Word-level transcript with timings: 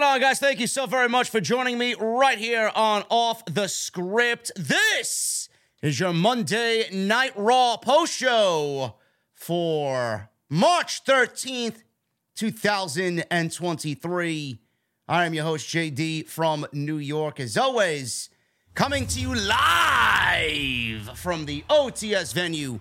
Going 0.00 0.02
on, 0.02 0.18
guys? 0.18 0.40
Thank 0.40 0.58
you 0.58 0.66
so 0.66 0.86
very 0.86 1.08
much 1.08 1.30
for 1.30 1.40
joining 1.40 1.78
me 1.78 1.94
right 1.94 2.36
here 2.36 2.72
on 2.74 3.04
Off 3.10 3.44
the 3.44 3.68
Script. 3.68 4.50
This 4.56 5.48
is 5.82 6.00
your 6.00 6.12
Monday 6.12 6.88
Night 6.92 7.32
Raw 7.36 7.76
post 7.76 8.12
show 8.12 8.96
for 9.34 10.30
March 10.50 11.04
13th, 11.04 11.84
2023. 12.34 14.58
I 15.06 15.26
am 15.26 15.32
your 15.32 15.44
host, 15.44 15.68
JD 15.68 16.26
from 16.26 16.66
New 16.72 16.98
York, 16.98 17.38
as 17.38 17.56
always, 17.56 18.30
coming 18.74 19.06
to 19.06 19.20
you 19.20 19.32
live 19.32 21.16
from 21.16 21.46
the 21.46 21.62
OTS 21.70 22.34
venue. 22.34 22.80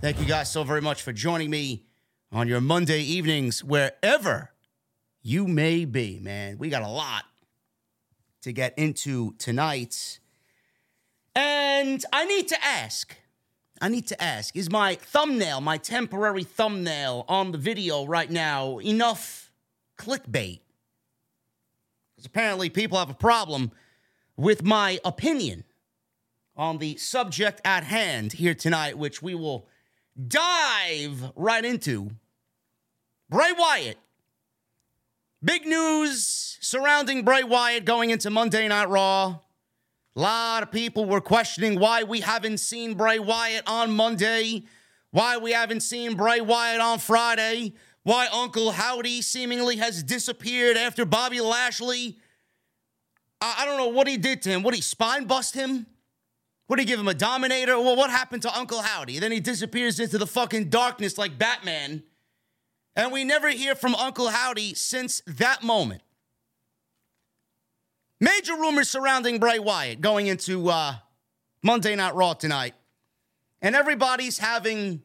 Thank 0.00 0.18
you 0.18 0.24
guys 0.24 0.50
so 0.50 0.64
very 0.64 0.80
much 0.80 1.02
for 1.02 1.12
joining 1.12 1.50
me 1.50 1.84
on 2.32 2.48
your 2.48 2.62
Monday 2.62 3.02
evenings, 3.02 3.62
wherever 3.62 4.53
you 5.24 5.48
may 5.48 5.86
be, 5.86 6.20
man. 6.20 6.58
We 6.58 6.68
got 6.68 6.82
a 6.82 6.88
lot 6.88 7.24
to 8.42 8.52
get 8.52 8.78
into 8.78 9.32
tonight. 9.38 10.20
And 11.34 12.04
I 12.12 12.26
need 12.26 12.46
to 12.48 12.62
ask, 12.62 13.16
I 13.80 13.88
need 13.88 14.06
to 14.08 14.22
ask, 14.22 14.54
is 14.54 14.70
my 14.70 14.96
thumbnail, 14.96 15.62
my 15.62 15.78
temporary 15.78 16.44
thumbnail 16.44 17.24
on 17.26 17.52
the 17.52 17.58
video 17.58 18.04
right 18.04 18.30
now 18.30 18.78
enough 18.80 19.50
clickbait? 19.98 20.60
Because 22.14 22.26
apparently 22.26 22.68
people 22.68 22.98
have 22.98 23.10
a 23.10 23.14
problem 23.14 23.72
with 24.36 24.62
my 24.62 25.00
opinion 25.06 25.64
on 26.54 26.78
the 26.78 26.98
subject 26.98 27.62
at 27.64 27.82
hand 27.82 28.34
here 28.34 28.54
tonight, 28.54 28.98
which 28.98 29.22
we 29.22 29.34
will 29.34 29.68
dive 30.28 31.32
right 31.34 31.64
into. 31.64 32.10
Bray 33.30 33.52
Wyatt 33.56 33.98
Big 35.44 35.66
news 35.66 36.56
surrounding 36.60 37.22
Bray 37.22 37.42
Wyatt 37.42 37.84
going 37.84 38.08
into 38.08 38.30
Monday 38.30 38.66
Night 38.66 38.88
Raw. 38.88 39.40
A 40.16 40.20
lot 40.20 40.62
of 40.62 40.72
people 40.72 41.04
were 41.04 41.20
questioning 41.20 41.78
why 41.78 42.02
we 42.02 42.20
haven't 42.20 42.58
seen 42.58 42.94
Bray 42.94 43.18
Wyatt 43.18 43.64
on 43.66 43.90
Monday, 43.90 44.64
why 45.10 45.36
we 45.36 45.52
haven't 45.52 45.80
seen 45.80 46.14
Bray 46.14 46.40
Wyatt 46.40 46.80
on 46.80 46.98
Friday, 46.98 47.74
why 48.04 48.26
Uncle 48.32 48.70
Howdy 48.70 49.20
seemingly 49.20 49.76
has 49.76 50.02
disappeared 50.02 50.78
after 50.78 51.04
Bobby 51.04 51.42
Lashley. 51.42 52.16
I, 53.42 53.56
I 53.58 53.64
don't 53.66 53.76
know 53.76 53.88
what 53.88 54.06
he 54.06 54.16
did 54.16 54.40
to 54.42 54.48
him. 54.48 54.62
What 54.62 54.74
he 54.74 54.80
spine 54.80 55.26
bust 55.26 55.54
him? 55.54 55.84
What 56.68 56.76
did 56.76 56.84
he 56.84 56.86
give 56.86 57.00
him 57.00 57.08
a 57.08 57.12
dominator? 57.12 57.78
Well, 57.78 57.96
what 57.96 58.08
happened 58.08 58.40
to 58.42 58.58
Uncle 58.58 58.80
Howdy? 58.80 59.18
Then 59.18 59.32
he 59.32 59.40
disappears 59.40 60.00
into 60.00 60.16
the 60.16 60.26
fucking 60.26 60.70
darkness 60.70 61.18
like 61.18 61.36
Batman. 61.38 62.02
And 62.96 63.12
we 63.12 63.24
never 63.24 63.50
hear 63.50 63.74
from 63.74 63.94
Uncle 63.94 64.28
Howdy 64.28 64.74
since 64.74 65.22
that 65.26 65.62
moment. 65.62 66.02
Major 68.20 68.54
rumors 68.54 68.88
surrounding 68.88 69.38
Bray 69.38 69.58
Wyatt 69.58 70.00
going 70.00 70.28
into 70.28 70.70
uh, 70.70 70.96
Monday 71.62 71.96
Night 71.96 72.14
Raw 72.14 72.34
tonight. 72.34 72.74
And 73.60 73.74
everybody's 73.74 74.38
having 74.38 75.02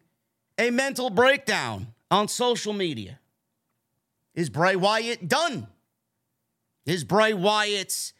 a 0.58 0.70
mental 0.70 1.10
breakdown 1.10 1.88
on 2.12 2.28
social 2.28 2.74
media. 2.74 3.20
Is 4.36 4.50
Bray 4.50 4.76
Wyatt 4.76 5.28
done? 5.28 5.68
Is 6.86 7.04
Bray 7.04 7.34
Wyatt 7.34 8.14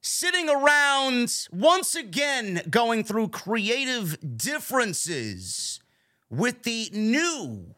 sitting 0.00 0.48
around 0.48 1.46
once 1.52 1.94
again 1.94 2.62
going 2.70 3.04
through 3.04 3.28
creative 3.28 4.16
differences 4.36 5.80
with 6.30 6.62
the 6.62 6.88
new 6.92 7.74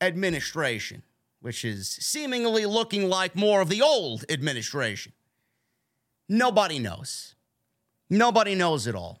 administration, 0.00 1.02
which 1.40 1.64
is 1.64 1.88
seemingly 1.88 2.66
looking 2.66 3.08
like 3.08 3.34
more 3.34 3.60
of 3.60 3.68
the 3.68 3.82
old 3.82 4.24
administration. 4.30 5.12
Nobody 6.28 6.78
knows. 6.78 7.34
Nobody 8.10 8.54
knows 8.54 8.86
it 8.86 8.94
all. 8.94 9.20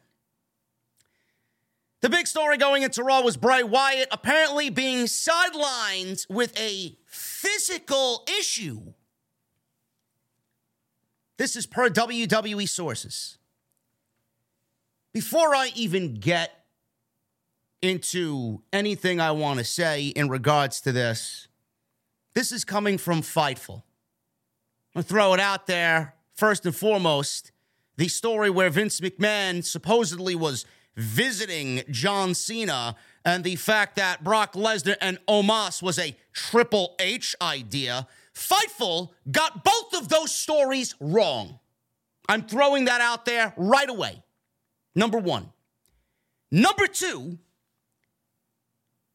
The 2.00 2.08
big 2.08 2.28
story 2.28 2.58
going 2.58 2.84
into 2.84 3.02
Raw 3.02 3.22
was 3.22 3.36
Bray 3.36 3.62
Wyatt 3.62 4.08
apparently 4.12 4.70
being 4.70 5.06
sidelined 5.06 6.24
with 6.30 6.58
a 6.58 6.96
physical 7.06 8.24
issue. 8.38 8.94
This 11.38 11.56
is 11.56 11.66
per 11.66 11.88
WWE 11.88 12.68
sources. 12.68 13.38
Before 15.12 15.54
I 15.54 15.70
even 15.74 16.14
get 16.14 16.57
into 17.82 18.62
anything 18.72 19.20
I 19.20 19.30
want 19.32 19.58
to 19.58 19.64
say 19.64 20.06
in 20.08 20.28
regards 20.28 20.80
to 20.82 20.92
this, 20.92 21.48
this 22.34 22.52
is 22.52 22.64
coming 22.64 22.98
from 22.98 23.22
Fightful. 23.22 23.82
I'll 24.94 25.02
throw 25.02 25.34
it 25.34 25.40
out 25.40 25.66
there. 25.66 26.14
First 26.34 26.66
and 26.66 26.74
foremost, 26.74 27.52
the 27.96 28.08
story 28.08 28.48
where 28.48 28.70
Vince 28.70 29.00
McMahon 29.00 29.64
supposedly 29.64 30.34
was 30.34 30.64
visiting 30.96 31.82
John 31.90 32.34
Cena 32.34 32.96
and 33.24 33.44
the 33.44 33.56
fact 33.56 33.96
that 33.96 34.24
Brock 34.24 34.54
Lesnar 34.54 34.96
and 35.00 35.18
Omos 35.28 35.82
was 35.82 35.98
a 35.98 36.16
Triple 36.32 36.94
H 36.98 37.34
idea. 37.42 38.06
Fightful 38.34 39.10
got 39.30 39.64
both 39.64 39.94
of 39.94 40.08
those 40.08 40.32
stories 40.32 40.94
wrong. 41.00 41.58
I'm 42.28 42.42
throwing 42.42 42.84
that 42.84 43.00
out 43.00 43.24
there 43.24 43.52
right 43.56 43.88
away. 43.88 44.22
Number 44.94 45.18
one. 45.18 45.50
Number 46.50 46.86
two, 46.86 47.38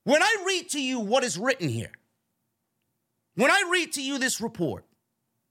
when 0.04 0.22
I 0.22 0.44
read 0.46 0.70
to 0.70 0.82
you 0.82 1.00
what 1.00 1.24
is 1.24 1.38
written 1.38 1.70
here, 1.70 1.92
when 3.36 3.52
I 3.52 3.70
read 3.72 3.94
to 3.94 4.02
you 4.02 4.18
this 4.18 4.42
report, 4.42 4.86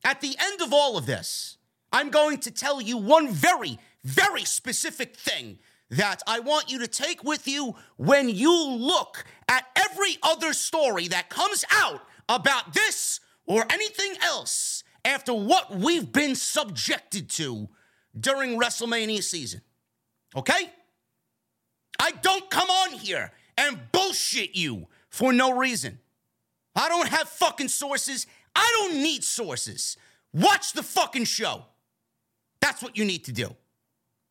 at 0.04 0.20
the 0.20 0.36
end 0.38 0.60
of 0.60 0.72
all 0.72 0.96
of 0.96 1.06
this, 1.06 1.58
I'm 1.92 2.10
going 2.10 2.38
to 2.38 2.50
tell 2.50 2.80
you 2.80 2.96
one 2.96 3.28
very, 3.28 3.78
very 4.04 4.44
specific 4.44 5.16
thing 5.16 5.58
that 5.90 6.22
I 6.26 6.40
want 6.40 6.70
you 6.70 6.78
to 6.78 6.86
take 6.86 7.22
with 7.22 7.46
you 7.46 7.74
when 7.96 8.28
you 8.28 8.70
look 8.70 9.24
at 9.48 9.66
every 9.76 10.16
other 10.22 10.54
story 10.54 11.08
that 11.08 11.28
comes 11.28 11.64
out 11.70 12.00
about 12.28 12.72
this 12.72 13.20
or 13.46 13.66
anything 13.70 14.14
else 14.22 14.84
after 15.04 15.34
what 15.34 15.70
we've 15.76 16.10
been 16.10 16.34
subjected 16.34 17.28
to 17.30 17.68
during 18.18 18.58
WrestleMania 18.58 19.22
season. 19.22 19.60
Okay? 20.34 20.70
I 22.00 22.12
don't 22.12 22.48
come 22.48 22.70
on 22.70 22.92
here 22.92 23.32
and 23.56 23.78
bullshit 23.92 24.54
you 24.54 24.88
for 25.08 25.32
no 25.32 25.52
reason. 25.52 25.98
I 26.74 26.88
don't 26.88 27.08
have 27.08 27.28
fucking 27.28 27.68
sources. 27.68 28.26
I 28.54 28.70
don't 28.78 29.02
need 29.02 29.24
sources. 29.24 29.96
Watch 30.32 30.72
the 30.72 30.82
fucking 30.82 31.24
show. 31.24 31.64
That's 32.60 32.82
what 32.82 32.96
you 32.96 33.04
need 33.04 33.24
to 33.24 33.32
do. 33.32 33.54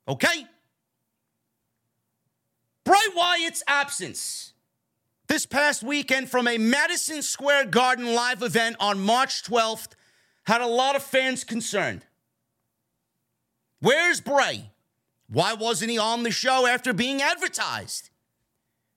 Okay? 0.08 0.46
Bray 2.84 2.98
Wyatt's 3.16 3.64
absence 3.68 4.54
this 5.28 5.46
past 5.46 5.84
weekend 5.84 6.30
from 6.30 6.48
a 6.48 6.58
Madison 6.58 7.22
Square 7.22 7.68
Garden 7.68 8.14
live 8.14 8.42
event 8.42 8.76
on 8.80 9.00
March 9.00 9.44
12th 9.44 9.90
had 10.44 10.62
a 10.62 10.68
lot 10.68 10.96
of 10.96 11.04
fans 11.04 11.44
concerned. 11.44 12.06
Where's 13.80 14.20
Bray? 14.20 14.72
Why 15.30 15.54
wasn't 15.54 15.92
he 15.92 15.98
on 15.98 16.24
the 16.24 16.32
show 16.32 16.68
after 16.68 16.92
being 16.92 17.22
advertised? 17.22 18.10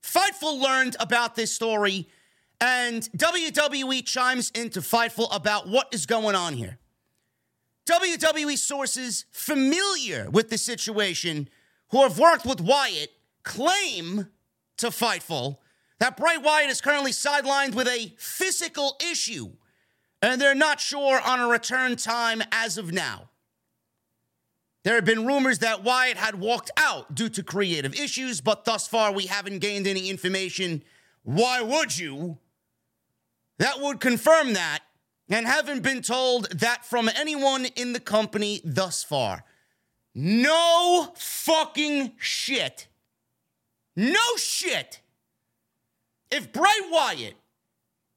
Fightful 0.05 0.61
learned 0.61 0.97
about 1.01 1.35
this 1.35 1.51
story, 1.51 2.07
and 2.61 3.03
WWE 3.17 4.05
chimes 4.05 4.51
into 4.51 4.81
Fightful 4.81 5.35
about 5.35 5.67
what 5.67 5.89
is 5.93 6.05
going 6.05 6.37
on 6.37 6.53
here. 6.53 6.79
WWE 7.87 8.59
sources 8.59 9.25
familiar 9.33 10.29
with 10.31 10.51
the 10.51 10.59
situation 10.59 11.49
who 11.91 12.03
have 12.03 12.19
worked 12.19 12.45
with 12.45 12.61
Wyatt 12.61 13.13
claim 13.45 14.29
to 14.77 14.89
Fightful 14.89 15.57
that 16.01 16.19
Bray 16.19 16.37
Wyatt 16.37 16.71
is 16.71 16.83
currently 16.83 17.13
sidelined 17.13 17.75
with 17.75 17.89
a 17.89 18.13
physical 18.19 18.99
issue, 19.11 19.53
and 20.21 20.39
they're 20.39 20.55
not 20.55 20.81
sure 20.81 21.19
on 21.19 21.41
a 21.41 21.49
return 21.49 21.97
time 21.97 22.43
as 22.53 22.77
of 22.77 22.93
now. 22.93 23.31
There 24.85 24.97
have 24.97 25.07
been 25.07 25.27
rumors 25.27 25.61
that 25.61 25.83
Wyatt 25.83 26.19
had 26.19 26.39
walked 26.39 26.71
out 26.77 27.15
due 27.15 27.31
to 27.31 27.43
creative 27.43 27.95
issues, 27.95 28.43
but 28.43 28.67
thus 28.67 28.87
far 28.87 29.13
we 29.13 29.27
haven't 29.27 29.61
gained 29.61 29.87
any 29.87 30.11
information. 30.11 30.83
Why 31.23 31.63
would 31.63 31.97
you? 31.97 32.39
That 33.59 33.81
would 33.81 33.99
confirm 33.99 34.53
that, 34.53 34.81
and 35.31 35.47
haven't 35.47 35.83
been 35.83 36.03
told 36.03 36.51
that 36.51 36.85
from 36.85 37.09
anyone 37.17 37.65
in 37.77 37.95
the 37.95 38.01
company 38.01 38.61
thus 38.63 39.03
far. 39.03 39.45
No 40.15 41.15
fucking 41.17 42.13
shit. 42.19 42.87
No 43.97 44.37
shit. 44.37 45.01
If 46.31 46.53
Bray 46.53 46.71
Wyatt 46.91 47.35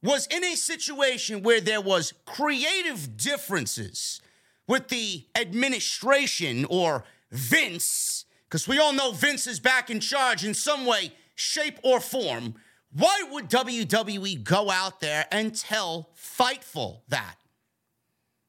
was 0.04 0.28
in 0.28 0.44
a 0.44 0.56
situation 0.56 1.44
where 1.44 1.62
there 1.62 1.82
was 1.82 2.14
creative 2.26 3.16
differences 3.16 4.22
with 4.68 4.90
the 4.90 5.26
administration 5.36 6.66
or 6.70 7.04
Vince, 7.32 8.26
because 8.46 8.68
we 8.68 8.80
all 8.80 8.94
know 8.94 9.12
Vince 9.12 9.48
is 9.48 9.60
back 9.60 9.90
in 9.90 10.00
charge 10.00 10.46
in 10.46 10.54
some 10.54 10.86
way, 10.86 11.14
shape, 11.36 11.80
or 11.84 12.00
form, 12.00 12.56
why 12.92 13.24
would 13.32 13.50
WWE 13.50 14.44
go 14.44 14.70
out 14.70 15.00
there 15.00 15.26
and 15.32 15.56
tell 15.56 16.10
Fightful 16.16 17.02
that? 17.10 17.36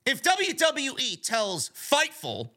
If 0.06 0.22
WWE 0.22 1.22
tells 1.22 1.70
Fightful, 1.70 2.50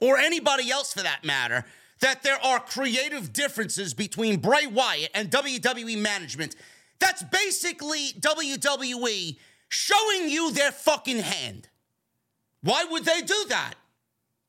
or 0.00 0.18
anybody 0.18 0.70
else 0.70 0.92
for 0.92 1.02
that 1.02 1.24
matter, 1.24 1.64
that 2.00 2.22
there 2.22 2.38
are 2.44 2.60
creative 2.60 3.32
differences 3.32 3.94
between 3.94 4.38
Bray 4.38 4.66
Wyatt 4.66 5.10
and 5.14 5.30
WWE 5.30 5.98
management, 5.98 6.56
that's 6.98 7.22
basically 7.22 8.08
WWE 8.18 9.36
showing 9.68 10.28
you 10.28 10.52
their 10.52 10.72
fucking 10.72 11.20
hand. 11.20 11.68
Why 12.64 12.84
would 12.90 13.04
they 13.04 13.20
do 13.20 13.44
that? 13.50 13.74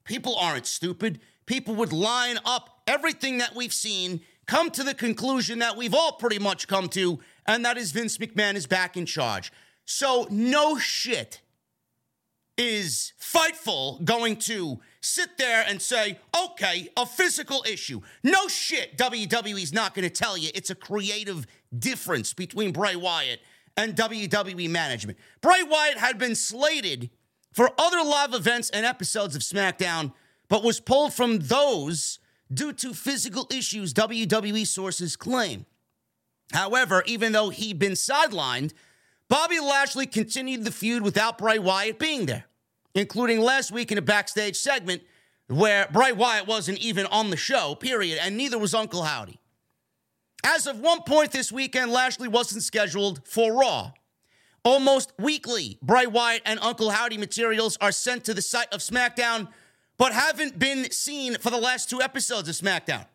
People 0.06 0.38
aren't 0.38 0.65
stupid. 0.65 1.19
People 1.45 1.75
would 1.75 1.91
line 1.91 2.39
up 2.45 2.81
everything 2.88 3.39
that 3.39 3.53
we've 3.53 3.73
seen, 3.73 4.21
come 4.47 4.71
to 4.71 4.83
the 4.83 4.94
conclusion 4.94 5.59
that 5.59 5.75
we've 5.75 5.94
all 5.94 6.13
pretty 6.13 6.39
much 6.39 6.69
come 6.69 6.88
to, 6.89 7.19
and 7.45 7.65
that 7.65 7.77
is 7.77 7.91
Vince 7.91 8.17
McMahon 8.17 8.56
is 8.56 8.67
back 8.67 8.95
in 8.95 9.06
charge. 9.06 9.51
So, 9.83 10.27
no 10.31 10.79
shit 10.79 11.41
is 12.57 13.12
Fightful 13.19 14.03
going 14.06 14.38
to 14.38 14.79
sit 15.01 15.38
there 15.38 15.65
and 15.68 15.81
say, 15.81 16.18
okay, 16.45 16.88
a 16.95 17.06
physical 17.06 17.65
issue. 17.68 18.00
No 18.23 18.47
shit, 18.47 18.97
WWE's 18.97 19.73
not 19.73 19.94
going 19.94 20.07
to 20.07 20.13
tell 20.13 20.38
you 20.38 20.51
it's 20.56 20.69
a 20.69 20.75
creative 20.75 21.45
difference 21.77 22.33
between 22.33 22.71
Bray 22.71 22.95
Wyatt 22.95 23.41
and 23.75 23.94
WWE 23.94 24.69
management. 24.69 25.18
Bray 25.41 25.63
Wyatt 25.63 25.97
had 25.97 26.18
been 26.18 26.33
slated 26.33 27.09
for 27.56 27.72
other 27.78 28.04
live 28.04 28.34
events 28.34 28.69
and 28.69 28.86
episodes 28.86 29.34
of 29.34 29.42
SmackDown, 29.42 30.12
but 30.50 30.62
was 30.62 30.81
pulled 30.81 31.13
from 31.13 31.40
those 31.40 32.19
due 32.54 32.74
to 32.74 32.94
physical 32.94 33.48
issues, 33.50 33.94
WWE 33.94 34.68
sources 34.68 35.16
claim. 35.16 35.66
However, 36.52 37.02
even 37.07 37.31
though 37.31 37.50
he'd 37.50 37.80
been 37.80 37.94
sidelined, 37.94 38.74
Bobby 39.30 39.60
Lashley 39.60 40.06
continued 40.06 40.66
the 40.66 40.72
feud 40.72 41.02
without 41.02 41.38
Bray 41.38 41.57
Wyatt 41.57 41.98
being 41.98 42.25
there, 42.25 42.46
including 42.94 43.40
last 43.40 43.72
week 43.72 43.90
in 43.90 43.98
a 43.98 44.04
backstage 44.04 44.57
segment 44.57 45.02
where 45.48 45.88
Bray 45.92 46.12
Wyatt 46.12 46.48
wasn't 46.48 46.80
even 46.80 47.06
on 47.07 47.30
the 47.30 47.38
show, 47.38 47.74
period, 47.74 48.19
and 48.22 48.36
neither 48.36 48.60
was 48.60 48.74
Uncle 48.74 49.04
Howdy. 49.04 49.40
As 50.44 50.68
of 50.68 50.81
one 50.81 51.04
point 51.04 51.31
this 51.31 51.52
weekend, 51.52 51.92
Lashley 51.92 52.28
wasn't 52.28 52.63
scheduled 52.63 53.25
for 53.25 53.54
Raw. 53.54 53.94
Almost 54.65 55.13
weekly, 55.19 55.77
Bray 55.83 56.07
Wyatt 56.07 56.41
and 56.44 56.59
Uncle 56.59 56.89
Howdy 56.89 57.19
materials 57.19 57.77
are 57.79 57.91
sent 57.91 58.25
to 58.25 58.33
the 58.33 58.41
site 58.41 58.73
of 58.73 58.79
SmackDown, 58.79 59.47
but 59.95 60.12
haven't 60.12 60.57
been 60.57 60.89
seen 60.89 61.38
for 61.38 61.51
the 61.51 61.59
last 61.59 61.88
two 61.88 62.01
episodes 62.01 62.50
of 62.50 62.56
SmackDown. 62.56 63.06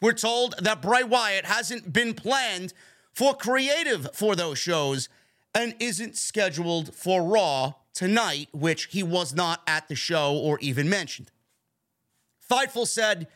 We're 0.00 0.14
told 0.14 0.54
that 0.62 0.80
Bray 0.80 1.04
Wyatt 1.04 1.44
hasn't 1.44 1.92
been 1.92 2.14
planned 2.14 2.72
for 3.12 3.34
creative 3.34 4.08
for 4.14 4.34
those 4.34 4.58
shows 4.58 5.10
and 5.54 5.74
isn't 5.78 6.16
scheduled 6.16 6.94
for 6.94 7.22
Raw 7.22 7.74
tonight, 7.92 8.48
which 8.52 8.86
he 8.86 9.02
was 9.02 9.34
not 9.34 9.60
at 9.66 9.88
the 9.88 9.94
show 9.94 10.34
or 10.34 10.58
even 10.60 10.88
mentioned. 10.88 11.30
Fightful 12.50 12.86
said 12.86 13.28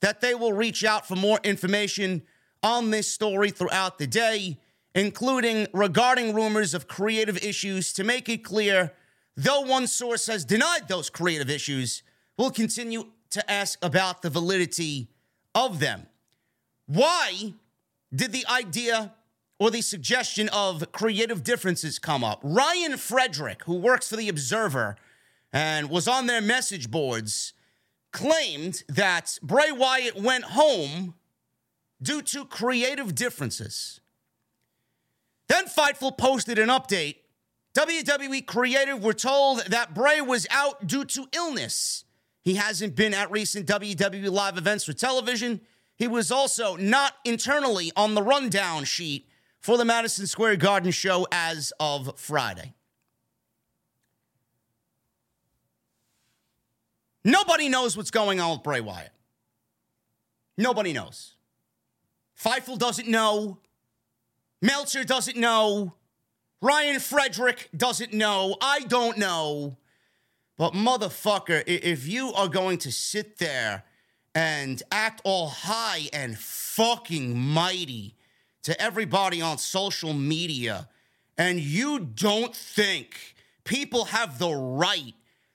that 0.00 0.20
they 0.20 0.34
will 0.34 0.52
reach 0.52 0.84
out 0.84 1.08
for 1.08 1.16
more 1.16 1.40
information 1.42 2.22
on 2.62 2.90
this 2.90 3.10
story 3.10 3.50
throughout 3.50 3.98
the 3.98 4.06
day, 4.06 4.58
including 4.94 5.66
regarding 5.72 6.34
rumors 6.34 6.74
of 6.74 6.86
creative 6.86 7.42
issues 7.42 7.92
to 7.92 8.04
make 8.04 8.28
it 8.28 8.44
clear, 8.44 8.92
though 9.36 9.60
one 9.60 9.86
source 9.86 10.26
has 10.26 10.44
denied 10.44 10.88
those 10.88 11.10
creative 11.10 11.50
issues, 11.50 12.02
we'll 12.38 12.50
continue 12.50 13.04
to 13.30 13.50
ask 13.50 13.78
about 13.82 14.22
the 14.22 14.30
validity 14.30 15.08
of 15.54 15.80
them. 15.80 16.06
Why 16.86 17.54
did 18.14 18.32
the 18.32 18.46
idea 18.46 19.14
or 19.58 19.70
the 19.70 19.80
suggestion 19.80 20.48
of 20.50 20.92
creative 20.92 21.42
differences 21.42 21.98
come 21.98 22.22
up? 22.22 22.40
Ryan 22.42 22.96
Frederick, 22.96 23.64
who 23.64 23.74
works 23.74 24.08
for 24.08 24.16
The 24.16 24.28
Observer 24.28 24.96
and 25.52 25.90
was 25.90 26.06
on 26.06 26.26
their 26.26 26.40
message 26.40 26.90
boards, 26.90 27.52
claimed 28.12 28.84
that 28.88 29.38
Bray 29.42 29.72
Wyatt 29.72 30.16
went 30.16 30.44
home 30.44 31.14
due 32.00 32.22
to 32.22 32.44
creative 32.44 33.14
differences. 33.14 34.00
Then 35.48 35.66
Fightful 35.66 36.16
posted 36.16 36.58
an 36.58 36.68
update. 36.68 37.16
WWE 37.76 38.46
Creative 38.46 39.02
were 39.02 39.12
told 39.12 39.64
that 39.66 39.94
Bray 39.94 40.20
was 40.20 40.46
out 40.50 40.86
due 40.86 41.04
to 41.04 41.26
illness. 41.32 42.04
He 42.42 42.54
hasn't 42.54 42.94
been 42.94 43.14
at 43.14 43.30
recent 43.30 43.66
WWE 43.66 44.30
live 44.30 44.58
events 44.58 44.84
for 44.84 44.92
television. 44.92 45.60
He 45.96 46.06
was 46.06 46.30
also 46.30 46.76
not 46.76 47.14
internally 47.24 47.90
on 47.96 48.14
the 48.14 48.22
rundown 48.22 48.84
sheet 48.84 49.28
for 49.60 49.78
the 49.78 49.84
Madison 49.84 50.26
Square 50.26 50.56
Garden 50.56 50.90
show 50.90 51.26
as 51.32 51.72
of 51.80 52.18
Friday. 52.18 52.74
Nobody 57.24 57.68
knows 57.70 57.96
what's 57.96 58.10
going 58.10 58.40
on 58.40 58.52
with 58.52 58.62
Bray 58.62 58.80
Wyatt. 58.80 59.10
Nobody 60.58 60.92
knows. 60.92 61.34
Fightful 62.38 62.78
doesn't 62.78 63.08
know. 63.08 63.58
Meltzer 64.64 65.04
doesn't 65.04 65.36
know. 65.36 65.92
Ryan 66.62 66.98
Frederick 66.98 67.68
doesn't 67.76 68.14
know. 68.14 68.56
I 68.62 68.80
don't 68.80 69.18
know. 69.18 69.76
But 70.56 70.72
motherfucker, 70.72 71.62
if 71.66 72.08
you 72.08 72.32
are 72.32 72.48
going 72.48 72.78
to 72.78 72.90
sit 72.90 73.36
there 73.36 73.84
and 74.34 74.82
act 74.90 75.20
all 75.22 75.48
high 75.48 76.08
and 76.14 76.38
fucking 76.38 77.38
mighty 77.38 78.14
to 78.62 78.80
everybody 78.80 79.42
on 79.42 79.58
social 79.58 80.14
media, 80.14 80.88
and 81.36 81.60
you 81.60 81.98
don't 81.98 82.56
think 82.56 83.34
people 83.64 84.06
have 84.06 84.38
the 84.38 84.54
right 84.54 85.14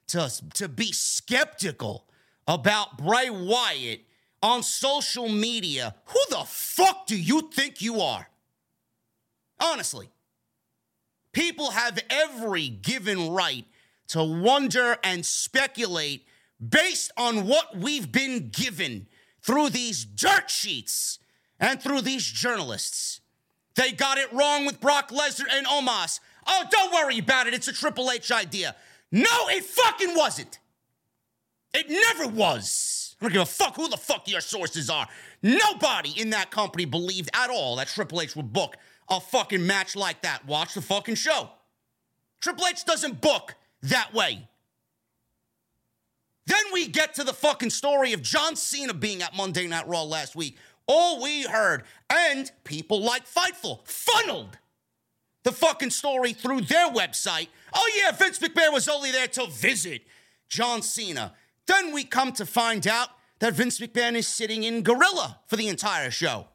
to, 0.09 0.31
to 0.53 0.69
be 0.69 0.91
skeptical 0.91 2.05
about 2.47 2.99
Bray 2.99 3.31
Wyatt 3.31 4.01
on 4.43 4.61
social 4.61 5.29
media, 5.29 5.95
who 6.05 6.19
the 6.29 6.43
fuck 6.45 7.07
do 7.07 7.19
you 7.19 7.49
think 7.51 7.81
you 7.81 8.01
are? 8.01 8.27
Honestly, 9.59 10.09
people 11.33 11.71
have 11.71 11.99
every 12.09 12.69
given 12.69 13.31
right 13.31 13.65
to 14.09 14.23
wonder 14.23 14.97
and 15.03 15.25
speculate 15.25 16.25
based 16.67 17.11
on 17.17 17.47
what 17.47 17.77
we've 17.77 18.11
been 18.11 18.49
given 18.49 19.07
through 19.41 19.69
these 19.69 20.03
dirt 20.03 20.49
sheets 20.49 21.19
and 21.59 21.81
through 21.81 22.01
these 22.01 22.25
journalists. 22.25 23.21
They 23.75 23.91
got 23.91 24.17
it 24.17 24.31
wrong 24.33 24.65
with 24.65 24.81
Brock 24.81 25.09
Lesnar 25.09 25.45
and 25.51 25.65
Omos. 25.65 26.19
Oh, 26.47 26.65
don't 26.69 26.93
worry 26.93 27.19
about 27.19 27.47
it. 27.47 27.53
It's 27.53 27.67
a 27.67 27.73
Triple 27.73 28.11
H 28.11 28.31
idea. 28.31 28.75
No, 29.11 29.47
it 29.49 29.63
fucking 29.63 30.15
wasn't. 30.15 30.59
It 31.73 31.89
never 31.89 32.27
was. 32.27 33.15
I 33.21 33.25
don't 33.25 33.33
give 33.33 33.41
a 33.41 33.45
fuck 33.45 33.75
who 33.75 33.87
the 33.89 33.97
fuck 33.97 34.27
your 34.27 34.41
sources 34.41 34.89
are. 34.89 35.07
Nobody 35.43 36.19
in 36.19 36.31
that 36.31 36.51
company 36.51 36.85
believed 36.85 37.29
at 37.33 37.49
all 37.49 37.75
that 37.75 37.87
Triple 37.87 38.21
H 38.21 38.35
would 38.35 38.51
book 38.51 38.75
a 39.09 39.19
fucking 39.19 39.65
match 39.65 39.95
like 39.95 40.21
that. 40.21 40.45
Watch 40.45 40.73
the 40.73 40.81
fucking 40.81 41.15
show. 41.15 41.49
Triple 42.41 42.65
H 42.67 42.85
doesn't 42.85 43.21
book 43.21 43.55
that 43.83 44.13
way. 44.13 44.47
Then 46.45 46.63
we 46.73 46.87
get 46.87 47.13
to 47.15 47.23
the 47.23 47.33
fucking 47.33 47.69
story 47.69 48.13
of 48.13 48.21
John 48.21 48.55
Cena 48.55 48.93
being 48.93 49.21
at 49.21 49.35
Monday 49.35 49.67
Night 49.67 49.87
Raw 49.87 50.03
last 50.03 50.35
week. 50.35 50.57
All 50.87 51.21
we 51.21 51.43
heard, 51.43 51.83
and 52.09 52.51
people 52.63 53.01
like 53.01 53.27
Fightful 53.27 53.87
funneled 53.87 54.57
the 55.43 55.51
fucking 55.51 55.91
story 55.91 56.33
through 56.33 56.61
their 56.61 56.89
website. 56.89 57.49
Oh, 57.73 57.91
yeah, 57.97 58.11
Vince 58.11 58.39
McMahon 58.39 58.73
was 58.73 58.87
only 58.87 59.11
there 59.11 59.27
to 59.27 59.45
visit 59.47 60.01
John 60.47 60.81
Cena. 60.81 61.33
Then 61.67 61.93
we 61.93 62.03
come 62.03 62.31
to 62.33 62.45
find 62.45 62.87
out 62.87 63.09
that 63.37 63.53
Vince 63.53 63.79
McMahon 63.79 64.15
is 64.15 64.27
sitting 64.27 64.63
in 64.63 64.81
Gorilla 64.81 65.39
for 65.45 65.55
the 65.55 65.67
entire 65.67 66.09
show. 66.09 66.47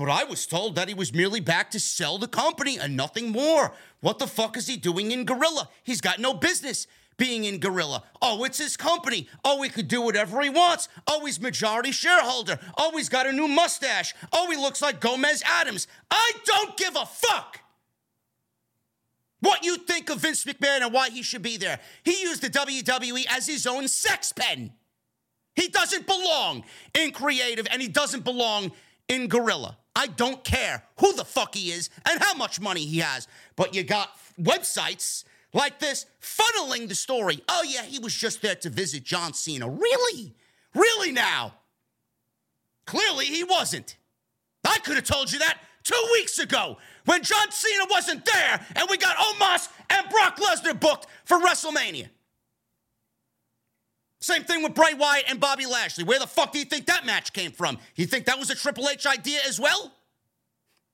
But 0.00 0.08
I 0.08 0.24
was 0.24 0.46
told 0.46 0.76
that 0.76 0.88
he 0.88 0.94
was 0.94 1.12
merely 1.12 1.40
back 1.40 1.70
to 1.72 1.78
sell 1.78 2.16
the 2.16 2.26
company 2.26 2.78
and 2.78 2.96
nothing 2.96 3.28
more. 3.28 3.74
What 4.00 4.18
the 4.18 4.26
fuck 4.26 4.56
is 4.56 4.66
he 4.66 4.78
doing 4.78 5.10
in 5.10 5.26
Gorilla? 5.26 5.68
He's 5.82 6.00
got 6.00 6.18
no 6.18 6.32
business 6.32 6.86
being 7.18 7.44
in 7.44 7.60
Gorilla. 7.60 8.04
Oh, 8.22 8.42
it's 8.44 8.56
his 8.56 8.78
company. 8.78 9.28
Oh, 9.44 9.60
he 9.60 9.68
could 9.68 9.88
do 9.88 10.00
whatever 10.00 10.40
he 10.40 10.48
wants. 10.48 10.88
Oh, 11.06 11.26
he's 11.26 11.38
majority 11.38 11.92
shareholder. 11.92 12.58
Oh, 12.78 12.96
he's 12.96 13.10
got 13.10 13.26
a 13.26 13.32
new 13.32 13.46
mustache. 13.46 14.14
Oh, 14.32 14.50
he 14.50 14.56
looks 14.56 14.80
like 14.80 15.00
Gomez 15.00 15.42
Addams. 15.44 15.86
I 16.10 16.32
don't 16.46 16.78
give 16.78 16.96
a 16.96 17.04
fuck 17.04 17.60
what 19.40 19.66
you 19.66 19.76
think 19.76 20.08
of 20.08 20.20
Vince 20.20 20.46
McMahon 20.46 20.80
and 20.80 20.94
why 20.94 21.10
he 21.10 21.22
should 21.22 21.42
be 21.42 21.58
there. 21.58 21.78
He 22.04 22.22
used 22.22 22.40
the 22.40 22.48
WWE 22.48 23.26
as 23.28 23.46
his 23.46 23.66
own 23.66 23.86
sex 23.86 24.32
pen. 24.32 24.72
He 25.56 25.68
doesn't 25.68 26.06
belong 26.06 26.64
in 26.94 27.10
creative 27.12 27.66
and 27.70 27.82
he 27.82 27.88
doesn't 27.88 28.24
belong 28.24 28.72
in 29.08 29.28
Gorilla. 29.28 29.76
I 29.94 30.06
don't 30.06 30.42
care 30.44 30.84
who 30.98 31.12
the 31.14 31.24
fuck 31.24 31.54
he 31.54 31.70
is 31.70 31.90
and 32.08 32.22
how 32.22 32.34
much 32.34 32.60
money 32.60 32.84
he 32.84 32.98
has. 32.98 33.26
But 33.56 33.74
you 33.74 33.82
got 33.82 34.10
websites 34.40 35.24
like 35.52 35.78
this 35.78 36.06
funneling 36.20 36.88
the 36.88 36.94
story. 36.94 37.42
Oh, 37.48 37.64
yeah, 37.66 37.82
he 37.82 37.98
was 37.98 38.14
just 38.14 38.42
there 38.42 38.54
to 38.56 38.70
visit 38.70 39.04
John 39.04 39.32
Cena. 39.32 39.68
Really? 39.68 40.34
Really 40.74 41.12
now? 41.12 41.54
Clearly 42.86 43.26
he 43.26 43.44
wasn't. 43.44 43.96
I 44.64 44.78
could 44.78 44.96
have 44.96 45.04
told 45.04 45.32
you 45.32 45.38
that 45.40 45.58
two 45.82 46.08
weeks 46.12 46.38
ago 46.38 46.78
when 47.04 47.22
John 47.22 47.50
Cena 47.50 47.84
wasn't 47.90 48.24
there 48.24 48.66
and 48.76 48.88
we 48.90 48.96
got 48.96 49.16
Omos 49.16 49.68
and 49.90 50.08
Brock 50.10 50.38
Lesnar 50.38 50.78
booked 50.78 51.06
for 51.24 51.38
WrestleMania. 51.38 52.08
Same 54.20 54.44
thing 54.44 54.62
with 54.62 54.74
Bray 54.74 54.94
Wyatt 54.94 55.24
and 55.28 55.40
Bobby 55.40 55.66
Lashley. 55.66 56.04
Where 56.04 56.18
the 56.18 56.26
fuck 56.26 56.52
do 56.52 56.58
you 56.58 56.64
think 56.66 56.86
that 56.86 57.06
match 57.06 57.32
came 57.32 57.52
from? 57.52 57.78
You 57.96 58.06
think 58.06 58.26
that 58.26 58.38
was 58.38 58.50
a 58.50 58.54
Triple 58.54 58.88
H 58.88 59.06
idea 59.06 59.40
as 59.46 59.58
well? 59.58 59.92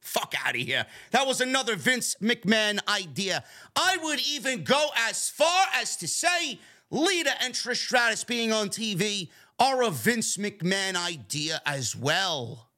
Fuck 0.00 0.34
out 0.44 0.54
of 0.54 0.60
here. 0.60 0.86
That 1.10 1.26
was 1.26 1.40
another 1.40 1.74
Vince 1.74 2.14
McMahon 2.22 2.78
idea. 2.86 3.42
I 3.74 3.98
would 4.00 4.20
even 4.20 4.62
go 4.62 4.90
as 4.96 5.28
far 5.28 5.66
as 5.74 5.96
to 5.96 6.06
say 6.06 6.60
Lita 6.90 7.32
and 7.42 7.52
Trish 7.52 7.84
Stratus 7.84 8.22
being 8.22 8.52
on 8.52 8.68
TV 8.68 9.28
are 9.58 9.82
a 9.82 9.90
Vince 9.90 10.36
McMahon 10.36 10.94
idea 10.94 11.60
as 11.66 11.96
well. 11.96 12.68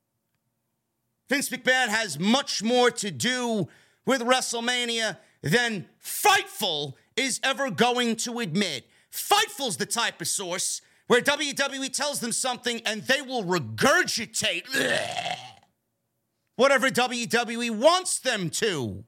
Vince 1.29 1.51
McMahon 1.51 1.89
has 1.89 2.19
much 2.19 2.63
more 2.63 2.91
to 2.93 3.11
do 3.11 3.69
with 4.07 4.23
WrestleMania 4.23 5.19
than 5.43 5.87
Fightful 6.03 6.95
is 7.17 7.39
ever 7.43 7.71
going 7.71 8.17
to 8.17 8.39
admit. 8.39 8.89
Fightful's 9.13 9.77
the 9.77 9.87
type 9.87 10.21
of 10.21 10.29
source 10.29 10.81
where 11.07 11.21
WWE 11.21 11.93
tells 11.93 12.21
them 12.21 12.33
something 12.33 12.81
and 12.85 13.03
they 13.03 13.23
will 13.23 13.45
regurgitate 13.45 14.65
whatever 16.57 16.91
WWE 16.91 17.71
wants 17.71 18.19
them 18.19 18.51
to. 18.51 19.05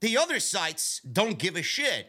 The 0.00 0.16
other 0.16 0.40
sites 0.40 1.00
don't 1.00 1.38
give 1.38 1.56
a 1.56 1.62
shit. 1.62 2.06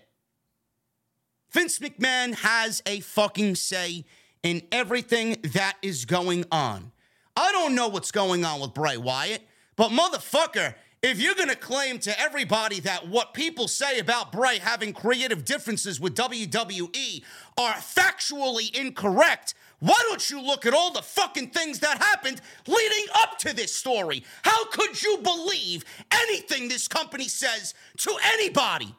Vince 1.51 1.79
McMahon 1.79 2.35
has 2.35 2.81
a 2.85 2.99
fucking 2.99 3.55
say 3.55 4.05
in 4.43 4.61
everything 4.71 5.37
that 5.53 5.77
is 5.81 6.05
going 6.05 6.45
on. 6.51 6.91
I 7.35 7.51
don't 7.51 7.73
know 7.73 7.87
what's 7.87 8.11
going 8.11 8.45
on 8.45 8.59
with 8.61 8.73
Bray 8.73 8.97
Wyatt, 8.97 9.41
but 9.75 9.89
motherfucker, 9.89 10.75
if 11.01 11.19
you're 11.21 11.35
going 11.35 11.49
to 11.49 11.55
claim 11.55 11.99
to 11.99 12.19
everybody 12.19 12.81
that 12.81 13.07
what 13.07 13.33
people 13.33 13.67
say 13.67 13.99
about 13.99 14.31
Bray 14.31 14.59
having 14.59 14.93
creative 14.93 15.45
differences 15.45 15.99
with 15.99 16.15
WWE 16.15 17.23
are 17.57 17.73
factually 17.75 18.75
incorrect, 18.77 19.53
why 19.79 19.95
don't 20.09 20.29
you 20.29 20.41
look 20.41 20.65
at 20.65 20.73
all 20.73 20.91
the 20.91 21.01
fucking 21.01 21.51
things 21.51 21.79
that 21.79 21.99
happened 21.99 22.41
leading 22.67 23.05
up 23.15 23.37
to 23.39 23.55
this 23.55 23.73
story? 23.73 24.23
How 24.43 24.65
could 24.65 25.01
you 25.01 25.19
believe 25.23 25.85
anything 26.11 26.67
this 26.67 26.89
company 26.89 27.29
says 27.29 27.73
to 27.99 28.17
anybody? 28.33 28.93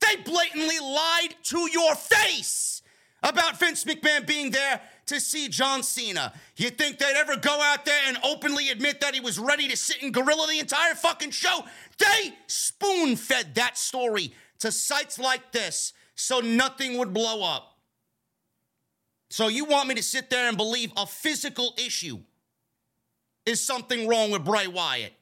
They 0.00 0.16
blatantly 0.22 0.78
lied 0.78 1.34
to 1.44 1.68
your 1.72 1.96
face 1.96 2.77
about 3.22 3.58
Vince 3.58 3.84
McMahon 3.84 4.26
being 4.26 4.50
there 4.50 4.80
to 5.06 5.20
see 5.20 5.48
John 5.48 5.82
Cena. 5.82 6.32
You 6.56 6.70
think 6.70 6.98
they'd 6.98 7.16
ever 7.16 7.36
go 7.36 7.60
out 7.60 7.84
there 7.84 8.00
and 8.06 8.18
openly 8.22 8.70
admit 8.70 9.00
that 9.00 9.14
he 9.14 9.20
was 9.20 9.38
ready 9.38 9.68
to 9.68 9.76
sit 9.76 10.02
in 10.02 10.12
Gorilla 10.12 10.46
the 10.48 10.58
entire 10.58 10.94
fucking 10.94 11.30
show? 11.30 11.64
They 11.98 12.34
spoon 12.46 13.16
fed 13.16 13.54
that 13.56 13.78
story 13.78 14.32
to 14.60 14.70
sites 14.70 15.18
like 15.18 15.52
this 15.52 15.92
so 16.14 16.40
nothing 16.40 16.98
would 16.98 17.14
blow 17.14 17.42
up. 17.42 17.78
So 19.30 19.48
you 19.48 19.64
want 19.64 19.88
me 19.88 19.94
to 19.94 20.02
sit 20.02 20.30
there 20.30 20.48
and 20.48 20.56
believe 20.56 20.92
a 20.96 21.06
physical 21.06 21.74
issue 21.78 22.20
is 23.44 23.64
something 23.64 24.08
wrong 24.08 24.30
with 24.30 24.44
Bray 24.44 24.66
Wyatt? 24.66 25.12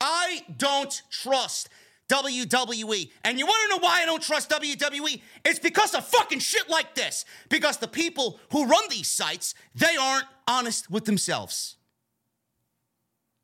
I 0.00 0.44
don't 0.56 1.02
trust 1.10 1.68
WWE. 2.10 3.10
And 3.24 3.38
you 3.38 3.46
want 3.46 3.70
to 3.70 3.76
know 3.76 3.82
why 3.82 4.02
I 4.02 4.06
don't 4.06 4.22
trust 4.22 4.50
WWE? 4.50 5.22
It's 5.44 5.58
because 5.58 5.94
of 5.94 6.04
fucking 6.06 6.40
shit 6.40 6.68
like 6.68 6.94
this. 6.94 7.24
Because 7.48 7.78
the 7.78 7.88
people 7.88 8.40
who 8.50 8.66
run 8.66 8.84
these 8.90 9.10
sites, 9.10 9.54
they 9.74 9.96
aren't 9.96 10.26
honest 10.46 10.90
with 10.90 11.04
themselves. 11.04 11.76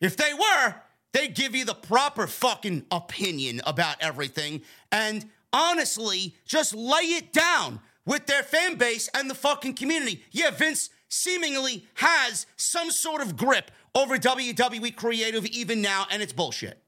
If 0.01 0.17
they 0.17 0.35
were, 0.35 0.75
they'd 1.13 1.35
give 1.35 1.55
you 1.55 1.65
the 1.65 1.75
proper 1.75 2.27
fucking 2.27 2.85
opinion 2.91 3.63
about 3.67 3.97
everything 4.01 4.63
and 4.93 5.25
honestly 5.53 6.35
just 6.45 6.75
lay 6.75 7.03
it 7.03 7.33
down 7.33 7.81
with 8.05 8.27
their 8.27 8.43
fan 8.43 8.77
base 8.77 9.09
and 9.15 9.31
the 9.31 9.35
fucking 9.35 9.75
community. 9.75 10.23
Yeah, 10.31 10.51
Vince 10.51 10.91
seemingly 11.09 11.87
has 11.95 12.47
some 12.57 12.91
sort 12.91 13.23
of 13.23 13.37
grip 13.37 13.71
over 13.95 14.19
WWE 14.19 14.95
creative 14.95 15.47
even 15.47 15.81
now, 15.81 16.07
and 16.11 16.23
it's 16.23 16.33
bullshit. 16.33 16.83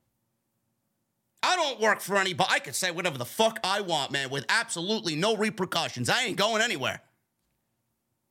I 1.49 1.57
don't 1.57 1.81
work 1.81 2.01
for 2.01 2.19
anybody. 2.19 2.51
I 2.53 2.59
can 2.59 2.75
say 2.75 2.91
whatever 2.91 3.17
the 3.17 3.25
fuck 3.25 3.59
I 3.65 3.81
want, 3.81 4.13
man, 4.13 4.29
with 4.29 4.45
absolutely 4.51 5.17
no 5.17 5.35
repercussions. 5.35 6.11
I 6.11 6.25
ain't 6.25 6.37
going 6.37 6.61
anywhere. 6.61 7.01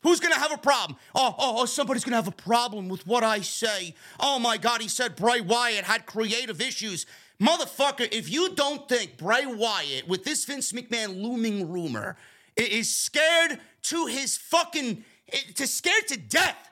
Who's 0.04 0.20
gonna 0.20 0.36
have 0.36 0.52
a 0.52 0.58
problem? 0.58 1.00
Oh, 1.16 1.34
oh, 1.40 1.56
oh, 1.62 1.66
somebody's 1.66 2.04
gonna 2.04 2.16
have 2.16 2.28
a 2.28 2.32
problem 2.32 2.90
with 2.90 3.08
what 3.08 3.24
I 3.24 3.42
say. 3.42 3.96
Oh 4.20 4.38
my 4.38 4.58
God, 4.58 4.82
he 4.82 4.88
said 4.88 5.16
Bray 5.16 5.42
Wyatt 5.42 5.84
had 5.84 6.06
creative 6.06 6.62
issues. 6.62 7.08
Motherfucker, 7.42 8.08
if 8.12 8.30
you 8.30 8.54
don't 8.54 8.88
think 8.88 9.18
Bray 9.18 9.48
Wyatt, 9.48 10.08
with 10.08 10.24
this 10.24 10.46
Vince 10.46 10.72
McMahon 10.72 11.20
looming 11.20 11.72
rumor, 11.72 12.18
is 12.56 12.96
scared 12.96 13.60
to 13.84 14.06
his 14.06 14.38
fucking, 14.38 15.04
to 15.56 15.66
scared 15.66 16.08
to 16.10 16.18
death. 16.18 16.70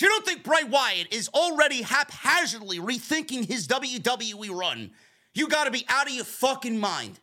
You 0.00 0.08
don't 0.08 0.26
think 0.26 0.42
Bray 0.42 0.64
Wyatt 0.64 1.12
is 1.12 1.28
already 1.28 1.82
haphazardly 1.82 2.78
rethinking 2.78 3.46
his 3.46 3.66
WWE 3.68 4.50
run, 4.50 4.90
you 5.36 5.48
gotta 5.48 5.70
be 5.70 5.84
out 5.88 6.06
of 6.06 6.14
your 6.14 6.24
fucking 6.24 6.78
mind. 6.78 7.20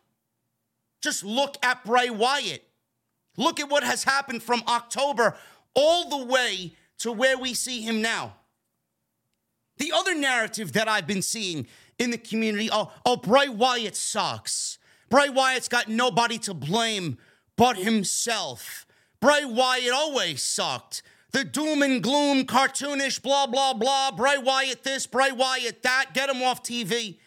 Just 1.02 1.24
look 1.24 1.56
at 1.62 1.84
Bray 1.84 2.10
Wyatt. 2.10 2.66
Look 3.36 3.60
at 3.60 3.68
what 3.68 3.84
has 3.84 4.04
happened 4.04 4.42
from 4.42 4.62
October 4.68 5.36
all 5.74 6.08
the 6.08 6.24
way 6.24 6.74
to 6.98 7.12
where 7.12 7.36
we 7.36 7.54
see 7.54 7.82
him 7.82 8.00
now. 8.00 8.34
The 9.78 9.92
other 9.92 10.14
narrative 10.14 10.72
that 10.72 10.88
I've 10.88 11.06
been 11.06 11.22
seeing 11.22 11.66
in 11.98 12.10
the 12.10 12.18
community 12.18 12.68
oh, 12.72 12.92
oh, 13.04 13.16
Bray 13.16 13.48
Wyatt 13.48 13.96
sucks. 13.96 14.78
Bray 15.10 15.28
Wyatt's 15.28 15.68
got 15.68 15.88
nobody 15.88 16.38
to 16.38 16.54
blame 16.54 17.18
but 17.56 17.76
himself. 17.76 18.86
Bray 19.20 19.44
Wyatt 19.44 19.92
always 19.92 20.42
sucked. 20.42 21.02
The 21.32 21.44
doom 21.44 21.82
and 21.82 22.02
gloom, 22.02 22.44
cartoonish, 22.44 23.20
blah, 23.20 23.48
blah, 23.48 23.74
blah. 23.74 24.12
Bray 24.12 24.38
Wyatt 24.38 24.84
this, 24.84 25.06
Bray 25.06 25.32
Wyatt 25.32 25.82
that. 25.82 26.10
Get 26.14 26.30
him 26.30 26.42
off 26.42 26.62
TV. 26.62 27.18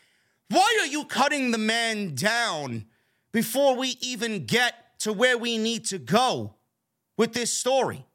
Why 0.49 0.77
are 0.81 0.87
you 0.87 1.05
cutting 1.05 1.51
the 1.51 1.57
man 1.57 2.15
down 2.15 2.85
before 3.31 3.75
we 3.75 3.97
even 4.01 4.45
get 4.45 4.99
to 4.99 5.13
where 5.13 5.37
we 5.37 5.57
need 5.57 5.85
to 5.85 5.97
go 5.97 6.55
with 7.17 7.33
this 7.33 7.53
story? 7.53 8.05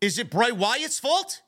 Is 0.00 0.18
it 0.18 0.30
Bray 0.30 0.52
Wyatt's 0.52 0.98
fault? 0.98 1.42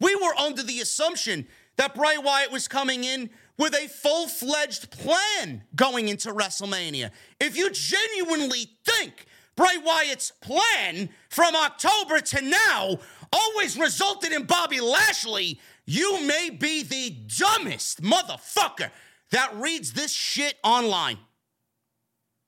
We 0.00 0.16
were 0.16 0.34
under 0.38 0.62
the 0.62 0.80
assumption 0.80 1.46
that 1.76 1.94
Bray 1.94 2.18
Wyatt 2.18 2.50
was 2.50 2.66
coming 2.68 3.04
in 3.04 3.30
with 3.58 3.74
a 3.74 3.88
full 3.88 4.26
fledged 4.26 4.90
plan 4.90 5.62
going 5.76 6.08
into 6.08 6.32
WrestleMania. 6.32 7.10
If 7.38 7.56
you 7.56 7.70
genuinely 7.70 8.70
think 8.84 9.26
Bray 9.54 9.78
Wyatt's 9.84 10.32
plan 10.40 11.10
from 11.28 11.54
October 11.54 12.20
to 12.20 12.42
now 12.42 12.98
always 13.32 13.78
resulted 13.78 14.32
in 14.32 14.44
Bobby 14.44 14.80
Lashley, 14.80 15.60
you 15.86 16.24
may 16.26 16.50
be 16.50 16.82
the 16.82 17.16
dumbest 17.38 18.02
motherfucker 18.02 18.90
that 19.30 19.54
reads 19.56 19.92
this 19.92 20.12
shit 20.12 20.54
online. 20.62 21.18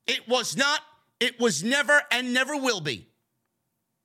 It 0.06 0.28
was 0.28 0.56
not, 0.56 0.80
it 1.18 1.40
was 1.40 1.62
never, 1.64 2.02
and 2.10 2.32
never 2.32 2.56
will 2.56 2.80
be. 2.80 3.08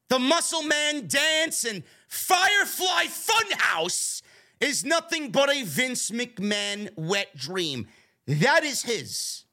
The 0.10 0.20
Muscle 0.20 0.64
Man 0.64 1.08
dance 1.08 1.64
and 1.64 1.84
Firefly 2.08 3.06
Funhouse 3.06 4.22
is 4.60 4.84
nothing 4.84 5.32
but 5.32 5.54
a 5.54 5.64
Vince 5.64 6.10
McMahon 6.10 6.90
wet 6.96 7.36
dream. 7.36 7.88
That 8.26 8.64
is 8.64 8.82
his. 8.82 9.44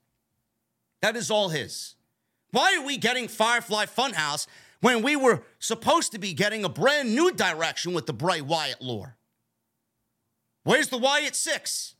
That 1.02 1.16
is 1.16 1.30
all 1.30 1.50
his. 1.50 1.94
Why 2.52 2.76
are 2.76 2.84
we 2.84 2.96
getting 2.96 3.28
Firefly 3.28 3.86
Funhouse 3.86 4.46
when 4.80 5.02
we 5.02 5.14
were 5.14 5.42
supposed 5.58 6.12
to 6.12 6.18
be 6.18 6.32
getting 6.32 6.64
a 6.64 6.68
brand 6.68 7.14
new 7.14 7.32
direction 7.32 7.92
with 7.92 8.06
the 8.06 8.14
Bray 8.14 8.40
Wyatt 8.40 8.80
lore? 8.80 9.16
Where's 10.66 10.88
the 10.88 10.98
Wyatt 10.98 11.36
Six? 11.36 11.94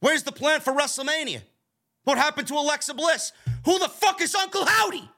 Where's 0.00 0.24
the 0.24 0.32
plan 0.32 0.60
for 0.60 0.72
WrestleMania? 0.72 1.42
What 2.02 2.18
happened 2.18 2.48
to 2.48 2.54
Alexa 2.54 2.94
Bliss? 2.94 3.30
Who 3.64 3.78
the 3.78 3.88
fuck 3.88 4.20
is 4.20 4.34
Uncle 4.34 4.66
Howdy? 4.66 5.08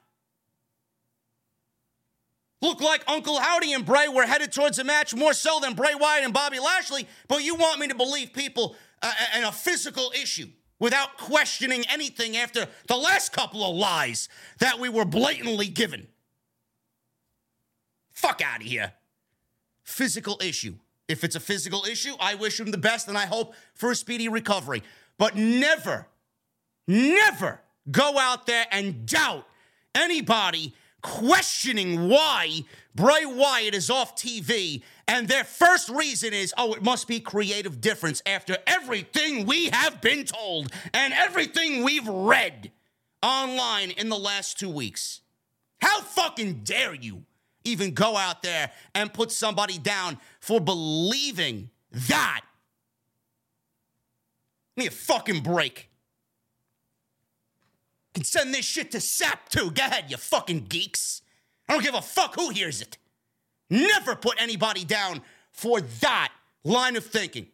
Look 2.60 2.82
like 2.82 3.04
Uncle 3.08 3.40
Howdy 3.40 3.72
and 3.72 3.86
Bray 3.86 4.06
were 4.06 4.26
headed 4.26 4.52
towards 4.52 4.78
a 4.78 4.84
match 4.84 5.14
more 5.14 5.32
so 5.32 5.60
than 5.62 5.72
Bray 5.72 5.94
Wyatt 5.98 6.24
and 6.24 6.34
Bobby 6.34 6.58
Lashley, 6.58 7.08
but 7.26 7.42
you 7.42 7.54
want 7.54 7.80
me 7.80 7.88
to 7.88 7.94
believe 7.94 8.34
people 8.34 8.76
uh, 9.00 9.10
and 9.34 9.46
a 9.46 9.52
physical 9.52 10.12
issue 10.14 10.48
without 10.78 11.16
questioning 11.16 11.86
anything 11.88 12.36
after 12.36 12.66
the 12.86 12.96
last 12.98 13.32
couple 13.32 13.64
of 13.64 13.74
lies 13.74 14.28
that 14.58 14.78
we 14.78 14.90
were 14.90 15.06
blatantly 15.06 15.68
given. 15.68 16.06
Fuck 18.10 18.42
out 18.44 18.60
of 18.60 18.66
here. 18.66 18.92
Physical 19.84 20.38
issue. 20.44 20.74
If 21.08 21.24
it's 21.24 21.36
a 21.36 21.40
physical 21.40 21.84
issue, 21.84 22.14
I 22.20 22.34
wish 22.34 22.58
him 22.58 22.70
the 22.70 22.78
best 22.78 23.08
and 23.08 23.18
I 23.18 23.26
hope 23.26 23.54
for 23.74 23.90
a 23.90 23.96
speedy 23.96 24.28
recovery. 24.28 24.82
But 25.18 25.36
never, 25.36 26.06
never 26.86 27.60
go 27.90 28.18
out 28.18 28.46
there 28.46 28.66
and 28.70 29.06
doubt 29.06 29.46
anybody 29.94 30.74
questioning 31.02 32.08
why 32.08 32.64
Bray 32.94 33.24
Wyatt 33.24 33.74
is 33.74 33.90
off 33.90 34.16
TV. 34.16 34.82
And 35.08 35.28
their 35.28 35.44
first 35.44 35.88
reason 35.88 36.32
is, 36.32 36.54
oh, 36.56 36.72
it 36.74 36.82
must 36.82 37.08
be 37.08 37.20
creative 37.20 37.80
difference 37.80 38.22
after 38.24 38.56
everything 38.66 39.44
we 39.44 39.68
have 39.70 40.00
been 40.00 40.24
told 40.24 40.70
and 40.94 41.12
everything 41.12 41.82
we've 41.82 42.08
read 42.08 42.70
online 43.22 43.90
in 43.90 44.08
the 44.08 44.18
last 44.18 44.58
two 44.58 44.70
weeks. 44.70 45.20
How 45.80 46.00
fucking 46.00 46.60
dare 46.64 46.94
you 46.94 47.24
even 47.64 47.92
go 47.92 48.16
out 48.16 48.42
there 48.42 48.70
and 48.94 49.12
put 49.12 49.30
somebody 49.32 49.78
down 49.78 50.18
for 50.40 50.60
believing 50.60 51.70
that? 51.90 52.42
Give 54.76 54.84
me 54.84 54.88
a 54.88 54.90
fucking 54.90 55.42
break. 55.42 55.90
Can 58.14 58.24
send 58.24 58.52
this 58.52 58.64
shit 58.64 58.90
to 58.92 58.98
Sapp 58.98 59.48
too. 59.48 59.70
Go 59.70 59.84
ahead, 59.84 60.10
you 60.10 60.16
fucking 60.16 60.66
geeks. 60.68 61.22
I 61.68 61.74
don't 61.74 61.82
give 61.82 61.94
a 61.94 62.02
fuck 62.02 62.34
who 62.34 62.50
hears 62.50 62.82
it. 62.82 62.98
Never 63.70 64.14
put 64.14 64.40
anybody 64.40 64.84
down 64.84 65.22
for 65.50 65.80
that 65.80 66.32
line 66.64 66.96
of 66.96 67.06
thinking. 67.06 67.46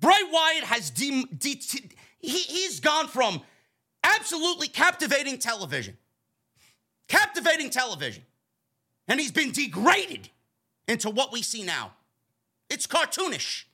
Bray 0.00 0.14
Wyatt 0.30 0.64
has 0.64 0.90
de- 0.90 1.26
de- 1.36 1.60
he, 2.18 2.38
he's 2.38 2.80
gone 2.80 3.08
from 3.08 3.42
absolutely 4.02 4.68
captivating 4.68 5.38
television, 5.38 5.96
captivating 7.08 7.70
television, 7.70 8.24
and 9.08 9.20
he's 9.20 9.32
been 9.32 9.52
degraded 9.52 10.28
into 10.88 11.10
what 11.10 11.32
we 11.32 11.42
see 11.42 11.62
now. 11.62 11.92
It's 12.68 12.86
cartoonish. 12.86 13.64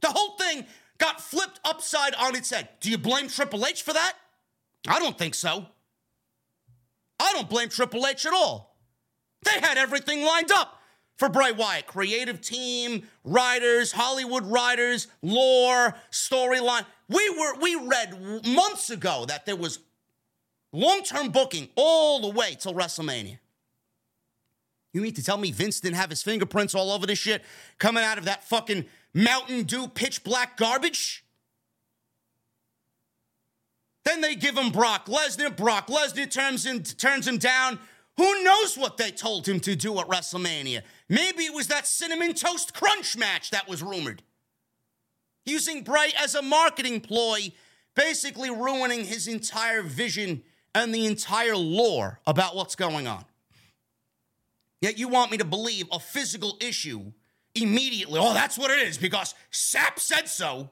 The 0.00 0.08
whole 0.08 0.36
thing 0.36 0.66
got 0.98 1.20
flipped 1.20 1.60
upside 1.64 2.14
on 2.14 2.36
its 2.36 2.50
head. 2.50 2.68
Do 2.80 2.90
you 2.90 2.98
blame 2.98 3.28
Triple 3.28 3.66
H 3.66 3.82
for 3.82 3.92
that? 3.92 4.14
I 4.86 4.98
don't 4.98 5.18
think 5.18 5.34
so. 5.34 5.66
I 7.20 7.32
don't 7.32 7.48
blame 7.48 7.68
Triple 7.68 8.06
H 8.06 8.26
at 8.26 8.32
all. 8.32 8.76
They 9.44 9.60
had 9.60 9.78
everything 9.78 10.22
lined 10.24 10.50
up 10.52 10.80
for 11.16 11.28
Bray 11.28 11.52
Wyatt 11.52 11.86
creative 11.86 12.40
team, 12.40 13.04
writers, 13.24 13.92
Hollywood 13.92 14.46
writers, 14.46 15.08
lore, 15.22 15.94
storyline. 16.10 16.84
We 17.08 17.30
were 17.30 17.58
we 17.60 17.76
read 17.76 18.46
months 18.46 18.90
ago 18.90 19.24
that 19.26 19.46
there 19.46 19.56
was 19.56 19.78
long-term 20.74 21.30
booking 21.30 21.68
all 21.76 22.20
the 22.20 22.28
way 22.28 22.56
till 22.58 22.74
WrestleMania. 22.74 23.38
You 24.92 25.00
mean 25.00 25.14
to 25.14 25.24
tell 25.24 25.38
me 25.38 25.50
Vince 25.50 25.80
didn't 25.80 25.96
have 25.96 26.10
his 26.10 26.22
fingerprints 26.22 26.74
all 26.74 26.92
over 26.92 27.06
this 27.06 27.18
shit 27.18 27.42
coming 27.78 28.04
out 28.04 28.18
of 28.18 28.26
that 28.26 28.44
fucking 28.44 28.84
Mountain 29.12 29.64
Dew 29.64 29.88
pitch 29.88 30.22
black 30.22 30.56
garbage. 30.56 31.24
Then 34.04 34.20
they 34.20 34.34
give 34.34 34.56
him 34.56 34.70
Brock 34.70 35.06
Lesnar. 35.06 35.56
Brock 35.56 35.88
Lesnar 35.88 36.30
turns 36.30 36.66
him, 36.66 36.82
turns 36.82 37.26
him 37.26 37.38
down. 37.38 37.78
Who 38.16 38.44
knows 38.44 38.76
what 38.76 38.96
they 38.96 39.10
told 39.10 39.48
him 39.48 39.58
to 39.60 39.74
do 39.74 39.98
at 39.98 40.06
WrestleMania? 40.06 40.82
Maybe 41.08 41.44
it 41.44 41.54
was 41.54 41.68
that 41.68 41.86
cinnamon 41.86 42.34
toast 42.34 42.74
crunch 42.74 43.16
match 43.16 43.50
that 43.50 43.68
was 43.68 43.82
rumored. 43.82 44.22
Using 45.44 45.82
Bray 45.82 46.12
as 46.18 46.34
a 46.34 46.42
marketing 46.42 47.00
ploy, 47.00 47.52
basically 47.96 48.50
ruining 48.50 49.04
his 49.04 49.26
entire 49.26 49.82
vision 49.82 50.42
and 50.74 50.94
the 50.94 51.06
entire 51.06 51.56
lore 51.56 52.20
about 52.26 52.56
what's 52.56 52.76
going 52.76 53.06
on. 53.06 53.24
Yet 54.80 54.98
you 54.98 55.08
want 55.08 55.30
me 55.30 55.38
to 55.38 55.44
believe 55.44 55.86
a 55.92 55.98
physical 55.98 56.58
issue 56.60 57.12
immediately. 57.54 58.20
Oh, 58.22 58.34
that's 58.34 58.58
what 58.58 58.70
it 58.70 58.80
is 58.80 58.98
because 58.98 59.34
Sapp 59.50 59.98
said 59.98 60.28
so. 60.28 60.70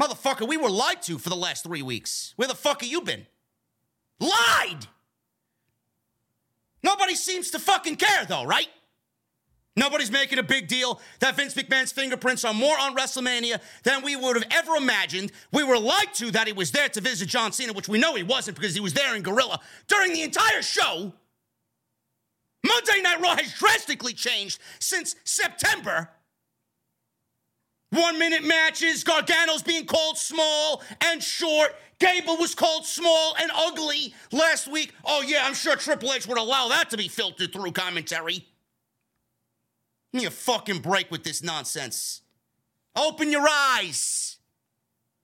Motherfucker, 0.00 0.48
we 0.48 0.56
were 0.56 0.70
lied 0.70 1.02
to 1.02 1.18
for 1.18 1.28
the 1.28 1.36
last 1.36 1.64
three 1.64 1.82
weeks. 1.82 2.32
Where 2.36 2.48
the 2.48 2.54
fuck 2.54 2.80
have 2.80 2.90
you 2.90 3.02
been? 3.02 3.26
Lied! 4.18 4.86
Nobody 6.82 7.14
seems 7.14 7.50
to 7.50 7.58
fucking 7.58 7.96
care, 7.96 8.24
though, 8.24 8.44
right? 8.44 8.68
Nobody's 9.76 10.10
making 10.10 10.38
a 10.38 10.42
big 10.42 10.66
deal 10.66 11.00
that 11.20 11.36
Vince 11.36 11.54
McMahon's 11.54 11.92
fingerprints 11.92 12.44
are 12.44 12.52
more 12.52 12.76
on 12.78 12.96
WrestleMania 12.96 13.60
than 13.84 14.02
we 14.02 14.16
would 14.16 14.36
have 14.36 14.46
ever 14.50 14.74
imagined. 14.74 15.30
We 15.52 15.62
were 15.62 15.78
lied 15.78 16.12
to 16.14 16.30
that 16.32 16.46
he 16.46 16.52
was 16.52 16.72
there 16.72 16.88
to 16.88 17.00
visit 17.00 17.28
John 17.28 17.52
Cena, 17.52 17.72
which 17.72 17.88
we 17.88 17.98
know 17.98 18.14
he 18.14 18.24
wasn't 18.24 18.56
because 18.56 18.74
he 18.74 18.80
was 18.80 18.94
there 18.94 19.14
in 19.14 19.22
Gorilla 19.22 19.60
during 19.86 20.12
the 20.12 20.22
entire 20.22 20.62
show. 20.62 21.12
Monday 22.66 23.00
Night 23.02 23.20
Raw 23.20 23.36
has 23.36 23.54
drastically 23.54 24.12
changed 24.12 24.60
since 24.80 25.14
September. 25.24 26.10
One 27.90 28.18
minute 28.18 28.44
matches, 28.44 29.02
Gargano's 29.02 29.62
being 29.62 29.86
called 29.86 30.18
small 30.18 30.82
and 31.00 31.22
short. 31.22 31.74
Gable 31.98 32.36
was 32.36 32.54
called 32.54 32.86
small 32.86 33.34
and 33.40 33.50
ugly 33.54 34.14
last 34.30 34.70
week. 34.70 34.94
Oh, 35.04 35.22
yeah, 35.22 35.42
I'm 35.44 35.54
sure 35.54 35.76
Triple 35.76 36.12
H 36.12 36.26
would 36.26 36.38
allow 36.38 36.68
that 36.68 36.90
to 36.90 36.96
be 36.96 37.08
filtered 37.08 37.52
through 37.52 37.72
commentary. 37.72 38.46
Give 40.12 40.22
me 40.22 40.26
a 40.26 40.30
fucking 40.30 40.80
break 40.80 41.10
with 41.10 41.24
this 41.24 41.42
nonsense. 41.42 42.22
Open 42.96 43.30
your 43.30 43.46
eyes. 43.48 44.38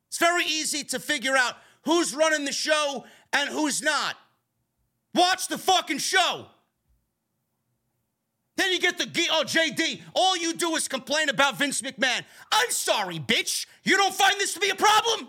It's 0.08 0.18
very 0.18 0.44
easy 0.44 0.84
to 0.84 1.00
figure 1.00 1.36
out 1.36 1.54
who's 1.82 2.14
running 2.14 2.44
the 2.44 2.52
show 2.52 3.04
and 3.32 3.50
who's 3.50 3.82
not. 3.82 4.16
Watch 5.14 5.48
the 5.48 5.58
fucking 5.58 5.98
show. 5.98 6.46
Then 8.56 8.72
you 8.72 8.78
get 8.78 8.96
the 8.96 9.06
G- 9.06 9.28
oh 9.30 9.44
JD. 9.44 10.00
All 10.14 10.36
you 10.36 10.54
do 10.54 10.76
is 10.76 10.88
complain 10.88 11.28
about 11.28 11.58
Vince 11.58 11.82
McMahon. 11.82 12.22
I'm 12.52 12.70
sorry, 12.70 13.18
bitch. 13.18 13.66
You 13.84 13.96
don't 13.96 14.14
find 14.14 14.34
this 14.38 14.54
to 14.54 14.60
be 14.60 14.70
a 14.70 14.74
problem? 14.74 15.28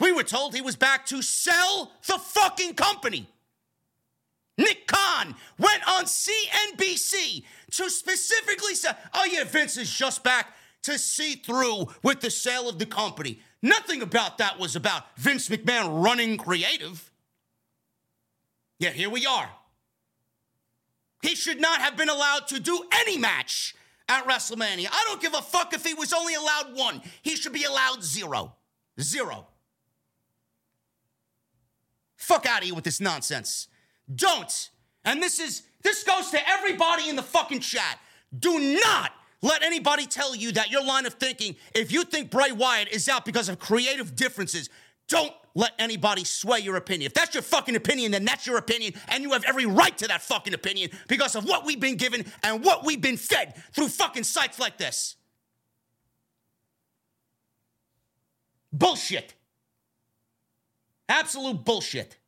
We 0.00 0.12
were 0.12 0.24
told 0.24 0.54
he 0.54 0.60
was 0.60 0.76
back 0.76 1.06
to 1.06 1.22
sell 1.22 1.92
the 2.06 2.18
fucking 2.18 2.74
company. 2.74 3.28
Nick 4.58 4.86
Khan 4.86 5.34
went 5.58 5.86
on 5.88 6.04
CNBC 6.04 7.44
to 7.72 7.90
specifically 7.90 8.74
say, 8.74 8.90
oh 9.14 9.24
yeah, 9.24 9.44
Vince 9.44 9.76
is 9.76 9.90
just 9.90 10.24
back 10.24 10.54
to 10.82 10.98
see 10.98 11.34
through 11.34 11.86
with 12.02 12.20
the 12.20 12.30
sale 12.30 12.68
of 12.68 12.78
the 12.78 12.86
company. 12.86 13.40
Nothing 13.60 14.02
about 14.02 14.38
that 14.38 14.58
was 14.58 14.76
about 14.76 15.18
Vince 15.18 15.48
McMahon 15.48 16.02
running 16.02 16.36
creative. 16.36 17.10
Yet 18.78 18.94
here 18.94 19.10
we 19.10 19.26
are. 19.26 19.50
He 21.22 21.34
should 21.34 21.60
not 21.60 21.80
have 21.80 21.96
been 21.96 22.08
allowed 22.08 22.46
to 22.48 22.60
do 22.60 22.84
any 22.94 23.18
match 23.18 23.74
at 24.08 24.26
WrestleMania. 24.26 24.88
I 24.90 25.04
don't 25.06 25.20
give 25.20 25.34
a 25.34 25.42
fuck 25.42 25.74
if 25.74 25.84
he 25.84 25.94
was 25.94 26.12
only 26.12 26.34
allowed 26.34 26.76
one. 26.76 27.02
He 27.22 27.36
should 27.36 27.52
be 27.52 27.64
allowed 27.64 28.04
zero. 28.04 28.54
Zero. 29.00 29.46
Fuck 32.16 32.46
out 32.46 32.60
of 32.60 32.64
here 32.64 32.74
with 32.74 32.84
this 32.84 33.00
nonsense. 33.00 33.68
Don't. 34.14 34.70
And 35.04 35.22
this 35.22 35.38
is 35.38 35.62
this 35.82 36.02
goes 36.02 36.30
to 36.30 36.48
everybody 36.48 37.08
in 37.08 37.16
the 37.16 37.22
fucking 37.22 37.60
chat. 37.60 37.98
Do 38.36 38.78
not 38.82 39.12
let 39.42 39.62
anybody 39.62 40.06
tell 40.06 40.34
you 40.34 40.52
that 40.52 40.70
your 40.70 40.84
line 40.84 41.06
of 41.06 41.14
thinking, 41.14 41.56
if 41.74 41.92
you 41.92 42.04
think 42.04 42.30
Bray 42.30 42.50
Wyatt 42.50 42.88
is 42.88 43.08
out 43.08 43.24
because 43.24 43.48
of 43.48 43.58
creative 43.58 44.16
differences, 44.16 44.68
don't 45.08 45.32
let 45.54 45.72
anybody 45.78 46.24
sway 46.24 46.58
your 46.60 46.76
opinion. 46.76 47.06
If 47.06 47.14
that's 47.14 47.34
your 47.34 47.42
fucking 47.42 47.76
opinion, 47.76 48.12
then 48.12 48.24
that's 48.24 48.46
your 48.46 48.58
opinion, 48.58 48.94
and 49.08 49.22
you 49.22 49.32
have 49.32 49.44
every 49.44 49.64
right 49.64 49.96
to 49.98 50.08
that 50.08 50.22
fucking 50.22 50.52
opinion 50.54 50.90
because 51.08 51.36
of 51.36 51.44
what 51.44 51.64
we've 51.64 51.80
been 51.80 51.96
given 51.96 52.24
and 52.42 52.64
what 52.64 52.84
we've 52.84 53.00
been 53.00 53.16
fed 53.16 53.54
through 53.72 53.88
fucking 53.88 54.24
sites 54.24 54.58
like 54.58 54.76
this. 54.76 55.16
Bullshit. 58.72 59.34
Absolute 61.08 61.64
bullshit. 61.64 62.18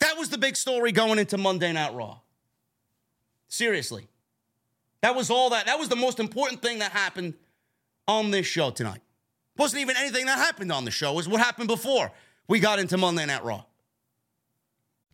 That 0.00 0.16
was 0.18 0.28
the 0.28 0.38
big 0.38 0.56
story 0.56 0.92
going 0.92 1.18
into 1.18 1.38
Monday 1.38 1.72
Night 1.72 1.94
Raw. 1.94 2.18
Seriously. 3.48 4.08
That 5.02 5.14
was 5.14 5.30
all 5.30 5.50
that. 5.50 5.66
That 5.66 5.78
was 5.78 5.88
the 5.88 5.96
most 5.96 6.18
important 6.20 6.62
thing 6.62 6.80
that 6.80 6.92
happened 6.92 7.34
on 8.08 8.30
this 8.30 8.46
show 8.46 8.70
tonight. 8.70 9.00
Wasn't 9.56 9.80
even 9.80 9.96
anything 9.96 10.26
that 10.26 10.38
happened 10.38 10.70
on 10.70 10.84
the 10.84 10.90
show, 10.90 11.12
it 11.12 11.16
was 11.16 11.28
what 11.28 11.40
happened 11.40 11.68
before 11.68 12.12
we 12.48 12.60
got 12.60 12.78
into 12.78 12.96
Monday 12.96 13.26
Night 13.26 13.44
Raw. 13.44 13.64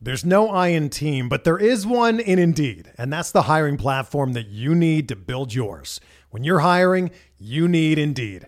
There's 0.01 0.25
no 0.25 0.49
I 0.49 0.67
in 0.67 0.89
team, 0.89 1.29
but 1.29 1.45
there 1.45 1.57
is 1.57 1.87
one 1.87 2.19
in 2.19 2.37
Indeed, 2.37 2.91
and 2.97 3.11
that's 3.11 3.31
the 3.31 3.43
hiring 3.43 3.77
platform 3.77 4.33
that 4.33 4.47
you 4.47 4.75
need 4.75 5.07
to 5.07 5.15
build 5.15 5.53
yours. 5.53 6.01
When 6.29 6.43
you're 6.43 6.59
hiring, 6.59 7.11
you 7.37 7.69
need 7.69 7.97
Indeed. 7.97 8.47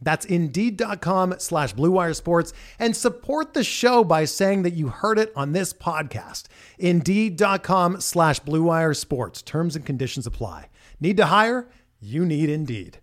That's 0.00 0.24
Indeed.com 0.24 1.34
slash 1.38 1.74
BlueWire 1.74 2.14
Sports 2.14 2.52
and 2.78 2.96
support 2.96 3.54
the 3.54 3.64
show 3.64 4.04
by 4.04 4.24
saying 4.24 4.62
that 4.62 4.74
you 4.74 4.88
heard 4.88 5.18
it 5.18 5.32
on 5.34 5.52
this 5.52 5.72
podcast. 5.72 6.44
Indeed.com 6.78 8.00
slash 8.00 8.40
BlueWire 8.40 8.96
Sports. 8.96 9.42
Terms 9.42 9.74
and 9.76 9.84
conditions 9.84 10.26
apply. 10.26 10.68
Need 11.00 11.16
to 11.16 11.26
hire? 11.26 11.68
You 12.00 12.24
need 12.24 12.48
Indeed. 12.48 13.00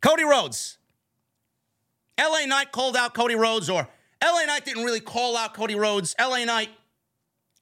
Cody 0.00 0.24
Rhodes. 0.24 0.78
LA 2.18 2.46
Knight 2.46 2.72
called 2.72 2.96
out 2.96 3.14
Cody 3.14 3.34
Rhodes, 3.34 3.70
or 3.70 3.88
LA 4.22 4.44
Knight 4.44 4.64
didn't 4.64 4.84
really 4.84 5.00
call 5.00 5.36
out 5.36 5.54
Cody 5.54 5.74
Rhodes. 5.74 6.14
LA 6.20 6.44
Knight 6.44 6.68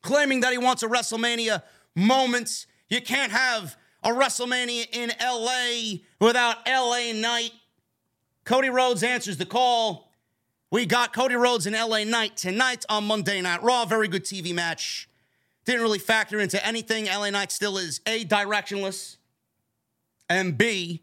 claiming 0.03 0.41
that 0.41 0.53
he 0.53 0.59
wants 0.59 0.83
a 0.83 0.89
WrestleMania 0.89 1.63
moment. 1.95 2.67
You 2.89 3.01
can't 3.01 3.33
have 3.33 3.77
a 4.03 4.11
WrestleMania 4.11 4.87
in 4.93 5.13
LA 5.21 5.99
without 6.19 6.67
LA 6.67 7.13
Knight. 7.15 7.53
Cody 8.45 8.71
Rhodes 8.71 9.03
answers 9.03 9.37
the 9.37 9.47
call. 9.47 10.11
We 10.71 10.87
got 10.87 11.13
Cody 11.13 11.35
Rhodes 11.35 11.67
and 11.67 11.77
LA 11.77 12.05
Knight 12.05 12.37
tonight 12.37 12.85
on 12.89 13.05
Monday 13.05 13.41
Night 13.41 13.63
Raw. 13.63 13.85
Very 13.85 14.09
good 14.09 14.25
TV 14.25 14.55
match. 14.55 15.09
Didn't 15.65 15.83
really 15.83 15.99
factor 15.99 16.41
into 16.41 16.65
anything. 16.65 17.07
LA 17.07 17.31
Knight 17.31 17.53
still 17.53 17.77
is 17.77 18.01
A, 18.07 18.25
directionless, 18.25 19.17
and 20.29 20.57
B, 20.57 21.03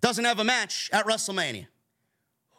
doesn't 0.00 0.24
have 0.24 0.38
a 0.38 0.44
match 0.44 0.90
at 0.92 1.06
WrestleMania. 1.06 1.66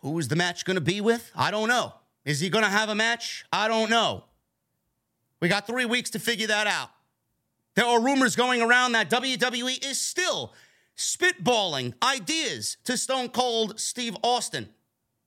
Who 0.02 0.20
is 0.20 0.28
the 0.28 0.36
match 0.36 0.66
going 0.66 0.76
to 0.76 0.82
be 0.82 1.02
with? 1.02 1.32
I 1.36 1.52
don't 1.52 1.68
know. 1.68 1.94
Is 2.26 2.40
he 2.40 2.50
going 2.50 2.64
to 2.64 2.70
have 2.70 2.90
a 2.90 2.96
match? 2.96 3.46
I 3.52 3.68
don't 3.68 3.90
know. 3.90 4.26
We 5.40 5.48
got 5.48 5.68
three 5.68 5.86
weeks 5.86 6.10
to 6.12 6.20
figure 6.20 6.48
that 6.48 6.68
out. 6.68 6.90
There 7.76 7.86
are 7.86 8.02
rumors 8.02 8.36
going 8.36 8.62
around 8.62 8.94
that 8.94 9.10
WWE 9.10 9.86
is 9.86 10.00
still 10.00 10.54
spitballing 10.98 11.94
ideas 12.02 12.78
to 12.86 12.98
Stone 12.98 13.30
Cold 13.30 13.80
Steve 13.80 14.16
Austin 14.24 14.70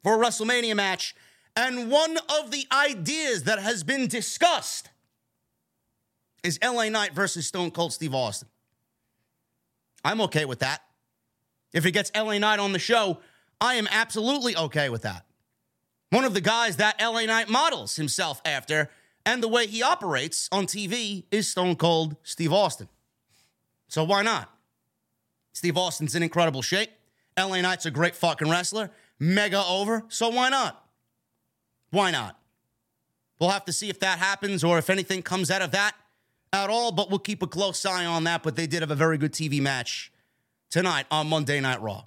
for 0.03 0.15
a 0.15 0.27
WrestleMania 0.27 0.75
match. 0.75 1.15
And 1.55 1.91
one 1.91 2.17
of 2.41 2.51
the 2.51 2.67
ideas 2.73 3.45
that 3.45 3.59
has 3.59 3.83
been 3.85 4.07
discussed 4.07 4.91
is 6.43 6.59
LA 6.63 6.89
Knight 6.89 7.13
versus 7.13 7.47
Stone 7.47 7.73
Cold 7.73 7.93
Steve 7.93 8.15
Austin. 8.15 8.49
I'm 10.05 10.21
okay 10.23 10.45
with 10.45 10.61
that. 10.61 10.83
If 11.73 11.85
it 11.85 11.91
gets 11.91 12.11
LA 12.17 12.39
Knight 12.39 12.61
on 12.61 12.73
the 12.73 12.79
show, 12.79 13.19
I 13.61 13.75
am 13.75 13.89
absolutely 13.91 14.57
okay 14.57 14.89
with 14.89 15.03
that. 15.03 15.27
One 16.11 16.25
of 16.25 16.33
the 16.33 16.41
guys 16.41 16.77
that 16.77 17.01
LA 17.01 17.27
Knight 17.27 17.51
models 17.51 17.97
himself 17.97 18.41
after 18.45 18.89
and 19.29 19.43
the 19.43 19.49
way 19.49 19.67
he 19.67 19.83
operates 19.83 20.49
on 20.51 20.65
TV 20.65 21.25
is 21.31 21.47
Stone 21.49 21.77
Cold 21.77 22.17
Steve 22.23 22.51
Austin. 22.51 22.89
So 23.87 24.03
why 24.03 24.23
not? 24.23 24.51
Steve 25.53 25.77
Austin's 25.77 26.15
in 26.15 26.23
incredible 26.23 26.63
shape. 26.63 26.89
LA 27.39 27.61
Knight's 27.61 27.85
a 27.85 27.91
great 27.91 28.17
fucking 28.17 28.49
wrestler, 28.49 28.91
mega 29.19 29.63
over. 29.63 30.05
So 30.09 30.31
why 30.31 30.49
not? 30.49 30.83
Why 31.91 32.11
not? 32.11 32.39
We'll 33.39 33.51
have 33.51 33.67
to 33.67 33.73
see 33.73 33.91
if 33.91 34.01
that 34.01 34.19
happens 34.19 34.65
or 34.65 34.79
if 34.79 34.89
anything 34.89 35.21
comes 35.21 35.51
out 35.51 35.61
of 35.61 35.73
that 35.73 35.95
at 36.51 36.71
all, 36.71 36.91
but 36.91 37.11
we'll 37.11 37.19
keep 37.19 37.43
a 37.43 37.47
close 37.47 37.85
eye 37.85 38.07
on 38.07 38.25
that. 38.25 38.43
But 38.43 38.57
they 38.57 38.67
did 38.67 38.81
have 38.81 38.91
a 38.91 38.95
very 38.97 39.19
good 39.19 39.33
TV 39.33 39.61
match 39.61 40.11
tonight 40.71 41.05
on 41.11 41.29
Monday 41.29 41.61
Night 41.61 41.83
Raw. 41.83 42.05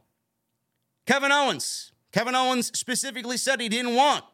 Kevin 1.06 1.32
Owens. 1.32 1.92
Kevin 2.12 2.34
Owens 2.34 2.76
specifically 2.78 3.38
said 3.38 3.62
he 3.62 3.70
didn't 3.70 3.94
want 3.94 4.26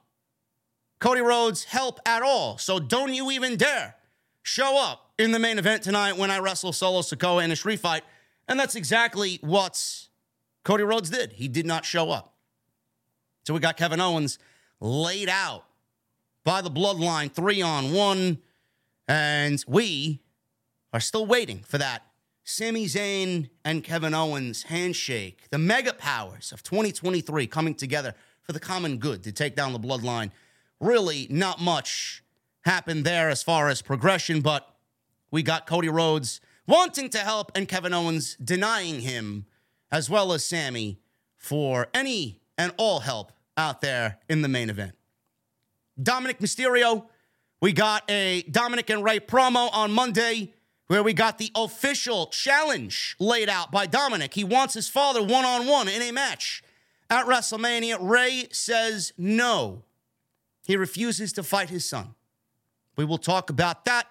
Cody 0.99 1.21
Rhodes' 1.21 1.65
help 1.65 1.99
at 2.05 2.23
all. 2.23 2.57
So 2.57 2.79
don't 2.79 3.13
you 3.13 3.31
even 3.31 3.55
dare 3.55 3.95
show 4.41 4.81
up 4.81 5.11
in 5.19 5.31
the 5.31 5.39
main 5.39 5.59
event 5.59 5.83
tonight 5.83 6.17
when 6.17 6.31
I 6.31 6.39
wrestle 6.39 6.73
Solo 6.73 7.01
Sikoa 7.01 7.43
in 7.43 7.51
a 7.51 7.55
street 7.55 7.79
fight. 7.79 8.03
And 8.47 8.59
that's 8.59 8.75
exactly 8.75 9.39
what 9.41 10.07
Cody 10.63 10.83
Rhodes 10.83 11.09
did. 11.09 11.33
He 11.33 11.47
did 11.47 11.65
not 11.65 11.85
show 11.85 12.11
up. 12.11 12.33
So 13.45 13.53
we 13.53 13.59
got 13.59 13.77
Kevin 13.77 14.01
Owens 14.01 14.39
laid 14.79 15.29
out 15.29 15.65
by 16.43 16.61
the 16.61 16.71
bloodline 16.71 17.31
three 17.31 17.61
on 17.61 17.93
one. 17.93 18.39
And 19.07 19.63
we 19.67 20.21
are 20.93 20.99
still 20.99 21.25
waiting 21.25 21.59
for 21.59 21.77
that 21.77 22.03
Sami 22.43 22.85
Zayn 22.85 23.49
and 23.65 23.83
Kevin 23.83 24.13
Owens 24.13 24.63
handshake, 24.63 25.43
the 25.49 25.57
mega 25.57 25.93
powers 25.93 26.53
of 26.53 26.63
2023 26.63 27.45
coming 27.47 27.75
together 27.75 28.15
for 28.41 28.53
the 28.53 28.59
common 28.59 28.97
good 28.97 29.23
to 29.23 29.33
take 29.33 29.55
down 29.55 29.73
the 29.73 29.79
bloodline. 29.79 30.31
Really, 30.79 31.27
not 31.29 31.59
much 31.59 32.23
happened 32.61 33.05
there 33.05 33.29
as 33.29 33.41
far 33.41 33.69
as 33.69 33.81
progression, 33.81 34.41
but 34.41 34.67
we 35.31 35.41
got 35.41 35.65
Cody 35.65 35.89
Rhodes 35.89 36.39
wanting 36.67 37.09
to 37.11 37.19
help 37.19 37.51
and 37.55 37.67
Kevin 37.67 37.93
Owens 37.93 38.35
denying 38.35 39.01
him, 39.01 39.45
as 39.91 40.09
well 40.09 40.33
as 40.33 40.45
Sami, 40.45 40.99
for 41.37 41.87
any 41.93 42.41
and 42.57 42.73
all 42.77 42.99
help 42.99 43.31
out 43.55 43.81
there 43.81 44.19
in 44.29 44.41
the 44.41 44.47
main 44.47 44.69
event. 44.69 44.93
Dominik 45.99 46.39
Mysterio, 46.39 47.05
we 47.61 47.73
got 47.73 48.03
a 48.09 48.43
Dominik 48.43 48.93
and 48.93 49.03
Rey 49.03 49.19
promo 49.19 49.69
on 49.73 49.91
Monday 49.91 50.53
where 50.87 51.03
we 51.03 51.13
got 51.13 51.37
the 51.37 51.51
official 51.55 52.27
challenge 52.27 53.15
laid 53.19 53.49
out 53.49 53.71
by 53.71 53.87
Dominik. 53.87 54.33
He 54.33 54.43
wants 54.43 54.73
his 54.73 54.87
father 54.87 55.21
one 55.21 55.45
on 55.45 55.67
one 55.67 55.87
in 55.87 56.01
a 56.01 56.11
match 56.11 56.63
at 57.09 57.25
WrestleMania. 57.25 57.97
Rey 57.99 58.47
says 58.51 59.11
no. 59.17 59.83
He 60.67 60.75
refuses 60.75 61.31
to 61.33 61.43
fight 61.43 61.69
his 61.69 61.85
son. 61.85 62.13
We 62.97 63.05
will 63.05 63.17
talk 63.17 63.49
about 63.49 63.85
that 63.85 64.05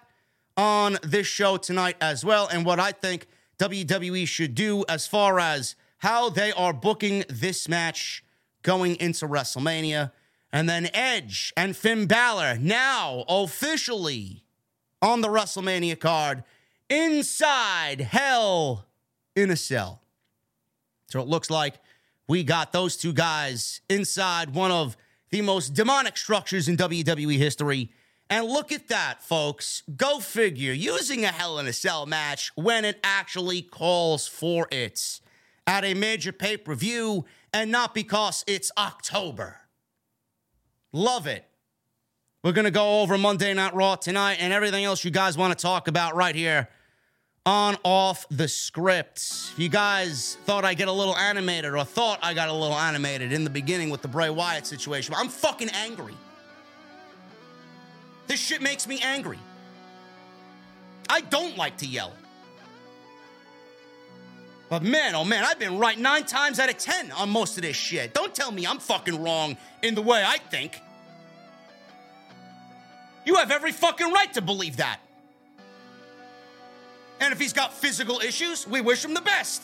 on 0.57 0.97
this 1.03 1.27
show 1.27 1.57
tonight 1.57 1.97
as 2.01 2.25
well, 2.25 2.47
and 2.51 2.65
what 2.65 2.79
I 2.79 2.93
think 2.93 3.27
WWE 3.59 4.27
should 4.27 4.55
do 4.55 4.83
as 4.89 5.05
far 5.05 5.39
as 5.39 5.75
how 5.99 6.31
they 6.31 6.51
are 6.51 6.73
booking 6.73 7.25
this 7.29 7.69
match 7.69 8.23
going 8.63 8.95
into 8.95 9.27
WrestleMania. 9.27 10.11
And 10.51 10.67
then 10.67 10.89
Edge 10.95 11.53
and 11.55 11.77
Finn 11.77 12.07
Balor 12.07 12.57
now 12.57 13.23
officially 13.29 14.43
on 14.99 15.21
the 15.21 15.27
WrestleMania 15.27 15.99
card 15.99 16.43
inside 16.89 18.01
Hell 18.01 18.87
in 19.35 19.51
a 19.51 19.55
Cell. 19.55 20.01
So 21.05 21.21
it 21.21 21.27
looks 21.27 21.51
like 21.51 21.75
we 22.27 22.43
got 22.43 22.73
those 22.73 22.97
two 22.97 23.13
guys 23.13 23.81
inside 23.89 24.55
one 24.55 24.71
of 24.71 24.97
the 25.29 25.41
most 25.41 25.73
demonic 25.73 26.17
structures 26.17 26.67
in 26.67 26.77
WWE 26.77 27.37
history. 27.37 27.91
And 28.29 28.45
look 28.45 28.71
at 28.71 28.89
that, 28.89 29.23
folks. 29.23 29.83
Go 29.95 30.19
figure, 30.19 30.73
using 30.73 31.23
a 31.23 31.29
Hell 31.29 31.59
in 31.59 31.67
a 31.67 31.73
Cell 31.73 32.05
match 32.05 32.51
when 32.55 32.83
it 32.83 32.99
actually 33.03 33.61
calls 33.61 34.27
for 34.27 34.67
it 34.71 35.21
at 35.65 35.85
a 35.85 35.93
major 35.93 36.31
pay 36.31 36.57
per 36.57 36.75
view 36.75 37.25
and 37.53 37.71
not 37.71 37.93
because 37.93 38.43
it's 38.47 38.71
October. 38.77 39.61
Love 40.91 41.27
it. 41.27 41.45
We're 42.43 42.53
going 42.53 42.65
to 42.65 42.71
go 42.71 43.01
over 43.01 43.17
Monday 43.17 43.53
Night 43.53 43.73
Raw 43.73 43.95
tonight 43.95 44.37
and 44.39 44.53
everything 44.53 44.85
else 44.85 45.03
you 45.03 45.11
guys 45.11 45.37
want 45.37 45.57
to 45.57 45.61
talk 45.61 45.87
about 45.87 46.15
right 46.15 46.35
here 46.35 46.69
on 47.47 47.77
off 47.83 48.27
the 48.29 48.45
script. 48.45 49.53
You 49.55 49.69
guys 49.69 50.37
thought 50.43 50.65
I 50.65 50.73
get 50.73 50.89
a 50.89 50.91
little 50.91 51.15
animated 51.15 51.73
or 51.73 51.85
thought 51.85 52.19
I 52.21 52.33
got 52.33 52.49
a 52.49 52.53
little 52.53 52.75
animated 52.75 53.31
in 53.31 53.45
the 53.45 53.49
beginning 53.49 53.89
with 53.89 54.01
the 54.01 54.09
Bray 54.09 54.29
Wyatt 54.29 54.67
situation. 54.67 55.15
I'm 55.17 55.29
fucking 55.29 55.69
angry. 55.69 56.13
This 58.27 58.41
shit 58.41 58.61
makes 58.61 58.85
me 58.85 58.99
angry. 58.99 59.39
I 61.09 61.21
don't 61.21 61.55
like 61.55 61.77
to 61.77 61.85
yell. 61.85 62.11
But 64.69 64.83
man, 64.83 65.15
oh 65.15 65.23
man, 65.23 65.45
I've 65.45 65.57
been 65.57 65.77
right 65.77 65.97
nine 65.97 66.25
times 66.25 66.59
out 66.59 66.69
of 66.69 66.77
ten 66.77 67.13
on 67.13 67.29
most 67.29 67.55
of 67.55 67.63
this 67.63 67.77
shit. 67.77 68.13
Don't 68.13 68.35
tell 68.35 68.51
me 68.51 68.67
I'm 68.67 68.79
fucking 68.79 69.23
wrong 69.23 69.55
in 69.81 69.95
the 69.95 70.01
way 70.01 70.21
I 70.21 70.37
think. 70.37 70.81
You 73.25 73.35
have 73.35 73.51
every 73.51 73.71
fucking 73.71 74.11
right 74.11 74.33
to 74.33 74.41
believe 74.41 74.77
that. 74.77 74.99
And 77.19 77.33
if 77.33 77.39
he's 77.39 77.53
got 77.53 77.73
physical 77.73 78.19
issues, 78.19 78.67
we 78.67 78.81
wish 78.81 79.03
him 79.03 79.13
the 79.13 79.21
best. 79.21 79.63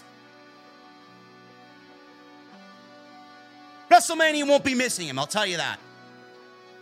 WrestleMania 3.89 4.47
won't 4.47 4.63
be 4.63 4.73
missing 4.73 5.07
him, 5.07 5.19
I'll 5.19 5.27
tell 5.27 5.45
you 5.45 5.57
that. 5.57 5.79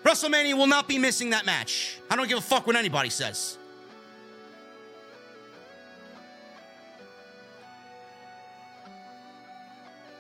WrestleMania 0.04 0.56
will 0.56 0.68
not 0.68 0.88
be 0.88 0.98
missing 0.98 1.32
that 1.32 1.46
match. 1.46 1.98
I 2.10 2.16
don't 2.16 2.28
give 2.28 2.38
a 2.38 2.42
fuck 2.42 2.66
what 2.66 2.76
anybody 2.76 3.10
says. 3.10 3.58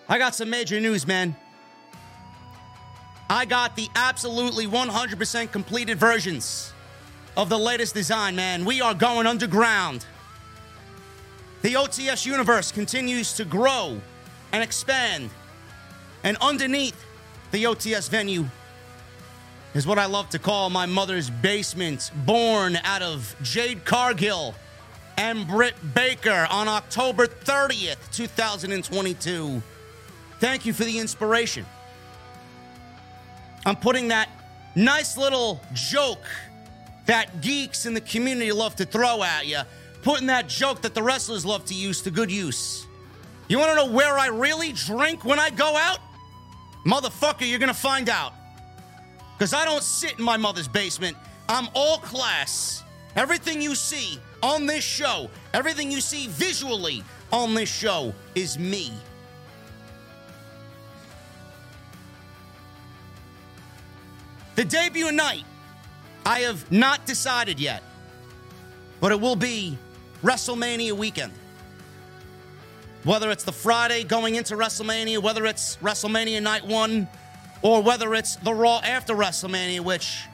I 0.08 0.18
got 0.18 0.36
some 0.36 0.50
major 0.50 0.80
news, 0.80 1.08
man. 1.08 1.36
I 3.30 3.46
got 3.46 3.78
the 3.78 3.88
absolutely 3.96 4.68
100% 4.68 5.52
completed 5.54 5.98
versions 5.98 6.74
of 7.38 7.48
the 7.48 7.58
latest 7.58 7.94
design, 7.94 8.36
man. 8.36 8.66
We 8.66 8.82
are 8.82 8.94
going 8.94 9.26
underground. 9.26 10.06
The 11.62 11.76
OTS 11.76 12.26
universe 12.26 12.72
continues 12.72 13.34
to 13.34 13.46
grow 13.46 14.00
and 14.52 14.64
expand. 14.64 15.30
And 16.24 16.38
underneath 16.38 16.96
the 17.52 17.66
OTS 17.66 18.10
venue 18.10 18.46
is 19.74 19.86
what 19.86 20.00
I 20.00 20.06
love 20.06 20.30
to 20.30 20.40
call 20.40 20.70
my 20.70 20.86
mother's 20.86 21.30
basement, 21.30 22.12
born 22.26 22.78
out 22.84 23.02
of 23.02 23.36
Jade 23.42 23.86
Cargill 23.86 24.56
and 25.18 25.48
Britt 25.48 25.76
Baker 25.94 26.48
on 26.50 26.68
October 26.68 27.28
30th, 27.28 28.12
2022. 28.12 29.62
Thank 30.40 30.66
you 30.66 30.74
for 30.74 30.84
the 30.84 30.98
inspiration. 30.98 31.66
I'm 33.66 33.76
putting 33.76 34.08
that 34.08 34.30
nice 34.76 35.18
little 35.18 35.62
joke 35.74 36.26
that 37.06 37.42
geeks 37.42 37.86
in 37.86 37.94
the 37.94 38.02
community 38.02 38.52
love 38.52 38.76
to 38.78 38.86
throw 38.86 39.22
at 39.22 39.46
you, 39.46 39.62
putting 40.02 40.28
that 40.28 40.48
joke 40.48 40.82
that 40.82 40.94
the 40.94 41.04
wrestlers 41.04 41.46
love 41.46 41.66
to 41.66 41.74
use 41.74 42.02
to 42.04 42.12
good 42.12 42.32
use. 42.32 42.88
You 43.48 43.60
want 43.60 43.72
to 43.72 43.76
know 43.76 43.92
where 43.92 44.18
I 44.18 44.28
really 44.28 44.72
drink 44.72 45.26
when 45.26 45.40
I 45.40 45.50
go 45.50 45.76
out? 45.76 46.00
Motherfucker, 46.86 47.48
you're 47.48 47.60
to 47.60 47.74
find 47.74 48.10
out. 48.10 48.34
Because 49.38 49.54
I 49.54 49.66
don't 49.66 49.84
sit 49.84 50.20
in 50.20 50.24
my 50.24 50.38
mother's 50.38 50.68
basement. 50.68 51.18
I'm 51.50 51.68
all 51.74 51.98
class. 51.98 52.84
Everything 53.16 53.62
you 53.62 53.76
see 53.76 54.20
on 54.42 54.66
this 54.66 54.84
show, 54.84 55.30
everything 55.54 55.92
you 55.92 56.00
see 56.00 56.28
visually 56.28 57.04
on 57.32 57.54
this 57.54 57.70
show 57.70 58.14
is 58.36 58.58
me. 58.58 58.94
The 64.56 64.66
debut 64.66 65.12
night, 65.12 65.44
I 66.26 66.40
have 66.40 66.72
not 66.72 67.06
decided 67.06 67.60
yet, 67.60 67.84
but 69.00 69.12
it 69.12 69.20
will 69.20 69.36
be 69.36 69.78
WrestleMania 70.24 70.94
weekend. 70.94 71.34
Whether 73.04 73.32
it's 73.32 73.44
the 73.44 73.52
Friday 73.52 74.04
going 74.04 74.36
into 74.36 74.56
WrestleMania, 74.56 75.20
whether 75.22 75.46
it's 75.46 75.78
WrestleMania 75.78 76.42
night 76.42 76.66
one, 76.66 77.08
or 77.64 77.82
whether 77.82 78.14
it's 78.14 78.36
the 78.38 78.54
Raw 78.54 78.80
after 78.84 79.16
WrestleMania, 79.16 79.82
which, 79.82 80.26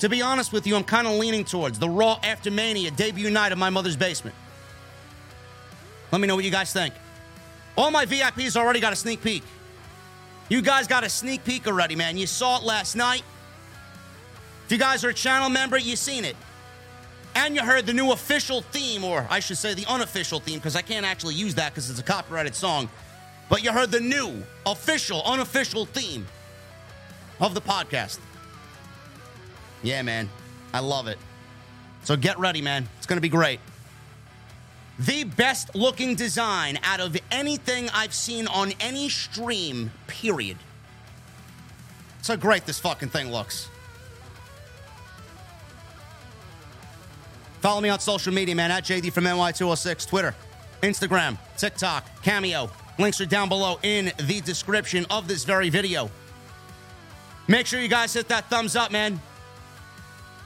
to 0.00 0.08
be 0.08 0.22
honest 0.22 0.52
with 0.52 0.66
you, 0.66 0.76
I'm 0.76 0.84
kind 0.84 1.06
of 1.06 1.14
leaning 1.14 1.44
towards 1.44 1.78
the 1.78 1.88
Raw 1.88 2.18
after 2.22 2.50
Mania 2.50 2.90
debut 2.92 3.30
night 3.30 3.52
of 3.52 3.58
my 3.58 3.70
mother's 3.70 3.96
basement. 3.96 4.36
Let 6.12 6.20
me 6.20 6.28
know 6.28 6.36
what 6.36 6.44
you 6.44 6.50
guys 6.50 6.72
think. 6.72 6.94
All 7.76 7.90
my 7.90 8.06
VIPs 8.06 8.56
already 8.56 8.78
got 8.78 8.92
a 8.92 8.96
sneak 8.96 9.20
peek. 9.20 9.42
You 10.48 10.62
guys 10.62 10.86
got 10.86 11.02
a 11.02 11.08
sneak 11.08 11.44
peek 11.44 11.66
already, 11.66 11.96
man. 11.96 12.16
You 12.16 12.26
saw 12.26 12.58
it 12.58 12.62
last 12.62 12.94
night. 12.94 13.24
If 14.66 14.72
you 14.72 14.78
guys 14.78 15.04
are 15.04 15.08
a 15.08 15.14
channel 15.14 15.48
member, 15.48 15.76
you 15.76 15.96
seen 15.96 16.24
it. 16.24 16.36
And 17.34 17.56
you 17.56 17.62
heard 17.62 17.86
the 17.86 17.92
new 17.92 18.12
official 18.12 18.62
theme, 18.62 19.04
or 19.04 19.26
I 19.28 19.40
should 19.40 19.58
say 19.58 19.74
the 19.74 19.86
unofficial 19.86 20.40
theme, 20.40 20.58
because 20.58 20.76
I 20.76 20.82
can't 20.82 21.04
actually 21.04 21.34
use 21.34 21.56
that 21.56 21.72
because 21.72 21.90
it's 21.90 21.98
a 21.98 22.04
copyrighted 22.04 22.54
song. 22.54 22.88
But 23.48 23.62
you 23.62 23.72
heard 23.72 23.90
the 23.90 24.00
new, 24.00 24.42
official, 24.64 25.22
unofficial 25.24 25.86
theme 25.86 26.26
of 27.40 27.54
the 27.54 27.60
podcast. 27.60 28.18
Yeah, 29.82 30.02
man. 30.02 30.28
I 30.72 30.80
love 30.80 31.08
it. 31.08 31.18
So 32.04 32.16
get 32.16 32.38
ready, 32.38 32.62
man. 32.62 32.88
It's 32.98 33.06
going 33.06 33.16
to 33.16 33.22
be 33.22 33.28
great. 33.28 33.60
The 34.98 35.24
best 35.24 35.74
looking 35.74 36.14
design 36.14 36.78
out 36.84 37.00
of 37.00 37.16
anything 37.32 37.88
I've 37.90 38.14
seen 38.14 38.46
on 38.46 38.72
any 38.80 39.08
stream, 39.08 39.90
period. 40.06 40.56
That's 42.16 42.28
how 42.28 42.36
great 42.36 42.64
this 42.64 42.78
fucking 42.78 43.08
thing 43.08 43.30
looks. 43.30 43.68
Follow 47.64 47.80
me 47.80 47.88
on 47.88 47.98
social 47.98 48.30
media, 48.30 48.54
man, 48.54 48.70
at 48.70 48.84
JD 48.84 49.10
from 49.10 49.24
NY206, 49.24 50.06
Twitter, 50.06 50.34
Instagram, 50.82 51.38
TikTok, 51.56 52.04
Cameo. 52.22 52.68
Links 52.98 53.22
are 53.22 53.26
down 53.26 53.48
below 53.48 53.78
in 53.82 54.12
the 54.18 54.42
description 54.42 55.06
of 55.08 55.28
this 55.28 55.44
very 55.44 55.70
video. 55.70 56.10
Make 57.48 57.66
sure 57.66 57.80
you 57.80 57.88
guys 57.88 58.12
hit 58.12 58.28
that 58.28 58.50
thumbs 58.50 58.76
up, 58.76 58.92
man. 58.92 59.18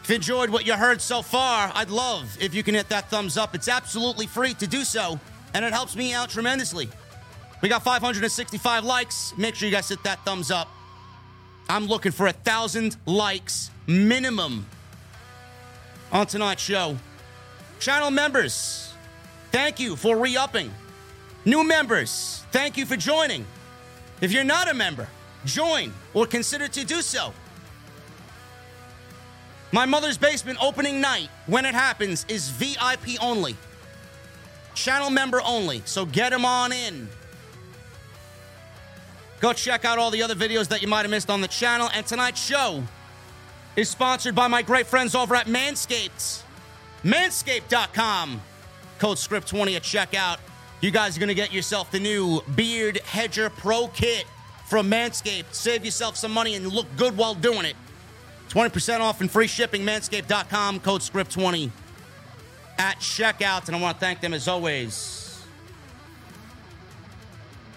If 0.04 0.10
you 0.10 0.14
enjoyed 0.14 0.48
what 0.48 0.64
you 0.64 0.74
heard 0.74 1.00
so 1.02 1.20
far, 1.20 1.72
I'd 1.74 1.90
love 1.90 2.38
if 2.40 2.54
you 2.54 2.62
can 2.62 2.76
hit 2.76 2.88
that 2.90 3.10
thumbs 3.10 3.36
up. 3.36 3.52
It's 3.52 3.66
absolutely 3.66 4.28
free 4.28 4.54
to 4.54 4.68
do 4.68 4.84
so, 4.84 5.18
and 5.54 5.64
it 5.64 5.72
helps 5.72 5.96
me 5.96 6.14
out 6.14 6.30
tremendously. 6.30 6.88
We 7.62 7.68
got 7.68 7.82
565 7.82 8.84
likes. 8.84 9.34
Make 9.36 9.56
sure 9.56 9.68
you 9.68 9.74
guys 9.74 9.88
hit 9.88 10.04
that 10.04 10.24
thumbs 10.24 10.52
up. 10.52 10.68
I'm 11.68 11.86
looking 11.86 12.12
for 12.12 12.28
a 12.28 12.32
thousand 12.32 12.96
likes 13.06 13.72
minimum 13.88 14.66
on 16.12 16.24
tonight's 16.28 16.62
show. 16.62 16.96
Channel 17.78 18.10
members, 18.10 18.92
thank 19.52 19.78
you 19.78 19.94
for 19.94 20.16
re 20.16 20.36
upping. 20.36 20.72
New 21.44 21.62
members, 21.64 22.44
thank 22.50 22.76
you 22.76 22.84
for 22.84 22.96
joining. 22.96 23.46
If 24.20 24.32
you're 24.32 24.44
not 24.44 24.68
a 24.68 24.74
member, 24.74 25.08
join 25.44 25.92
or 26.12 26.26
consider 26.26 26.66
to 26.68 26.84
do 26.84 27.00
so. 27.02 27.32
My 29.70 29.86
mother's 29.86 30.18
basement 30.18 30.58
opening 30.62 31.00
night, 31.00 31.28
when 31.46 31.64
it 31.64 31.74
happens, 31.74 32.24
is 32.28 32.48
VIP 32.48 33.22
only. 33.22 33.56
Channel 34.74 35.10
member 35.10 35.40
only, 35.44 35.82
so 35.84 36.06
get 36.06 36.30
them 36.30 36.44
on 36.44 36.72
in. 36.72 37.08
Go 39.40 39.52
check 39.52 39.84
out 39.84 39.98
all 39.98 40.10
the 40.10 40.22
other 40.22 40.34
videos 40.34 40.68
that 40.68 40.82
you 40.82 40.88
might 40.88 41.02
have 41.02 41.10
missed 41.10 41.30
on 41.30 41.40
the 41.40 41.48
channel. 41.48 41.88
And 41.94 42.04
tonight's 42.04 42.44
show 42.44 42.82
is 43.76 43.88
sponsored 43.88 44.34
by 44.34 44.48
my 44.48 44.62
great 44.62 44.86
friends 44.86 45.14
over 45.14 45.36
at 45.36 45.46
Manscaped. 45.46 46.42
Manscaped.com. 47.04 48.40
Code 48.98 49.16
script20 49.16 49.76
at 49.76 49.82
checkout. 49.82 50.38
You 50.80 50.90
guys 50.90 51.16
are 51.16 51.20
going 51.20 51.28
to 51.28 51.34
get 51.34 51.52
yourself 51.52 51.90
the 51.90 52.00
new 52.00 52.40
Beard 52.54 52.98
Hedger 52.98 53.50
Pro 53.50 53.88
Kit 53.88 54.24
from 54.66 54.90
Manscaped. 54.90 55.52
Save 55.52 55.84
yourself 55.84 56.16
some 56.16 56.32
money 56.32 56.54
and 56.54 56.66
look 56.66 56.86
good 56.96 57.16
while 57.16 57.34
doing 57.34 57.64
it. 57.64 57.74
20% 58.48 59.00
off 59.00 59.20
and 59.20 59.30
free 59.30 59.46
shipping. 59.46 59.82
Manscaped.com. 59.82 60.80
Code 60.80 61.00
script20 61.00 61.70
at 62.78 62.98
checkout. 62.98 63.66
And 63.66 63.76
I 63.76 63.80
want 63.80 63.96
to 63.96 64.00
thank 64.00 64.20
them 64.20 64.34
as 64.34 64.48
always 64.48 65.44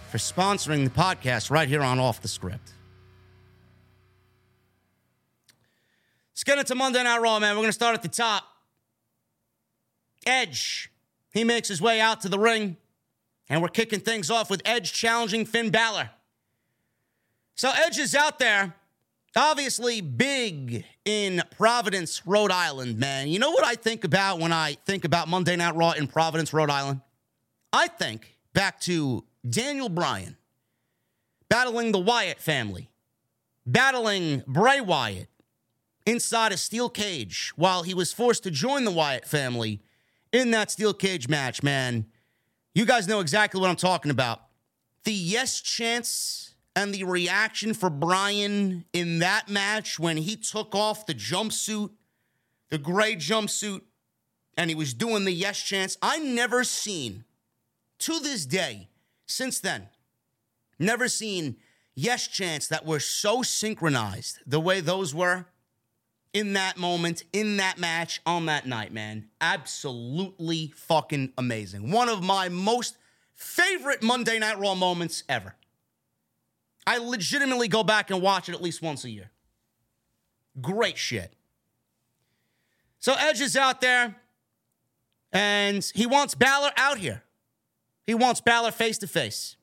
for 0.10 0.17
sponsoring 0.17 0.84
the 0.84 0.89
podcast 0.89 1.49
right 1.49 1.69
here 1.69 1.81
on 1.81 1.97
Off 1.97 2.21
the 2.21 2.27
Script. 2.27 2.73
Let's 6.34 6.43
get 6.43 6.57
into 6.57 6.75
Monday 6.75 7.03
Night 7.03 7.19
Raw, 7.19 7.39
man. 7.39 7.55
We're 7.55 7.62
going 7.62 7.69
to 7.69 7.73
start 7.73 7.95
at 7.95 8.01
the 8.01 8.10
top. 8.10 8.50
Edge. 10.25 10.91
He 11.34 11.43
makes 11.43 11.67
his 11.67 11.81
way 11.81 11.99
out 11.99 12.21
to 12.21 12.29
the 12.29 12.39
ring, 12.39 12.77
and 13.49 13.62
we're 13.62 13.69
kicking 13.69 13.99
things 13.99 14.29
off 14.29 14.49
with 14.49 14.62
Edge 14.65 14.91
challenging 14.91 15.45
Finn 15.45 15.69
Balor. 15.69 16.10
So 17.55 17.71
Edge 17.86 17.99
is 17.99 18.15
out 18.15 18.39
there, 18.39 18.73
obviously 19.36 20.01
big 20.01 20.86
in 21.05 21.41
Providence, 21.57 22.25
Rhode 22.25 22.51
Island, 22.51 22.97
man. 22.97 23.27
You 23.27 23.39
know 23.39 23.51
what 23.51 23.65
I 23.65 23.75
think 23.75 24.03
about 24.03 24.39
when 24.39 24.51
I 24.51 24.77
think 24.86 25.05
about 25.05 25.27
Monday 25.27 25.55
Night 25.55 25.75
Raw 25.75 25.91
in 25.91 26.07
Providence, 26.07 26.53
Rhode 26.53 26.69
Island? 26.69 27.01
I 27.71 27.88
think 27.88 28.38
back 28.53 28.79
to 28.81 29.23
Daniel 29.47 29.89
Bryan 29.89 30.38
battling 31.49 31.91
the 31.91 31.99
Wyatt 31.99 32.39
family, 32.39 32.89
battling 33.65 34.43
Bray 34.47 34.81
Wyatt 34.81 35.27
inside 36.05 36.51
a 36.51 36.57
steel 36.57 36.89
cage 36.89 37.51
while 37.55 37.84
he 37.84 37.93
was 37.93 38.13
forced 38.13 38.43
to 38.43 38.51
join 38.51 38.86
the 38.86 38.91
Wyatt 38.91 39.27
family 39.27 39.81
in 40.31 40.51
that 40.51 40.71
steel 40.71 40.93
cage 40.93 41.27
match, 41.27 41.63
man. 41.63 42.05
You 42.73 42.85
guys 42.85 43.07
know 43.07 43.19
exactly 43.19 43.59
what 43.59 43.69
I'm 43.69 43.75
talking 43.75 44.11
about. 44.11 44.41
The 45.03 45.13
yes 45.13 45.59
chance 45.59 46.53
and 46.75 46.93
the 46.93 47.03
reaction 47.03 47.73
for 47.73 47.89
Bryan 47.89 48.85
in 48.93 49.19
that 49.19 49.49
match 49.49 49.99
when 49.99 50.17
he 50.17 50.35
took 50.35 50.73
off 50.73 51.05
the 51.05 51.13
jumpsuit, 51.13 51.89
the 52.69 52.77
gray 52.77 53.15
jumpsuit, 53.15 53.81
and 54.57 54.69
he 54.69 54.75
was 54.75 54.93
doing 54.93 55.25
the 55.25 55.31
yes 55.31 55.61
chance. 55.61 55.97
I 56.01 56.19
never 56.19 56.63
seen, 56.63 57.25
to 57.99 58.19
this 58.19 58.45
day, 58.45 58.89
since 59.25 59.59
then, 59.59 59.89
never 60.79 61.07
seen 61.07 61.57
yes 61.95 62.27
chants 62.27 62.67
that 62.67 62.85
were 62.85 62.99
so 62.99 63.41
synchronized 63.41 64.39
the 64.45 64.59
way 64.59 64.79
those 64.79 65.13
were. 65.13 65.47
In 66.33 66.53
that 66.53 66.77
moment, 66.77 67.23
in 67.33 67.57
that 67.57 67.77
match, 67.77 68.21
on 68.25 68.45
that 68.45 68.65
night, 68.65 68.93
man. 68.93 69.27
Absolutely 69.39 70.73
fucking 70.75 71.33
amazing. 71.37 71.91
One 71.91 72.09
of 72.09 72.23
my 72.23 72.49
most 72.49 72.97
favorite 73.33 74.01
Monday 74.01 74.39
Night 74.39 74.57
Raw 74.59 74.75
moments 74.75 75.23
ever. 75.27 75.55
I 76.87 76.97
legitimately 76.97 77.67
go 77.67 77.83
back 77.83 78.09
and 78.09 78.21
watch 78.21 78.49
it 78.49 78.55
at 78.55 78.61
least 78.61 78.81
once 78.81 79.03
a 79.03 79.09
year. 79.09 79.29
Great 80.61 80.97
shit. 80.97 81.33
So 82.99 83.13
Edge 83.17 83.41
is 83.41 83.55
out 83.55 83.81
there 83.81 84.15
and 85.31 85.89
he 85.95 86.05
wants 86.05 86.35
Balor 86.35 86.71
out 86.77 86.97
here. 86.97 87.23
He 88.05 88.13
wants 88.13 88.41
Balor 88.41 88.71
face 88.71 88.97
to 88.99 89.07
face. 89.07 89.55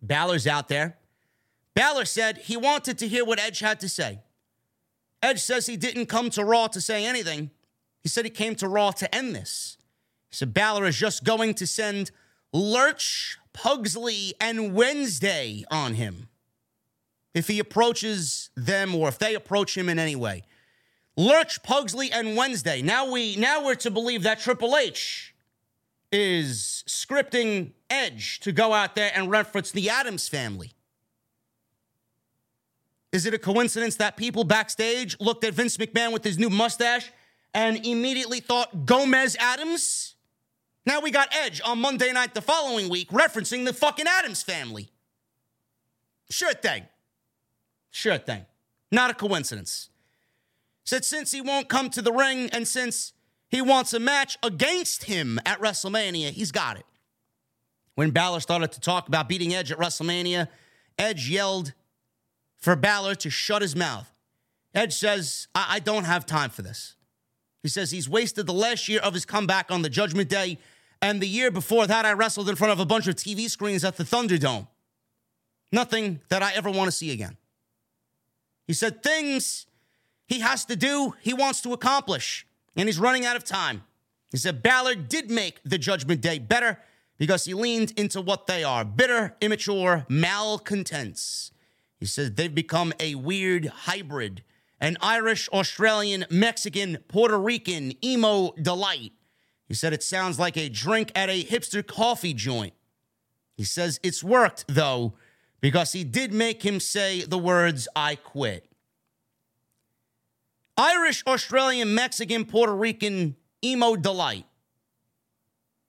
Balor's 0.00 0.46
out 0.46 0.68
there. 0.68 0.96
Balor 1.74 2.04
said 2.04 2.38
he 2.38 2.56
wanted 2.56 2.98
to 2.98 3.08
hear 3.08 3.24
what 3.24 3.38
Edge 3.38 3.60
had 3.60 3.80
to 3.80 3.88
say. 3.88 4.20
Edge 5.22 5.40
says 5.40 5.66
he 5.66 5.76
didn't 5.76 6.06
come 6.06 6.30
to 6.30 6.44
Raw 6.44 6.66
to 6.68 6.80
say 6.80 7.04
anything. 7.04 7.50
He 8.02 8.08
said 8.08 8.24
he 8.24 8.30
came 8.30 8.54
to 8.56 8.68
Raw 8.68 8.90
to 8.92 9.12
end 9.14 9.34
this. 9.34 9.76
He 10.30 10.36
said 10.36 10.54
Balor 10.54 10.86
is 10.86 10.96
just 10.96 11.24
going 11.24 11.54
to 11.54 11.66
send 11.66 12.10
Lurch, 12.52 13.38
Pugsley, 13.52 14.34
and 14.40 14.74
Wednesday 14.74 15.64
on 15.70 15.94
him 15.94 16.28
if 17.34 17.48
he 17.48 17.58
approaches 17.58 18.50
them 18.56 18.94
or 18.94 19.08
if 19.08 19.18
they 19.18 19.34
approach 19.34 19.76
him 19.76 19.88
in 19.88 19.98
any 19.98 20.16
way. 20.16 20.42
Lurch, 21.16 21.62
Pugsley, 21.62 22.10
and 22.12 22.36
Wednesday. 22.36 22.82
Now 22.82 23.10
we 23.10 23.36
now 23.36 23.64
we're 23.64 23.74
to 23.76 23.90
believe 23.90 24.22
that 24.22 24.38
Triple 24.38 24.76
H 24.76 25.34
is 26.12 26.84
scripting 26.86 27.72
Edge 27.90 28.40
to 28.40 28.52
go 28.52 28.72
out 28.72 28.94
there 28.94 29.10
and 29.14 29.30
reference 29.30 29.70
the 29.70 29.90
Addams 29.90 30.28
family. 30.28 30.75
Is 33.12 33.26
it 33.26 33.34
a 33.34 33.38
coincidence 33.38 33.96
that 33.96 34.16
people 34.16 34.44
backstage 34.44 35.16
looked 35.20 35.44
at 35.44 35.54
Vince 35.54 35.76
McMahon 35.76 36.12
with 36.12 36.24
his 36.24 36.38
new 36.38 36.50
mustache 36.50 37.10
and 37.54 37.84
immediately 37.86 38.40
thought 38.40 38.86
Gomez 38.86 39.36
Addams? 39.38 40.16
Now 40.84 41.00
we 41.00 41.10
got 41.10 41.34
Edge 41.34 41.60
on 41.64 41.80
Monday 41.80 42.12
night 42.12 42.34
the 42.34 42.42
following 42.42 42.88
week 42.88 43.10
referencing 43.10 43.64
the 43.64 43.72
fucking 43.72 44.06
Addams 44.06 44.42
family. 44.42 44.90
Sure 46.30 46.54
thing. 46.54 46.84
Sure 47.90 48.18
thing. 48.18 48.44
Not 48.92 49.10
a 49.10 49.14
coincidence. 49.14 49.90
Said 50.84 51.04
since 51.04 51.32
he 51.32 51.40
won't 51.40 51.68
come 51.68 51.90
to 51.90 52.02
the 52.02 52.12
ring 52.12 52.48
and 52.52 52.68
since 52.68 53.12
he 53.48 53.60
wants 53.62 53.92
a 53.92 54.00
match 54.00 54.36
against 54.42 55.04
him 55.04 55.40
at 55.44 55.60
WrestleMania, 55.60 56.30
he's 56.30 56.52
got 56.52 56.76
it. 56.76 56.86
When 57.94 58.10
Balor 58.10 58.40
started 58.40 58.72
to 58.72 58.80
talk 58.80 59.08
about 59.08 59.28
beating 59.28 59.54
Edge 59.54 59.72
at 59.72 59.78
WrestleMania, 59.78 60.48
Edge 60.98 61.28
yelled 61.28 61.72
for 62.56 62.76
Balor 62.76 63.14
to 63.16 63.30
shut 63.30 63.62
his 63.62 63.76
mouth. 63.76 64.10
Edge 64.74 64.94
says, 64.94 65.48
I, 65.54 65.76
I 65.76 65.78
don't 65.78 66.04
have 66.04 66.26
time 66.26 66.50
for 66.50 66.62
this. 66.62 66.94
He 67.62 67.68
says 67.68 67.90
he's 67.90 68.08
wasted 68.08 68.46
the 68.46 68.52
last 68.52 68.88
year 68.88 69.00
of 69.00 69.14
his 69.14 69.24
comeback 69.24 69.70
on 69.70 69.82
the 69.82 69.88
Judgment 69.88 70.28
Day, 70.28 70.58
and 71.02 71.20
the 71.20 71.28
year 71.28 71.50
before 71.50 71.86
that, 71.86 72.04
I 72.04 72.12
wrestled 72.12 72.48
in 72.48 72.56
front 72.56 72.72
of 72.72 72.80
a 72.80 72.86
bunch 72.86 73.06
of 73.06 73.16
TV 73.16 73.50
screens 73.50 73.84
at 73.84 73.96
the 73.96 74.04
Thunderdome. 74.04 74.68
Nothing 75.72 76.20
that 76.28 76.42
I 76.42 76.52
ever 76.54 76.70
want 76.70 76.88
to 76.88 76.92
see 76.92 77.10
again. 77.10 77.36
He 78.66 78.72
said 78.72 79.02
things 79.02 79.66
he 80.26 80.40
has 80.40 80.64
to 80.66 80.76
do, 80.76 81.14
he 81.20 81.34
wants 81.34 81.60
to 81.62 81.72
accomplish, 81.72 82.46
and 82.76 82.88
he's 82.88 82.98
running 82.98 83.24
out 83.24 83.36
of 83.36 83.44
time. 83.44 83.82
He 84.30 84.38
said 84.38 84.62
Balor 84.62 84.96
did 84.96 85.30
make 85.30 85.60
the 85.64 85.78
Judgment 85.78 86.20
Day 86.20 86.38
better 86.38 86.78
because 87.18 87.44
he 87.44 87.54
leaned 87.54 87.92
into 87.96 88.20
what 88.20 88.46
they 88.46 88.64
are 88.64 88.84
bitter, 88.84 89.36
immature, 89.40 90.04
malcontents. 90.08 91.52
He 91.98 92.06
says 92.06 92.32
they've 92.32 92.54
become 92.54 92.92
a 93.00 93.14
weird 93.14 93.66
hybrid, 93.66 94.44
an 94.80 94.96
Irish, 95.00 95.48
Australian, 95.48 96.26
Mexican, 96.30 96.98
Puerto 97.08 97.38
Rican 97.38 97.92
emo 98.04 98.52
delight. 98.60 99.12
He 99.66 99.74
said 99.74 99.92
it 99.92 100.02
sounds 100.02 100.38
like 100.38 100.56
a 100.56 100.68
drink 100.68 101.10
at 101.14 101.28
a 101.28 101.42
hipster 101.42 101.86
coffee 101.86 102.34
joint. 102.34 102.74
He 103.56 103.64
says 103.64 103.98
it's 104.02 104.22
worked, 104.22 104.66
though, 104.68 105.14
because 105.60 105.92
he 105.92 106.04
did 106.04 106.32
make 106.32 106.62
him 106.62 106.78
say 106.78 107.22
the 107.22 107.38
words, 107.38 107.88
I 107.96 108.16
quit. 108.16 108.70
Irish, 110.76 111.24
Australian, 111.26 111.94
Mexican, 111.94 112.44
Puerto 112.44 112.74
Rican 112.74 113.36
emo 113.64 113.96
delight. 113.96 114.44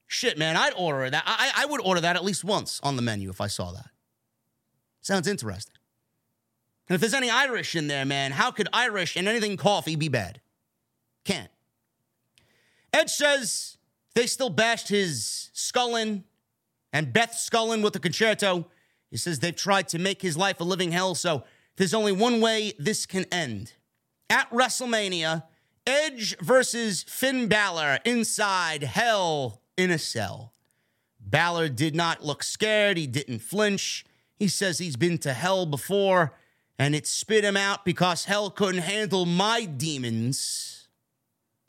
Shit, 0.08 0.38
man, 0.38 0.56
I'd 0.56 0.74
order 0.78 1.10
that. 1.10 1.24
I, 1.26 1.52
I 1.58 1.66
would 1.66 1.82
order 1.82 2.00
that 2.00 2.16
at 2.16 2.24
least 2.24 2.46
once 2.46 2.80
on 2.82 2.96
the 2.96 3.02
menu 3.02 3.30
if 3.30 3.42
I 3.42 3.48
saw 3.48 3.74
that. 3.74 3.90
Sounds 5.02 5.28
interesting. 5.28 5.77
And 6.90 6.96
if 6.96 7.02
there's 7.02 7.14
any 7.14 7.30
Irish 7.30 7.76
in 7.76 7.88
there, 7.88 8.06
man, 8.06 8.32
how 8.32 8.52
could 8.52 8.70
Irish 8.72 9.16
and 9.16 9.28
anything 9.28 9.58
coffee 9.58 9.96
be 9.96 10.08
bad? 10.08 10.40
Can't. 11.26 11.52
Edge 12.94 13.10
says 13.10 13.78
they 14.16 14.28
still 14.28 14.50
bashed 14.50 14.88
his 14.88 15.52
Scullin 15.54 16.24
and 16.94 17.12
Beth 17.12 17.34
Scullin 17.34 17.84
with 17.84 17.94
the 17.94 18.00
Con-Chair-To. 18.00 18.66
He 19.12 19.18
says 19.18 19.40
they've 19.40 19.56
tried 19.56 19.90
to 19.90 20.00
make 20.00 20.22
his 20.22 20.38
life 20.38 20.60
a 20.60 20.64
living 20.64 20.92
hell, 20.92 21.16
so 21.16 21.44
there's 21.76 21.94
only 21.94 22.14
one 22.14 22.40
way 22.42 22.74
this 22.80 23.06
can 23.06 23.26
end 23.32 23.74
at 24.30 24.50
WrestleMania, 24.52 25.44
Edge 25.86 26.38
versus 26.40 27.04
Finn 27.04 27.48
Balor 27.48 28.00
inside 28.04 28.84
Hell 28.84 29.62
in 29.78 29.92
a 29.92 29.98
Cell. 29.98 30.54
Balor 31.20 31.70
did 31.70 31.96
not 31.96 32.24
look 32.24 32.44
scared. 32.44 32.98
He 32.98 33.08
didn't 33.08 33.40
flinch. 33.40 34.06
He 34.36 34.48
says 34.48 34.78
he's 34.78 34.96
been 34.96 35.18
to 35.20 35.34
hell 35.34 35.66
before 35.66 36.34
and 36.80 36.96
it 36.96 37.08
spit 37.08 37.44
him 37.44 37.58
out 37.58 37.86
because 37.86 38.26
hell 38.26 38.50
couldn't 38.50 38.82
handle 38.82 39.26
my 39.26 39.66
demons. 39.66 40.88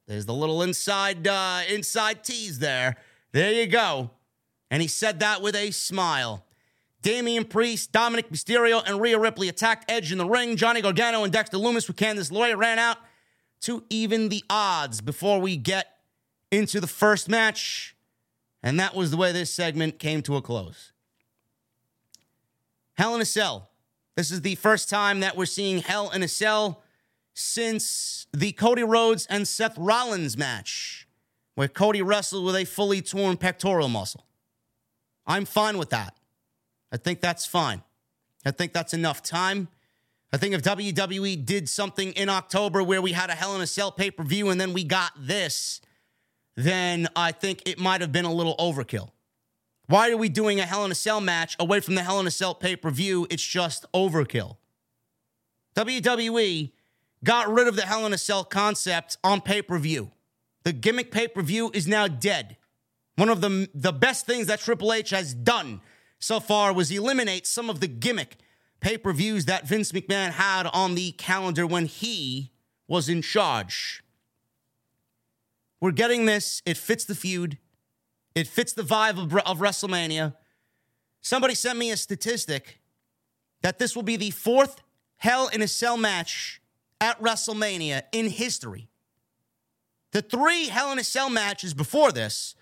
There's 0.06 0.26
the 0.26 0.34
little 0.34 0.62
inside 0.62 1.26
uh, 1.26 1.62
inside 1.68 2.24
tease 2.24 2.58
there. 2.58 2.96
There 3.32 3.52
you 3.52 3.66
go. 3.66 4.10
And 4.70 4.82
he 4.82 4.88
said 4.88 5.20
that 5.20 5.42
with 5.42 5.54
a 5.54 5.70
smile. 5.70 6.44
Damian 7.02 7.44
Priest, 7.44 7.92
Dominik 7.92 8.30
Mysterio, 8.30 8.82
and 8.84 9.00
Rhea 9.00 9.18
Ripley 9.18 9.48
attacked 9.48 9.90
Edge 9.90 10.10
in 10.10 10.18
the 10.18 10.26
ring. 10.26 10.56
Johnny 10.56 10.82
Gargano 10.82 11.24
and 11.24 11.32
Dexter 11.32 11.56
Lumis 11.56 11.86
with 11.86 11.96
Candice 11.96 12.30
LeRae 12.30 12.56
ran 12.56 12.78
out 12.78 12.98
to 13.60 13.84
even 13.88 14.28
the 14.28 14.44
odds 14.50 15.00
before 15.00 15.40
we 15.40 15.56
get 15.56 15.98
into 16.50 16.80
the 16.80 16.86
first 16.86 17.28
match. 17.28 17.94
And 18.62 18.80
that 18.80 18.94
was 18.94 19.10
the 19.10 19.16
way 19.16 19.32
this 19.32 19.52
segment 19.52 19.98
came 19.98 20.22
to 20.22 20.36
a 20.36 20.42
close. 20.42 20.92
Hell 22.94 23.14
in 23.14 23.20
a 23.20 23.24
Cell. 23.24 23.70
This 24.18 24.33
is 24.33 24.40
the 24.40 24.57
first 24.57 24.90
time 24.90 25.20
that 25.20 25.37
we're 25.37 25.46
seeing 25.46 25.78
Hell 25.78 26.11
in 26.11 26.24
a 26.24 26.28
Cell 26.28 26.83
since 27.35 28.26
the 28.33 28.50
Cody 28.50 28.83
Rhodes 28.83 29.26
and 29.26 29.46
Seth 29.46 29.78
Rollins 29.78 30.37
match, 30.37 31.07
where 31.54 31.68
Cody 31.68 32.02
wrestled 32.02 32.44
with 32.44 32.57
a 32.57 32.64
fully 32.64 33.00
torn 33.00 33.37
pectoral 33.37 33.88
muscle. 33.88 34.26
I'm 35.24 35.44
fine 35.44 35.78
with 35.78 35.90
that. 35.90 36.16
I 36.90 36.96
think 36.96 37.20
that's 37.20 37.46
fine. 37.46 37.85
I 38.44 38.50
think 38.50 38.72
that's 38.72 38.92
enough 38.92 39.22
time. 39.22 39.68
I 40.33 40.37
think 40.37 40.52
if 40.52 40.62
WWE 40.62 41.46
did 41.46 41.68
something 41.68 42.11
in 42.14 42.28
October 42.28 42.83
where 42.83 43.00
we 43.00 43.12
had 43.12 43.31
a 43.31 43.35
Hell 43.35 43.54
in 43.54 43.61
a 43.61 43.68
Cell 43.68 43.92
pay 43.92 44.11
per 44.11 44.24
view 44.24 44.48
and 44.50 44.61
then 44.61 44.72
we 44.72 44.83
got 44.83 45.12
this, 45.16 45.81
then 46.57 47.07
I 47.14 47.31
think 47.31 47.62
it 47.66 47.78
might 47.78 48.00
have 48.00 48.11
been 48.11 48.24
a 48.24 48.35
little 48.35 48.57
overkill. 48.57 49.11
Why 49.88 50.11
are 50.11 50.18
we 50.18 50.29
doing 50.29 50.61
a 50.61 50.66
Hell 50.66 50.85
in 50.85 50.92
a 50.92 50.94
Cell 50.94 51.18
match 51.18 51.57
away 51.59 51.81
from 51.81 51.94
the 51.94 52.03
Hell 52.03 52.20
in 52.20 52.27
a 52.27 52.31
Cell 52.31 52.55
pay 52.55 52.77
per 52.77 52.90
view? 52.90 53.27
It's 53.31 53.42
just 53.42 53.90
overkill. 53.94 54.59
WWE 55.74 56.72
got 57.24 57.51
rid 57.51 57.66
of 57.66 57.74
the 57.74 57.87
Hell 57.87 58.05
in 58.05 58.12
a 58.12 58.18
Cell 58.18 58.44
concept 58.44 59.16
on 59.24 59.40
pay 59.40 59.62
per 59.62 59.79
view. 59.79 60.11
The 60.64 60.74
gimmick 60.74 61.11
pay 61.11 61.27
per 61.27 61.40
view 61.40 61.70
is 61.72 61.88
now 61.88 62.07
dead. 62.07 62.59
One 63.16 63.31
of 63.31 63.40
the, 63.40 63.70
the 63.74 63.92
best 63.92 64.27
things 64.27 64.46
that 64.48 64.61
Triple 64.61 64.92
H 64.92 65.09
has 65.11 65.33
done 65.33 65.81
so 66.18 66.38
far 66.38 66.74
was 66.74 66.90
eliminate 66.90 67.46
some 67.46 67.70
of 67.70 67.81
the 67.81 67.88
gimmick 67.88 68.37
pay 68.81 68.98
per 68.98 69.14
views 69.14 69.46
that 69.46 69.66
Vince 69.66 69.92
McMahon 69.92 70.33
had 70.33 70.66
on 70.66 70.96
the 70.96 71.12
calendar 71.12 71.66
when 71.66 71.87
he 71.87 72.53
was 72.87 73.09
in 73.09 73.22
charge. 73.22 74.05
We're 75.81 75.92
getting 75.92 76.27
this. 76.27 76.61
It 76.66 76.77
fits 76.77 77.07
the 77.07 77.14
feud, 77.14 77.57
it 78.38 78.46
fits 78.46 78.72
the 78.72 78.83
vibe 78.83 79.18
of, 79.22 79.35
of 79.35 79.59
WrestleMania. 79.59 80.35
Somebody 81.20 81.55
sent 81.55 81.78
me 81.78 81.91
a 81.91 81.97
statistic 81.97 82.80
that 83.62 83.78
this 83.78 83.97
will 83.97 84.03
be 84.03 84.16
the 84.16 84.30
fourth 84.30 84.82
Hell 85.16 85.49
in 85.49 85.62
a 85.62 85.68
Cell 85.68 85.97
match 85.97 86.62
at 87.01 87.20
WrestleMania 87.20 88.03
in 88.12 88.28
history. 88.28 88.89
The 90.12 90.22
three 90.22 90.68
Hell 90.68 90.93
in 90.93 90.99
a 90.99 91.05
Cell 91.05 91.28
matches 91.28 91.74
before 91.74 92.12
this 92.12 92.55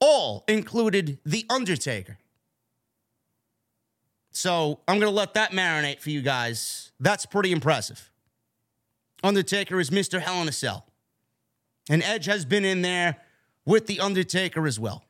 all 0.00 0.44
included 0.48 1.18
The 1.24 1.46
Undertaker. 1.48 2.18
So 4.32 4.80
I'm 4.88 4.98
going 4.98 5.10
to 5.10 5.16
let 5.16 5.34
that 5.34 5.52
marinate 5.52 6.00
for 6.00 6.10
you 6.10 6.20
guys. 6.20 6.90
That's 6.98 7.24
pretty 7.24 7.52
impressive. 7.52 8.10
Undertaker 9.22 9.78
is 9.78 9.90
Mr. 9.90 10.20
Hell 10.20 10.42
in 10.42 10.48
a 10.48 10.52
Cell. 10.52 10.86
And 11.88 12.02
Edge 12.02 12.26
has 12.26 12.44
been 12.44 12.64
in 12.64 12.82
there 12.82 13.18
with 13.66 13.86
The 13.86 14.00
Undertaker 14.00 14.66
as 14.66 14.78
well. 14.78 15.04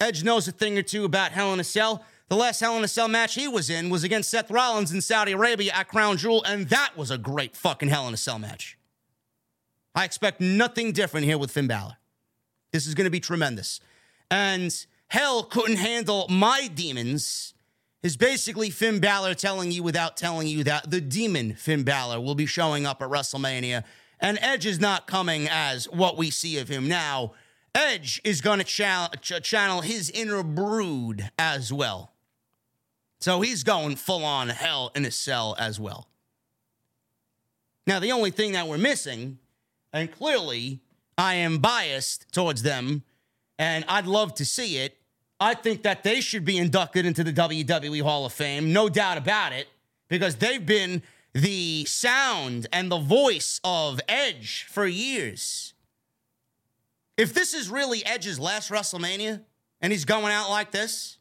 Edge 0.00 0.24
knows 0.24 0.48
a 0.48 0.52
thing 0.52 0.76
or 0.78 0.82
two 0.82 1.04
about 1.04 1.32
Hell 1.32 1.52
in 1.52 1.60
a 1.60 1.64
Cell. 1.64 2.04
The 2.28 2.36
last 2.36 2.60
Hell 2.60 2.76
in 2.76 2.84
a 2.84 2.88
Cell 2.88 3.08
match 3.08 3.34
he 3.34 3.46
was 3.46 3.70
in 3.70 3.90
was 3.90 4.02
against 4.02 4.30
Seth 4.30 4.50
Rollins 4.50 4.92
in 4.92 5.00
Saudi 5.00 5.32
Arabia 5.32 5.72
at 5.74 5.88
Crown 5.88 6.16
Jewel, 6.16 6.42
and 6.44 6.68
that 6.68 6.96
was 6.96 7.10
a 7.10 7.18
great 7.18 7.56
fucking 7.56 7.90
Hell 7.90 8.08
in 8.08 8.14
a 8.14 8.18
Cell 8.18 8.38
match. 8.38 8.78
I 9.94 10.04
expect 10.04 10.40
nothing 10.40 10.92
different 10.92 11.26
here 11.26 11.38
with 11.38 11.50
Finn 11.50 11.68
Balor. 11.68 11.96
This 12.72 12.86
is 12.86 12.94
going 12.94 13.04
to 13.04 13.10
be 13.10 13.20
tremendous. 13.20 13.78
And 14.30 14.74
hell 15.06 15.44
couldn't 15.44 15.76
handle 15.76 16.26
my 16.28 16.68
demons 16.74 17.54
is 18.02 18.16
basically 18.16 18.70
Finn 18.70 18.98
Balor 18.98 19.34
telling 19.34 19.70
you 19.70 19.82
without 19.82 20.16
telling 20.16 20.48
you 20.48 20.64
that 20.64 20.90
the 20.90 21.00
demon 21.00 21.54
Finn 21.54 21.84
Balor 21.84 22.20
will 22.20 22.34
be 22.34 22.46
showing 22.46 22.84
up 22.84 23.00
at 23.00 23.08
WrestleMania. 23.08 23.84
And 24.24 24.38
Edge 24.40 24.64
is 24.64 24.80
not 24.80 25.06
coming 25.06 25.48
as 25.50 25.84
what 25.90 26.16
we 26.16 26.30
see 26.30 26.56
of 26.56 26.66
him 26.66 26.88
now. 26.88 27.32
Edge 27.74 28.22
is 28.24 28.40
going 28.40 28.58
to 28.58 28.64
ch- 28.64 29.42
channel 29.42 29.82
his 29.82 30.08
inner 30.08 30.42
brood 30.42 31.30
as 31.38 31.70
well. 31.70 32.14
So 33.20 33.42
he's 33.42 33.64
going 33.64 33.96
full 33.96 34.24
on 34.24 34.48
hell 34.48 34.92
in 34.94 35.04
a 35.04 35.10
cell 35.10 35.54
as 35.58 35.78
well. 35.78 36.08
Now, 37.86 37.98
the 37.98 38.12
only 38.12 38.30
thing 38.30 38.52
that 38.52 38.66
we're 38.66 38.78
missing, 38.78 39.40
and 39.92 40.10
clearly 40.10 40.80
I 41.18 41.34
am 41.34 41.58
biased 41.58 42.32
towards 42.32 42.62
them, 42.62 43.02
and 43.58 43.84
I'd 43.88 44.06
love 44.06 44.34
to 44.36 44.46
see 44.46 44.78
it. 44.78 44.96
I 45.38 45.52
think 45.52 45.82
that 45.82 46.02
they 46.02 46.22
should 46.22 46.46
be 46.46 46.56
inducted 46.56 47.04
into 47.04 47.24
the 47.24 47.32
WWE 47.34 48.00
Hall 48.00 48.24
of 48.24 48.32
Fame, 48.32 48.72
no 48.72 48.88
doubt 48.88 49.18
about 49.18 49.52
it, 49.52 49.68
because 50.08 50.36
they've 50.36 50.64
been 50.64 51.02
the 51.34 51.84
sound 51.84 52.68
and 52.72 52.90
the 52.90 52.98
voice 52.98 53.60
of 53.64 54.00
Edge 54.08 54.66
for 54.68 54.86
years. 54.86 55.74
If 57.16 57.34
this 57.34 57.54
is 57.54 57.68
really 57.68 58.04
Edge's 58.06 58.38
last 58.38 58.70
WrestleMania 58.70 59.42
and 59.80 59.92
he's 59.92 60.04
going 60.04 60.32
out 60.32 60.48
like 60.48 60.70
this, 60.70 61.18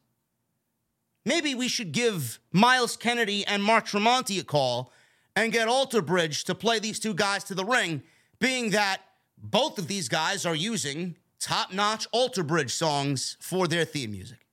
maybe 1.25 1.55
we 1.55 1.67
should 1.67 1.91
give 1.91 2.39
Myles 2.51 2.95
Kennedy 2.95 3.45
and 3.45 3.63
Mark 3.63 3.87
Tremonti 3.87 4.39
a 4.39 4.43
call 4.43 4.91
and 5.35 5.51
get 5.51 5.67
Alter 5.67 6.01
Bridge 6.01 6.43
to 6.45 6.55
play 6.55 6.77
these 6.77 6.99
two 6.99 7.15
guys 7.15 7.43
to 7.45 7.55
the 7.55 7.65
ring, 7.65 8.03
being 8.39 8.69
that 8.69 9.01
both 9.37 9.79
of 9.79 9.87
these 9.87 10.07
guys 10.09 10.45
are 10.45 10.55
using 10.55 11.15
top 11.39 11.73
notch 11.73 12.07
Alter 12.11 12.43
Bridge 12.43 12.71
songs 12.71 13.35
for 13.39 13.67
their 13.67 13.83
theme 13.83 14.11
music. 14.11 14.45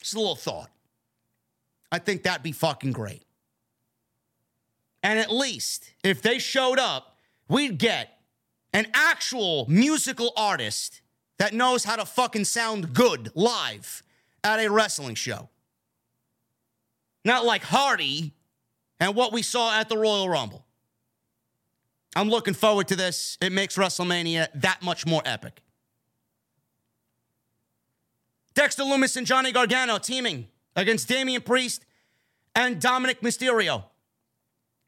Just 0.00 0.14
a 0.14 0.18
little 0.18 0.36
thought. 0.36 0.70
I 1.90 1.98
think 1.98 2.22
that'd 2.22 2.42
be 2.42 2.52
fucking 2.52 2.92
great. 2.92 3.22
And 5.04 5.18
at 5.18 5.30
least 5.30 5.92
if 6.02 6.22
they 6.22 6.38
showed 6.38 6.78
up, 6.78 7.18
we'd 7.46 7.78
get 7.78 8.18
an 8.72 8.86
actual 8.94 9.66
musical 9.68 10.32
artist 10.34 11.02
that 11.38 11.52
knows 11.52 11.84
how 11.84 11.96
to 11.96 12.06
fucking 12.06 12.46
sound 12.46 12.94
good 12.94 13.30
live 13.34 14.02
at 14.42 14.60
a 14.60 14.70
wrestling 14.70 15.14
show. 15.14 15.50
Not 17.22 17.44
like 17.44 17.62
Hardy 17.62 18.32
and 18.98 19.14
what 19.14 19.32
we 19.32 19.42
saw 19.42 19.78
at 19.78 19.90
the 19.90 19.98
Royal 19.98 20.28
Rumble. 20.28 20.64
I'm 22.16 22.30
looking 22.30 22.54
forward 22.54 22.88
to 22.88 22.96
this. 22.96 23.36
It 23.42 23.52
makes 23.52 23.76
WrestleMania 23.76 24.48
that 24.54 24.82
much 24.82 25.04
more 25.04 25.22
epic. 25.26 25.60
Dexter 28.54 28.84
Lumis 28.84 29.16
and 29.16 29.26
Johnny 29.26 29.52
Gargano 29.52 29.98
teaming 29.98 30.48
against 30.76 31.08
Damian 31.08 31.42
Priest 31.42 31.84
and 32.54 32.80
Dominik 32.80 33.20
Mysterio. 33.20 33.84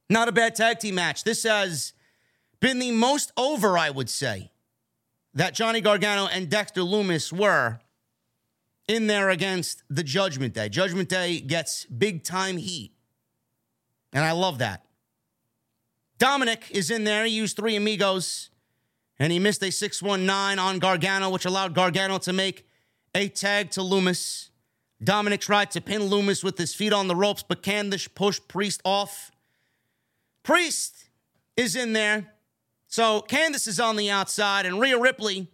Not 0.09 0.29
a 0.29 0.33
bad 0.33 0.55
tag 0.55 0.79
team 0.79 0.95
match. 0.95 1.25
This 1.25 1.43
has 1.43 1.93
been 2.61 2.79
the 2.79 2.93
most 2.93 3.33
over, 3.37 3.77
I 3.77 3.91
would 3.91 4.09
say, 4.09 4.53
that 5.35 5.55
Johnny 5.55 5.81
Gargano 5.81 6.27
and 6.27 6.49
Dexter 6.49 6.83
Lumis 6.83 7.33
were 7.33 7.81
in 8.89 9.07
there 9.07 9.31
against 9.31 9.83
the 9.91 10.03
Judgment 10.03 10.55
Day. 10.55 10.69
Judgment 10.69 11.09
Day 11.09 11.41
gets 11.41 11.85
big 11.87 12.23
time 12.23 12.57
heat. 12.57 12.93
And 14.13 14.25
I 14.25 14.33
love 14.33 14.59
that. 14.59 14.87
Dominik 16.19 16.71
is 16.71 16.91
in 16.91 17.05
there. 17.05 17.25
He 17.25 17.33
used 17.33 17.57
three 17.57 17.77
amigos 17.77 18.51
and 19.19 19.33
he 19.33 19.39
missed 19.39 19.63
a 19.63 19.71
619 19.71 20.59
on 20.59 20.79
Gargano, 20.79 21.31
which 21.31 21.45
allowed 21.45 21.75
Gargano 21.75 22.19
to 22.19 22.33
make 22.33 22.67
a 23.15 23.29
tag 23.29 23.71
to 23.73 23.81
Lumis. 23.81 24.51
Dominik 25.03 25.41
tried 25.41 25.71
to 25.73 25.81
pin 25.81 26.03
Lumis 26.03 26.45
with 26.45 26.57
his 26.59 26.75
feet 26.75 26.93
on 26.93 27.09
the 27.09 27.17
ropes, 27.17 27.43
but 27.43 27.63
Candice 27.63 28.09
pushed 28.15 28.49
Priest 28.49 28.81
off. 28.85 29.31
Priest 30.47 31.09
is 31.57 31.75
in 31.75 31.93
there. 31.93 32.33
So 32.87 33.21
Candice 33.21 33.67
is 33.67 33.81
on 33.81 33.97
the 33.97 34.11
outside, 34.11 34.65
and 34.65 34.81
Rhea 34.81 34.97
Ripley 34.97 35.49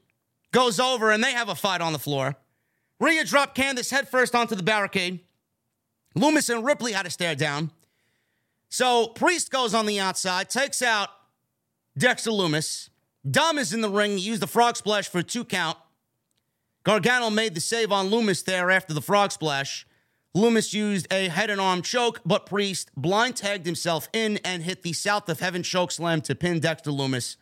goes 0.53 0.78
over, 0.78 1.11
and 1.11 1.24
they 1.24 1.32
have 1.32 1.49
a 1.49 1.55
fight 1.55 1.80
on 1.80 1.95
the 1.95 1.99
floor. 1.99 2.36
Rhea 3.01 3.24
dropped 3.24 3.57
Candice 3.57 3.90
headfirst 3.90 4.34
onto 4.34 4.55
the 4.55 4.62
barricade. 4.62 5.20
Lumis 6.14 6.55
and 6.55 6.62
Ripley 6.62 6.93
had 6.93 7.07
to 7.07 7.11
stare 7.11 7.34
down. 7.34 7.70
So 8.68 9.07
Priest 9.07 9.51
goes 9.51 9.72
on 9.72 9.86
the 9.86 9.99
outside, 9.99 10.51
takes 10.51 10.82
out 10.82 11.09
Dexter 11.97 12.30
Lumis. 12.30 12.90
Dom 13.28 13.57
is 13.57 13.72
in 13.72 13.80
the 13.80 13.88
ring. 13.88 14.18
He 14.18 14.24
used 14.24 14.43
the 14.43 14.47
frog 14.47 14.76
splash 14.76 15.09
for 15.09 15.20
a 15.20 15.22
two 15.22 15.47
count. 15.47 15.78
Gargano 16.84 17.30
made 17.30 17.55
the 17.55 17.61
save 17.62 17.93
on 17.93 18.11
Lumis 18.11 18.45
there 18.45 18.70
after 18.70 18.93
the 18.93 19.01
frog 19.01 19.32
splash. 19.32 19.86
Lumis 20.37 20.72
used 20.72 21.12
a 21.12 21.28
head 21.28 21.51
and 21.51 21.61
arm 21.61 21.83
choke, 21.83 22.20
but 22.24 22.47
Priest 22.47 22.91
blind 22.97 23.37
tagged 23.37 23.66
himself 23.66 24.09
in 24.12 24.39
and 24.39 24.62
hit 24.62 24.83
the 24.83 24.95
South 24.95 25.28
of 25.28 25.41
Heaven 25.41 25.62
choke 25.62 25.93
slam 25.93 26.22
to 26.22 26.35
pin 26.35 26.59
Dexter 26.59 26.91
Lumis. 26.91 27.37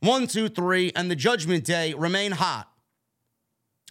One, 0.00 0.26
two, 0.26 0.48
three, 0.48 0.92
and 0.94 1.10
the 1.10 1.16
Judgment 1.16 1.64
Day 1.64 1.94
remain 1.94 2.32
hot. 2.32 2.70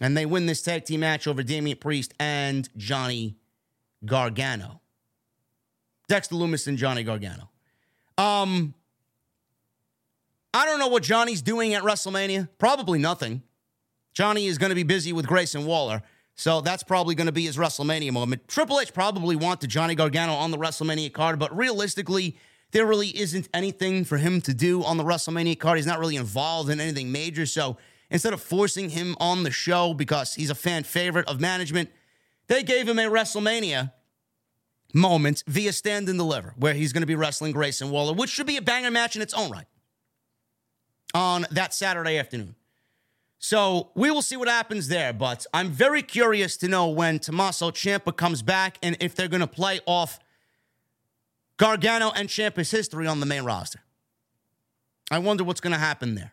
And 0.00 0.16
they 0.16 0.26
win 0.26 0.46
this 0.46 0.62
tag 0.62 0.84
team 0.84 1.00
match 1.00 1.26
over 1.26 1.42
Damian 1.42 1.78
Priest 1.78 2.14
and 2.20 2.68
Johnny 2.76 3.36
Gargano. 4.04 4.80
Dexter 6.08 6.36
Lumis 6.36 6.68
and 6.68 6.78
Johnny 6.78 7.02
Gargano. 7.02 7.50
Um, 8.16 8.74
I 10.54 10.64
don't 10.64 10.78
know 10.78 10.86
what 10.88 11.02
Johnny's 11.02 11.42
doing 11.42 11.74
at 11.74 11.82
WrestleMania. 11.82 12.48
Probably 12.58 12.98
nothing. 12.98 13.42
Johnny 14.14 14.46
is 14.46 14.56
going 14.56 14.70
to 14.70 14.76
be 14.76 14.84
busy 14.84 15.12
with 15.12 15.26
Grayson 15.26 15.66
Waller. 15.66 16.02
So 16.36 16.60
that's 16.60 16.82
probably 16.82 17.14
going 17.14 17.26
to 17.26 17.32
be 17.32 17.46
his 17.46 17.56
WrestleMania 17.56 18.12
moment. 18.12 18.46
Triple 18.46 18.78
H 18.78 18.92
probably 18.92 19.36
wanted 19.36 19.70
Johnny 19.70 19.94
Gargano 19.94 20.34
on 20.34 20.50
the 20.50 20.58
WrestleMania 20.58 21.10
card, 21.10 21.38
but 21.38 21.56
realistically, 21.56 22.36
there 22.72 22.84
really 22.84 23.08
isn't 23.08 23.48
anything 23.54 24.04
for 24.04 24.18
him 24.18 24.42
to 24.42 24.52
do 24.52 24.84
on 24.84 24.98
the 24.98 25.04
WrestleMania 25.04 25.58
card. 25.58 25.78
He's 25.78 25.86
not 25.86 25.98
really 25.98 26.16
involved 26.16 26.68
in 26.68 26.78
anything 26.78 27.10
major. 27.10 27.46
So 27.46 27.78
instead 28.10 28.34
of 28.34 28.42
forcing 28.42 28.90
him 28.90 29.16
on 29.18 29.44
the 29.44 29.50
show 29.50 29.94
because 29.94 30.34
he's 30.34 30.50
a 30.50 30.54
fan 30.54 30.84
favorite 30.84 31.26
of 31.26 31.40
management, 31.40 31.90
they 32.48 32.62
gave 32.62 32.86
him 32.86 32.98
a 32.98 33.04
WrestleMania 33.04 33.92
moment 34.92 35.42
via 35.46 35.72
Stand 35.72 36.08
and 36.10 36.18
Deliver, 36.18 36.52
where 36.58 36.74
he's 36.74 36.92
going 36.92 37.00
to 37.02 37.06
be 37.06 37.14
wrestling 37.14 37.52
Grayson 37.52 37.90
Waller, 37.90 38.12
which 38.12 38.30
should 38.30 38.46
be 38.46 38.58
a 38.58 38.62
banger 38.62 38.90
match 38.90 39.16
in 39.16 39.22
its 39.22 39.32
own 39.32 39.50
right 39.50 39.66
on 41.14 41.46
that 41.50 41.72
Saturday 41.72 42.18
afternoon. 42.18 42.54
So 43.38 43.90
we 43.94 44.10
will 44.10 44.22
see 44.22 44.36
what 44.36 44.48
happens 44.48 44.88
there, 44.88 45.12
but 45.12 45.46
I'm 45.52 45.70
very 45.70 46.02
curious 46.02 46.56
to 46.58 46.68
know 46.68 46.88
when 46.88 47.18
Tommaso 47.18 47.70
Ciampa 47.70 48.16
comes 48.16 48.42
back 48.42 48.78
and 48.82 48.96
if 49.00 49.14
they're 49.14 49.28
going 49.28 49.40
to 49.40 49.46
play 49.46 49.80
off 49.86 50.18
Gargano 51.58 52.10
and 52.14 52.28
Ciampa's 52.28 52.70
history 52.70 53.06
on 53.06 53.20
the 53.20 53.26
main 53.26 53.44
roster. 53.44 53.80
I 55.10 55.18
wonder 55.18 55.44
what's 55.44 55.60
going 55.60 55.72
to 55.72 55.78
happen 55.78 56.14
there. 56.14 56.32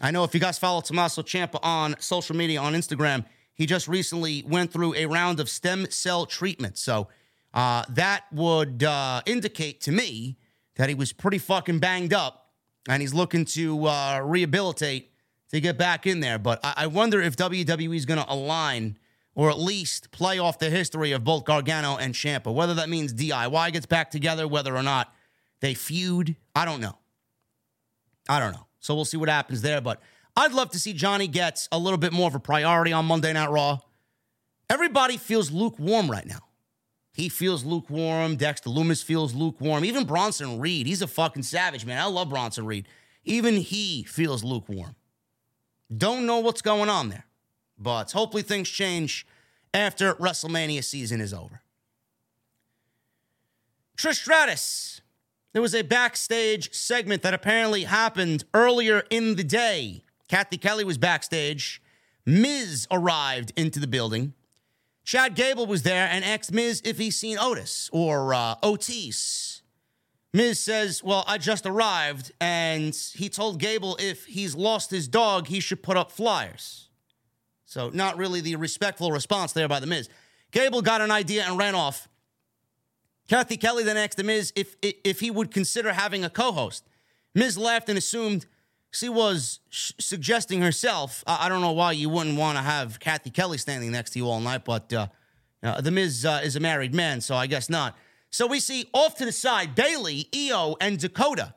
I 0.00 0.10
know 0.10 0.24
if 0.24 0.34
you 0.34 0.40
guys 0.40 0.58
follow 0.58 0.80
Tommaso 0.80 1.22
Ciampa 1.22 1.58
on 1.62 1.96
social 2.00 2.34
media 2.34 2.60
on 2.60 2.74
Instagram, 2.74 3.24
he 3.54 3.66
just 3.66 3.86
recently 3.86 4.42
went 4.46 4.72
through 4.72 4.94
a 4.94 5.06
round 5.06 5.38
of 5.38 5.48
stem 5.48 5.86
cell 5.90 6.26
treatment. 6.26 6.78
So 6.78 7.08
uh, 7.52 7.84
that 7.90 8.24
would 8.32 8.82
uh, 8.82 9.22
indicate 9.26 9.80
to 9.82 9.92
me 9.92 10.36
that 10.76 10.88
he 10.88 10.94
was 10.94 11.12
pretty 11.12 11.38
fucking 11.38 11.78
banged 11.78 12.12
up 12.12 12.52
and 12.88 13.00
he's 13.00 13.14
looking 13.14 13.44
to 13.44 13.86
uh, 13.86 14.20
rehabilitate 14.24 15.12
to 15.50 15.60
get 15.60 15.78
back 15.78 16.06
in 16.06 16.20
there. 16.20 16.38
But 16.38 16.60
I, 16.64 16.74
I 16.78 16.86
wonder 16.86 17.20
if 17.20 17.36
WWE 17.36 17.96
is 17.96 18.06
going 18.06 18.20
to 18.20 18.32
align 18.32 18.98
or 19.34 19.50
at 19.50 19.58
least 19.58 20.10
play 20.10 20.38
off 20.38 20.58
the 20.58 20.70
history 20.70 21.12
of 21.12 21.24
both 21.24 21.44
Gargano 21.44 21.96
and 21.96 22.14
Ciampa. 22.14 22.52
Whether 22.52 22.74
that 22.74 22.88
means 22.88 23.12
DIY 23.12 23.72
gets 23.72 23.86
back 23.86 24.10
together, 24.10 24.46
whether 24.46 24.76
or 24.76 24.82
not 24.82 25.12
they 25.60 25.74
feud, 25.74 26.36
I 26.54 26.64
don't 26.64 26.80
know. 26.80 26.98
I 28.28 28.38
don't 28.38 28.52
know. 28.52 28.66
So 28.80 28.94
we'll 28.94 29.04
see 29.04 29.16
what 29.16 29.28
happens 29.28 29.62
there. 29.62 29.80
But 29.80 30.00
I'd 30.36 30.52
love 30.52 30.70
to 30.70 30.78
see 30.78 30.92
Johnny 30.92 31.26
gets 31.26 31.68
a 31.72 31.78
little 31.78 31.98
bit 31.98 32.12
more 32.12 32.28
of 32.28 32.34
a 32.34 32.40
priority 32.40 32.92
on 32.92 33.06
Monday 33.06 33.32
Night 33.32 33.50
Raw. 33.50 33.78
Everybody 34.70 35.16
feels 35.16 35.50
lukewarm 35.50 36.10
right 36.10 36.26
now. 36.26 36.40
He 37.12 37.28
feels 37.28 37.64
lukewarm. 37.64 38.36
Dexter 38.36 38.70
Lumis 38.70 39.02
feels 39.02 39.34
lukewarm. 39.34 39.84
Even 39.84 40.04
Bronson 40.04 40.58
Reed, 40.58 40.86
he's 40.86 41.02
a 41.02 41.06
fucking 41.06 41.44
savage, 41.44 41.86
man. 41.86 42.00
I 42.00 42.06
love 42.06 42.28
Bronson 42.28 42.66
Reed. 42.66 42.88
Even 43.24 43.56
he 43.56 44.02
feels 44.02 44.42
lukewarm. 44.42 44.96
Don't 45.96 46.26
know 46.26 46.38
what's 46.38 46.62
going 46.62 46.88
on 46.88 47.08
there, 47.08 47.26
but 47.78 48.12
hopefully 48.12 48.42
things 48.42 48.68
change 48.68 49.26
after 49.72 50.14
WrestleMania 50.14 50.82
season 50.82 51.20
is 51.20 51.34
over. 51.34 51.60
Trish 53.96 54.16
Stratus. 54.16 55.00
There 55.52 55.62
was 55.62 55.74
a 55.74 55.82
backstage 55.82 56.74
segment 56.74 57.22
that 57.22 57.34
apparently 57.34 57.84
happened 57.84 58.44
earlier 58.54 59.04
in 59.10 59.36
the 59.36 59.44
day. 59.44 60.02
Cathy 60.28 60.58
Kelly 60.58 60.84
was 60.84 60.98
backstage. 60.98 61.80
Miz 62.26 62.88
arrived 62.90 63.52
into 63.56 63.78
the 63.78 63.86
building. 63.86 64.34
Chad 65.04 65.34
Gable 65.34 65.66
was 65.66 65.82
there 65.82 66.08
and 66.10 66.24
asked 66.24 66.52
Miz 66.52 66.80
if 66.84 66.98
he's 66.98 67.16
seen 67.16 67.38
Otis 67.38 67.90
or 67.92 68.34
uh, 68.34 68.56
Otis. 68.62 69.62
Miz 70.34 70.58
says, 70.58 71.02
Well, 71.02 71.22
I 71.28 71.38
just 71.38 71.64
arrived, 71.64 72.32
and 72.40 72.92
he 73.14 73.28
told 73.28 73.60
Gable 73.60 73.96
if 74.00 74.26
he's 74.26 74.56
lost 74.56 74.90
his 74.90 75.06
dog, 75.06 75.46
he 75.46 75.60
should 75.60 75.80
put 75.80 75.96
up 75.96 76.10
flyers. 76.10 76.88
So, 77.64 77.88
not 77.90 78.16
really 78.16 78.40
the 78.40 78.56
respectful 78.56 79.12
response 79.12 79.52
there 79.52 79.68
by 79.68 79.78
The 79.78 79.86
Miz. 79.86 80.08
Gable 80.50 80.82
got 80.82 81.00
an 81.00 81.12
idea 81.12 81.44
and 81.44 81.56
ran 81.56 81.76
off. 81.76 82.08
Cathy 83.28 83.56
Kelly 83.56 83.84
then 83.84 83.96
asked 83.96 84.16
The 84.16 84.24
Miz 84.24 84.52
if, 84.56 84.74
if 84.82 85.20
he 85.20 85.30
would 85.30 85.52
consider 85.52 85.92
having 85.92 86.24
a 86.24 86.30
co 86.30 86.50
host. 86.50 86.84
Miz 87.32 87.56
laughed 87.56 87.88
and 87.88 87.96
assumed 87.96 88.46
she 88.90 89.08
was 89.08 89.60
sh- 89.70 89.92
suggesting 90.00 90.62
herself. 90.62 91.22
I-, 91.28 91.46
I 91.46 91.48
don't 91.48 91.60
know 91.60 91.72
why 91.72 91.92
you 91.92 92.08
wouldn't 92.08 92.36
want 92.36 92.58
to 92.58 92.62
have 92.62 92.98
Cathy 92.98 93.30
Kelly 93.30 93.58
standing 93.58 93.92
next 93.92 94.10
to 94.10 94.18
you 94.18 94.28
all 94.28 94.40
night, 94.40 94.64
but 94.64 94.92
uh, 94.92 95.06
uh, 95.62 95.80
The 95.80 95.92
Miz 95.92 96.24
uh, 96.24 96.40
is 96.42 96.56
a 96.56 96.60
married 96.60 96.92
man, 96.92 97.20
so 97.20 97.36
I 97.36 97.46
guess 97.46 97.70
not. 97.70 97.96
So 98.34 98.48
we 98.48 98.58
see 98.58 98.88
off 98.92 99.14
to 99.18 99.24
the 99.24 99.30
side 99.30 99.76
Bayley, 99.76 100.28
Io, 100.34 100.74
and 100.80 100.98
Dakota 100.98 101.54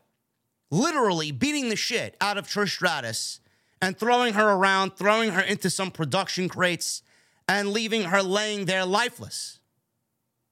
literally 0.70 1.32
beating 1.32 1.70
the 1.70 1.76
shit 1.76 2.16
out 2.22 2.38
of 2.38 2.48
Trish 2.48 2.70
Stratus 2.70 3.40
and 3.82 3.98
throwing 3.98 4.36
her 4.36 4.52
around, 4.52 4.92
throwing 4.96 5.32
her 5.32 5.42
into 5.42 5.72
some 5.72 5.90
production 5.90 6.48
crates, 6.48 7.02
and 7.48 7.72
leaving 7.72 8.04
her 8.04 8.22
laying 8.22 8.66
there 8.66 8.86
lifeless 8.86 9.58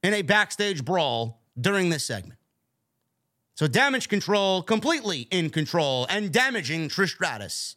in 0.02 0.14
a 0.14 0.22
backstage 0.22 0.84
brawl 0.84 1.42
during 1.60 1.90
this 1.90 2.04
segment. 2.04 2.40
So 3.54 3.68
damage 3.68 4.08
control 4.08 4.62
completely 4.62 5.28
in 5.30 5.48
control 5.48 6.08
and 6.10 6.32
damaging 6.32 6.88
Trish 6.88 7.14
Stratus 7.14 7.76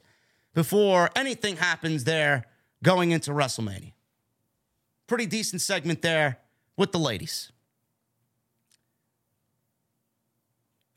before 0.55 1.11
anything 1.15 1.57
happens 1.57 2.03
there 2.03 2.45
going 2.81 3.11
into 3.11 3.29
WrestleMania. 3.29 3.93
Pretty 5.05 5.27
decent 5.27 5.61
segment 5.61 6.01
there 6.01 6.39
with 6.75 6.91
the 6.91 6.97
ladies. 6.97 7.51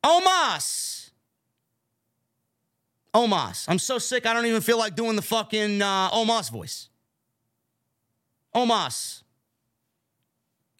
Omos. 0.05 1.11
Omos. 3.15 3.67
I'm 3.69 3.79
so 3.79 3.99
sick, 3.99 4.27
I 4.27 4.33
don't 4.33 4.47
even 4.47 4.61
feel 4.61 4.79
like 4.79 4.97
doing 4.97 5.17
the 5.17 5.23
fucking 5.23 5.83
uh, 5.83 6.11
Omos 6.11 6.51
voice. 6.51 6.89
Omos. 8.55 9.23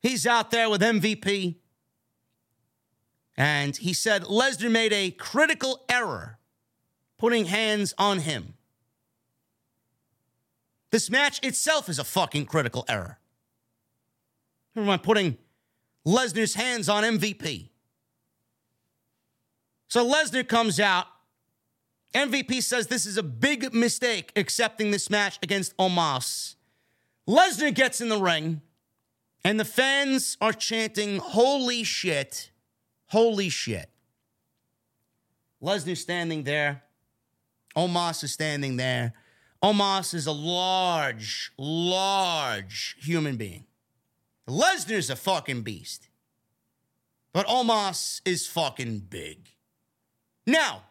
He's 0.01 0.27
out 0.27 0.51
there 0.51 0.69
with 0.69 0.81
MVP. 0.81 1.57
And 3.37 3.77
he 3.77 3.93
said 3.93 4.25
Lesnar 4.25 4.71
made 4.71 4.93
a 4.93 5.11
critical 5.11 5.85
error 5.89 6.39
putting 7.19 7.47
hands 7.47 7.95
on 7.99 8.19
him. 8.19 8.55
This 10.91 11.09
match 11.09 11.41
itself 11.43 11.89
is 11.89 11.99
a 11.99 12.05
fucking 12.05 12.47
critical 12.47 12.85
error. 12.89 13.19
Never 14.75 14.87
mind 14.87 15.03
putting 15.03 15.39
Lesnar's 16.07 16.55
hands 16.55 16.89
on 16.89 17.05
MVP. 17.05 17.71
So 19.93 20.11
Lesnar 20.11 20.49
comes 20.49 20.81
out. 20.81 21.05
MVP 22.15 22.63
says 22.63 22.87
this 22.87 23.05
is 23.05 23.19
a 23.19 23.23
big 23.23 23.75
mistake 23.75 24.33
accepting 24.37 24.91
this 24.91 25.11
match 25.11 25.39
against 25.43 25.77
Omos. 25.77 26.55
Lesnar 27.29 27.75
gets 27.75 28.01
in 28.01 28.09
the 28.09 28.17
ring, 28.17 28.63
and 29.45 29.61
the 29.61 29.67
fans 29.67 30.39
are 30.41 30.55
chanting, 30.55 31.19
Holy 31.19 31.83
shit, 31.85 32.53
holy 33.09 33.51
shit. 33.51 33.91
Lesnar 35.63 35.99
standing 35.99 36.45
there. 36.45 36.85
Omos 37.77 38.25
is 38.25 38.33
standing 38.33 38.79
there. 38.79 39.13
Omos 39.63 40.15
is 40.15 40.27
a 40.27 40.33
large, 40.33 41.53
large 41.59 42.97
human 42.99 43.37
being. 43.37 43.67
Lesnar's 44.49 45.11
a 45.11 45.17
fucking 45.17 45.61
beast. 45.61 46.09
But 47.35 47.47
Omos 47.47 48.23
is 48.25 48.47
fucking 48.47 49.01
big. 49.11 49.51
Now, 50.47 50.83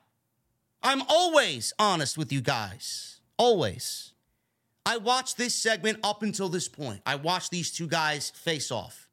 I'm 0.81 1.03
always 1.07 1.73
honest 1.77 2.17
with 2.17 2.31
you 2.31 2.41
guys. 2.41 3.19
Always. 3.37 4.13
I 4.85 4.97
watched 4.97 5.37
this 5.37 5.53
segment 5.53 5.99
up 6.03 6.23
until 6.23 6.49
this 6.49 6.67
point. 6.67 7.01
I 7.05 7.15
watched 7.15 7.51
these 7.51 7.71
two 7.71 7.87
guys 7.87 8.31
face 8.31 8.71
off. 8.71 9.07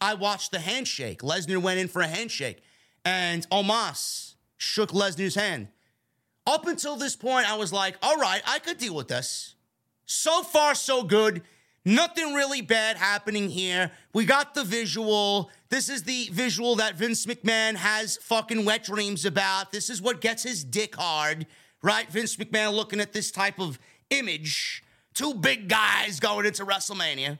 I 0.00 0.14
watched 0.14 0.52
the 0.52 0.58
handshake. 0.58 1.20
Lesnar 1.20 1.58
went 1.58 1.78
in 1.78 1.88
for 1.88 2.00
a 2.00 2.06
handshake, 2.06 2.62
and 3.04 3.48
Omos 3.50 4.34
shook 4.56 4.90
Lesnar's 4.90 5.34
hand. 5.34 5.68
Up 6.46 6.66
until 6.66 6.96
this 6.96 7.16
point, 7.16 7.50
I 7.50 7.56
was 7.56 7.72
like, 7.72 7.96
all 8.02 8.16
right, 8.16 8.42
I 8.46 8.58
could 8.58 8.78
deal 8.78 8.94
with 8.94 9.08
this. 9.08 9.54
So 10.06 10.42
far, 10.42 10.74
so 10.74 11.02
good. 11.02 11.42
Nothing 11.84 12.34
really 12.34 12.60
bad 12.60 12.96
happening 12.96 13.48
here. 13.48 13.90
We 14.12 14.26
got 14.26 14.54
the 14.54 14.64
visual. 14.64 15.50
This 15.70 15.88
is 15.88 16.02
the 16.02 16.28
visual 16.30 16.76
that 16.76 16.96
Vince 16.96 17.24
McMahon 17.24 17.74
has 17.76 18.18
fucking 18.18 18.64
wet 18.64 18.84
dreams 18.84 19.24
about. 19.24 19.72
This 19.72 19.88
is 19.88 20.02
what 20.02 20.20
gets 20.20 20.42
his 20.42 20.62
dick 20.62 20.96
hard, 20.96 21.46
right? 21.82 22.10
Vince 22.10 22.36
McMahon 22.36 22.74
looking 22.74 23.00
at 23.00 23.12
this 23.12 23.30
type 23.30 23.58
of 23.58 23.78
image. 24.10 24.84
Two 25.14 25.34
big 25.34 25.68
guys 25.68 26.20
going 26.20 26.44
into 26.44 26.66
WrestleMania. 26.66 27.38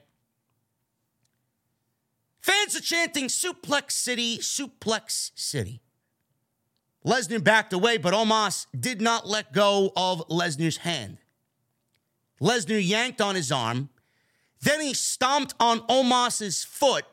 Fans 2.40 2.74
are 2.74 2.80
chanting 2.80 3.26
Suplex 3.26 3.92
City, 3.92 4.38
Suplex 4.38 5.32
City. 5.34 5.82
Lesnar 7.04 7.42
backed 7.42 7.72
away, 7.72 7.98
but 7.98 8.14
Omos 8.14 8.66
did 8.78 9.00
not 9.00 9.26
let 9.28 9.52
go 9.52 9.92
of 9.96 10.26
Lesnar's 10.28 10.78
hand. 10.78 11.18
Lesnar 12.40 12.86
yanked 12.86 13.20
on 13.20 13.34
his 13.34 13.52
arm. 13.52 13.90
Then 14.62 14.80
he 14.80 14.94
stomped 14.94 15.54
on 15.58 15.80
Omos's 15.88 16.64
foot 16.64 17.04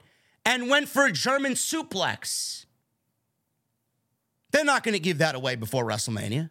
and 0.45 0.70
went 0.70 0.89
for 0.89 1.06
a 1.06 1.12
German 1.12 1.54
suplex. 1.54 2.66
They're 4.52 4.66
not 4.66 4.84
going 4.84 4.93
to 4.93 5.00
give 5.00 5.18
that 5.20 5.36
away 5.36 5.56
before 5.56 5.86
WrestleMania. 5.86 6.50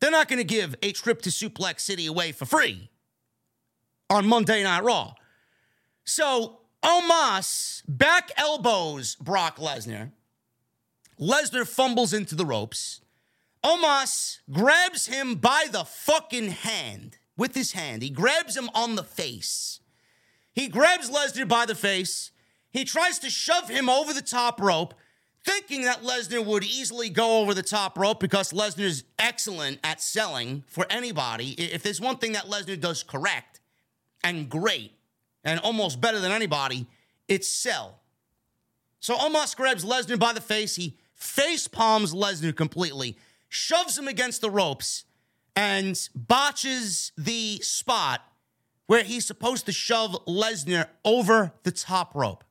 They're 0.00 0.10
not 0.10 0.28
going 0.28 0.38
to 0.38 0.44
give 0.44 0.76
a 0.82 0.92
trip 0.92 1.22
to 1.22 1.30
Suplex 1.30 1.80
City 1.80 2.06
away 2.06 2.32
for 2.32 2.44
free 2.44 2.90
on 4.08 4.26
Monday 4.26 4.62
Night 4.62 4.84
Raw. 4.84 5.14
So 6.04 6.60
Omos 6.82 7.82
back 7.88 8.30
elbows 8.36 9.16
Brock 9.16 9.56
Lesnar. 9.58 10.12
Lesnar 11.20 11.66
fumbles 11.66 12.12
into 12.12 12.36
the 12.36 12.46
ropes. 12.46 13.00
Omos 13.64 14.38
grabs 14.50 15.06
him 15.06 15.34
by 15.34 15.66
the 15.70 15.84
fucking 15.84 16.50
hand 16.50 17.18
with 17.36 17.54
his 17.54 17.72
hand. 17.72 18.02
He 18.02 18.10
grabs 18.10 18.56
him 18.56 18.70
on 18.72 18.94
the 18.94 19.02
face. 19.02 19.80
He 20.58 20.66
grabs 20.66 21.08
Lesnar 21.08 21.46
by 21.46 21.66
the 21.66 21.76
face. 21.76 22.32
He 22.72 22.84
tries 22.84 23.20
to 23.20 23.30
shove 23.30 23.68
him 23.68 23.88
over 23.88 24.12
the 24.12 24.20
top 24.20 24.60
rope, 24.60 24.92
thinking 25.44 25.82
that 25.82 26.02
Lesnar 26.02 26.44
would 26.44 26.64
easily 26.64 27.10
go 27.10 27.38
over 27.38 27.54
the 27.54 27.62
top 27.62 27.96
rope 27.96 28.18
because 28.18 28.52
Lesnar's 28.52 29.04
excellent 29.20 29.78
at 29.84 30.02
selling 30.02 30.64
for 30.66 30.84
anybody. 30.90 31.50
If 31.50 31.84
there's 31.84 32.00
one 32.00 32.16
thing 32.16 32.32
that 32.32 32.46
Lesnar 32.46 32.80
does 32.80 33.04
correct 33.04 33.60
and 34.24 34.48
great 34.50 34.90
and 35.44 35.60
almost 35.60 36.00
better 36.00 36.18
than 36.18 36.32
anybody, 36.32 36.88
it's 37.28 37.46
sell. 37.46 38.00
So 38.98 39.14
Omos 39.14 39.54
grabs 39.54 39.84
Lesnar 39.84 40.18
by 40.18 40.32
the 40.32 40.40
face. 40.40 40.74
He 40.74 40.98
face 41.14 41.68
palms 41.68 42.12
Lesnar 42.12 42.56
completely, 42.56 43.16
shoves 43.48 43.96
him 43.96 44.08
against 44.08 44.40
the 44.40 44.50
ropes, 44.50 45.04
and 45.54 46.08
botches 46.16 47.12
the 47.16 47.60
spot 47.62 48.27
where 48.88 49.04
he's 49.04 49.26
supposed 49.26 49.66
to 49.66 49.72
shove 49.72 50.16
Lesnar 50.26 50.88
over 51.04 51.52
the 51.62 51.70
top 51.70 52.14
rope. 52.14 52.42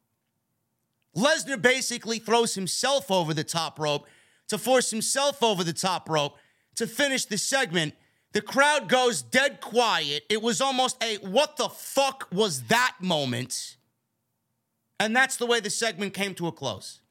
Lesnar 1.15 1.59
basically 1.59 2.19
throws 2.19 2.53
himself 2.53 3.09
over 3.09 3.33
the 3.33 3.43
top 3.43 3.79
rope 3.79 4.05
to 4.47 4.59
force 4.59 4.91
himself 4.91 5.41
over 5.41 5.63
the 5.63 5.73
top 5.73 6.07
rope 6.07 6.37
to 6.75 6.85
finish 6.85 7.25
the 7.25 7.39
segment. 7.39 7.95
The 8.33 8.43
crowd 8.43 8.87
goes 8.87 9.23
dead 9.23 9.61
quiet. 9.61 10.25
It 10.29 10.43
was 10.43 10.61
almost 10.61 11.03
a 11.03 11.15
what 11.27 11.57
the 11.57 11.69
fuck 11.69 12.27
was 12.31 12.63
that 12.65 12.95
moment. 13.01 13.75
And 14.99 15.15
that's 15.15 15.37
the 15.37 15.47
way 15.47 15.59
the 15.59 15.71
segment 15.71 16.13
came 16.13 16.35
to 16.35 16.45
a 16.45 16.51
close. 16.51 17.01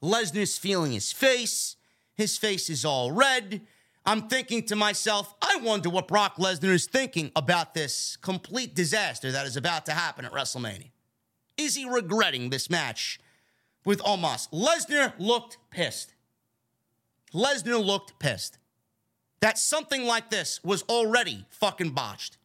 Lesnar's 0.00 0.56
feeling 0.56 0.92
his 0.92 1.10
face. 1.10 1.74
His 2.14 2.38
face 2.38 2.70
is 2.70 2.84
all 2.84 3.10
red. 3.10 3.62
I'm 4.06 4.28
thinking 4.28 4.64
to 4.64 4.76
myself, 4.76 5.34
I 5.40 5.58
wonder 5.62 5.88
what 5.88 6.08
Brock 6.08 6.36
Lesnar 6.36 6.74
is 6.74 6.86
thinking 6.86 7.32
about 7.34 7.72
this 7.72 8.16
complete 8.16 8.74
disaster 8.74 9.32
that 9.32 9.46
is 9.46 9.56
about 9.56 9.86
to 9.86 9.92
happen 9.92 10.24
at 10.24 10.32
WrestleMania. 10.32 10.90
Is 11.56 11.74
he 11.74 11.88
regretting 11.88 12.50
this 12.50 12.68
match 12.68 13.18
with 13.84 14.00
Omos? 14.00 14.50
Lesnar 14.50 15.14
looked 15.18 15.56
pissed. 15.70 16.12
Lesnar 17.32 17.82
looked 17.82 18.18
pissed 18.18 18.58
that 19.40 19.58
something 19.58 20.04
like 20.04 20.30
this 20.30 20.62
was 20.64 20.82
already 20.82 21.44
fucking 21.50 21.90
botched. 21.90 22.38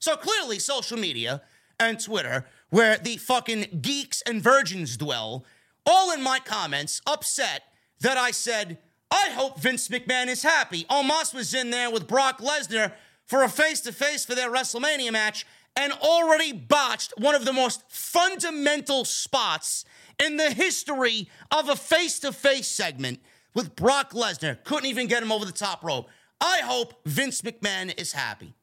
So 0.00 0.16
clearly, 0.16 0.58
social 0.58 0.98
media 0.98 1.42
and 1.78 2.00
Twitter, 2.00 2.46
where 2.70 2.96
the 2.96 3.18
fucking 3.18 3.80
geeks 3.80 4.22
and 4.22 4.42
virgins 4.42 4.96
dwell, 4.96 5.44
all 5.86 6.12
in 6.12 6.22
my 6.22 6.38
comments 6.38 7.00
upset 7.06 7.62
that 8.00 8.16
I 8.16 8.30
said, 8.30 8.78
I 9.10 9.30
hope 9.30 9.60
Vince 9.60 9.88
McMahon 9.88 10.28
is 10.28 10.42
happy. 10.42 10.84
Omos 10.84 11.34
was 11.34 11.54
in 11.54 11.70
there 11.70 11.90
with 11.90 12.06
Brock 12.06 12.40
Lesnar 12.40 12.92
for 13.26 13.42
a 13.42 13.48
face 13.48 13.80
to 13.82 13.92
face 13.92 14.24
for 14.24 14.34
their 14.34 14.50
WrestleMania 14.50 15.12
match, 15.12 15.46
and 15.76 15.92
already 15.92 16.52
botched 16.52 17.12
one 17.16 17.34
of 17.34 17.44
the 17.44 17.52
most 17.52 17.82
fundamental 17.88 19.04
spots 19.04 19.84
in 20.22 20.36
the 20.36 20.50
history 20.50 21.28
of 21.50 21.68
a 21.68 21.76
face 21.76 22.18
to 22.20 22.32
face 22.32 22.66
segment 22.66 23.20
with 23.54 23.76
Brock 23.76 24.12
Lesnar. 24.12 24.62
Couldn't 24.64 24.90
even 24.90 25.06
get 25.06 25.22
him 25.22 25.30
over 25.30 25.44
the 25.44 25.52
top 25.52 25.84
rope. 25.84 26.08
I 26.40 26.60
hope 26.64 27.00
Vince 27.04 27.42
McMahon 27.42 27.98
is 28.00 28.12
happy. 28.12 28.54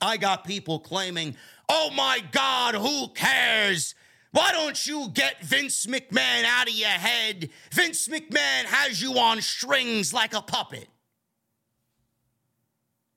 I 0.00 0.16
got 0.16 0.44
people 0.44 0.80
claiming, 0.80 1.36
oh 1.68 1.90
my 1.94 2.22
God, 2.32 2.74
who 2.74 3.08
cares? 3.08 3.94
Why 4.32 4.52
don't 4.52 4.86
you 4.86 5.08
get 5.12 5.42
Vince 5.42 5.86
McMahon 5.86 6.44
out 6.44 6.68
of 6.68 6.74
your 6.74 6.88
head? 6.88 7.50
Vince 7.72 8.06
McMahon 8.08 8.64
has 8.64 9.02
you 9.02 9.18
on 9.18 9.40
strings 9.40 10.12
like 10.12 10.34
a 10.34 10.42
puppet. 10.42 10.88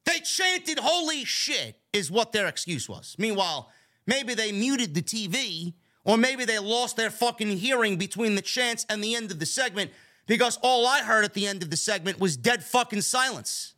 They 0.06 0.20
chanted, 0.20 0.80
holy 0.80 1.24
shit, 1.24 1.80
is 1.94 2.12
what 2.12 2.32
their 2.32 2.48
excuse 2.48 2.90
was. 2.90 3.16
Meanwhile, 3.18 3.70
maybe 4.08 4.34
they 4.34 4.52
muted 4.52 4.96
the 4.96 5.02
TV, 5.02 5.74
or 6.04 6.18
maybe 6.18 6.46
they 6.46 6.60
lost 6.60 6.98
their 6.98 7.10
fucking 7.10 7.58
hearing 7.58 7.98
between 7.98 8.36
the 8.36 8.42
chants 8.42 8.86
and 8.90 9.04
the 9.04 9.16
end 9.16 9.32
of 9.32 9.40
the 9.40 9.46
segment 9.46 9.92
because 10.26 10.58
all 10.62 10.86
I 10.86 11.04
heard 11.04 11.26
at 11.26 11.34
the 11.34 11.48
end 11.48 11.64
of 11.64 11.70
the 11.70 11.78
segment 11.78 12.20
was 12.20 12.38
dead 12.38 12.64
fucking 12.64 13.02
silence. 13.02 13.76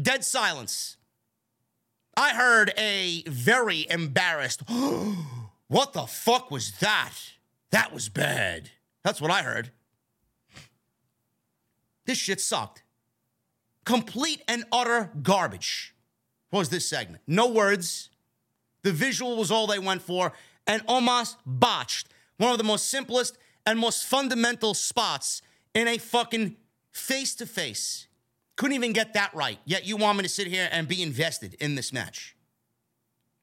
Dead 0.00 0.24
silence. 0.24 0.96
I 2.16 2.30
heard 2.30 2.72
a 2.76 3.22
very 3.26 3.86
embarrassed, 3.88 4.62
what 5.70 5.92
the 5.92 6.02
fuck 6.02 6.50
was 6.50 6.72
that? 6.80 7.14
That 7.70 7.94
was 7.94 8.08
bad. 8.08 8.70
That's 9.04 9.20
what 9.20 9.30
I 9.30 9.42
heard. 9.42 9.70
This 12.06 12.18
shit 12.18 12.40
sucked. 12.40 12.82
Complete 13.84 14.42
and 14.48 14.64
utter 14.72 15.12
garbage 15.22 15.94
was 16.50 16.70
this 16.70 16.88
segment. 16.88 17.22
No 17.28 17.46
words. 17.46 18.10
The 18.82 18.90
visual 18.90 19.36
was 19.36 19.52
all 19.52 19.68
they 19.68 19.78
went 19.78 20.02
for, 20.02 20.32
and 20.66 20.82
almost 20.88 21.36
botched 21.46 22.08
one 22.36 22.50
of 22.50 22.58
the 22.58 22.64
most 22.64 22.90
simplest 22.90 23.38
and 23.64 23.78
most 23.78 24.04
fundamental 24.04 24.74
spots 24.74 25.40
in 25.72 25.86
a 25.86 25.98
fucking 25.98 26.56
face 26.90 27.36
to 27.36 27.46
face. 27.46 28.08
Couldn't 28.56 28.74
even 28.74 28.92
get 28.92 29.14
that 29.14 29.32
right. 29.34 29.60
Yet 29.64 29.86
you 29.86 29.96
want 29.96 30.18
me 30.18 30.24
to 30.24 30.28
sit 30.28 30.48
here 30.48 30.68
and 30.72 30.88
be 30.88 31.00
invested 31.00 31.54
in 31.60 31.76
this 31.76 31.92
match. 31.92 32.34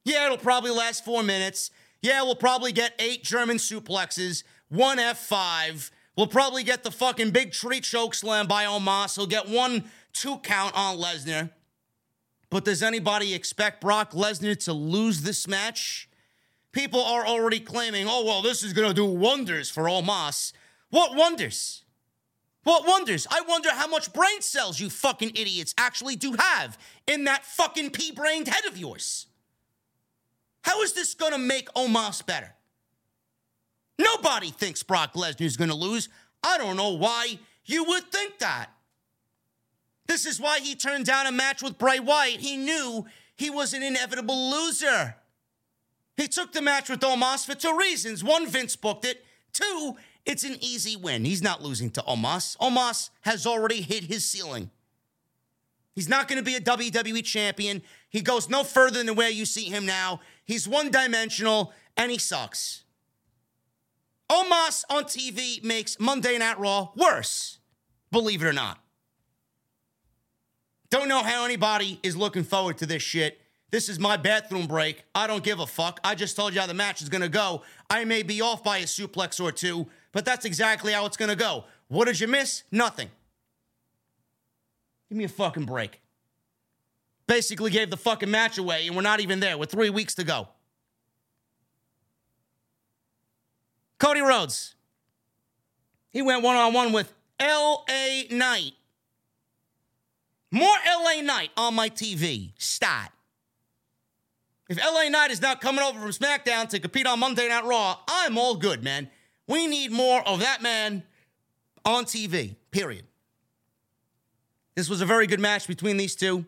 Yeah, 0.03 0.25
it'll 0.25 0.37
probably 0.37 0.71
last 0.71 1.05
four 1.05 1.23
minutes. 1.23 1.71
Yeah, 2.01 2.23
we'll 2.23 2.35
probably 2.35 2.71
get 2.71 2.93
eight 2.99 3.23
German 3.23 3.57
suplexes, 3.57 4.43
one 4.69 4.97
F5. 4.97 5.91
We'll 6.15 6.27
probably 6.27 6.63
get 6.63 6.83
the 6.83 6.91
fucking 6.91 7.31
big 7.31 7.51
tree 7.51 7.79
choke 7.79 8.15
slam 8.15 8.47
by 8.47 8.65
Omos. 8.65 9.15
He'll 9.15 9.27
get 9.27 9.47
one 9.47 9.85
two 10.13 10.37
count 10.39 10.75
on 10.75 10.97
Lesnar. 10.97 11.51
But 12.49 12.65
does 12.65 12.81
anybody 12.81 13.33
expect 13.33 13.81
Brock 13.81 14.11
Lesnar 14.11 14.57
to 14.65 14.73
lose 14.73 15.21
this 15.21 15.47
match? 15.47 16.09
People 16.71 17.03
are 17.03 17.25
already 17.25 17.59
claiming, 17.59 18.07
oh, 18.07 18.23
well, 18.23 18.41
this 18.41 18.63
is 18.63 18.73
going 18.73 18.87
to 18.87 18.93
do 18.93 19.05
wonders 19.05 19.69
for 19.69 19.83
Omos. 19.83 20.53
What 20.89 21.15
wonders? 21.15 21.83
What 22.63 22.87
wonders? 22.87 23.27
I 23.29 23.41
wonder 23.47 23.69
how 23.71 23.87
much 23.87 24.13
brain 24.13 24.41
cells 24.41 24.79
you 24.79 24.89
fucking 24.89 25.31
idiots 25.31 25.73
actually 25.77 26.15
do 26.15 26.35
have 26.37 26.77
in 27.05 27.23
that 27.25 27.45
fucking 27.45 27.91
pea 27.91 28.11
brained 28.11 28.47
head 28.47 28.65
of 28.65 28.77
yours. 28.77 29.27
How 30.67 30.81
is 30.81 30.91
this 30.91 31.13
going 31.13 31.31
to 31.31 31.37
make 31.37 31.73
Omos 31.75 32.25
better? 32.25 32.53
Nobody 33.97 34.51
thinks 34.51 34.83
Brock 34.83 35.13
Lesnar 35.13 35.45
is 35.45 35.55
going 35.55 35.69
to 35.69 35.75
lose. 35.75 36.09
I 36.43 36.57
don't 36.57 36.75
know 36.75 36.91
why 36.91 37.39
you 37.63 37.85
would 37.85 38.11
think 38.11 38.39
that. 38.39 38.67
This 40.07 40.25
is 40.25 40.41
why 40.41 40.59
he 40.59 40.75
turned 40.75 41.05
down 41.05 41.25
a 41.25 41.31
match 41.31 41.63
with 41.63 41.77
Bray 41.77 42.01
Wyatt. 42.01 42.41
He 42.41 42.57
knew 42.57 43.05
he 43.37 43.49
was 43.49 43.73
an 43.73 43.81
inevitable 43.81 44.51
loser. 44.51 45.15
He 46.17 46.27
took 46.27 46.51
the 46.51 46.61
match 46.61 46.89
with 46.89 46.99
Omos 46.99 47.45
for 47.45 47.55
two 47.55 47.77
reasons. 47.77 48.21
One, 48.21 48.45
Vince 48.45 48.75
booked 48.75 49.05
it. 49.05 49.23
Two, 49.53 49.95
it's 50.25 50.43
an 50.43 50.57
easy 50.59 50.97
win. 50.97 51.23
He's 51.23 51.41
not 51.41 51.63
losing 51.63 51.91
to 51.91 52.01
Omos. 52.01 52.57
Omos 52.57 53.09
has 53.21 53.47
already 53.47 53.81
hit 53.81 54.03
his 54.03 54.25
ceiling. 54.25 54.69
He's 55.95 56.09
not 56.09 56.27
going 56.27 56.37
to 56.37 56.43
be 56.43 56.55
a 56.55 56.61
WWE 56.61 57.23
champion. 57.23 57.81
He 58.09 58.21
goes 58.21 58.49
no 58.49 58.63
further 58.63 59.03
than 59.03 59.15
where 59.15 59.31
you 59.31 59.45
see 59.45 59.63
him 59.63 59.85
now. 59.85 60.19
He's 60.47 60.67
one 60.67 60.89
dimensional 60.89 61.73
and 61.97 62.09
he 62.09 62.17
sucks. 62.17 62.85
Omos 64.31 64.83
on 64.89 65.03
TV 65.03 65.63
makes 65.63 65.99
Monday 65.99 66.37
Night 66.37 66.57
Raw 66.57 66.89
worse, 66.95 67.59
believe 68.11 68.41
it 68.41 68.47
or 68.47 68.53
not. 68.53 68.79
Don't 70.89 71.09
know 71.09 71.21
how 71.21 71.43
anybody 71.43 71.99
is 72.01 72.15
looking 72.15 72.45
forward 72.45 72.77
to 72.77 72.85
this 72.85 73.03
shit. 73.03 73.41
This 73.71 73.89
is 73.89 73.99
my 73.99 74.15
bathroom 74.15 74.67
break. 74.67 75.03
I 75.13 75.27
don't 75.27 75.43
give 75.43 75.59
a 75.59 75.67
fuck. 75.67 75.99
I 76.03 76.15
just 76.15 76.37
told 76.37 76.53
you 76.53 76.61
how 76.61 76.67
the 76.67 76.73
match 76.73 77.01
is 77.01 77.09
going 77.09 77.21
to 77.21 77.29
go. 77.29 77.63
I 77.89 78.05
may 78.05 78.23
be 78.23 78.41
off 78.41 78.63
by 78.63 78.77
a 78.77 78.83
suplex 78.83 79.43
or 79.43 79.51
two, 79.51 79.87
but 80.13 80.23
that's 80.23 80.45
exactly 80.45 80.93
how 80.93 81.05
it's 81.05 81.17
going 81.17 81.29
to 81.29 81.35
go. 81.35 81.65
What 81.89 82.05
did 82.05 82.21
you 82.21 82.27
miss? 82.29 82.63
Nothing. 82.71 83.09
Give 85.09 85.17
me 85.17 85.25
a 85.25 85.29
fucking 85.29 85.65
break. 85.65 86.01
Basically 87.27 87.69
gave 87.69 87.89
the 87.89 87.97
fucking 87.97 88.31
match 88.31 88.57
away, 88.57 88.87
and 88.87 88.95
we're 88.95 89.01
not 89.01 89.19
even 89.19 89.39
there 89.39 89.57
with 89.57 89.69
three 89.69 89.89
weeks 89.89 90.15
to 90.15 90.23
go. 90.23 90.47
Cody 93.99 94.21
Rhodes. 94.21 94.75
He 96.11 96.21
went 96.21 96.43
one 96.43 96.55
on 96.55 96.73
one 96.73 96.93
with 96.93 97.13
L.A. 97.39 98.27
Knight. 98.31 98.73
More 100.51 100.75
LA 100.85 101.21
Knight 101.21 101.51
on 101.57 101.75
my 101.75 101.89
TV. 101.89 102.53
Stat. 102.57 103.11
If 104.69 104.77
LA 104.77 105.09
Knight 105.09 105.31
is 105.31 105.41
not 105.41 105.61
coming 105.61 105.83
over 105.83 105.99
from 105.99 106.11
SmackDown 106.11 106.67
to 106.69 106.79
compete 106.79 107.07
on 107.07 107.19
Monday 107.19 107.47
Night 107.47 107.65
Raw, 107.65 107.97
I'm 108.07 108.37
all 108.37 108.55
good, 108.55 108.83
man. 108.83 109.09
We 109.47 109.67
need 109.67 109.91
more 109.91 110.21
of 110.27 110.39
that 110.39 110.61
man 110.61 111.03
on 111.85 112.05
TV, 112.05 112.55
period. 112.71 113.05
This 114.75 114.89
was 114.89 115.01
a 115.01 115.05
very 115.05 115.25
good 115.25 115.39
match 115.39 115.67
between 115.67 115.97
these 115.97 116.15
two. 116.15 116.45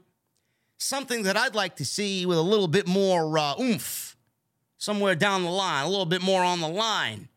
Something 0.79 1.23
that 1.23 1.37
I'd 1.37 1.53
like 1.53 1.75
to 1.75 1.85
see 1.85 2.25
with 2.25 2.37
a 2.37 2.41
little 2.41 2.67
bit 2.67 2.87
more 2.87 3.37
uh, 3.37 3.53
oomph 3.59 4.17
somewhere 4.77 5.13
down 5.13 5.43
the 5.43 5.51
line, 5.51 5.85
a 5.85 5.89
little 5.89 6.05
bit 6.05 6.23
more 6.23 6.43
on 6.43 6.61
the 6.61 6.67
line 6.67 7.29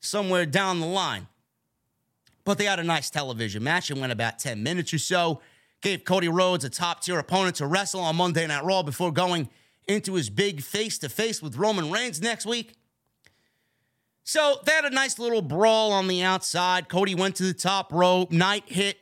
somewhere 0.00 0.46
down 0.46 0.80
the 0.80 0.86
line. 0.86 1.26
But 2.44 2.58
they 2.58 2.64
had 2.66 2.78
a 2.78 2.84
nice 2.84 3.10
television 3.10 3.62
match. 3.62 3.90
It 3.90 3.98
went 3.98 4.12
about 4.12 4.38
10 4.38 4.62
minutes 4.62 4.92
or 4.92 4.98
so 4.98 5.40
gave 5.80 6.04
Cody 6.04 6.28
Rhodes 6.28 6.64
a 6.64 6.70
top 6.70 7.02
tier 7.02 7.18
opponent 7.18 7.56
to 7.56 7.66
wrestle 7.66 8.00
on 8.00 8.16
Monday 8.16 8.46
Night 8.46 8.64
Raw 8.64 8.82
before 8.82 9.12
going 9.12 9.48
into 9.86 10.14
his 10.14 10.30
big 10.30 10.62
face 10.62 10.98
to 10.98 11.08
face 11.08 11.42
with 11.42 11.56
Roman 11.56 11.90
Reigns 11.90 12.22
next 12.22 12.46
week. 12.46 12.72
So 14.24 14.60
they 14.64 14.72
had 14.72 14.86
a 14.86 14.90
nice 14.90 15.18
little 15.18 15.42
brawl 15.42 15.92
on 15.92 16.08
the 16.08 16.22
outside. 16.22 16.88
Cody 16.88 17.14
went 17.14 17.36
to 17.36 17.42
the 17.42 17.52
top 17.52 17.92
rope. 17.92 18.32
Knight 18.32 18.64
hit 18.66 18.98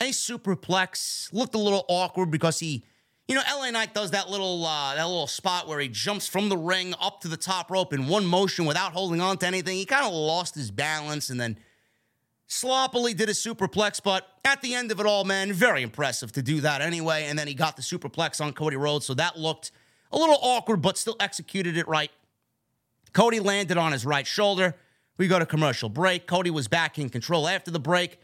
a 0.00 0.10
superplex. 0.10 1.32
Looked 1.32 1.54
a 1.54 1.58
little 1.58 1.86
awkward 1.88 2.30
because 2.30 2.58
he, 2.58 2.84
you 3.28 3.34
know, 3.34 3.42
LA 3.46 3.70
Knight 3.70 3.92
does 3.92 4.12
that 4.12 4.30
little 4.30 4.64
uh, 4.64 4.94
that 4.94 5.06
little 5.06 5.26
spot 5.26 5.68
where 5.68 5.78
he 5.78 5.88
jumps 5.88 6.26
from 6.26 6.48
the 6.48 6.56
ring 6.56 6.94
up 6.98 7.20
to 7.20 7.28
the 7.28 7.36
top 7.36 7.70
rope 7.70 7.92
in 7.92 8.08
one 8.08 8.24
motion 8.24 8.64
without 8.64 8.92
holding 8.92 9.20
on 9.20 9.36
to 9.38 9.46
anything. 9.46 9.76
He 9.76 9.84
kind 9.84 10.06
of 10.06 10.12
lost 10.12 10.54
his 10.54 10.70
balance 10.70 11.28
and 11.28 11.38
then 11.38 11.58
sloppily 12.46 13.12
did 13.12 13.28
a 13.28 13.32
superplex, 13.32 14.02
but 14.02 14.26
at 14.46 14.62
the 14.62 14.74
end 14.74 14.90
of 14.90 14.98
it 14.98 15.04
all, 15.04 15.24
man, 15.24 15.52
very 15.52 15.82
impressive 15.82 16.32
to 16.32 16.42
do 16.42 16.62
that 16.62 16.80
anyway. 16.80 17.26
And 17.26 17.38
then 17.38 17.46
he 17.46 17.52
got 17.52 17.76
the 17.76 17.82
superplex 17.82 18.40
on 18.40 18.54
Cody 18.54 18.76
Rhodes, 18.76 19.04
so 19.04 19.12
that 19.14 19.38
looked 19.38 19.72
a 20.10 20.16
little 20.16 20.38
awkward, 20.40 20.80
but 20.80 20.96
still 20.96 21.16
executed 21.20 21.76
it 21.76 21.86
right. 21.86 22.10
Cody 23.12 23.40
landed 23.40 23.76
on 23.76 23.92
his 23.92 24.06
right 24.06 24.26
shoulder. 24.26 24.74
We 25.18 25.28
go 25.28 25.38
to 25.38 25.44
commercial 25.44 25.90
break. 25.90 26.26
Cody 26.26 26.50
was 26.50 26.66
back 26.66 26.98
in 26.98 27.10
control 27.10 27.46
after 27.46 27.70
the 27.70 27.80
break. 27.80 28.18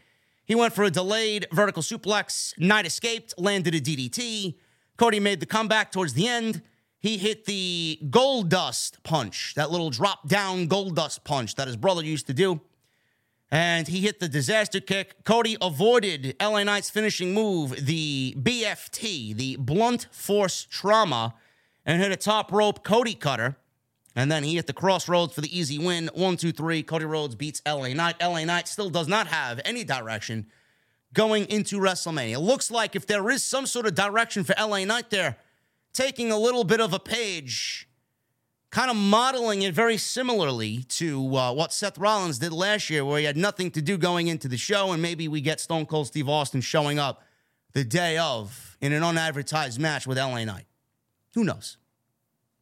He 0.45 0.55
went 0.55 0.73
for 0.73 0.83
a 0.83 0.89
delayed 0.89 1.45
vertical 1.51 1.83
suplex. 1.83 2.57
Knight 2.57 2.87
escaped, 2.87 3.35
landed 3.37 3.75
a 3.75 3.81
DDT. 3.81 4.55
Cody 4.97 5.19
made 5.19 5.39
the 5.39 5.45
comeback 5.45 5.91
towards 5.91 6.13
the 6.13 6.27
end. 6.27 6.61
He 6.99 7.17
hit 7.17 7.45
the 7.45 7.99
gold 8.09 8.49
dust 8.49 9.03
punch, 9.03 9.53
that 9.55 9.69
little 9.69 9.89
drop 9.89 10.27
down 10.27 10.67
gold 10.67 10.95
dust 10.95 11.23
punch 11.23 11.55
that 11.55 11.67
his 11.67 11.77
brother 11.77 12.03
used 12.03 12.27
to 12.27 12.33
do 12.33 12.61
and 13.51 13.87
he 13.87 14.01
hit 14.01 14.19
the 14.19 14.27
disaster 14.27 14.79
kick. 14.79 15.23
Cody 15.23 15.57
avoided 15.61 16.35
LA 16.41 16.63
Knight's 16.63 16.89
finishing 16.89 17.33
move, 17.33 17.85
the 17.85 18.35
BFT, 18.37 19.35
the 19.35 19.55
blunt 19.57 20.07
force 20.11 20.67
trauma, 20.69 21.35
and 21.85 22.01
hit 22.01 22.11
a 22.11 22.17
top 22.17 22.51
rope 22.51 22.83
Cody 22.83 23.13
cutter. 23.13 23.57
And 24.15 24.31
then 24.31 24.43
he 24.43 24.55
hit 24.55 24.67
the 24.67 24.73
crossroads 24.73 25.33
for 25.33 25.41
the 25.41 25.57
easy 25.57 25.77
win. 25.77 26.09
One, 26.13 26.37
two, 26.37 26.53
three. 26.53 26.83
Cody 26.83 27.03
Rhodes 27.03 27.35
beats 27.35 27.61
LA 27.67 27.89
Knight. 27.89 28.15
LA 28.21 28.45
Knight 28.45 28.67
still 28.67 28.89
does 28.89 29.09
not 29.09 29.27
have 29.27 29.59
any 29.65 29.83
direction 29.83 30.47
going 31.13 31.45
into 31.45 31.79
WrestleMania. 31.79 32.33
It 32.33 32.39
looks 32.39 32.69
like 32.69 32.95
if 32.95 33.07
there 33.07 33.29
is 33.29 33.43
some 33.43 33.65
sort 33.65 33.85
of 33.85 33.95
direction 33.95 34.43
for 34.43 34.53
LA 34.59 34.85
Knight 34.85 35.09
there, 35.09 35.37
taking 35.93 36.31
a 36.31 36.37
little 36.37 36.63
bit 36.63 36.81
of 36.81 36.93
a 36.93 36.99
page 36.99 37.87
kind 38.75 38.91
of 38.91 38.97
modeling 38.97 39.61
it 39.61 39.73
very 39.73 39.95
similarly 39.95 40.83
to 40.83 41.37
uh, 41.37 41.53
what 41.53 41.71
Seth 41.71 41.97
Rollins 41.97 42.39
did 42.39 42.51
last 42.51 42.89
year, 42.89 43.05
where 43.05 43.19
he 43.19 43.23
had 43.23 43.37
nothing 43.37 43.71
to 43.71 43.81
do 43.81 43.97
going 43.97 44.27
into 44.27 44.49
the 44.49 44.57
show, 44.57 44.91
and 44.91 45.01
maybe 45.01 45.29
we 45.29 45.39
get 45.39 45.61
Stone 45.61 45.85
Cold 45.85 46.07
Steve 46.07 46.27
Austin 46.27 46.59
showing 46.59 46.99
up 46.99 47.23
the 47.71 47.85
day 47.85 48.17
of 48.17 48.77
in 48.81 48.91
an 48.91 49.01
unadvertised 49.01 49.79
match 49.79 50.05
with 50.05 50.17
LA 50.17 50.43
Knight. 50.43 50.65
Who 51.35 51.45
knows? 51.45 51.77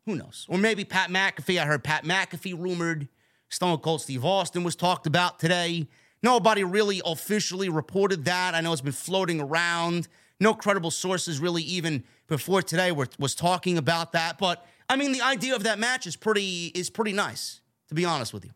Who 0.05 0.15
knows? 0.15 0.45
Or 0.49 0.59
maybe 0.59 0.85
Pat 0.85 1.09
McAfee. 1.09 1.59
I 1.59 1.65
heard 1.65 1.83
Pat 1.83 2.03
McAfee 2.03 2.59
rumored. 2.59 3.07
Stone 3.49 3.79
Cold 3.79 4.01
Steve 4.01 4.23
Austin 4.23 4.63
was 4.63 4.75
talked 4.75 5.07
about 5.07 5.39
today. 5.39 5.87
Nobody 6.23 6.63
really 6.63 7.01
officially 7.05 7.67
reported 7.67 8.25
that. 8.25 8.55
I 8.55 8.61
know 8.61 8.71
it's 8.71 8.81
been 8.81 8.93
floating 8.93 9.41
around. 9.41 10.07
No 10.39 10.53
credible 10.53 10.89
sources 10.89 11.39
really 11.39 11.61
even 11.63 12.05
before 12.27 12.61
today 12.61 12.93
were, 12.93 13.09
was 13.19 13.35
talking 13.35 13.77
about 13.77 14.13
that. 14.13 14.37
But 14.37 14.65
I 14.89 14.95
mean, 14.95 15.11
the 15.11 15.21
idea 15.21 15.53
of 15.53 15.63
that 15.63 15.79
match 15.79 16.07
is 16.07 16.15
pretty 16.15 16.67
is 16.67 16.89
pretty 16.89 17.11
nice, 17.11 17.59
to 17.89 17.93
be 17.93 18.05
honest 18.05 18.33
with 18.33 18.45
you. 18.45 18.51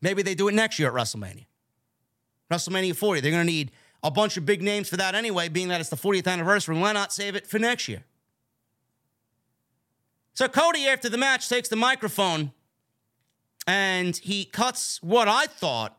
Maybe 0.00 0.22
they 0.22 0.34
do 0.34 0.48
it 0.48 0.54
next 0.54 0.78
year 0.78 0.88
at 0.88 0.94
WrestleMania. 0.94 1.44
WrestleMania 2.50 2.96
40. 2.96 3.20
They're 3.20 3.30
going 3.30 3.46
to 3.46 3.52
need 3.52 3.70
a 4.02 4.10
bunch 4.10 4.36
of 4.36 4.44
big 4.44 4.62
names 4.62 4.88
for 4.88 4.96
that 4.96 5.14
anyway, 5.14 5.48
being 5.48 5.68
that 5.68 5.80
it's 5.80 5.90
the 5.90 5.96
40th 5.96 6.26
anniversary. 6.26 6.76
Why 6.76 6.92
not 6.92 7.12
save 7.12 7.36
it 7.36 7.46
for 7.46 7.58
next 7.58 7.86
year? 7.86 8.02
So 10.34 10.48
Cody, 10.48 10.86
after 10.86 11.08
the 11.08 11.18
match, 11.18 11.48
takes 11.48 11.68
the 11.68 11.76
microphone 11.76 12.52
and 13.66 14.16
he 14.16 14.44
cuts 14.44 15.00
what 15.02 15.28
I 15.28 15.46
thought 15.46 15.96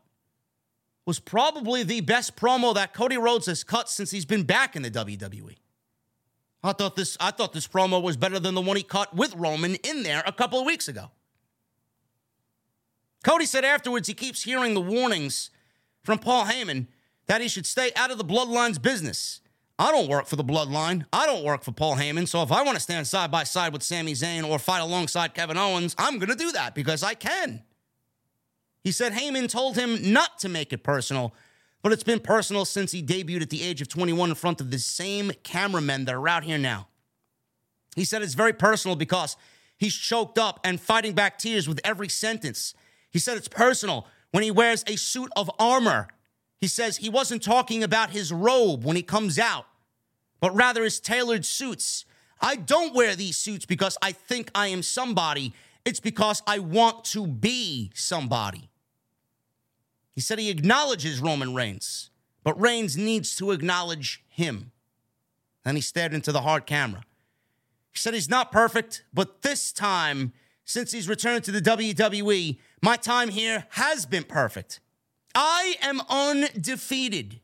was 1.05 1.19
probably 1.19 1.83
the 1.83 2.01
best 2.01 2.35
promo 2.35 2.73
that 2.75 2.93
Cody 2.93 3.17
Rhodes 3.17 3.45
has 3.47 3.63
cut 3.63 3.89
since 3.89 4.11
he's 4.11 4.25
been 4.25 4.43
back 4.43 4.75
in 4.75 4.81
the 4.81 4.91
WWE. 4.91 5.57
I 6.63 6.71
thought 6.71 6.95
this 6.95 7.17
I 7.19 7.31
thought 7.31 7.51
this 7.51 7.67
promo 7.67 8.01
was 8.01 8.15
better 8.15 8.39
than 8.39 8.55
the 8.55 8.61
one 8.61 8.77
he 8.77 8.83
cut 8.83 9.13
with 9.13 9.35
Roman 9.35 9.75
in 9.75 10.03
there 10.03 10.23
a 10.25 10.31
couple 10.31 10.59
of 10.59 10.65
weeks 10.65 10.87
ago. 10.87 11.11
Cody 13.23 13.45
said 13.45 13.65
afterwards 13.65 14.07
he 14.07 14.13
keeps 14.13 14.43
hearing 14.43 14.73
the 14.73 14.81
warnings 14.81 15.49
from 16.03 16.19
Paul 16.19 16.45
Heyman 16.45 16.87
that 17.27 17.41
he 17.41 17.47
should 17.47 17.65
stay 17.65 17.91
out 17.95 18.11
of 18.11 18.17
the 18.17 18.25
bloodline's 18.25 18.79
business. 18.79 19.41
I 19.79 19.91
don't 19.91 20.07
work 20.07 20.27
for 20.27 20.35
the 20.35 20.43
bloodline. 20.43 21.05
I 21.11 21.25
don't 21.25 21.43
work 21.43 21.63
for 21.63 21.71
Paul 21.71 21.95
Heyman. 21.95 22.27
So 22.27 22.41
if 22.43 22.51
I 22.51 22.63
want 22.63 22.75
to 22.75 22.81
stand 22.81 23.07
side 23.07 23.31
by 23.31 23.43
side 23.43 23.73
with 23.73 23.81
Sami 23.81 24.13
Zayn 24.13 24.47
or 24.47 24.59
fight 24.59 24.79
alongside 24.79 25.33
Kevin 25.33 25.57
Owens, 25.57 25.95
I'm 25.97 26.19
going 26.19 26.29
to 26.29 26.35
do 26.35 26.51
that 26.51 26.75
because 26.75 27.01
I 27.01 27.15
can. 27.15 27.63
He 28.83 28.91
said 28.91 29.13
Heyman 29.13 29.49
told 29.49 29.77
him 29.77 30.11
not 30.11 30.39
to 30.39 30.49
make 30.49 30.73
it 30.73 30.83
personal, 30.83 31.33
but 31.81 31.91
it's 31.91 32.03
been 32.03 32.19
personal 32.19 32.65
since 32.65 32.91
he 32.91 33.01
debuted 33.01 33.41
at 33.41 33.49
the 33.49 33.63
age 33.63 33.81
of 33.81 33.87
21 33.87 34.29
in 34.29 34.35
front 34.35 34.61
of 34.61 34.71
the 34.71 34.79
same 34.79 35.31
cameramen 35.43 36.05
that 36.05 36.15
are 36.15 36.27
out 36.27 36.43
here 36.43 36.57
now. 36.57 36.87
He 37.95 38.05
said 38.05 38.21
it's 38.21 38.33
very 38.33 38.53
personal 38.53 38.95
because 38.95 39.37
he's 39.77 39.95
choked 39.95 40.37
up 40.37 40.59
and 40.63 40.79
fighting 40.79 41.13
back 41.13 41.37
tears 41.37 41.67
with 41.67 41.79
every 41.83 42.09
sentence. 42.09 42.73
He 43.09 43.19
said 43.19 43.37
it's 43.37 43.47
personal 43.47 44.07
when 44.31 44.43
he 44.43 44.51
wears 44.51 44.83
a 44.87 44.97
suit 44.97 45.29
of 45.35 45.49
armor. 45.59 46.07
He 46.59 46.67
says 46.67 46.97
he 46.97 47.09
wasn't 47.09 47.43
talking 47.43 47.83
about 47.83 48.09
his 48.09 48.31
robe 48.31 48.83
when 48.83 48.95
he 48.95 49.03
comes 49.03 49.37
out, 49.37 49.65
but 50.39 50.55
rather 50.55 50.83
his 50.83 50.99
tailored 50.99 51.45
suits. 51.45 52.05
I 52.41 52.55
don't 52.55 52.93
wear 52.93 53.15
these 53.15 53.37
suits 53.37 53.65
because 53.65 53.97
I 54.01 54.11
think 54.11 54.49
I 54.55 54.67
am 54.67 54.83
somebody. 54.83 55.53
It's 55.85 55.99
because 55.99 56.41
I 56.47 56.59
want 56.59 57.05
to 57.05 57.27
be 57.27 57.91
somebody. 57.93 58.69
He 60.13 60.21
said 60.21 60.39
he 60.39 60.49
acknowledges 60.49 61.19
Roman 61.19 61.53
Reigns, 61.53 62.09
but 62.43 62.59
Reigns 62.59 62.95
needs 62.95 63.35
to 63.37 63.51
acknowledge 63.51 64.23
him. 64.27 64.71
Then 65.63 65.75
he 65.75 65.81
stared 65.81 66.13
into 66.13 66.31
the 66.31 66.41
hard 66.41 66.65
camera. 66.65 67.03
He 67.91 67.99
said 67.99 68.13
he's 68.13 68.29
not 68.29 68.51
perfect, 68.51 69.03
but 69.13 69.41
this 69.41 69.71
time, 69.71 70.33
since 70.65 70.91
he's 70.91 71.09
returned 71.09 71.43
to 71.45 71.51
the 71.51 71.61
WWE, 71.61 72.57
my 72.81 72.97
time 72.97 73.29
here 73.29 73.65
has 73.71 74.05
been 74.05 74.23
perfect. 74.23 74.79
I 75.35 75.75
am 75.81 76.01
undefeated. 76.09 77.39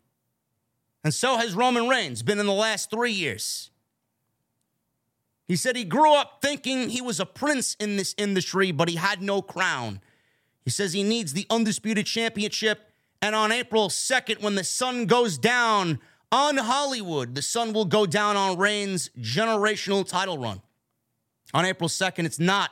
And 1.03 1.13
so 1.13 1.38
has 1.38 1.55
Roman 1.55 1.88
Reigns 1.88 2.24
been 2.24 2.39
in 2.39 2.45
the 2.45 2.53
last 2.53 2.91
three 2.91 3.11
years. 3.11 3.72
He 5.47 5.55
said 5.55 5.76
he 5.76 5.84
grew 5.84 6.13
up 6.13 6.39
thinking 6.41 6.89
he 6.89 7.01
was 7.01 7.20
a 7.20 7.26
prince 7.26 7.76
in 7.80 7.97
this 7.97 8.13
industry, 8.17 8.72
but 8.72 8.89
he 8.89 8.97
had 8.97 9.22
no 9.22 9.41
crown. 9.41 10.01
He 10.70 10.72
says 10.72 10.93
he 10.93 11.01
needs 11.01 11.34
the 11.34 11.47
undisputed 11.49 12.05
championship. 12.05 12.91
And 13.24 13.34
on 13.34 13.51
April 13.51 13.89
2nd, 13.89 14.43
when 14.43 14.53
the 14.53 14.63
sun 14.63 15.07
goes 15.07 15.39
down 15.39 15.99
on 16.32 16.57
Hollywood, 16.57 17.34
the 17.34 17.41
sun 17.41 17.74
will 17.74 17.86
go 17.86 18.05
down 18.05 18.38
on 18.38 18.55
Reigns' 18.55 19.09
generational 19.20 20.07
title 20.07 20.38
run. 20.38 20.61
On 21.55 21.65
April 21.65 21.89
2nd, 21.89 22.26
it's 22.26 22.38
not 22.38 22.70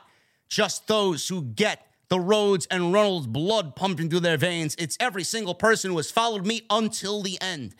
just 0.48 0.86
those 0.86 1.26
who 1.26 1.42
get 1.42 1.88
the 2.06 2.20
Rhodes 2.20 2.66
and 2.66 2.92
Runnels 2.92 3.26
blood 3.26 3.74
pumping 3.74 4.08
through 4.08 4.20
their 4.20 4.36
veins. 4.36 4.76
It's 4.78 4.96
every 5.00 5.24
single 5.24 5.56
person 5.56 5.90
who 5.90 5.96
has 5.96 6.08
followed 6.08 6.46
me 6.46 6.62
until 6.70 7.20
the 7.20 7.36
end. 7.40 7.74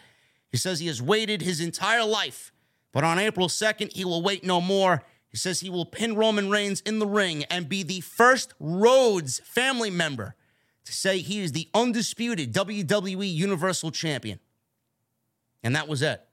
He 0.50 0.56
says 0.56 0.80
he 0.80 0.88
has 0.88 1.00
waited 1.00 1.42
his 1.42 1.60
entire 1.60 2.04
life, 2.04 2.50
but 2.90 3.04
on 3.04 3.20
April 3.20 3.46
2nd, 3.46 3.92
he 3.92 4.04
will 4.04 4.24
wait 4.24 4.42
no 4.42 4.60
more. 4.60 5.04
He 5.38 5.40
says 5.40 5.60
he 5.60 5.70
will 5.70 5.86
pin 5.86 6.16
Roman 6.16 6.50
Reigns 6.50 6.80
in 6.80 6.98
the 6.98 7.06
ring 7.06 7.44
and 7.44 7.68
be 7.68 7.84
the 7.84 8.00
first 8.00 8.54
Rhodes 8.58 9.38
family 9.44 9.88
member 9.88 10.34
to 10.84 10.92
say 10.92 11.18
he 11.18 11.38
is 11.38 11.52
the 11.52 11.68
undisputed 11.72 12.52
WWE 12.52 13.32
Universal 13.32 13.92
Champion. 13.92 14.40
And 15.62 15.76
that 15.76 15.86
was 15.86 16.02
it. 16.02 16.26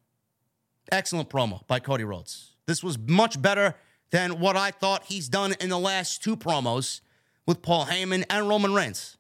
Excellent 0.92 1.30
promo 1.30 1.68
by 1.68 1.80
Cody 1.80 2.04
Rhodes. 2.04 2.54
This 2.66 2.84
was 2.84 2.98
much 2.98 3.40
better 3.40 3.76
than 4.10 4.40
what 4.40 4.58
I 4.58 4.72
thought 4.72 5.04
he's 5.04 5.30
done 5.30 5.54
in 5.60 5.70
the 5.70 5.78
last 5.78 6.24
two 6.24 6.36
promos 6.36 7.02
with 7.46 7.62
Paul 7.62 7.86
Heyman 7.86 8.26
and 8.28 8.50
Roman 8.50 8.74
Reigns. 8.74 9.18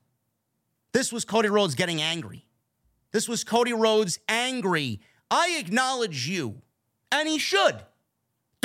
This 0.93 1.13
was 1.13 1.25
Cody 1.25 1.49
Rhodes 1.49 1.75
getting 1.75 2.01
angry. 2.01 2.47
This 3.11 3.29
was 3.29 3.43
Cody 3.43 3.73
Rhodes 3.73 4.17
angry. 4.27 4.99
I 5.29 5.57
acknowledge 5.59 6.27
you, 6.27 6.63
and 7.11 7.29
he 7.29 7.37
should. 7.37 7.83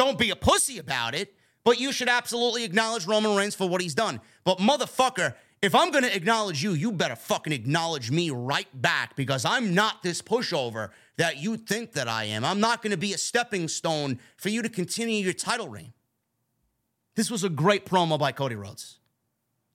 Don't 0.01 0.17
be 0.17 0.31
a 0.31 0.37
pussy 0.37 0.79
about 0.79 1.15
it, 1.15 1.35
but 1.63 1.79
you 1.79 1.93
should 1.93 2.09
absolutely 2.09 2.65
acknowledge 2.65 3.07
Roman 3.07 3.37
Reigns 3.37 3.55
for 3.55 3.69
what 3.69 3.83
he's 3.83 3.95
done. 3.95 4.23
But 4.45 4.57
motherfucker, 4.57 5.35
if 5.61 5.75
I'm 5.75 5.91
going 5.91 6.05
to 6.05 6.17
acknowledge 6.17 6.63
you, 6.63 6.73
you 6.73 6.91
better 6.91 7.17
fucking 7.17 7.53
acknowledge 7.53 8.11
me 8.11 8.31
right 8.31 8.67
back 8.73 9.15
because 9.15 9.45
I'm 9.45 9.75
not 9.75 10.03
this 10.03 10.23
pushover 10.23 10.89
that 11.19 11.37
you 11.37 11.59
think 11.59 11.93
that 11.93 12.09
I 12.09 12.25
am. 12.25 12.47
I'm 12.47 12.61
not 12.61 12.81
going 12.81 12.93
to 12.93 12.97
be 12.97 13.13
a 13.13 13.19
stepping 13.19 13.69
stone 13.69 14.19
for 14.39 14.49
you 14.49 14.63
to 14.63 14.71
continue 14.71 15.23
your 15.23 15.35
title 15.35 15.69
reign. 15.69 15.93
This 17.15 17.31
was 17.31 17.45
a 17.45 17.51
great 17.51 17.85
promo 17.85 18.19
by 18.19 18.33
Cody 18.33 18.55
Rhodes. 18.55 19.01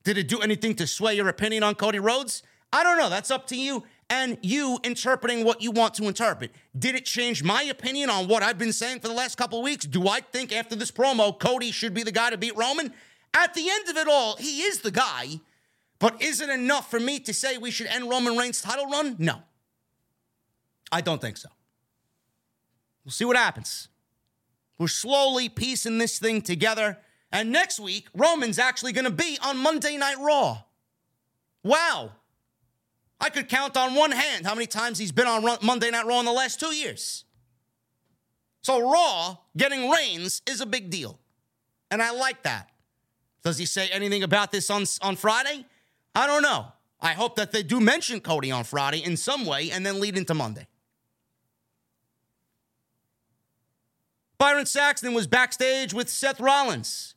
Did 0.04 0.18
it 0.18 0.28
do 0.28 0.40
anything 0.40 0.74
to 0.78 0.88
sway 0.88 1.14
your 1.14 1.28
opinion 1.28 1.62
on 1.62 1.76
Cody 1.76 2.00
Rhodes? 2.00 2.42
I 2.74 2.82
don't 2.82 2.98
know. 2.98 3.12
That's 3.12 3.30
up 3.30 3.46
to 3.50 3.56
you 3.56 3.84
and 4.10 4.38
you 4.42 4.80
interpreting 4.84 5.44
what 5.44 5.62
you 5.62 5.72
want 5.72 5.96
to 5.96 6.08
interpret. 6.08 6.52
Did 6.78 6.96
it 6.96 7.06
change 7.06 7.44
my 7.44 7.64
opinion 7.64 8.10
on 8.10 8.28
what 8.28 8.44
I've 8.44 8.58
been 8.58 8.74
saying 8.74 9.00
for 9.00 9.08
the 9.08 9.14
last 9.14 9.38
couple 9.38 9.62
weeks? 9.62 9.86
Do 9.86 10.08
I 10.08 10.22
think 10.22 10.54
after 10.54 10.76
this 10.76 10.92
promo, 10.92 11.38
Cody 11.38 11.72
should 11.72 11.94
be 11.94 12.04
the 12.04 12.12
guy 12.12 12.30
to 12.30 12.38
beat 12.38 12.56
Roman? 12.56 12.94
At 13.34 13.54
the 13.54 13.70
end 13.70 13.90
of 13.90 13.98
it 13.98 14.08
all, 14.08 14.36
he 14.38 14.62
is 14.62 14.80
the 14.80 14.92
guy. 14.92 15.40
But 16.00 16.22
is 16.22 16.42
it 16.42 16.50
enough 16.50 16.92
for 16.92 17.00
me 17.00 17.20
to 17.20 17.34
say 17.34 17.58
we 17.58 17.72
should 17.72 17.88
end 17.88 18.10
Roman 18.10 18.38
Reigns' 18.38 18.62
title 18.62 18.86
run? 18.88 19.16
No. 19.18 19.42
I 20.92 21.02
don't 21.02 21.22
think 21.22 21.38
so. 21.38 21.50
We'll 23.04 23.12
see 23.12 23.26
what 23.26 23.38
happens. 23.38 23.88
We're 24.78 24.88
slowly 24.88 25.50
piecing 25.50 25.98
this 25.98 26.20
thing 26.20 26.42
together. 26.42 26.98
And 27.32 27.52
next 27.52 27.80
week, 27.80 28.08
Roman's 28.14 28.60
actually 28.60 28.92
going 28.92 29.06
to 29.06 29.12
be 29.12 29.38
on 29.44 29.58
Monday 29.58 29.98
Night 29.98 30.18
Raw. 30.20 30.64
Wow. 31.64 32.12
I 33.20 33.30
could 33.30 33.48
count 33.48 33.78
on 33.78 33.96
one 33.96 34.12
hand 34.12 34.46
how 34.46 34.54
many 34.54 34.68
times 34.68 34.98
he's 34.98 35.12
been 35.12 35.28
on 35.28 35.44
Monday 35.62 35.90
Night 35.90 36.06
Raw 36.06 36.20
in 36.20 36.26
the 36.26 36.32
last 36.32 36.60
two 36.60 36.74
years. 36.76 37.24
So 38.62 38.80
Raw 38.92 39.38
getting 39.56 39.90
Reigns 39.90 40.42
is 40.48 40.62
a 40.62 40.66
big 40.66 40.90
deal. 40.90 41.20
And 41.92 42.02
I 42.02 42.12
like 42.12 42.44
that. 42.44 42.72
Does 43.44 43.58
he 43.58 43.66
say 43.66 43.88
anything 43.92 44.24
about 44.24 44.52
this 44.52 44.70
on, 44.70 44.86
on 45.02 45.16
Friday? 45.16 45.66
I 46.16 46.26
don't 46.26 46.42
know. 46.42 46.68
I 47.00 47.14
hope 47.14 47.36
that 47.36 47.52
they 47.52 47.62
do 47.62 47.80
mention 47.80 48.20
Cody 48.20 48.52
on 48.52 48.64
Friday 48.64 49.04
in 49.04 49.18
some 49.18 49.46
way 49.46 49.70
and 49.70 49.86
then 49.86 50.00
lead 50.00 50.18
into 50.18 50.34
Monday. 50.34 50.68
Byron 54.38 54.66
Saxton 54.66 55.14
was 55.14 55.28
backstage 55.28 55.94
with 55.94 56.10
Seth 56.10 56.40
Rollins. 56.40 57.14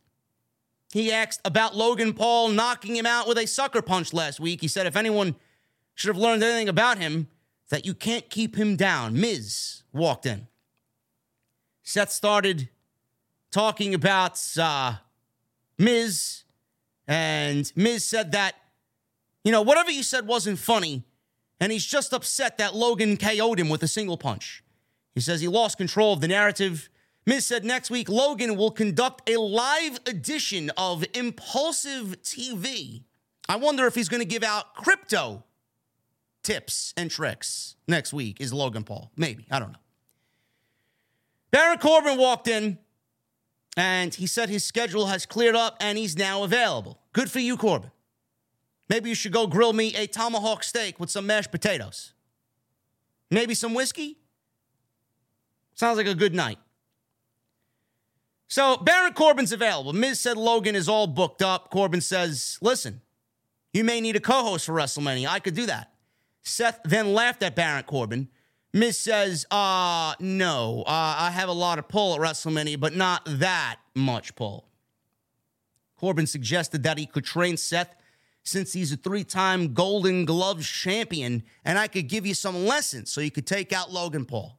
He 0.93 1.13
asked 1.13 1.41
about 1.45 1.77
Logan 1.77 2.13
Paul 2.13 2.49
knocking 2.49 2.97
him 2.97 3.07
out 3.07 3.27
with 3.27 3.39
a 3.39 3.47
sucker 3.47 3.83
punch 3.83 4.13
last 4.13 4.41
week. 4.41 4.61
He 4.61 4.69
said 4.69 4.87
if 4.87 4.97
anyone 4.97 5.35
should 5.99 6.15
have 6.15 6.17
learned 6.17 6.45
anything 6.45 6.69
about 6.69 6.99
him 6.99 7.27
that 7.71 7.85
you 7.85 7.93
can't 7.93 8.31
keep 8.31 8.55
him 8.57 8.77
down. 8.77 9.19
Miz 9.19 9.83
walked 9.93 10.27
in. 10.27 10.47
Seth 11.83 12.13
started 12.13 12.69
talking 13.51 13.95
about 13.95 14.41
uh, 14.61 14.95
Miz, 15.77 16.45
and 17.09 17.73
Miz 17.75 18.05
said 18.05 18.31
that, 18.31 18.55
you 19.43 19.51
know, 19.51 19.61
whatever 19.63 19.91
you 19.91 20.05
said 20.05 20.25
wasn't 20.25 20.61
funny, 20.61 21.03
and 21.59 21.73
he's 21.73 21.85
just 21.85 22.13
upset 22.13 22.59
that 22.59 22.77
Logan 22.77 23.17
KO'd 23.17 23.59
him 23.59 23.69
with 23.69 23.83
a 23.83 23.89
single 23.89 24.17
punch. 24.17 24.63
He 25.17 25.21
says 25.21 25.41
he 25.41 25.49
lost 25.49 25.79
control 25.79 26.13
of 26.13 26.21
the 26.21 26.29
narrative. 26.29 26.89
Miz 27.27 27.45
said 27.45 27.65
next 27.65 27.91
week 27.91 28.09
Logan 28.09 28.57
will 28.57 28.71
conduct 28.71 29.29
a 29.29 29.37
live 29.37 29.99
edition 30.07 30.71
of 30.77 31.05
Impulsive 31.13 32.23
TV. 32.23 33.03
I 33.49 33.57
wonder 33.57 33.85
if 33.87 33.97
he's 33.97 34.09
going 34.09 34.23
to 34.23 34.29
give 34.29 34.45
out 34.45 34.77
crypto 34.77 35.43
tips 36.49 36.95
and 36.97 37.11
tricks 37.11 37.77
next 37.87 38.15
week 38.15 38.41
is 38.41 38.55
Logan 38.55 38.83
Paul. 38.83 39.13
Maybe. 39.17 39.45
I 39.51 39.59
don't 39.59 39.73
know. 39.73 39.79
Baron 41.51 41.79
Corbin 41.79 42.17
walked 42.17 42.49
in 42.49 42.79
And 43.77 44.15
he 44.15 44.27
said 44.27 44.49
his 44.49 44.65
schedule 44.65 45.07
has 45.07 45.27
cleared 45.27 45.55
up 45.55 45.77
and 45.79 45.99
he's 45.99 46.17
now 46.17 46.43
available. 46.43 46.99
Good 47.13 47.31
for 47.31 47.39
you, 47.39 47.57
Corbin. 47.57 47.91
Maybe 48.89 49.11
you 49.11 49.15
should 49.15 49.33
go 49.33 49.47
grill 49.47 49.75
me 49.75 49.95
a 49.95 50.07
tomahawk 50.07 50.65
steak 50.65 50.99
with 50.99 51.11
some 51.11 51.27
mashed 51.27 51.51
potatoes. 51.51 52.15
Maybe 53.31 53.55
some 53.55 53.75
whiskey? 53.75 54.17
Sounds 55.75 55.99
like 55.99 56.09
a 56.09 56.15
good 56.15 56.35
night. 56.35 56.59
So 58.49 58.79
Baron 58.79 59.13
Corbin's 59.13 59.53
available. 59.53 59.93
Miz 59.93 60.19
said 60.19 60.39
Logan 60.39 60.75
is 60.75 60.89
all 60.89 61.07
booked 61.07 61.43
up. 61.43 61.71
Corbin 61.71 62.01
says, 62.01 62.59
listen, 62.63 63.03
you 63.75 63.85
may 63.85 64.01
need 64.01 64.17
a 64.17 64.21
co 64.21 64.43
host 64.43 64.65
for 64.65 64.73
WrestleMania. 64.73 65.29
I 65.29 65.41
could 65.41 65.55
do 65.55 65.67
that. 65.67 65.93
Seth 66.43 66.81
then 66.85 67.13
laughed 67.15 67.43
at 67.43 67.57
Baron 67.57 67.85
Corbin. 67.85 68.29
Miz 68.73 68.99
says, 68.99 69.47
uh, 69.51 70.15
no, 70.21 70.83
uh, 70.87 71.17
I 71.19 71.31
have 71.31 71.49
a 71.49 71.53
lot 71.53 71.79
of 71.79 71.89
pull 71.89 72.15
at 72.15 72.21
WrestleMania, 72.21 72.79
but 72.79 72.95
not 72.95 73.23
that 73.27 73.77
much 73.95 74.35
pull. 74.35 74.69
Corbin 75.97 76.27
suggested 76.27 76.83
that 76.85 76.99
he 76.99 77.07
could 77.07 77.25
train 77.25 77.57
Seth 77.57 77.95
since 78.45 78.73
he's 78.73 78.93
a 78.93 78.97
three 78.97 79.25
time 79.25 79.75
Golden 79.75 80.25
Gloves 80.25 80.69
champion, 80.69 81.43
and 81.65 81.79
I 81.79 81.89
could 81.89 82.09
give 82.09 82.27
you 82.27 82.35
some 82.35 82.67
lessons 82.67 83.11
so 83.11 83.21
you 83.21 83.31
could 83.31 83.47
take 83.47 83.73
out 83.73 83.91
Logan 83.91 84.25
Paul. 84.25 84.59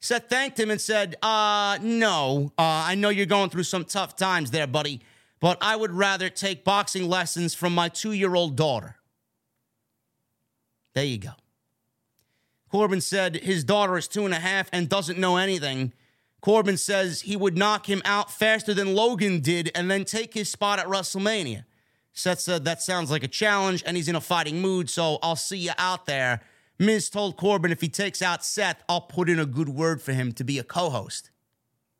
Seth 0.00 0.28
thanked 0.28 0.58
him 0.58 0.70
and 0.70 0.80
said, 0.80 1.16
uh, 1.22 1.78
no, 1.80 2.52
uh, 2.58 2.62
I 2.62 2.96
know 2.96 3.08
you're 3.08 3.26
going 3.26 3.50
through 3.50 3.62
some 3.64 3.84
tough 3.84 4.16
times 4.16 4.50
there, 4.50 4.66
buddy, 4.66 5.00
but 5.40 5.58
I 5.60 5.76
would 5.76 5.92
rather 5.92 6.28
take 6.28 6.64
boxing 6.64 7.08
lessons 7.08 7.54
from 7.54 7.74
my 7.74 7.88
two 7.88 8.12
year 8.12 8.34
old 8.34 8.56
daughter. 8.56 8.96
There 10.94 11.04
you 11.04 11.18
go. 11.18 11.30
Corbin 12.70 13.00
said 13.00 13.36
his 13.36 13.64
daughter 13.64 13.98
is 13.98 14.08
two 14.08 14.24
and 14.24 14.32
a 14.32 14.38
half 14.38 14.68
and 14.72 14.88
doesn't 14.88 15.18
know 15.18 15.36
anything. 15.36 15.92
Corbin 16.40 16.76
says 16.76 17.20
he 17.20 17.36
would 17.36 17.56
knock 17.56 17.88
him 17.88 18.02
out 18.04 18.30
faster 18.30 18.74
than 18.74 18.94
Logan 18.94 19.40
did 19.40 19.70
and 19.74 19.90
then 19.90 20.04
take 20.04 20.34
his 20.34 20.50
spot 20.50 20.78
at 20.78 20.86
WrestleMania. 20.86 21.64
Seth 22.14 22.40
said 22.40 22.62
uh, 22.62 22.64
that 22.64 22.82
sounds 22.82 23.10
like 23.10 23.22
a 23.22 23.28
challenge 23.28 23.82
and 23.86 23.96
he's 23.96 24.08
in 24.08 24.16
a 24.16 24.20
fighting 24.20 24.60
mood, 24.60 24.90
so 24.90 25.18
I'll 25.22 25.36
see 25.36 25.58
you 25.58 25.72
out 25.78 26.06
there. 26.06 26.40
Miz 26.78 27.08
told 27.08 27.36
Corbin 27.36 27.72
if 27.72 27.80
he 27.80 27.88
takes 27.88 28.20
out 28.20 28.44
Seth, 28.44 28.82
I'll 28.88 29.02
put 29.02 29.28
in 29.30 29.38
a 29.38 29.46
good 29.46 29.68
word 29.68 30.02
for 30.02 30.12
him 30.12 30.32
to 30.32 30.44
be 30.44 30.58
a 30.58 30.64
co 30.64 30.90
host 30.90 31.30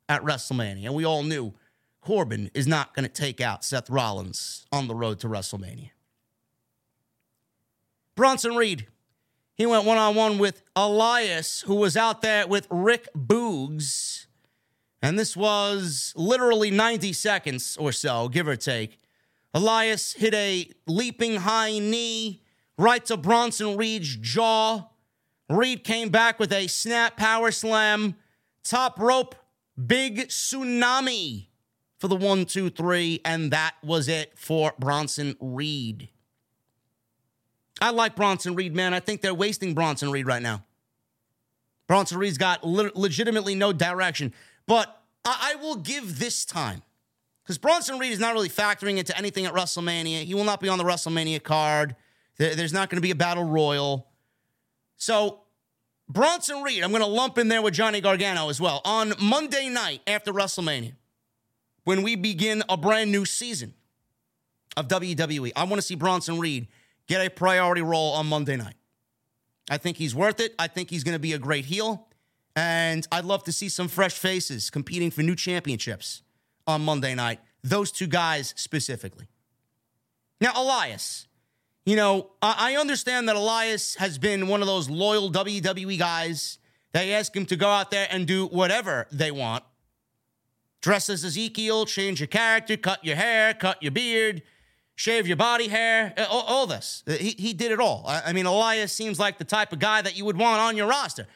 at 0.09 0.23
WrestleMania. 0.23 0.85
And 0.85 0.93
we 0.93 1.05
all 1.05 1.23
knew 1.23 1.53
Corbin 2.01 2.51
is 2.53 2.67
not 2.67 2.93
going 2.93 3.05
to 3.05 3.11
take 3.11 3.39
out 3.39 3.63
Seth 3.63 3.89
Rollins 3.89 4.65
on 4.71 4.87
the 4.87 4.95
road 4.95 5.19
to 5.21 5.27
WrestleMania. 5.27 5.91
Bronson 8.15 8.55
Reed. 8.55 8.87
He 9.55 9.65
went 9.65 9.85
one 9.85 9.97
on 9.97 10.15
one 10.15 10.37
with 10.37 10.63
Elias, 10.75 11.61
who 11.61 11.75
was 11.75 11.95
out 11.95 12.21
there 12.21 12.47
with 12.47 12.67
Rick 12.69 13.07
Boogs. 13.15 14.25
And 15.01 15.19
this 15.19 15.35
was 15.35 16.13
literally 16.15 16.71
90 16.71 17.13
seconds 17.13 17.77
or 17.77 17.91
so, 17.91 18.29
give 18.29 18.47
or 18.47 18.55
take. 18.55 18.97
Elias 19.53 20.13
hit 20.13 20.33
a 20.33 20.69
leaping 20.87 21.35
high 21.35 21.77
knee 21.77 22.41
right 22.77 23.05
to 23.05 23.17
Bronson 23.17 23.77
Reed's 23.77 24.15
jaw. 24.15 24.87
Reed 25.49 25.83
came 25.83 26.09
back 26.09 26.39
with 26.39 26.51
a 26.51 26.67
snap 26.67 27.17
power 27.17 27.51
slam, 27.51 28.15
top 28.63 28.99
rope, 28.99 29.35
big 29.85 30.29
tsunami 30.29 31.47
for 31.99 32.07
the 32.07 32.15
one, 32.15 32.45
two, 32.45 32.69
three, 32.69 33.21
and 33.23 33.51
that 33.51 33.75
was 33.83 34.07
it 34.07 34.37
for 34.37 34.73
Bronson 34.79 35.35
Reed. 35.39 36.09
I 37.83 37.89
like 37.89 38.15
Bronson 38.15 38.55
Reed, 38.55 38.73
man. 38.73 38.93
I 38.93 39.01
think 39.01 39.19
they're 39.19 39.33
wasting 39.33 39.73
Bronson 39.73 40.09
Reed 40.09 40.25
right 40.25 40.41
now. 40.41 40.63
Bronson 41.85 42.17
Reed's 42.17 42.37
got 42.37 42.63
le- 42.63 42.91
legitimately 42.95 43.55
no 43.55 43.73
direction, 43.73 44.33
but 44.65 45.03
I-, 45.25 45.51
I 45.51 45.61
will 45.61 45.75
give 45.75 46.17
this 46.17 46.45
time 46.45 46.81
because 47.43 47.57
Bronson 47.57 47.99
Reed 47.99 48.13
is 48.13 48.19
not 48.19 48.35
really 48.35 48.47
factoring 48.47 48.99
into 48.99 49.15
anything 49.17 49.45
at 49.45 49.53
WrestleMania. 49.53 50.23
He 50.23 50.33
will 50.33 50.45
not 50.45 50.61
be 50.61 50.69
on 50.69 50.77
the 50.77 50.85
WrestleMania 50.85 51.43
card. 51.43 51.97
There's 52.37 52.71
not 52.71 52.89
going 52.89 52.95
to 52.95 53.01
be 53.01 53.11
a 53.11 53.15
battle 53.15 53.43
royal. 53.43 54.07
So, 54.95 55.41
Bronson 56.07 56.63
Reed, 56.63 56.85
I'm 56.85 56.91
going 56.91 57.03
to 57.03 57.07
lump 57.07 57.37
in 57.37 57.49
there 57.49 57.61
with 57.61 57.73
Johnny 57.73 57.99
Gargano 57.99 58.47
as 58.47 58.61
well. 58.61 58.79
On 58.85 59.13
Monday 59.19 59.67
night 59.67 59.99
after 60.07 60.31
WrestleMania, 60.31 60.93
when 61.83 62.01
we 62.01 62.15
begin 62.15 62.63
a 62.69 62.77
brand 62.77 63.11
new 63.11 63.25
season 63.25 63.73
of 64.77 64.87
WWE, 64.87 65.51
I 65.53 65.65
want 65.65 65.75
to 65.75 65.81
see 65.81 65.95
Bronson 65.95 66.39
Reed 66.39 66.69
get 67.07 67.25
a 67.25 67.29
priority 67.29 67.81
role 67.81 68.13
on 68.13 68.27
Monday 68.27 68.55
night. 68.55 68.75
I 69.69 69.77
think 69.77 69.97
he's 69.97 70.13
worth 70.13 70.39
it. 70.39 70.53
I 70.59 70.67
think 70.67 70.89
he's 70.89 71.03
going 71.03 71.15
to 71.15 71.19
be 71.19 71.33
a 71.33 71.39
great 71.39 71.65
heel. 71.65 72.07
And 72.55 73.07
I'd 73.11 73.25
love 73.25 73.43
to 73.45 73.51
see 73.51 73.69
some 73.69 73.87
fresh 73.87 74.13
faces 74.13 74.69
competing 74.69 75.09
for 75.09 75.23
new 75.23 75.35
championships 75.35 76.21
on 76.67 76.83
Monday 76.83 77.15
night. 77.15 77.39
Those 77.63 77.91
two 77.91 78.07
guys 78.07 78.53
specifically. 78.57 79.27
Now, 80.39 80.51
Elias. 80.55 81.27
You 81.85 81.97
know, 81.97 82.31
I 82.41 82.77
understand 82.77 83.27
that 83.27 83.35
Elias 83.35 83.95
has 83.95 84.17
been 84.17 84.47
one 84.47 84.61
of 84.61 84.67
those 84.67 84.89
loyal 84.89 85.29
WWE 85.29 85.99
guys. 85.99 86.57
They 86.93 87.13
ask 87.13 87.35
him 87.35 87.45
to 87.47 87.57
go 87.57 87.67
out 87.67 87.91
there 87.91 88.07
and 88.09 88.25
do 88.25 88.45
whatever 88.47 89.07
they 89.11 89.31
want. 89.31 89.65
Dress 90.81 91.09
as 91.09 91.25
Ezekiel, 91.25 91.85
change 91.85 92.21
your 92.21 92.27
character, 92.27 92.77
cut 92.77 93.03
your 93.03 93.17
hair, 93.17 93.53
cut 93.53 93.83
your 93.83 93.91
beard, 93.91 94.43
shave 94.95 95.27
your 95.27 95.37
body 95.37 95.67
hair, 95.67 96.13
uh, 96.17 96.25
all, 96.29 96.41
all 96.41 96.67
this. 96.67 97.03
Uh, 97.07 97.13
he, 97.13 97.31
he 97.31 97.53
did 97.53 97.71
it 97.71 97.79
all. 97.79 98.03
I, 98.07 98.21
I 98.27 98.33
mean, 98.33 98.45
Elias 98.45 98.91
seems 98.91 99.19
like 99.19 99.37
the 99.37 99.45
type 99.45 99.73
of 99.73 99.79
guy 99.79 100.01
that 100.01 100.17
you 100.17 100.25
would 100.25 100.37
want 100.37 100.61
on 100.61 100.77
your 100.77 100.87
roster. 100.87 101.27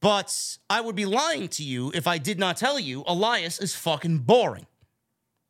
But 0.00 0.58
I 0.70 0.80
would 0.80 0.96
be 0.96 1.04
lying 1.04 1.48
to 1.48 1.62
you 1.62 1.92
if 1.94 2.06
I 2.06 2.18
did 2.18 2.38
not 2.38 2.56
tell 2.56 2.78
you 2.78 3.04
Elias 3.06 3.60
is 3.60 3.74
fucking 3.74 4.18
boring. 4.18 4.66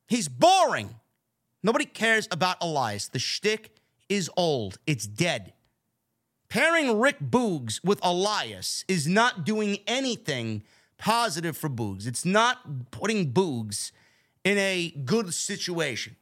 He's 0.09 0.29
boring. 0.29 0.97
Nobody 1.63 1.85
cares 1.85 2.27
about 2.31 2.57
Elias. 2.61 3.09
The 3.09 3.19
shtick 3.19 3.77
is 4.09 4.31
old, 4.37 4.79
it's 4.87 5.07
dead. 5.07 5.53
Pairing 6.49 6.99
Rick 6.99 7.21
Boogs 7.21 7.83
with 7.85 8.01
Elias 8.03 8.85
is 8.89 9.07
not 9.07 9.45
doing 9.45 9.79
anything 9.87 10.65
positive 10.99 11.57
for 11.57 11.71
Boogs. 11.71 12.09
It's 12.09 12.25
not 12.25 12.91
putting 12.91 13.33
Boogs 13.33 13.93
in 14.43 14.59
a 14.59 14.91
good 15.05 15.33
situation. 15.33 16.17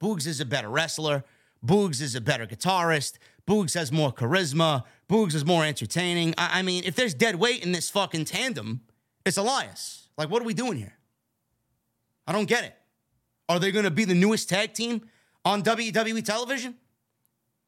Boogs 0.00 0.26
is 0.26 0.40
a 0.40 0.44
better 0.44 0.68
wrestler. 0.68 1.24
Boogs 1.64 2.00
is 2.00 2.14
a 2.14 2.20
better 2.20 2.46
guitarist. 2.46 3.18
Boogs 3.46 3.74
has 3.74 3.92
more 3.92 4.12
charisma. 4.12 4.84
Boogs 5.08 5.34
is 5.34 5.44
more 5.44 5.64
entertaining. 5.64 6.34
I, 6.38 6.60
I 6.60 6.62
mean, 6.62 6.84
if 6.84 6.94
there's 6.94 7.14
dead 7.14 7.36
weight 7.36 7.62
in 7.64 7.72
this 7.72 7.90
fucking 7.90 8.24
tandem, 8.24 8.80
it's 9.26 9.36
Elias. 9.36 10.08
Like, 10.16 10.30
what 10.30 10.40
are 10.40 10.46
we 10.46 10.54
doing 10.54 10.78
here? 10.78 10.96
I 12.26 12.32
don't 12.32 12.48
get 12.48 12.64
it. 12.64 12.76
Are 13.48 13.58
they 13.58 13.72
going 13.72 13.84
to 13.84 13.90
be 13.90 14.04
the 14.04 14.14
newest 14.14 14.48
tag 14.48 14.72
team 14.72 15.08
on 15.44 15.62
WWE 15.62 16.24
television? 16.24 16.76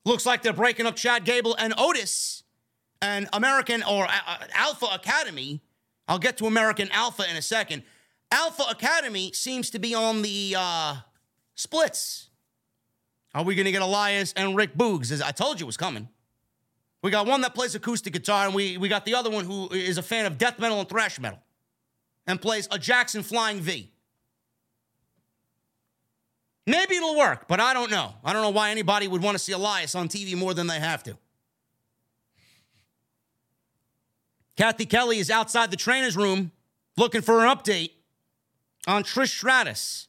Looks 0.04 0.24
like 0.24 0.42
they're 0.42 0.52
breaking 0.52 0.86
up 0.86 0.96
Chad 0.96 1.24
Gable 1.24 1.54
and 1.58 1.74
Otis 1.76 2.44
and 3.00 3.28
American 3.32 3.82
or 3.82 4.06
uh, 4.06 4.36
Alpha 4.54 4.86
Academy. 4.86 5.60
I'll 6.08 6.18
get 6.18 6.36
to 6.38 6.46
American 6.46 6.88
Alpha 6.92 7.28
in 7.28 7.36
a 7.36 7.42
second. 7.42 7.82
Alpha 8.30 8.64
Academy 8.70 9.32
seems 9.32 9.70
to 9.70 9.78
be 9.78 9.94
on 9.94 10.22
the 10.22 10.54
uh, 10.56 10.96
splits. 11.54 12.28
Are 13.34 13.42
we 13.44 13.54
going 13.54 13.64
to 13.64 13.72
get 13.72 13.82
Elias 13.82 14.32
and 14.36 14.56
Rick 14.56 14.76
Boogs? 14.76 15.10
As 15.10 15.22
I 15.22 15.30
told 15.30 15.60
you 15.60 15.66
was 15.66 15.76
coming. 15.76 16.08
We 17.02 17.10
got 17.10 17.26
one 17.26 17.40
that 17.40 17.54
plays 17.54 17.74
acoustic 17.74 18.12
guitar, 18.12 18.46
and 18.46 18.54
we, 18.54 18.76
we 18.76 18.88
got 18.88 19.04
the 19.04 19.14
other 19.14 19.28
one 19.30 19.44
who 19.44 19.68
is 19.70 19.98
a 19.98 20.02
fan 20.02 20.24
of 20.24 20.38
death 20.38 20.58
metal 20.60 20.78
and 20.78 20.88
thrash 20.88 21.18
metal 21.18 21.40
and 22.26 22.40
plays 22.40 22.68
a 22.70 22.78
Jackson 22.78 23.22
Flying 23.22 23.60
V. 23.60 23.90
Maybe 26.64 26.94
it'll 26.94 27.16
work, 27.16 27.48
but 27.48 27.58
I 27.58 27.74
don't 27.74 27.90
know. 27.90 28.14
I 28.24 28.32
don't 28.32 28.42
know 28.42 28.50
why 28.50 28.70
anybody 28.70 29.08
would 29.08 29.20
want 29.20 29.34
to 29.34 29.40
see 29.40 29.52
Elias 29.52 29.96
on 29.96 30.08
TV 30.08 30.36
more 30.36 30.54
than 30.54 30.68
they 30.68 30.78
have 30.78 31.02
to. 31.04 31.18
Cathy 34.56 34.86
Kelly 34.86 35.18
is 35.18 35.30
outside 35.30 35.72
the 35.72 35.76
trainer's 35.76 36.16
room 36.16 36.52
looking 36.96 37.20
for 37.20 37.44
an 37.44 37.48
update 37.48 37.90
on 38.86 39.02
Trish 39.02 39.36
Stratus. 39.36 40.06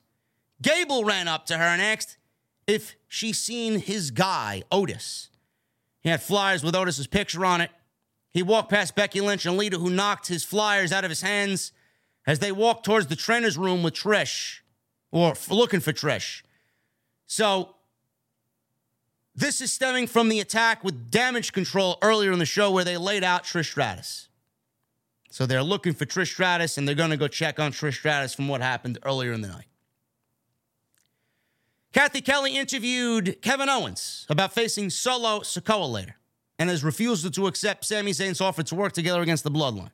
Gable 0.63 1.03
ran 1.03 1.27
up 1.27 1.45
to 1.47 1.57
her 1.57 1.63
and 1.63 1.81
asked 1.81 2.17
if 2.65 2.95
she 3.07 3.33
seen 3.33 3.79
his 3.79 4.09
guy, 4.09 4.63
Otis. 4.71 5.29
He 6.01 6.09
had 6.09 6.23
flyers 6.23 6.63
with 6.63 6.75
Otis's 6.75 7.07
picture 7.07 7.45
on 7.45 7.61
it. 7.61 7.69
He 8.31 8.41
walked 8.41 8.69
past 8.69 8.95
Becky 8.95 9.21
Lynch 9.21 9.45
and 9.45 9.57
Lita, 9.57 9.77
who 9.77 9.89
knocked 9.89 10.27
his 10.27 10.43
flyers 10.43 10.91
out 10.91 11.03
of 11.03 11.11
his 11.11 11.21
hands 11.21 11.71
as 12.25 12.39
they 12.39 12.51
walked 12.51 12.85
towards 12.85 13.07
the 13.07 13.15
trainer's 13.15 13.57
room 13.57 13.83
with 13.83 13.93
Trish 13.93 14.59
or 15.11 15.35
looking 15.49 15.81
for 15.81 15.93
Trish. 15.93 16.41
So 17.27 17.75
this 19.35 19.61
is 19.61 19.71
stemming 19.71 20.07
from 20.07 20.29
the 20.29 20.39
attack 20.39 20.83
with 20.83 21.11
damage 21.11 21.53
control 21.53 21.97
earlier 22.01 22.31
in 22.31 22.39
the 22.39 22.45
show 22.45 22.71
where 22.71 22.83
they 22.83 22.97
laid 22.97 23.23
out 23.23 23.43
Trish 23.43 23.71
Stratus. 23.71 24.29
So 25.29 25.45
they're 25.45 25.63
looking 25.63 25.93
for 25.93 26.05
Trish 26.05 26.31
Stratus 26.31 26.77
and 26.77 26.87
they're 26.87 26.95
going 26.95 27.09
to 27.09 27.17
go 27.17 27.27
check 27.27 27.59
on 27.59 27.71
Trish 27.71 27.95
Stratus 27.95 28.33
from 28.33 28.47
what 28.47 28.61
happened 28.61 28.99
earlier 29.03 29.33
in 29.33 29.41
the 29.41 29.47
night. 29.47 29.65
Cathy 31.93 32.21
Kelly 32.21 32.57
interviewed 32.57 33.39
Kevin 33.43 33.69
Owens 33.69 34.25
about 34.27 34.51
facing 34.51 34.89
Solo 34.89 35.41
Sikoa 35.41 35.91
later 35.91 36.15
and 36.57 36.67
his 36.67 36.83
refusal 36.83 37.29
to 37.29 37.45
accept 37.45 37.85
Sami 37.85 38.11
Zayn's 38.11 38.41
offer 38.41 38.63
to 38.63 38.73
work 38.73 38.93
together 38.93 39.21
against 39.21 39.43
the 39.43 39.51
Bloodline. 39.51 39.91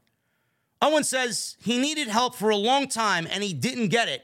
Owens 0.82 1.10
says 1.10 1.58
he 1.62 1.78
needed 1.78 2.08
help 2.08 2.36
for 2.36 2.52
a 2.52 2.56
long 2.56 2.88
time 2.88 3.28
and 3.30 3.44
he 3.44 3.54
didn't 3.54 3.90
get 3.90 4.08
it. 4.08 4.24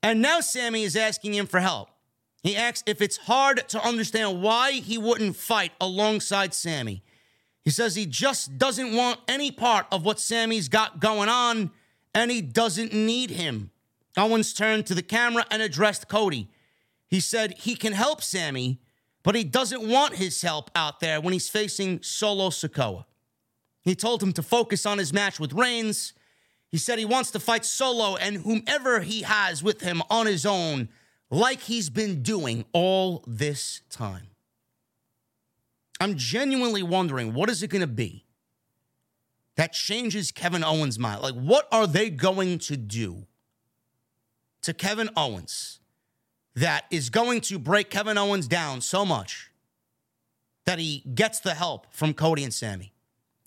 And 0.00 0.22
now 0.22 0.38
Sami 0.38 0.84
is 0.84 0.94
asking 0.94 1.34
him 1.34 1.48
for 1.48 1.58
help. 1.58 1.88
He 2.44 2.54
asks 2.54 2.84
if 2.86 3.02
it's 3.02 3.16
hard 3.16 3.68
to 3.70 3.84
understand 3.84 4.40
why 4.40 4.70
he 4.74 4.96
wouldn't 4.96 5.34
fight 5.34 5.72
alongside 5.80 6.54
Sami. 6.54 7.02
He 7.64 7.70
says 7.70 7.96
he 7.96 8.06
just 8.06 8.58
doesn't 8.58 8.94
want 8.94 9.18
any 9.26 9.50
part 9.50 9.86
of 9.90 10.04
what 10.04 10.20
Sami's 10.20 10.68
got 10.68 11.00
going 11.00 11.28
on 11.28 11.72
and 12.14 12.30
he 12.30 12.42
doesn't 12.42 12.92
need 12.92 13.30
him. 13.30 13.72
Owens 14.16 14.54
turned 14.54 14.86
to 14.86 14.94
the 14.94 15.02
camera 15.02 15.44
and 15.50 15.60
addressed 15.60 16.06
Cody. 16.06 16.48
He 17.08 17.20
said 17.20 17.54
he 17.58 17.74
can 17.74 17.94
help 17.94 18.22
Sami, 18.22 18.80
but 19.22 19.34
he 19.34 19.42
doesn't 19.42 19.86
want 19.86 20.16
his 20.16 20.40
help 20.42 20.70
out 20.74 21.00
there 21.00 21.20
when 21.20 21.32
he's 21.32 21.48
facing 21.48 22.02
Solo 22.02 22.50
Sikoa. 22.50 23.04
He 23.82 23.94
told 23.94 24.22
him 24.22 24.32
to 24.34 24.42
focus 24.42 24.84
on 24.84 24.98
his 24.98 25.12
match 25.12 25.40
with 25.40 25.54
Reigns. 25.54 26.12
He 26.68 26.76
said 26.76 26.98
he 26.98 27.06
wants 27.06 27.30
to 27.30 27.40
fight 27.40 27.64
Solo 27.64 28.16
and 28.16 28.36
whomever 28.36 29.00
he 29.00 29.22
has 29.22 29.62
with 29.62 29.80
him 29.80 30.02
on 30.10 30.26
his 30.26 30.44
own, 30.44 30.90
like 31.30 31.60
he's 31.60 31.88
been 31.88 32.22
doing 32.22 32.66
all 32.72 33.24
this 33.26 33.80
time. 33.88 34.28
I'm 36.00 36.16
genuinely 36.16 36.82
wondering 36.82 37.32
what 37.32 37.48
is 37.48 37.62
it 37.62 37.68
going 37.68 37.80
to 37.80 37.86
be 37.86 38.24
that 39.56 39.72
changes 39.72 40.30
Kevin 40.30 40.62
Owens' 40.62 40.98
mind? 40.98 41.22
Like, 41.22 41.34
what 41.34 41.66
are 41.72 41.86
they 41.86 42.10
going 42.10 42.58
to 42.60 42.76
do 42.76 43.26
to 44.62 44.72
Kevin 44.72 45.10
Owens 45.16 45.77
that 46.54 46.84
is 46.90 47.10
going 47.10 47.40
to 47.42 47.58
break 47.58 47.90
Kevin 47.90 48.18
Owens 48.18 48.48
down 48.48 48.80
so 48.80 49.04
much 49.04 49.50
that 50.66 50.78
he 50.78 51.02
gets 51.14 51.40
the 51.40 51.54
help 51.54 51.86
from 51.90 52.14
Cody 52.14 52.44
and 52.44 52.52
Sami? 52.52 52.92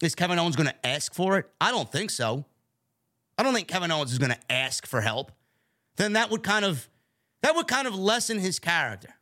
Is 0.01 0.15
Kevin 0.15 0.39
Owens 0.39 0.55
going 0.55 0.69
to 0.69 0.87
ask 0.87 1.13
for 1.13 1.37
it? 1.37 1.49
I 1.59 1.71
don't 1.71 1.91
think 1.91 2.09
so. 2.09 2.45
I 3.37 3.43
don't 3.43 3.53
think 3.53 3.67
Kevin 3.67 3.91
Owens 3.91 4.11
is 4.11 4.19
going 4.19 4.31
to 4.31 4.51
ask 4.51 4.85
for 4.85 5.01
help. 5.01 5.31
Then 5.97 6.13
that 6.13 6.29
would 6.31 6.43
kind 6.43 6.65
of 6.65 6.89
that 7.41 7.55
would 7.55 7.67
kind 7.67 7.87
of 7.87 7.95
lessen 7.95 8.39
his 8.39 8.59
character, 8.59 9.15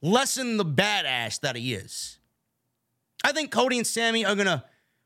lessen 0.00 0.56
the 0.56 0.64
badass 0.64 1.40
that 1.40 1.56
he 1.56 1.74
is. 1.74 2.18
I 3.24 3.32
think 3.32 3.50
Cody 3.50 3.76
and 3.76 3.86
Sami 3.86 4.24
are 4.24 4.34
going 4.34 4.46
to 4.46 4.64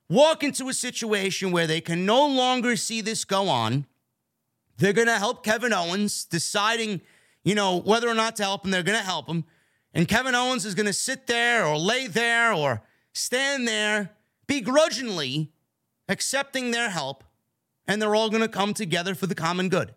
walk 0.09 0.45
into 0.45 0.68
a 0.68 0.75
situation 0.75 1.51
where 1.51 1.66
they 1.66 1.81
can 1.81 2.07
no 2.07 2.27
longer 2.27 2.77
see 2.77 3.01
this 3.01 3.25
go 3.25 3.49
on. 3.49 3.87
They're 4.77 4.93
going 4.93 5.09
to 5.09 5.18
help 5.18 5.45
Kevin 5.45 5.73
Owens, 5.73 6.25
deciding, 6.25 7.01
you 7.45 7.55
know, 7.55 7.78
whether 7.80 8.09
or 8.09 8.14
not 8.14 8.36
to 8.36 8.43
help 8.43 8.64
him. 8.64 8.70
They're 8.70 8.82
going 8.82 8.99
to 8.99 9.05
help 9.05 9.28
him. 9.28 9.45
And 9.95 10.09
Kevin 10.09 10.34
Owens 10.34 10.64
is 10.64 10.74
going 10.74 10.86
to 10.86 10.93
sit 10.93 11.26
there 11.26 11.66
or 11.66 11.76
lay 11.76 12.07
there 12.07 12.53
or 12.53 12.82
stand 13.12 13.68
there 13.68 14.11
begrudgingly 14.47 15.53
accepting 16.09 16.70
their 16.70 16.90
help. 16.90 17.24
And 17.86 18.01
they're 18.01 18.14
all 18.14 18.30
going 18.30 18.43
to 18.43 18.49
come 18.49 18.74
together 18.74 19.14
for 19.14 19.26
the 19.26 19.34
common 19.34 19.68
good. 19.68 19.95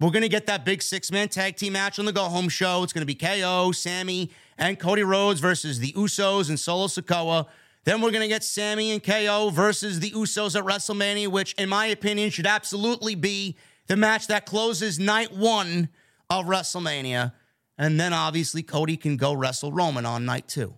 We're 0.00 0.10
going 0.10 0.22
to 0.22 0.28
get 0.28 0.46
that 0.46 0.64
big 0.64 0.80
six 0.80 1.10
man 1.10 1.28
tag 1.28 1.56
team 1.56 1.72
match 1.72 1.98
on 1.98 2.04
the 2.04 2.12
go 2.12 2.24
home 2.24 2.48
show. 2.48 2.82
It's 2.82 2.92
going 2.92 3.02
to 3.02 3.06
be 3.06 3.16
KO, 3.16 3.72
Sami, 3.72 4.30
and 4.56 4.78
Cody 4.78 5.02
Rhodes 5.02 5.40
versus 5.40 5.80
the 5.80 5.92
Usos 5.92 6.48
and 6.48 6.58
Solo 6.58 6.86
Sikoa. 6.86 7.46
Then 7.84 8.00
we're 8.00 8.10
going 8.10 8.22
to 8.22 8.28
get 8.28 8.44
Sami 8.44 8.92
and 8.92 9.02
KO 9.02 9.50
versus 9.50 9.98
the 9.98 10.10
Usos 10.12 10.56
at 10.56 10.64
WrestleMania, 10.64 11.28
which, 11.28 11.54
in 11.54 11.68
my 11.68 11.86
opinion, 11.86 12.30
should 12.30 12.46
absolutely 12.46 13.16
be 13.16 13.56
the 13.88 13.96
match 13.96 14.28
that 14.28 14.46
closes 14.46 14.98
night 14.98 15.32
one 15.32 15.88
of 16.30 16.46
WrestleMania. 16.46 17.32
And 17.76 17.98
then 17.98 18.12
obviously 18.12 18.62
Cody 18.62 18.96
can 18.96 19.16
go 19.16 19.32
wrestle 19.32 19.72
Roman 19.72 20.04
on 20.04 20.24
night 20.24 20.48
two. 20.48 20.74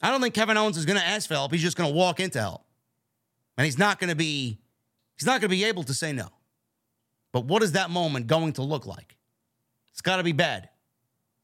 I 0.00 0.10
don't 0.10 0.20
think 0.20 0.34
Kevin 0.34 0.56
Owens 0.56 0.76
is 0.76 0.86
going 0.86 0.98
to 0.98 1.04
ask 1.04 1.26
for 1.26 1.34
help. 1.34 1.52
He's 1.52 1.62
just 1.62 1.76
going 1.76 1.90
to 1.90 1.96
walk 1.96 2.20
into 2.20 2.38
help. 2.38 2.64
And 3.56 3.64
he's 3.64 3.78
not 3.78 3.98
going 3.98 4.10
to 4.10 4.16
be 4.16 4.60
he's 5.16 5.26
not 5.26 5.40
going 5.40 5.50
to 5.50 5.56
be 5.56 5.64
able 5.64 5.82
to 5.84 5.94
say 5.94 6.12
no. 6.12 6.28
But 7.32 7.44
what 7.44 7.62
is 7.62 7.72
that 7.72 7.90
moment 7.90 8.28
going 8.28 8.52
to 8.54 8.62
look 8.62 8.86
like? 8.86 9.16
It's 9.90 10.00
got 10.00 10.18
to 10.18 10.22
be 10.22 10.32
bad. 10.32 10.68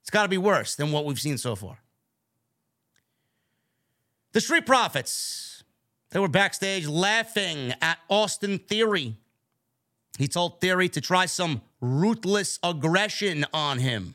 It's 0.03 0.11
got 0.11 0.23
to 0.23 0.29
be 0.29 0.39
worse 0.39 0.77
than 0.77 0.93
what 0.93 1.05
we've 1.05 1.21
seen 1.21 1.39
so 1.39 1.57
far. 1.57 1.79
The 4.33 4.41
Street 4.41 4.67
Profits, 4.67 5.65
they 6.11 6.21
were 6.21 6.29
backstage 6.29 6.87
laughing 6.87 7.73
at 7.81 7.99
Austin 8.09 8.59
Theory. 8.59 9.17
He 10.19 10.29
told 10.29 10.61
Theory 10.61 10.89
to 10.91 11.01
try 11.01 11.27
some 11.27 11.63
ruthless 11.81 12.59
aggression 12.63 13.45
on 13.53 13.79
him. 13.79 14.15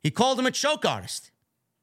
He 0.00 0.10
called 0.10 0.38
him 0.38 0.46
a 0.46 0.50
choke 0.50 0.84
artist. 0.84 1.30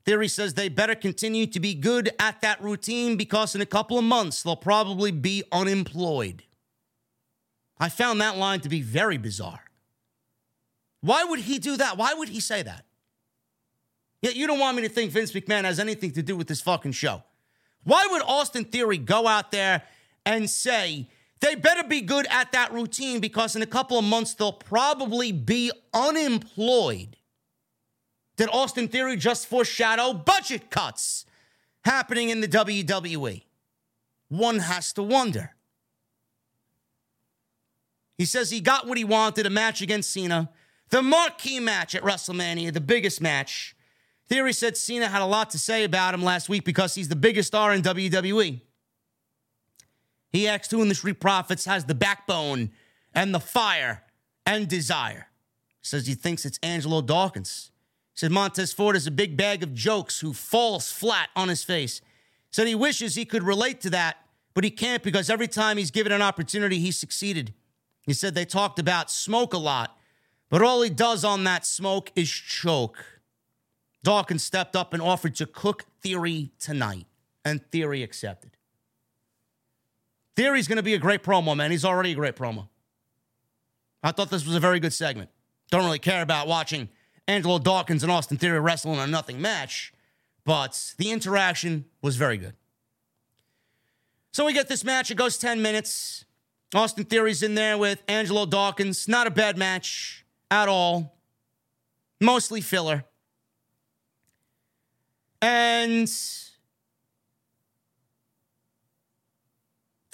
Theory 0.03 0.27
says 0.27 0.53
they 0.53 0.69
better 0.69 0.93
continue 0.93 1.47
to 1.47 1.59
be 1.59 1.73
good 1.73 2.11
at 2.19 2.41
that 2.41 2.61
routine 2.61 3.17
because 3.17 3.55
in 3.55 3.61
a 3.61 3.65
couple 3.65 3.97
of 3.97 4.03
months 4.03 4.43
they'll 4.43 4.55
probably 4.55 5.11
be 5.11 5.43
unemployed. 5.51 6.43
I 7.79 7.89
found 7.89 8.21
that 8.21 8.37
line 8.37 8.61
to 8.61 8.69
be 8.69 8.81
very 8.81 9.17
bizarre. 9.17 9.63
Why 11.01 11.23
would 11.23 11.39
he 11.39 11.59
do 11.59 11.77
that? 11.77 11.97
Why 11.97 12.13
would 12.13 12.29
he 12.29 12.39
say 12.39 12.61
that? 12.63 12.85
Yet 14.21 14.35
you 14.35 14.47
don't 14.47 14.59
want 14.59 14.77
me 14.77 14.83
to 14.83 14.89
think 14.89 15.11
Vince 15.11 15.31
McMahon 15.31 15.63
has 15.65 15.79
anything 15.79 16.11
to 16.11 16.23
do 16.23 16.35
with 16.35 16.47
this 16.47 16.61
fucking 16.61 16.93
show. 16.93 17.23
Why 17.83 18.07
would 18.11 18.21
Austin 18.23 18.65
Theory 18.65 18.97
go 18.97 19.27
out 19.27 19.51
there 19.51 19.83
and 20.25 20.49
say 20.49 21.09
they 21.41 21.55
better 21.55 21.83
be 21.83 22.01
good 22.01 22.27
at 22.29 22.51
that 22.53 22.73
routine 22.73 23.19
because 23.19 23.55
in 23.55 23.61
a 23.61 23.67
couple 23.67 23.99
of 23.99 24.05
months 24.05 24.33
they'll 24.33 24.51
probably 24.51 25.31
be 25.31 25.71
unemployed? 25.93 27.17
Did 28.37 28.49
Austin 28.51 28.87
Theory 28.87 29.15
just 29.15 29.47
foreshadow 29.47 30.13
budget 30.13 30.69
cuts 30.69 31.25
happening 31.83 32.29
in 32.29 32.41
the 32.41 32.47
WWE? 32.47 33.43
One 34.29 34.59
has 34.59 34.91
to 34.93 35.03
wonder. 35.03 35.51
He 38.17 38.25
says 38.25 38.49
he 38.49 38.61
got 38.61 38.87
what 38.87 38.97
he 38.97 39.03
wanted 39.03 39.45
a 39.45 39.49
match 39.49 39.81
against 39.81 40.11
Cena, 40.11 40.49
the 40.89 41.01
marquee 41.01 41.59
match 41.59 41.95
at 41.95 42.03
WrestleMania, 42.03 42.73
the 42.73 42.81
biggest 42.81 43.21
match. 43.21 43.75
Theory 44.27 44.53
said 44.53 44.77
Cena 44.77 45.07
had 45.07 45.21
a 45.21 45.25
lot 45.25 45.49
to 45.51 45.59
say 45.59 45.83
about 45.83 46.13
him 46.13 46.23
last 46.23 46.49
week 46.49 46.63
because 46.63 46.95
he's 46.95 47.09
the 47.09 47.15
biggest 47.15 47.47
star 47.47 47.73
in 47.73 47.81
WWE. 47.81 48.61
He 50.35 50.49
asked 50.49 50.71
who 50.71 50.81
in 50.81 50.89
the 50.89 50.95
Street 50.95 51.21
Profits 51.21 51.63
has 51.63 51.85
the 51.85 51.95
backbone 51.95 52.71
and 53.13 53.33
the 53.33 53.39
fire 53.39 54.03
and 54.45 54.67
desire. 54.67 55.27
Says 55.81 56.07
he 56.07 56.13
thinks 56.13 56.45
it's 56.45 56.59
Angelo 56.61 57.01
Dawkins. 57.01 57.71
Said 58.15 58.31
Montez 58.31 58.73
Ford 58.73 58.97
is 58.97 59.07
a 59.07 59.11
big 59.11 59.37
bag 59.37 59.63
of 59.63 59.73
jokes 59.73 60.19
who 60.19 60.33
falls 60.33 60.91
flat 60.91 61.29
on 61.37 61.47
his 61.47 61.63
face. 61.63 62.01
Said 62.51 62.67
he 62.67 62.75
wishes 62.75 63.15
he 63.15 63.23
could 63.23 63.43
relate 63.43 63.79
to 63.81 63.89
that, 63.91 64.17
but 64.53 64.65
he 64.65 64.71
can't 64.71 65.03
because 65.03 65.29
every 65.29 65.47
time 65.47 65.77
he's 65.77 65.89
given 65.89 66.11
an 66.11 66.21
opportunity, 66.21 66.79
he 66.79 66.91
succeeded. 66.91 67.53
He 68.01 68.11
said 68.11 68.35
they 68.35 68.43
talked 68.43 68.77
about 68.77 69.09
smoke 69.09 69.53
a 69.53 69.57
lot, 69.57 69.97
but 70.49 70.61
all 70.61 70.81
he 70.81 70.89
does 70.89 71.23
on 71.23 71.45
that 71.45 71.65
smoke 71.65 72.11
is 72.13 72.29
choke. 72.29 73.21
Dawkins 74.03 74.43
stepped 74.43 74.75
up 74.75 74.93
and 74.93 75.01
offered 75.01 75.35
to 75.35 75.45
cook 75.45 75.85
Theory 76.01 76.51
tonight, 76.59 77.07
and 77.45 77.65
Theory 77.71 78.03
accepted. 78.03 78.54
Theory's 80.35 80.67
going 80.67 80.77
to 80.77 80.83
be 80.83 80.93
a 80.93 80.99
great 80.99 81.23
promo, 81.23 81.55
man. 81.55 81.71
He's 81.71 81.85
already 81.85 82.11
a 82.11 82.15
great 82.15 82.35
promo. 82.35 82.67
I 84.03 84.11
thought 84.11 84.29
this 84.29 84.45
was 84.45 84.55
a 84.55 84.59
very 84.59 84.79
good 84.79 84.93
segment. 84.93 85.29
Don't 85.71 85.85
really 85.85 85.99
care 85.99 86.21
about 86.21 86.47
watching 86.47 86.89
Angelo 87.27 87.57
Dawkins 87.57 88.03
and 88.03 88.11
Austin 88.11 88.37
Theory 88.37 88.59
wrestle 88.59 88.93
in 88.93 88.99
a 88.99 89.07
nothing 89.07 89.41
match, 89.41 89.93
but 90.43 90.93
the 90.97 91.11
interaction 91.11 91.85
was 92.01 92.15
very 92.15 92.37
good. 92.37 92.53
So 94.31 94.45
we 94.45 94.53
get 94.53 94.67
this 94.67 94.83
match. 94.83 95.09
It 95.09 95.15
goes 95.15 95.37
10 95.37 95.61
minutes. 95.61 96.25
Austin 96.73 97.05
Theory's 97.05 97.41
in 97.41 97.55
there 97.55 97.77
with 97.77 98.03
Angelo 98.07 98.45
Dawkins. 98.45 99.07
Not 99.07 99.27
a 99.27 99.31
bad 99.31 99.57
match 99.57 100.25
at 100.51 100.67
all. 100.67 101.17
Mostly 102.19 102.61
filler. 102.61 103.05
And 105.41 106.11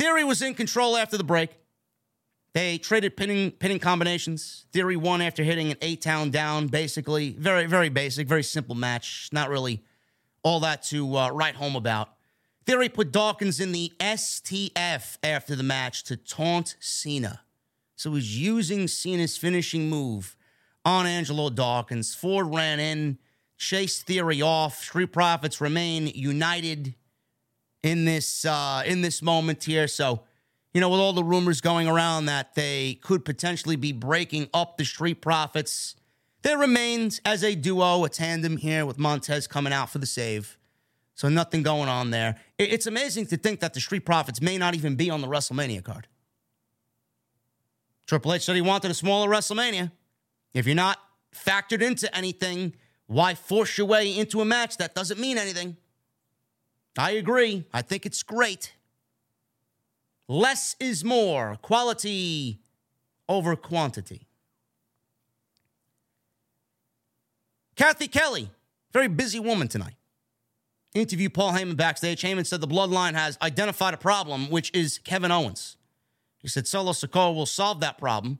Theory 0.01 0.23
was 0.23 0.41
in 0.41 0.55
control 0.55 0.97
after 0.97 1.15
the 1.15 1.23
break. 1.23 1.51
They 2.55 2.79
traded 2.79 3.15
pinning 3.15 3.51
pinning 3.51 3.77
combinations. 3.77 4.65
Theory 4.73 4.95
won 4.95 5.21
after 5.21 5.43
hitting 5.43 5.69
an 5.69 5.77
A-Town 5.79 6.31
Down, 6.31 6.69
basically. 6.69 7.35
Very, 7.37 7.67
very 7.67 7.89
basic, 7.89 8.27
very 8.27 8.41
simple 8.41 8.73
match. 8.73 9.29
Not 9.31 9.51
really 9.51 9.83
all 10.41 10.59
that 10.61 10.81
to 10.85 11.15
uh, 11.15 11.29
write 11.29 11.53
home 11.53 11.75
about. 11.75 12.09
Theory 12.65 12.89
put 12.89 13.11
Dawkins 13.11 13.59
in 13.59 13.73
the 13.73 13.93
STF 13.99 15.19
after 15.21 15.55
the 15.55 15.61
match 15.61 16.03
to 16.05 16.17
taunt 16.17 16.77
Cena. 16.79 17.41
So 17.95 18.15
he's 18.15 18.35
using 18.35 18.87
Cena's 18.87 19.37
finishing 19.37 19.87
move 19.87 20.35
on 20.83 21.05
Angelo 21.05 21.51
Dawkins. 21.51 22.15
Ford 22.15 22.47
ran 22.51 22.79
in, 22.79 23.19
chased 23.55 24.07
Theory 24.07 24.41
off. 24.41 24.81
Street 24.81 25.13
Profits 25.13 25.61
remain 25.61 26.07
united 26.07 26.95
in 27.83 28.05
this 28.05 28.45
uh, 28.45 28.83
in 28.85 29.01
this 29.01 29.21
moment 29.21 29.63
here. 29.63 29.87
So, 29.87 30.21
you 30.73 30.81
know, 30.81 30.89
with 30.89 30.99
all 30.99 31.13
the 31.13 31.23
rumors 31.23 31.61
going 31.61 31.87
around 31.87 32.25
that 32.25 32.55
they 32.55 32.95
could 33.01 33.25
potentially 33.25 33.75
be 33.75 33.91
breaking 33.91 34.49
up 34.53 34.77
the 34.77 34.85
Street 34.85 35.21
Profits, 35.21 35.95
there 36.43 36.57
remains 36.57 37.21
as 37.25 37.43
a 37.43 37.55
duo, 37.55 38.03
a 38.03 38.09
tandem 38.09 38.57
here 38.57 38.85
with 38.85 38.97
Montez 38.97 39.47
coming 39.47 39.73
out 39.73 39.89
for 39.89 39.99
the 39.99 40.05
save. 40.05 40.57
So 41.13 41.29
nothing 41.29 41.61
going 41.61 41.89
on 41.89 42.09
there. 42.09 42.37
It's 42.57 42.87
amazing 42.87 43.27
to 43.27 43.37
think 43.37 43.59
that 43.59 43.73
the 43.73 43.79
Street 43.79 44.05
Profits 44.05 44.41
may 44.41 44.57
not 44.57 44.73
even 44.73 44.95
be 44.95 45.09
on 45.09 45.21
the 45.21 45.27
WrestleMania 45.27 45.83
card. 45.83 46.07
Triple 48.07 48.33
H 48.33 48.43
said 48.43 48.55
he 48.55 48.61
wanted 48.61 48.91
a 48.91 48.95
smaller 48.95 49.29
WrestleMania. 49.29 49.91
If 50.53 50.65
you're 50.65 50.75
not 50.75 50.97
factored 51.33 51.81
into 51.81 52.13
anything, 52.15 52.73
why 53.05 53.35
force 53.35 53.77
your 53.77 53.87
way 53.87 54.17
into 54.17 54.41
a 54.41 54.45
match 54.45 54.77
that 54.77 54.95
doesn't 54.95 55.19
mean 55.19 55.37
anything? 55.37 55.77
I 56.97 57.11
agree. 57.11 57.65
I 57.73 57.81
think 57.81 58.05
it's 58.05 58.23
great. 58.23 58.73
Less 60.27 60.75
is 60.79 61.03
more, 61.03 61.57
quality 61.61 62.59
over 63.27 63.55
quantity. 63.55 64.27
Cathy 67.75 68.07
Kelly, 68.07 68.49
very 68.91 69.07
busy 69.07 69.39
woman 69.39 69.67
tonight. 69.67 69.95
Interview 70.93 71.29
Paul 71.29 71.53
Heyman 71.53 71.77
backstage. 71.77 72.21
Heyman 72.21 72.45
said 72.45 72.59
the 72.59 72.67
bloodline 72.67 73.13
has 73.13 73.37
identified 73.41 73.93
a 73.93 73.97
problem, 73.97 74.49
which 74.49 74.71
is 74.73 74.97
Kevin 74.99 75.31
Owens. 75.31 75.77
He 76.39 76.49
said 76.49 76.67
Solo 76.67 76.91
Sikoa 76.91 77.33
will 77.33 77.45
solve 77.45 77.79
that 77.79 77.97
problem. 77.97 78.39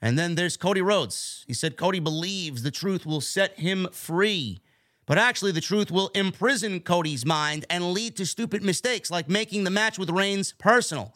And 0.00 0.18
then 0.18 0.34
there's 0.34 0.56
Cody 0.56 0.80
Rhodes. 0.80 1.44
He 1.46 1.54
said 1.54 1.76
Cody 1.76 2.00
believes 2.00 2.62
the 2.62 2.70
truth 2.70 3.04
will 3.04 3.20
set 3.20 3.58
him 3.58 3.88
free. 3.92 4.61
But 5.06 5.18
actually, 5.18 5.52
the 5.52 5.60
truth 5.60 5.90
will 5.90 6.10
imprison 6.14 6.80
Cody's 6.80 7.26
mind 7.26 7.64
and 7.68 7.92
lead 7.92 8.16
to 8.16 8.26
stupid 8.26 8.62
mistakes 8.62 9.10
like 9.10 9.28
making 9.28 9.64
the 9.64 9.70
match 9.70 9.98
with 9.98 10.10
Reigns 10.10 10.52
personal. 10.58 11.14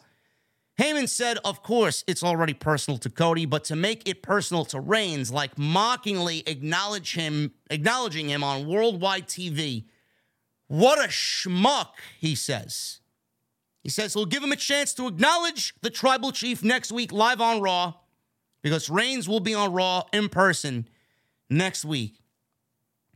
Heyman 0.77 1.09
said, 1.09 1.39
of 1.43 1.63
course, 1.63 2.03
it's 2.05 2.23
already 2.23 2.53
personal 2.53 2.99
to 2.99 3.09
Cody, 3.09 3.45
but 3.45 3.63
to 3.65 3.75
make 3.75 4.07
it 4.07 4.21
personal 4.21 4.63
to 4.65 4.79
Reigns, 4.79 5.31
like 5.31 5.57
mockingly 5.57 6.43
acknowledge 6.45 7.15
him, 7.15 7.53
acknowledging 7.71 8.29
him 8.29 8.43
on 8.43 8.67
worldwide 8.67 9.27
TV, 9.27 9.85
what 10.67 10.99
a 10.99 11.07
schmuck, 11.07 11.93
he 12.19 12.35
says. 12.35 12.99
He 13.81 13.89
says 13.89 14.13
he'll 14.13 14.25
give 14.25 14.43
him 14.43 14.51
a 14.51 14.57
chance 14.57 14.93
to 14.95 15.07
acknowledge 15.07 15.73
the 15.81 15.89
tribal 15.89 16.31
chief 16.31 16.63
next 16.63 16.91
week 16.91 17.11
live 17.11 17.41
on 17.41 17.61
Raw 17.61 17.93
because 18.61 18.89
Reigns 18.89 19.29
will 19.29 19.39
be 19.39 19.55
on 19.55 19.71
Raw 19.71 20.03
in 20.11 20.29
person 20.29 20.87
next 21.49 21.85
week. 21.85 22.19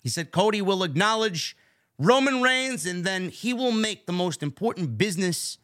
He 0.01 0.09
said 0.09 0.31
Cody 0.31 0.61
will 0.61 0.83
acknowledge 0.83 1.55
Roman 1.97 2.41
Reigns 2.41 2.85
and 2.85 3.03
then 3.03 3.29
he 3.29 3.53
will 3.53 3.71
make 3.71 4.05
the 4.05 4.13
most 4.13 4.41
important 4.41 4.97
business 4.97 5.57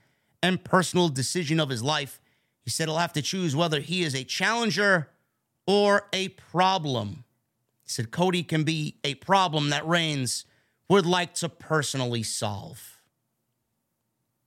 and 0.43 0.63
personal 0.63 1.09
decision 1.09 1.59
of 1.59 1.69
his 1.69 1.81
life. 1.83 2.21
He 2.63 2.69
said 2.69 2.87
he'll 2.87 2.97
have 2.97 3.13
to 3.13 3.21
choose 3.21 3.55
whether 3.55 3.79
he 3.79 4.03
is 4.03 4.13
a 4.13 4.23
challenger 4.23 5.09
or 5.65 6.07
a 6.13 6.29
problem. 6.29 7.23
He 7.83 7.89
said 7.89 8.11
Cody 8.11 8.43
can 8.43 8.63
be 8.63 8.97
a 9.03 9.15
problem 9.15 9.69
that 9.69 9.87
Reigns 9.87 10.45
would 10.89 11.05
like 11.05 11.33
to 11.35 11.49
personally 11.49 12.23
solve. 12.23 13.01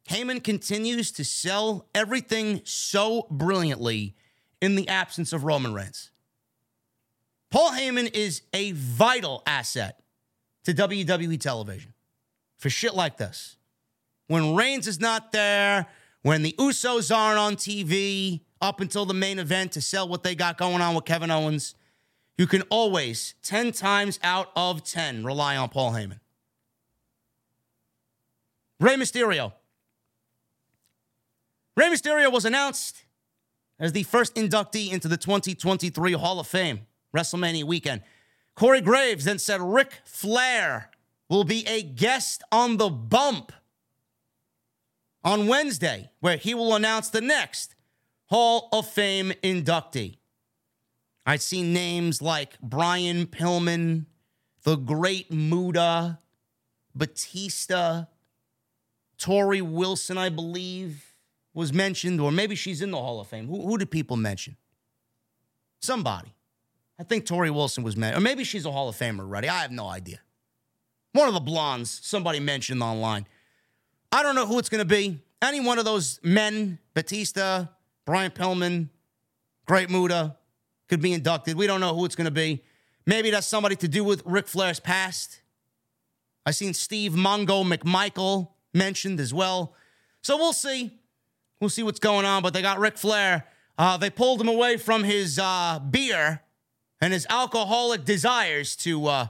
Heyman 0.09 0.43
continues 0.43 1.12
to 1.12 1.24
sell 1.24 1.86
everything 1.95 2.62
so 2.64 3.26
brilliantly 3.30 4.16
in 4.61 4.74
the 4.74 4.88
absence 4.88 5.32
of 5.32 5.45
Roman 5.45 5.74
Reigns. 5.74 6.11
Paul 7.51 7.72
Heyman 7.72 8.14
is 8.14 8.42
a 8.53 8.72
vital 8.72 9.42
asset 9.46 10.01
to 10.64 10.72
WWE 10.72 11.40
television 11.40 11.94
for 12.59 12.70
shit 12.70 12.94
like 12.94 13.16
this. 13.16 13.57
When 14.28 14.55
Reigns 14.55 14.86
is 14.86 15.01
not 15.01 15.32
there, 15.32 15.86
when 16.22 16.42
the 16.42 16.55
Usos 16.59 17.14
aren't 17.14 17.38
on 17.38 17.57
TV 17.57 18.42
up 18.61 18.80
until 18.80 19.05
the 19.05 19.14
main 19.14 19.38
event 19.38 19.72
to 19.72 19.80
sell 19.80 20.07
what 20.07 20.22
they 20.22 20.34
got 20.34 20.59
going 20.59 20.80
on 20.80 20.94
with 20.94 21.05
Kevin 21.05 21.30
Owens, 21.30 21.74
you 22.38 22.46
can 22.46 22.62
always, 22.70 23.34
10 23.42 23.72
times 23.72 24.20
out 24.22 24.51
of 24.55 24.84
10, 24.84 25.24
rely 25.24 25.57
on 25.57 25.68
Paul 25.68 25.92
Heyman. 25.92 26.20
Rey 28.78 28.94
Mysterio. 28.94 29.53
Rey 31.76 31.86
Mysterio 31.86 32.32
was 32.32 32.44
announced 32.44 33.05
as 33.78 33.92
the 33.92 34.05
first 34.05 34.34
inductee 34.36 34.92
into 34.92 35.09
the 35.09 35.16
2023 35.16 36.12
Hall 36.12 36.38
of 36.38 36.46
Fame, 36.46 36.86
WrestleMania 37.14 37.64
weekend. 37.64 38.02
Corey 38.54 38.80
Graves 38.80 39.24
then 39.24 39.38
said 39.38 39.61
Ric 39.61 40.00
Flair 40.04 40.90
will 41.28 41.44
be 41.44 41.66
a 41.66 41.82
guest 41.82 42.42
on 42.50 42.76
the 42.76 42.90
bump 42.90 43.52
on 45.22 45.46
Wednesday, 45.46 46.11
where 46.20 46.36
he 46.36 46.54
will 46.54 46.74
announce 46.74 47.11
the 47.11 47.20
next 47.20 47.74
Hall 48.26 48.68
of 48.72 48.88
Fame 48.88 49.32
inductee. 49.42 50.18
I've 51.26 51.42
seen 51.42 51.72
names 51.72 52.22
like 52.22 52.61
Brian 52.61 53.26
Pillman, 53.26 54.06
the 54.62 54.76
great 54.76 55.32
Muta, 55.32 56.18
Batista, 56.94 58.04
Torrie 59.18 59.62
Wilson, 59.62 60.16
I 60.16 60.28
believe, 60.30 61.14
was 61.52 61.72
mentioned, 61.72 62.20
or 62.20 62.32
maybe 62.32 62.54
she's 62.54 62.80
in 62.80 62.90
the 62.90 62.98
Hall 62.98 63.20
of 63.20 63.26
Fame. 63.26 63.46
Who, 63.46 63.66
who 63.66 63.78
did 63.78 63.90
people 63.90 64.16
mention? 64.16 64.56
Somebody. 65.80 66.34
I 67.01 67.03
think 67.03 67.24
Torrie 67.24 67.51
Wilson 67.51 67.82
was 67.82 67.96
mentioned, 67.96 68.18
or 68.18 68.22
maybe 68.22 68.44
she's 68.44 68.66
a 68.66 68.70
Hall 68.70 68.90
of 68.90 68.94
Famer 68.94 69.20
already. 69.20 69.48
I 69.48 69.62
have 69.62 69.70
no 69.70 69.86
idea. 69.86 70.18
One 71.12 71.28
of 71.28 71.32
the 71.32 71.40
blondes, 71.40 71.98
somebody 72.03 72.40
mentioned 72.40 72.82
online. 72.82 73.26
I 74.12 74.22
don't 74.22 74.34
know 74.34 74.44
who 74.44 74.59
it's 74.59 74.68
going 74.68 74.86
to 74.86 74.94
be. 74.94 75.18
Any 75.40 75.61
one 75.61 75.78
of 75.78 75.86
those 75.86 76.20
men, 76.22 76.78
Batista, 76.92 77.68
Brian 78.05 78.30
Pillman, 78.30 78.90
Great 79.64 79.88
Muta, 79.88 80.36
could 80.90 81.01
be 81.01 81.14
inducted. 81.14 81.57
We 81.57 81.66
don't 81.66 81.80
know 81.80 81.94
who 81.94 82.05
it's 82.05 82.16
going 82.16 82.26
to 82.26 82.30
be. 82.30 82.62
Maybe 83.07 83.30
that's 83.30 83.46
somebody 83.46 83.76
to 83.76 83.88
do 83.88 84.05
with 84.05 84.22
Ric 84.26 84.46
Flair's 84.46 84.78
past. 84.78 85.40
I 86.44 86.51
seen 86.51 86.74
Steve 86.74 87.12
Mongo 87.12 87.64
McMichael 87.64 88.48
mentioned 88.74 89.20
as 89.20 89.32
well. 89.32 89.74
So 90.20 90.36
we'll 90.36 90.53
see. 90.53 91.01
We'll 91.61 91.70
see 91.70 91.82
what's 91.82 91.98
going 91.98 92.26
on. 92.26 92.42
But 92.42 92.53
they 92.53 92.61
got 92.61 92.78
Ric 92.78 92.98
Flair. 92.98 93.46
Uh, 93.78 93.96
they 93.96 94.11
pulled 94.11 94.38
him 94.38 94.48
away 94.48 94.76
from 94.76 95.03
his 95.03 95.38
uh, 95.38 95.78
beer 95.78 96.42
and 97.01 97.12
his 97.12 97.26
alcoholic 97.30 98.05
desires 98.05 98.76
to 98.76 99.07
uh, 99.07 99.26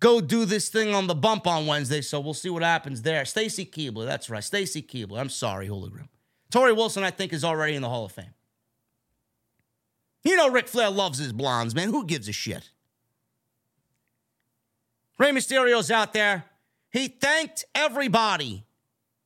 go 0.00 0.20
do 0.20 0.44
this 0.44 0.68
thing 0.68 0.94
on 0.94 1.06
the 1.06 1.14
bump 1.14 1.46
on 1.46 1.66
Wednesday. 1.66 2.00
So 2.00 2.20
we'll 2.20 2.34
see 2.34 2.50
what 2.50 2.62
happens 2.62 3.02
there. 3.02 3.24
Stacy 3.24 3.64
Keibler, 3.64 4.06
that's 4.06 4.28
right. 4.28 4.42
Stacy 4.42 4.82
Keibler. 4.82 5.20
I'm 5.20 5.28
sorry, 5.28 5.68
Hologram. 5.68 6.08
Torrie 6.52 6.76
Wilson, 6.76 7.04
I 7.04 7.10
think, 7.10 7.32
is 7.32 7.44
already 7.44 7.74
in 7.74 7.82
the 7.82 7.88
Hall 7.88 8.04
of 8.04 8.12
Fame. 8.12 8.34
You 10.22 10.36
know 10.36 10.50
Ric 10.50 10.68
Flair 10.68 10.90
loves 10.90 11.18
his 11.18 11.32
blondes, 11.32 11.74
man. 11.74 11.88
Who 11.90 12.04
gives 12.06 12.28
a 12.28 12.32
shit? 12.32 12.70
Rey 15.18 15.30
Mysterio's 15.30 15.90
out 15.90 16.12
there. 16.12 16.44
He 16.90 17.08
thanked 17.08 17.64
everybody 17.74 18.64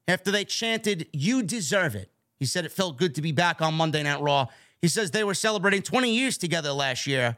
after 0.08 0.30
they 0.30 0.44
chanted, 0.44 1.06
You 1.12 1.42
deserve 1.42 1.94
it. 1.94 2.10
He 2.38 2.46
said 2.46 2.64
it 2.64 2.72
felt 2.72 2.96
good 2.96 3.14
to 3.16 3.22
be 3.22 3.32
back 3.32 3.60
on 3.60 3.74
Monday 3.74 4.02
Night 4.02 4.20
Raw. 4.20 4.46
He 4.80 4.88
says 4.88 5.10
they 5.10 5.24
were 5.24 5.34
celebrating 5.34 5.82
20 5.82 6.10
years 6.10 6.38
together 6.38 6.72
last 6.72 7.06
year. 7.06 7.36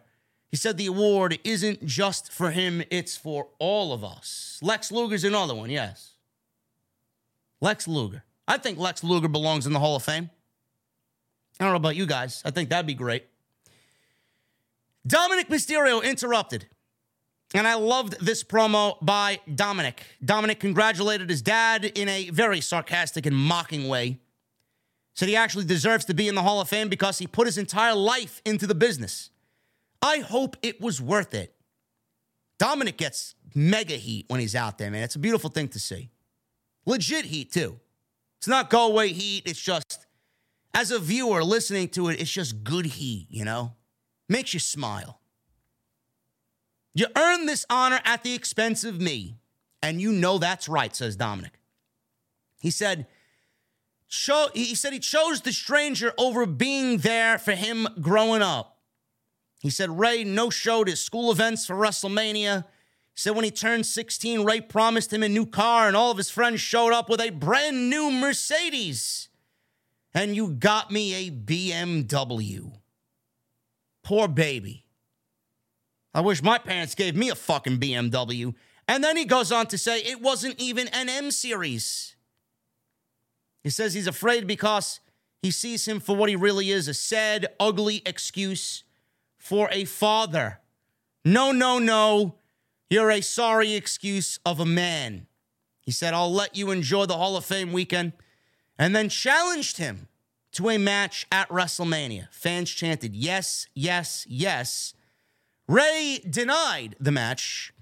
He 0.50 0.56
said 0.56 0.76
the 0.76 0.86
award 0.86 1.38
isn't 1.44 1.86
just 1.86 2.32
for 2.32 2.50
him, 2.50 2.82
it's 2.90 3.16
for 3.16 3.48
all 3.58 3.92
of 3.92 4.02
us. 4.02 4.58
Lex 4.62 4.90
Luger's 4.90 5.22
another 5.22 5.54
one, 5.54 5.70
yes. 5.70 6.14
Lex 7.60 7.86
Luger. 7.86 8.24
I 8.48 8.58
think 8.58 8.78
Lex 8.78 9.04
Luger 9.04 9.28
belongs 9.28 9.66
in 9.66 9.72
the 9.72 9.78
Hall 9.78 9.94
of 9.94 10.02
Fame. 10.02 10.30
I 11.60 11.64
don't 11.64 11.72
know 11.72 11.76
about 11.76 11.94
you 11.94 12.06
guys. 12.06 12.42
I 12.44 12.50
think 12.50 12.70
that'd 12.70 12.86
be 12.86 12.94
great. 12.94 13.26
Dominik 15.06 15.48
Mysterio 15.48 16.02
interrupted. 16.02 16.66
And 17.52 17.66
I 17.66 17.74
loved 17.74 18.24
this 18.24 18.44
promo 18.44 18.96
by 19.02 19.40
Dominik. 19.48 19.98
Dominik 20.24 20.60
congratulated 20.60 21.28
his 21.28 21.42
dad 21.42 21.84
in 21.84 22.08
a 22.08 22.30
very 22.30 22.60
sarcastic 22.60 23.26
and 23.26 23.36
mocking 23.36 23.88
way. 23.88 24.18
Said 25.14 25.28
he 25.28 25.36
actually 25.36 25.64
deserves 25.64 26.04
to 26.06 26.14
be 26.14 26.28
in 26.28 26.36
the 26.36 26.42
Hall 26.42 26.60
of 26.60 26.68
Fame 26.68 26.88
because 26.88 27.18
he 27.18 27.26
put 27.26 27.46
his 27.46 27.58
entire 27.58 27.94
life 27.94 28.40
into 28.44 28.66
the 28.66 28.74
business. 28.74 29.30
I 30.02 30.18
hope 30.18 30.56
it 30.62 30.80
was 30.80 31.00
worth 31.00 31.34
it. 31.34 31.54
Dominik 32.58 32.96
gets 32.96 33.34
mega 33.54 33.94
heat 33.94 34.26
when 34.28 34.40
he's 34.40 34.54
out 34.54 34.78
there, 34.78 34.90
man. 34.90 35.02
It's 35.02 35.16
a 35.16 35.20
beautiful 35.20 35.50
thing 35.50 35.68
to 35.68 35.78
see. 35.78 36.10
Legit 36.86 37.26
heat, 37.26 37.52
too. 37.52 37.78
It's 38.38 38.48
not 38.48 38.70
go 38.70 38.86
away 38.86 39.08
heat. 39.08 39.42
It's 39.46 39.60
just, 39.60 40.06
as 40.74 40.90
a 40.90 40.98
viewer 40.98 41.42
listening 41.44 41.88
to 41.90 42.08
it, 42.08 42.20
it's 42.20 42.30
just 42.30 42.64
good 42.64 42.86
heat, 42.86 43.26
you 43.30 43.44
know? 43.44 43.74
Makes 44.28 44.54
you 44.54 44.60
smile. 44.60 45.20
You 46.94 47.06
earn 47.16 47.46
this 47.46 47.66
honor 47.68 48.00
at 48.04 48.22
the 48.22 48.34
expense 48.34 48.84
of 48.84 49.00
me. 49.00 49.36
And 49.82 50.00
you 50.00 50.12
know 50.12 50.38
that's 50.38 50.68
right, 50.68 50.94
says 50.94 51.16
Dominik. 51.16 51.56
He 52.60 52.70
said, 52.70 53.06
he 54.54 54.74
said 54.74 54.92
he 54.92 54.98
chose 54.98 55.40
the 55.40 55.52
stranger 55.52 56.12
over 56.18 56.44
being 56.44 56.98
there 56.98 57.38
for 57.38 57.52
him 57.52 57.88
growing 58.00 58.42
up. 58.42 58.79
He 59.60 59.68
said 59.68 59.98
Rey 59.98 60.24
no 60.24 60.48
showed 60.48 60.88
his 60.88 61.04
school 61.04 61.30
events 61.30 61.66
for 61.66 61.76
WrestleMania. 61.76 62.64
He 62.64 63.20
said 63.20 63.36
when 63.36 63.44
he 63.44 63.50
turned 63.50 63.84
16, 63.84 64.42
Rey 64.42 64.62
promised 64.62 65.12
him 65.12 65.22
a 65.22 65.28
new 65.28 65.44
car, 65.44 65.86
and 65.86 65.94
all 65.94 66.10
of 66.10 66.16
his 66.16 66.30
friends 66.30 66.60
showed 66.62 66.94
up 66.94 67.10
with 67.10 67.20
a 67.20 67.28
brand 67.30 67.90
new 67.90 68.10
Mercedes. 68.10 69.28
And 70.14 70.34
you 70.34 70.48
got 70.48 70.90
me 70.90 71.14
a 71.14 71.30
BMW. 71.30 72.72
Poor 74.02 74.28
baby. 74.28 74.86
I 76.14 76.22
wish 76.22 76.42
my 76.42 76.56
parents 76.56 76.94
gave 76.94 77.14
me 77.14 77.28
a 77.28 77.36
fucking 77.36 77.78
BMW 77.78 78.52
And 78.88 79.04
then 79.04 79.16
he 79.16 79.24
goes 79.24 79.52
on 79.52 79.66
to 79.68 79.78
say 79.78 80.00
it 80.00 80.20
wasn't 80.20 80.58
even 80.58 80.88
an 80.88 81.08
M 81.08 81.30
series. 81.30 82.16
He 83.62 83.70
says 83.70 83.94
he's 83.94 84.08
afraid 84.08 84.46
because 84.46 85.00
he 85.42 85.50
sees 85.50 85.86
him 85.86 86.00
for 86.00 86.16
what 86.16 86.30
he 86.30 86.34
really 86.34 86.70
is 86.70 86.88
a 86.88 86.94
sad, 86.94 87.48
ugly 87.60 88.02
excuse 88.04 88.84
for 89.50 89.68
a 89.72 89.84
father. 89.84 90.60
No, 91.24 91.50
no, 91.50 91.80
no. 91.80 92.36
You're 92.88 93.10
a 93.10 93.20
sorry 93.20 93.74
excuse 93.74 94.38
of 94.46 94.60
a 94.60 94.64
man. 94.64 95.26
He 95.80 95.90
said, 95.90 96.14
I'll 96.14 96.32
let 96.32 96.54
you 96.54 96.70
enjoy 96.70 97.06
the 97.06 97.16
Hall 97.16 97.36
of 97.36 97.44
Fame 97.44 97.72
weekend. 97.72 98.12
And 98.78 98.94
then 98.94 99.08
challenged 99.08 99.78
him 99.78 100.06
to 100.52 100.70
a 100.70 100.78
match 100.78 101.26
at 101.32 101.48
WrestleMania. 101.48 102.28
Fans 102.30 102.70
chanted, 102.70 103.16
yes, 103.16 103.66
yes, 103.74 104.24
yes. 104.28 104.94
Rey 105.66 106.20
denied 106.30 106.94
the 107.00 107.10
match 107.10 107.72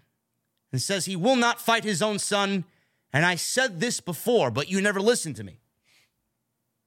and 0.73 0.81
says 0.81 1.05
he 1.05 1.16
will 1.16 1.36
not 1.36 1.61
fight 1.61 1.85
his 1.85 2.01
own 2.01 2.19
son. 2.19 2.65
And 3.12 3.27
I 3.27 3.35
said 3.35 3.78
this 3.78 4.01
before, 4.01 4.51
but 4.51 4.70
you 4.70 4.81
never 4.81 5.03
listened 5.03 5.36
to 5.36 5.45
me. 5.45 5.61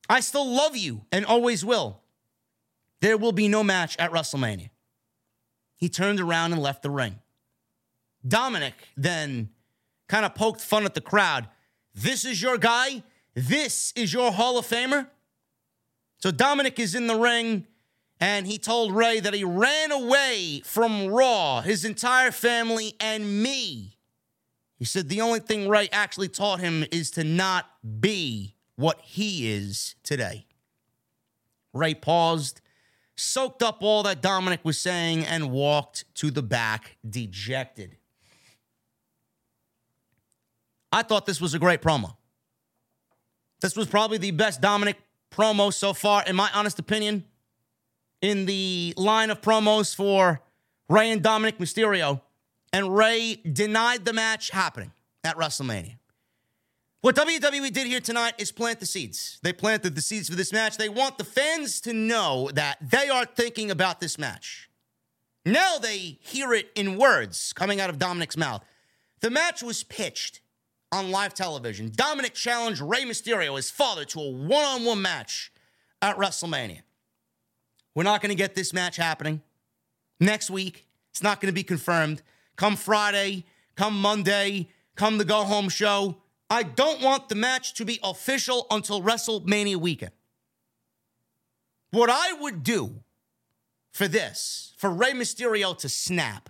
I 0.09 0.21
still 0.21 0.51
love 0.51 0.75
you 0.75 1.01
and 1.11 1.23
always 1.23 1.63
will. 1.63 2.00
There 3.01 3.17
will 3.17 3.31
be 3.31 3.47
no 3.47 3.63
match 3.63 3.97
at 3.97 4.11
WrestleMania. 4.11 4.69
He 5.75 5.89
turned 5.89 6.19
around 6.19 6.53
and 6.53 6.61
left 6.61 6.83
the 6.83 6.89
ring. 6.89 7.19
Dominik 8.25 8.73
then 8.95 9.49
kind 10.07 10.25
of 10.25 10.35
poked 10.35 10.61
fun 10.61 10.85
at 10.85 10.93
the 10.93 11.01
crowd. 11.01 11.47
This 11.93 12.23
is 12.23 12.41
your 12.41 12.57
guy? 12.57 13.03
This 13.33 13.91
is 13.95 14.13
your 14.13 14.31
Hall 14.31 14.57
of 14.57 14.67
Famer? 14.67 15.07
So 16.17 16.31
Dominik 16.31 16.77
is 16.77 16.93
in 16.93 17.07
the 17.07 17.15
ring 17.15 17.65
and 18.19 18.45
he 18.45 18.59
told 18.59 18.95
Rey 18.95 19.19
that 19.19 19.33
he 19.33 19.43
ran 19.43 19.91
away 19.91 20.61
from 20.63 21.07
Raw, 21.07 21.61
his 21.61 21.83
entire 21.83 22.29
family, 22.29 22.93
and 22.99 23.41
me. 23.41 23.97
He 24.77 24.85
said 24.85 25.09
the 25.09 25.21
only 25.21 25.39
thing 25.39 25.67
Rey 25.67 25.89
actually 25.91 26.27
taught 26.27 26.59
him 26.59 26.85
is 26.91 27.09
to 27.11 27.23
not 27.23 27.65
be 27.99 28.55
what 28.75 29.01
he 29.01 29.51
is 29.51 29.95
today. 30.03 30.45
Rey 31.73 31.95
paused, 31.95 32.60
soaked 33.15 33.61
up 33.61 33.77
all 33.81 34.03
that 34.03 34.21
Dominik 34.21 34.63
was 34.63 34.79
saying, 34.79 35.25
and 35.25 35.51
walked 35.51 36.05
to 36.15 36.31
the 36.31 36.41
back 36.41 36.97
dejected. 37.07 37.97
I 40.91 41.03
thought 41.03 41.25
this 41.25 41.39
was 41.39 41.53
a 41.53 41.59
great 41.59 41.81
promo. 41.81 42.15
This 43.61 43.75
was 43.75 43.87
probably 43.87 44.17
the 44.17 44.31
best 44.31 44.61
Dominik 44.61 44.95
promo 45.31 45.73
so 45.73 45.93
far, 45.93 46.23
in 46.25 46.35
my 46.35 46.49
honest 46.53 46.79
opinion, 46.79 47.23
in 48.21 48.45
the 48.45 48.93
line 48.97 49.29
of 49.29 49.41
promos 49.41 49.95
for 49.95 50.41
Rey 50.89 51.11
and 51.11 51.23
Dominik 51.23 51.57
Mysterio. 51.57 52.21
And 52.73 52.95
Rey 52.95 53.35
denied 53.35 54.05
the 54.05 54.13
match 54.13 54.49
happening 54.49 54.91
at 55.23 55.35
WrestleMania. 55.37 55.97
What 57.01 57.15
WWE 57.15 57.73
did 57.73 57.87
here 57.87 57.99
tonight 57.99 58.35
is 58.37 58.51
plant 58.51 58.79
the 58.79 58.85
seeds. 58.85 59.39
They 59.41 59.53
planted 59.53 59.95
the 59.95 60.01
seeds 60.01 60.29
for 60.29 60.35
this 60.35 60.53
match. 60.53 60.77
They 60.77 60.87
want 60.87 61.17
the 61.17 61.23
fans 61.23 61.81
to 61.81 61.93
know 61.93 62.51
that 62.53 62.77
they 62.79 63.09
are 63.09 63.25
thinking 63.25 63.71
about 63.71 63.99
this 63.99 64.19
match. 64.19 64.69
Now 65.43 65.79
they 65.79 66.19
hear 66.21 66.53
it 66.53 66.69
in 66.75 66.99
words 66.99 67.53
coming 67.53 67.81
out 67.81 67.89
of 67.89 67.97
Dominik's 67.97 68.37
mouth. 68.37 68.63
The 69.21 69.31
match 69.31 69.63
was 69.63 69.83
pitched 69.83 70.41
on 70.91 71.09
live 71.09 71.33
television. 71.33 71.89
Dominik 71.89 72.35
challenged 72.35 72.81
Rey 72.81 73.03
Mysterio, 73.03 73.55
his 73.55 73.71
father, 73.71 74.05
to 74.05 74.19
a 74.19 74.29
one 74.29 74.63
on 74.63 74.85
one 74.85 75.01
match 75.01 75.51
at 76.03 76.17
WrestleMania. 76.17 76.81
We're 77.95 78.03
not 78.03 78.21
going 78.21 78.29
to 78.29 78.35
get 78.35 78.53
this 78.53 78.73
match 78.73 78.97
happening 78.97 79.41
next 80.19 80.51
week. 80.51 80.85
It's 81.09 81.23
not 81.23 81.41
going 81.41 81.51
to 81.51 81.55
be 81.55 81.63
confirmed. 81.63 82.21
Come 82.57 82.75
Friday, 82.75 83.45
come 83.75 83.99
Monday, 83.99 84.69
come 84.95 85.17
the 85.17 85.25
go 85.25 85.43
home 85.43 85.67
show. 85.67 86.20
I 86.51 86.63
don't 86.63 87.01
want 87.01 87.29
the 87.29 87.35
match 87.35 87.75
to 87.75 87.85
be 87.85 87.97
official 88.03 88.67
until 88.69 89.01
WrestleMania 89.01 89.77
weekend. 89.77 90.11
What 91.91 92.09
I 92.09 92.33
would 92.33 92.61
do 92.61 93.03
for 93.93 94.05
this, 94.09 94.73
for 94.77 94.89
Rey 94.89 95.13
Mysterio 95.13 95.77
to 95.77 95.87
snap, 95.87 96.49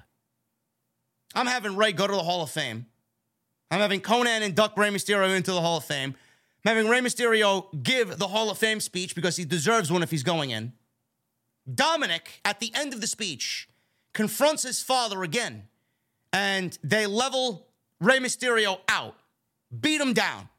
I'm 1.36 1.46
having 1.46 1.76
Rey 1.76 1.94
go 1.94 2.08
to 2.08 2.14
the 2.14 2.24
Hall 2.24 2.42
of 2.42 2.50
Fame. 2.50 2.88
I'm 3.70 3.80
having 3.80 4.02
Konnan 4.02 4.42
induct 4.42 4.76
Rey 4.76 4.90
Mysterio 4.90 5.36
into 5.36 5.52
the 5.52 5.62
Hall 5.62 5.78
of 5.78 5.86
Fame. 5.86 6.16
I'm 6.66 6.76
having 6.76 6.90
Rey 6.90 7.02
Mysterio 7.02 7.68
give 7.84 8.18
the 8.18 8.28
Hall 8.28 8.50
of 8.50 8.58
Fame 8.58 8.80
speech 8.80 9.14
because 9.14 9.38
he 9.38 9.46
deserves 9.46 9.92
one 9.92 10.02
if 10.02 10.10
he's 10.10 10.24
going 10.24 10.50
in. 10.50 10.74
Dominik, 11.72 12.40
at 12.44 12.60
the 12.60 12.72
end 12.74 12.96
of 12.96 13.02
the 13.02 13.08
speech, 13.08 13.70
confronts 14.14 14.64
his 14.64 14.82
father 14.82 15.22
again, 15.22 15.68
and 16.34 16.80
they 16.84 17.06
level 17.06 17.68
Rey 18.00 18.18
Mysterio 18.18 18.80
out, 18.90 19.16
beat 19.80 20.02
him 20.02 20.14
down. 20.14 20.50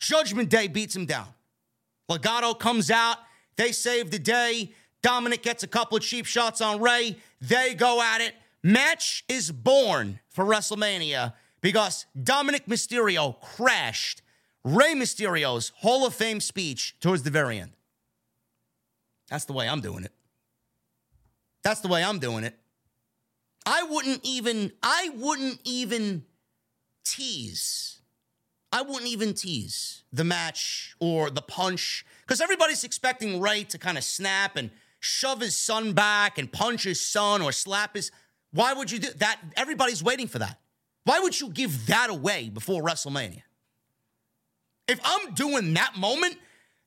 Judgment 0.00 0.48
Day 0.48 0.68
beats 0.68 0.94
him 0.94 1.06
down. 1.06 1.28
Legado 2.10 2.58
comes 2.58 2.90
out, 2.90 3.18
they 3.56 3.72
save 3.72 4.10
the 4.10 4.18
day. 4.18 4.72
Dominik 5.02 5.42
gets 5.42 5.62
a 5.62 5.68
couple 5.68 5.96
of 5.96 6.02
cheap 6.02 6.26
shots 6.26 6.60
on 6.60 6.80
Rey. 6.80 7.16
They 7.40 7.74
go 7.74 8.00
at 8.00 8.20
it. 8.20 8.34
Match 8.62 9.24
is 9.28 9.52
born 9.52 10.20
for 10.28 10.44
WrestleMania 10.44 11.34
because 11.60 12.06
Dominik 12.16 12.66
Mysterio 12.66 13.40
crashed 13.40 14.22
Rey 14.64 14.94
Mysterio's 14.94 15.72
Hall 15.76 16.06
of 16.06 16.14
Fame 16.14 16.40
speech 16.40 16.96
towards 17.00 17.22
the 17.22 17.30
very 17.30 17.58
end. 17.58 17.72
That's 19.28 19.44
the 19.44 19.52
way 19.52 19.68
I'm 19.68 19.80
doing 19.80 20.04
it. 20.04 20.12
That's 21.62 21.80
the 21.80 21.88
way 21.88 22.02
I'm 22.02 22.18
doing 22.18 22.44
it. 22.44 22.56
I 23.66 23.82
wouldn't 23.82 24.20
even 24.24 24.72
I 24.82 25.10
wouldn't 25.14 25.60
even 25.64 26.24
tease. 27.04 27.97
I 28.72 28.82
wouldn't 28.82 29.06
even 29.06 29.34
tease 29.34 30.02
the 30.12 30.24
match 30.24 30.94
or 31.00 31.30
the 31.30 31.42
punch 31.42 32.04
because 32.22 32.40
everybody's 32.40 32.84
expecting 32.84 33.40
Rey 33.40 33.64
to 33.64 33.78
kind 33.78 33.96
of 33.96 34.04
snap 34.04 34.56
and 34.56 34.70
shove 35.00 35.40
his 35.40 35.56
son 35.56 35.92
back 35.92 36.38
and 36.38 36.52
punch 36.52 36.84
his 36.84 37.00
son 37.00 37.40
or 37.40 37.52
slap 37.52 37.94
his. 37.94 38.10
Why 38.52 38.72
would 38.74 38.90
you 38.90 38.98
do 38.98 39.08
that? 39.18 39.40
Everybody's 39.56 40.02
waiting 40.02 40.26
for 40.26 40.38
that. 40.38 40.58
Why 41.04 41.20
would 41.20 41.40
you 41.40 41.48
give 41.48 41.86
that 41.86 42.10
away 42.10 42.50
before 42.50 42.82
WrestleMania? 42.82 43.42
If 44.86 45.00
I'm 45.04 45.32
doing 45.34 45.74
that 45.74 45.96
moment, 45.96 46.36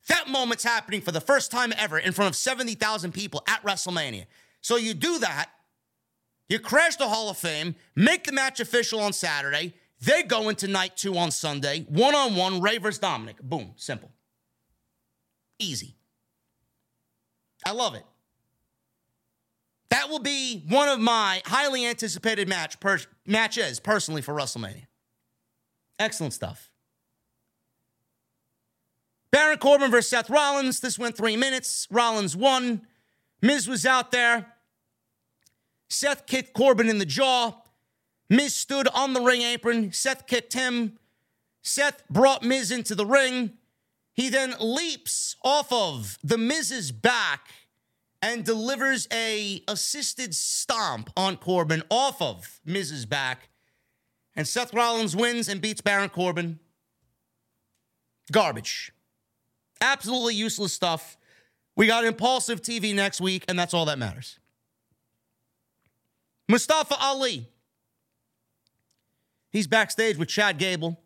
that 0.08 0.28
moment's 0.28 0.64
happening 0.64 1.02
for 1.02 1.12
the 1.12 1.22
first 1.22 1.52
time 1.52 1.74
ever 1.78 1.98
in 1.98 2.12
front 2.12 2.30
of 2.30 2.36
70,000 2.36 3.14
people 3.14 3.44
at 3.48 3.64
WrestleMania. 3.64 4.26
So 4.62 4.76
you 4.76 4.94
do 4.94 5.20
that, 5.20 5.50
you 6.50 6.60
crash 6.60 6.98
the 6.98 7.08
Hall 7.08 7.30
of 7.30 7.38
Fame, 7.38 7.76
make 7.96 8.26
the 8.26 8.32
match 8.32 8.60
official 8.60 9.00
on 9.00 9.14
Saturday. 9.14 9.74
They 10.02 10.24
go 10.24 10.50
into 10.50 10.68
night 10.68 10.98
two 10.98 11.16
on 11.18 11.30
Sunday, 11.32 11.86
one 11.88 12.16
on 12.16 12.36
one, 12.36 12.62
Rey 12.62 12.80
versus 12.80 13.00
Dominik. 13.00 13.40
Boom, 13.42 13.74
simple. 13.76 14.12
Easy. 15.60 15.96
I 17.66 17.72
love 17.72 17.94
it. 17.94 18.04
That 19.92 20.10
will 20.10 20.20
be 20.20 20.64
one 20.70 20.88
of 20.88 21.00
my 21.00 21.42
highly 21.46 21.86
anticipated 21.86 22.48
match 22.48 22.80
per- 22.80 23.02
matches 23.28 23.80
personally 23.80 24.22
for 24.22 24.34
WrestleMania. 24.34 24.88
Excellent 26.00 26.34
stuff. 26.34 26.72
Baron 29.32 29.60
Corbin 29.60 29.92
versus 29.92 30.10
Seth 30.10 30.30
Rollins. 30.30 30.80
This 30.80 30.98
went 30.98 31.16
three 31.16 31.38
minutes. 31.38 31.88
Rollins 31.92 32.36
won. 32.36 32.82
Miz 33.42 33.68
was 33.68 33.86
out 33.86 34.12
there. 34.12 34.54
Seth 35.90 36.26
kicked 36.26 36.54
Corbin 36.54 36.90
in 36.90 36.98
the 36.98 37.06
jaw. 37.06 37.61
Miz 38.32 38.56
stood 38.56 38.88
on 38.88 39.12
the 39.12 39.20
ring 39.20 39.42
apron. 39.42 39.92
Seth 39.92 40.26
kicked 40.26 40.54
him. 40.54 40.98
Seth 41.62 42.08
brought 42.10 42.44
Miz 42.44 42.72
into 42.72 42.96
the 42.96 43.06
ring. 43.06 43.58
He 44.14 44.30
then 44.30 44.56
leaps 44.58 45.36
off 45.44 45.70
of 45.74 46.18
the 46.24 46.38
Miz's 46.38 46.94
back 46.94 47.50
and 48.22 48.46
delivers 48.46 49.06
a 49.12 49.62
assisted 49.68 50.34
stomp 50.34 51.10
on 51.18 51.36
Corbin 51.36 51.84
off 51.90 52.22
of 52.22 52.62
Miz's 52.64 53.06
back. 53.06 53.50
And 54.34 54.48
Seth 54.48 54.74
Rollins 54.74 55.14
wins 55.14 55.50
and 55.50 55.60
beats 55.60 55.82
Baron 55.82 56.08
Corbin. 56.08 56.58
Garbage. 58.32 58.94
Absolutely 59.82 60.36
useless 60.36 60.72
stuff. 60.72 61.18
We 61.76 61.86
got 61.86 62.06
Impaulsive 62.06 62.62
TV 62.62 62.96
next 62.96 63.20
week, 63.20 63.44
and 63.50 63.60
that's 63.60 63.74
all 63.74 63.84
that 63.86 64.00
matters. 64.00 64.40
Mustafa 66.48 66.96
Ali. 66.98 67.50
He's 69.52 69.68
backstage 69.68 70.18
with 70.18 70.30
Chad 70.30 70.58
Gable. 70.58 71.00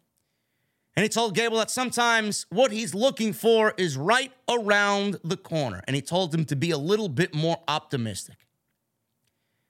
And 0.96 1.04
he 1.04 1.10
told 1.10 1.36
Gable 1.36 1.58
that 1.58 1.72
sometimes 1.72 2.46
what 2.50 2.72
he's 2.72 2.96
looking 2.96 3.34
for 3.34 3.74
is 3.78 3.98
right 3.98 4.32
around 4.50 5.20
the 5.24 5.36
corner. 5.36 5.82
And 5.88 5.96
he 5.96 6.02
told 6.02 6.34
him 6.34 6.46
to 6.46 6.56
be 6.56 6.72
a 6.72 6.78
little 6.78 7.10
bit 7.10 7.36
more 7.36 7.58
optimistic. 7.68 8.38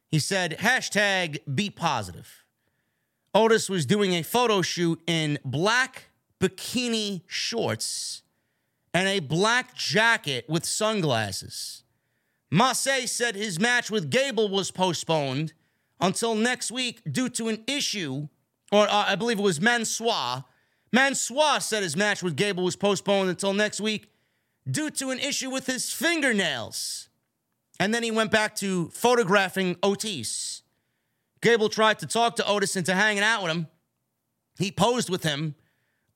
He 0.09 0.19
said, 0.19 0.57
hashtag 0.59 1.39
be 1.53 1.69
positive. 1.69 2.43
Otis 3.33 3.69
was 3.69 3.85
doing 3.85 4.13
a 4.13 4.21
photo 4.21 4.61
shoot 4.61 5.01
in 5.07 5.39
black 5.43 6.09
bikini 6.39 7.23
shorts 7.27 8.21
and 8.93 9.07
a 9.07 9.19
black 9.19 9.75
jacket 9.75 10.45
with 10.47 10.63
sunglasses. 10.63 11.83
Massey 12.51 13.07
said 13.07 13.35
his 13.35 13.59
match 13.59 13.89
with 13.89 14.09
Gable 14.09 14.47
was 14.47 14.71
postponed 14.71 15.53
until 15.99 16.35
next 16.35 16.71
week 16.71 17.01
due 17.11 17.27
to 17.29 17.49
an 17.49 17.63
issue 17.67 18.27
or 18.75 18.87
uh, 18.89 19.05
I 19.07 19.15
believe 19.15 19.39
it 19.39 19.43
was 19.43 19.61
Mansoor. 19.61 20.43
Mansoor 20.91 21.59
said 21.59 21.81
his 21.81 21.95
match 21.95 22.21
with 22.21 22.35
Gable 22.35 22.63
was 22.63 22.75
postponed 22.75 23.29
until 23.29 23.53
next 23.53 23.79
week 23.79 24.11
due 24.69 24.89
to 24.91 25.11
an 25.11 25.19
issue 25.19 25.49
with 25.49 25.65
his 25.65 25.93
fingernails. 25.93 27.09
And 27.79 27.93
then 27.93 28.03
he 28.03 28.11
went 28.11 28.31
back 28.31 28.55
to 28.57 28.89
photographing 28.89 29.77
Otis. 29.81 30.63
Gable 31.41 31.69
tried 31.69 31.99
to 31.99 32.07
talk 32.07 32.35
to 32.37 32.47
Otis 32.47 32.75
into 32.75 32.93
hanging 32.93 33.23
out 33.23 33.43
with 33.43 33.51
him. 33.51 33.67
He 34.57 34.71
posed 34.71 35.09
with 35.09 35.23
him. 35.23 35.55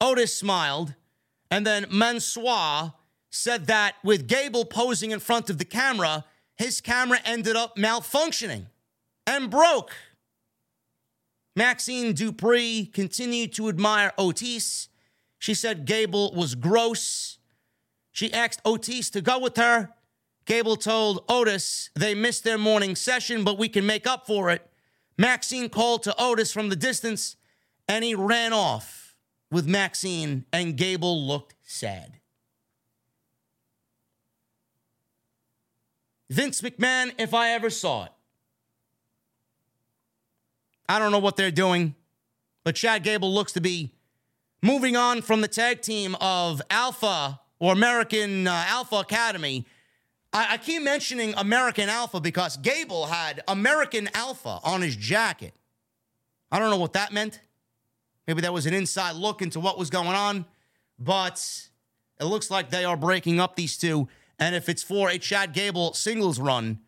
Otis 0.01 0.35
smiled. 0.35 0.95
And 1.51 1.65
then 1.65 1.85
Mansoor 1.91 2.93
said 3.29 3.67
that 3.67 3.95
with 4.03 4.27
Gable 4.27 4.65
posing 4.65 5.11
in 5.11 5.19
front 5.19 5.49
of 5.49 5.57
the 5.57 5.65
camera, 5.65 6.25
his 6.57 6.81
camera 6.81 7.19
ended 7.25 7.55
up 7.55 7.77
malfunctioning 7.77 8.65
and 9.25 9.49
broke. 9.49 9.93
Maxxine 11.55 12.13
Dupri 12.13 12.91
continued 12.93 13.53
to 13.53 13.69
admire 13.69 14.13
Otis. 14.17 14.89
She 15.37 15.53
said 15.53 15.85
Gable 15.85 16.33
was 16.33 16.55
gross. 16.55 17.37
She 18.11 18.31
asked 18.33 18.61
Otis 18.65 19.09
to 19.11 19.21
go 19.21 19.39
with 19.39 19.57
her. 19.57 19.89
Gable 20.45 20.77
told 20.77 21.23
Otis 21.29 21.89
they 21.95 22.15
missed 22.15 22.43
their 22.43 22.57
morning 22.57 22.95
session, 22.95 23.43
but 23.43 23.57
we 23.57 23.69
can 23.69 23.85
make 23.85 24.07
up 24.07 24.25
for 24.25 24.49
it. 24.49 24.69
Maxxine 25.17 25.69
called 25.69 26.03
to 26.03 26.15
Otis 26.21 26.51
from 26.51 26.69
the 26.69 26.75
distance, 26.75 27.35
and 27.87 28.03
he 28.03 28.15
ran 28.15 28.53
off 28.53 29.15
with 29.51 29.67
Maxxine, 29.67 30.45
and 30.53 30.77
Gable 30.77 31.25
looked 31.25 31.55
sad. 31.63 32.19
Vince 36.29 36.61
McMahon, 36.61 37.11
if 37.17 37.33
I 37.33 37.49
ever 37.49 37.69
saw 37.69 38.05
it. 38.05 38.11
I 40.89 40.97
don't 40.97 41.11
know 41.11 41.19
what 41.19 41.37
they're 41.37 41.51
doing, 41.51 41.93
but 42.63 42.73
Chad 42.73 43.03
Gable 43.03 43.31
looks 43.31 43.51
to 43.51 43.61
be 43.61 43.93
moving 44.63 44.97
on 44.97 45.21
from 45.21 45.41
the 45.41 45.47
tag 45.47 45.81
team 45.83 46.15
of 46.19 46.63
Alpha 46.71 47.39
or 47.59 47.73
American 47.73 48.47
uh, 48.47 48.65
Alpha 48.67 48.95
Academy. 48.95 49.67
I, 50.33 50.53
I 50.53 50.57
keep 50.57 50.81
mentioning 50.81 51.35
American 51.37 51.89
Alpha 51.89 52.19
because 52.19 52.57
Gable 52.57 53.05
had 53.05 53.43
American 53.47 54.09
Alpha 54.15 54.59
on 54.63 54.81
his 54.81 54.95
jacket. 54.95 55.53
I 56.51 56.57
don't 56.57 56.71
know 56.71 56.79
what 56.79 56.93
that 56.93 57.13
meant. 57.13 57.39
Maybe 58.25 58.41
that 58.41 58.51
was 58.51 58.65
an 58.65 58.73
inside 58.73 59.15
look 59.15 59.43
into 59.43 59.59
what 59.59 59.77
was 59.77 59.91
going 59.91 60.07
on, 60.07 60.43
but 60.97 61.69
it 62.19 62.23
looks 62.23 62.49
like 62.49 62.71
they 62.71 62.83
are 62.83 62.97
breaking 62.97 63.39
up 63.39 63.55
these 63.55 63.77
two. 63.77 64.07
And 64.39 64.55
if 64.55 64.67
it's 64.67 64.81
for 64.81 65.11
a 65.11 65.19
Chad 65.19 65.53
Gable 65.53 65.93
singles 65.93 66.39
run, 66.39 66.79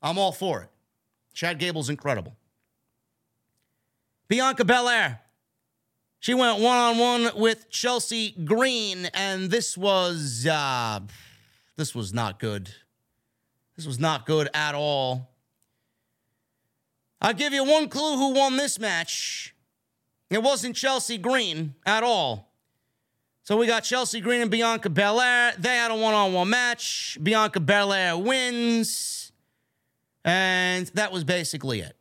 I'm 0.00 0.16
all 0.16 0.32
for 0.32 0.62
it. 0.62 0.70
Chad 1.34 1.58
Gable's 1.58 1.90
incredible. 1.90 2.37
Bianca 4.28 4.64
Belair. 4.64 5.20
She 6.20 6.34
went 6.34 6.60
one 6.60 6.76
on 6.76 6.98
one 6.98 7.30
with 7.36 7.70
Chelsea 7.70 8.32
Green, 8.44 9.06
and 9.14 9.50
this 9.50 9.76
was 9.78 10.46
uh, 10.46 11.00
this 11.76 11.94
was 11.94 12.12
not 12.12 12.38
good. 12.38 12.70
This 13.76 13.86
was 13.86 13.98
not 13.98 14.26
good 14.26 14.48
at 14.52 14.74
all. 14.74 15.30
I'll 17.20 17.34
give 17.34 17.52
you 17.52 17.64
one 17.64 17.88
clue 17.88 18.16
who 18.16 18.34
won 18.34 18.56
this 18.56 18.78
match. 18.78 19.54
It 20.30 20.42
wasn't 20.42 20.76
Chelsea 20.76 21.18
Green 21.18 21.74
at 21.86 22.02
all. 22.02 22.52
So 23.44 23.56
we 23.56 23.66
got 23.66 23.82
Chelsea 23.82 24.20
Green 24.20 24.42
and 24.42 24.50
Bianca 24.50 24.90
Belair. 24.90 25.54
They 25.58 25.76
had 25.76 25.90
a 25.90 25.94
one 25.94 26.12
on 26.12 26.34
one 26.34 26.50
match. 26.50 27.16
Bianca 27.22 27.60
Belair 27.60 28.16
wins. 28.16 29.32
And 30.24 30.86
that 30.88 31.12
was 31.12 31.24
basically 31.24 31.80
it. 31.80 31.97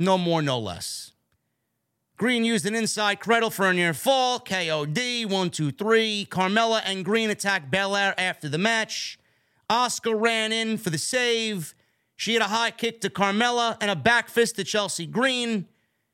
No 0.00 0.16
more, 0.16 0.40
no 0.40 0.58
less. 0.58 1.12
Green 2.16 2.42
used 2.42 2.64
an 2.64 2.74
inside 2.74 3.20
cradle 3.20 3.50
for 3.50 3.66
a 3.66 3.74
near 3.74 3.92
fall. 3.92 4.40
KOD, 4.40 5.26
one, 5.26 5.50
two, 5.50 5.70
three. 5.70 6.26
Carmella 6.30 6.80
and 6.86 7.04
Green 7.04 7.28
attacked 7.28 7.70
Belair 7.70 8.14
after 8.18 8.48
the 8.48 8.56
match. 8.56 9.18
Asuka 9.68 10.18
ran 10.18 10.52
in 10.52 10.78
for 10.78 10.88
the 10.88 10.96
save. 10.96 11.74
She 12.16 12.32
had 12.32 12.40
a 12.42 12.46
high 12.46 12.70
kick 12.70 13.02
to 13.02 13.10
Carmella 13.10 13.76
and 13.78 13.90
a 13.90 13.96
back 13.96 14.30
fist 14.30 14.56
to 14.56 14.64
Chelsea 14.64 15.04
Green. 15.04 15.66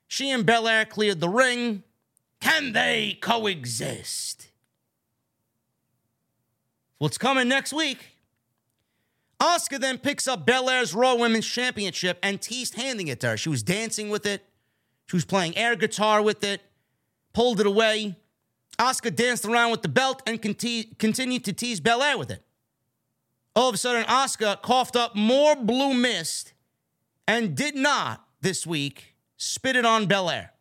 She 0.08 0.30
and 0.30 0.44
Belair 0.44 0.84
cleared 0.84 1.20
the 1.20 1.28
ring. 1.28 1.84
Can 2.40 2.72
they 2.72 3.18
coexist? 3.20 4.48
What's 6.98 7.18
coming 7.18 7.46
next 7.46 7.72
week? 7.72 8.15
Asuka 9.40 9.78
then 9.78 9.98
picks 9.98 10.26
up 10.26 10.46
Belair's 10.46 10.94
Raw 10.94 11.14
Women's 11.14 11.46
Championship 11.46 12.18
and 12.22 12.40
teased 12.40 12.74
handing 12.74 13.08
it 13.08 13.20
to 13.20 13.28
her. 13.28 13.36
She 13.36 13.48
was 13.48 13.62
dancing 13.62 14.08
with 14.08 14.24
it. 14.24 14.44
She 15.06 15.16
was 15.16 15.24
playing 15.24 15.56
air 15.56 15.76
guitar 15.76 16.22
with 16.22 16.42
it, 16.42 16.62
pulled 17.32 17.60
it 17.60 17.66
away. 17.66 18.16
Asuka 18.78 19.14
danced 19.14 19.44
around 19.44 19.70
with 19.70 19.82
the 19.82 19.88
belt 19.88 20.22
and 20.26 20.40
conti- 20.40 20.94
continued 20.98 21.44
to 21.44 21.52
tease 21.52 21.80
Belair 21.80 22.18
with 22.18 22.30
it. 22.30 22.42
All 23.54 23.68
of 23.68 23.74
a 23.74 23.78
sudden, 23.78 24.04
Asuka 24.04 24.60
coughed 24.62 24.96
up 24.96 25.14
more 25.14 25.54
blue 25.56 25.94
mist 25.94 26.52
and 27.28 27.56
did 27.56 27.74
not 27.74 28.26
this 28.40 28.66
week 28.66 29.14
spit 29.36 29.76
it 29.76 29.86
on 29.86 30.06
Belair. 30.06 30.52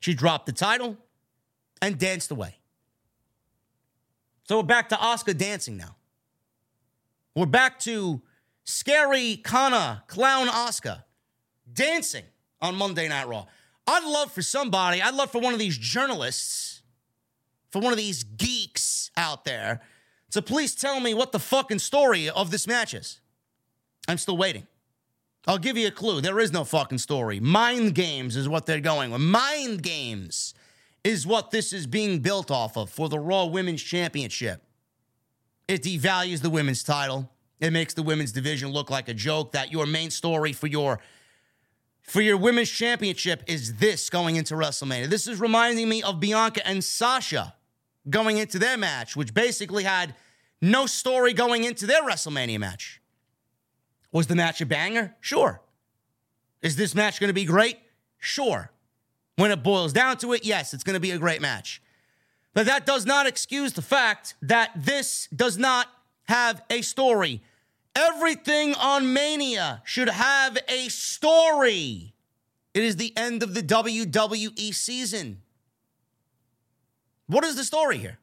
She 0.00 0.14
dropped 0.14 0.46
the 0.46 0.52
title 0.52 0.96
and 1.80 1.98
danced 1.98 2.30
away. 2.30 2.56
So 4.44 4.58
we're 4.58 4.64
back 4.64 4.88
to 4.90 4.96
Asuka 4.96 5.36
dancing 5.36 5.76
now. 5.76 5.96
We're 7.34 7.46
back 7.46 7.78
to 7.80 8.20
scary 8.64 9.36
Kana 9.36 10.04
clown 10.06 10.48
Asuka 10.48 11.04
dancing 11.72 12.24
on 12.60 12.76
Monday 12.76 13.08
Night 13.08 13.26
Raw. 13.26 13.46
I'd 13.86 14.04
love 14.04 14.30
for 14.32 14.42
somebody, 14.42 15.00
I'd 15.00 15.14
love 15.14 15.32
for 15.32 15.40
one 15.40 15.54
of 15.54 15.58
these 15.58 15.78
journalists, 15.78 16.82
for 17.70 17.80
one 17.80 17.90
of 17.90 17.96
these 17.96 18.22
geeks 18.22 19.10
out 19.16 19.46
there 19.46 19.80
to 20.32 20.42
please 20.42 20.74
tell 20.74 21.00
me 21.00 21.14
what 21.14 21.32
the 21.32 21.38
fucking 21.38 21.78
story 21.78 22.28
of 22.28 22.50
this 22.50 22.66
match 22.66 22.92
is. 22.92 23.20
I'm 24.06 24.18
still 24.18 24.36
waiting. 24.36 24.66
I'll 25.46 25.58
give 25.58 25.78
you 25.78 25.88
a 25.88 25.90
clue. 25.90 26.20
There 26.20 26.38
is 26.38 26.52
no 26.52 26.64
fucking 26.64 26.98
story. 26.98 27.40
Mind 27.40 27.94
games 27.94 28.36
is 28.36 28.48
what 28.48 28.66
they're 28.66 28.80
going 28.80 29.10
with. 29.10 29.22
Mind 29.22 29.82
games 29.82 30.52
is 31.02 31.26
what 31.26 31.50
this 31.50 31.72
is 31.72 31.86
being 31.86 32.20
built 32.20 32.50
off 32.50 32.76
of 32.76 32.90
for 32.90 33.08
the 33.08 33.18
Raw 33.18 33.46
Women's 33.46 33.82
Championship. 33.82 34.62
It 35.68 35.82
devalues 35.82 36.42
the 36.42 36.50
women's 36.50 36.82
title. 36.82 37.30
It 37.60 37.72
makes 37.72 37.94
the 37.94 38.02
women's 38.02 38.32
division 38.32 38.70
look 38.70 38.90
like 38.90 39.08
a 39.08 39.14
joke 39.14 39.52
that 39.52 39.70
your 39.70 39.86
main 39.86 40.10
story 40.10 40.52
for 40.52 40.66
your 40.66 41.00
for 42.02 42.20
your 42.20 42.36
women's 42.36 42.68
championship 42.68 43.44
is 43.46 43.76
this 43.76 44.10
going 44.10 44.34
into 44.34 44.54
WrestleMania. 44.54 45.06
This 45.06 45.28
is 45.28 45.40
reminding 45.40 45.88
me 45.88 46.02
of 46.02 46.18
Bianca 46.18 46.66
and 46.66 46.82
Sasha 46.82 47.54
going 48.10 48.38
into 48.38 48.58
their 48.58 48.76
match, 48.76 49.16
which 49.16 49.32
basically 49.32 49.84
had 49.84 50.16
no 50.60 50.86
story 50.86 51.32
going 51.32 51.64
into 51.64 51.86
their 51.86 52.02
WrestleMania 52.02 52.58
match. 52.58 53.00
Was 54.10 54.26
the 54.26 54.34
match 54.34 54.60
a 54.60 54.66
banger? 54.66 55.14
Sure. 55.20 55.62
Is 56.60 56.76
this 56.76 56.94
match 56.94 57.18
going 57.18 57.28
to 57.28 57.34
be 57.34 57.44
great? 57.44 57.78
Sure. 58.18 58.70
When 59.36 59.50
it 59.50 59.62
boils 59.62 59.92
down 59.92 60.18
to 60.18 60.32
it, 60.32 60.44
yes, 60.44 60.74
it's 60.74 60.84
going 60.84 60.94
to 60.94 61.00
be 61.00 61.10
a 61.10 61.18
great 61.18 61.40
match. 61.40 61.81
But 62.54 62.66
that 62.66 62.84
does 62.84 63.06
not 63.06 63.26
excuse 63.26 63.72
the 63.72 63.82
fact 63.82 64.34
that 64.42 64.70
this 64.76 65.28
does 65.34 65.56
not 65.56 65.88
have 66.24 66.62
a 66.70 66.82
story. 66.82 67.42
Everything 67.96 68.74
on 68.74 69.12
Mania 69.12 69.82
should 69.84 70.08
have 70.08 70.58
a 70.68 70.88
story. 70.88 72.14
It 72.74 72.84
is 72.84 72.96
the 72.96 73.16
end 73.16 73.42
of 73.42 73.54
the 73.54 73.62
WWE 73.62 74.74
season. 74.74 75.42
What 77.26 77.44
is 77.44 77.56
the 77.56 77.64
story 77.64 77.98
here? 77.98 78.18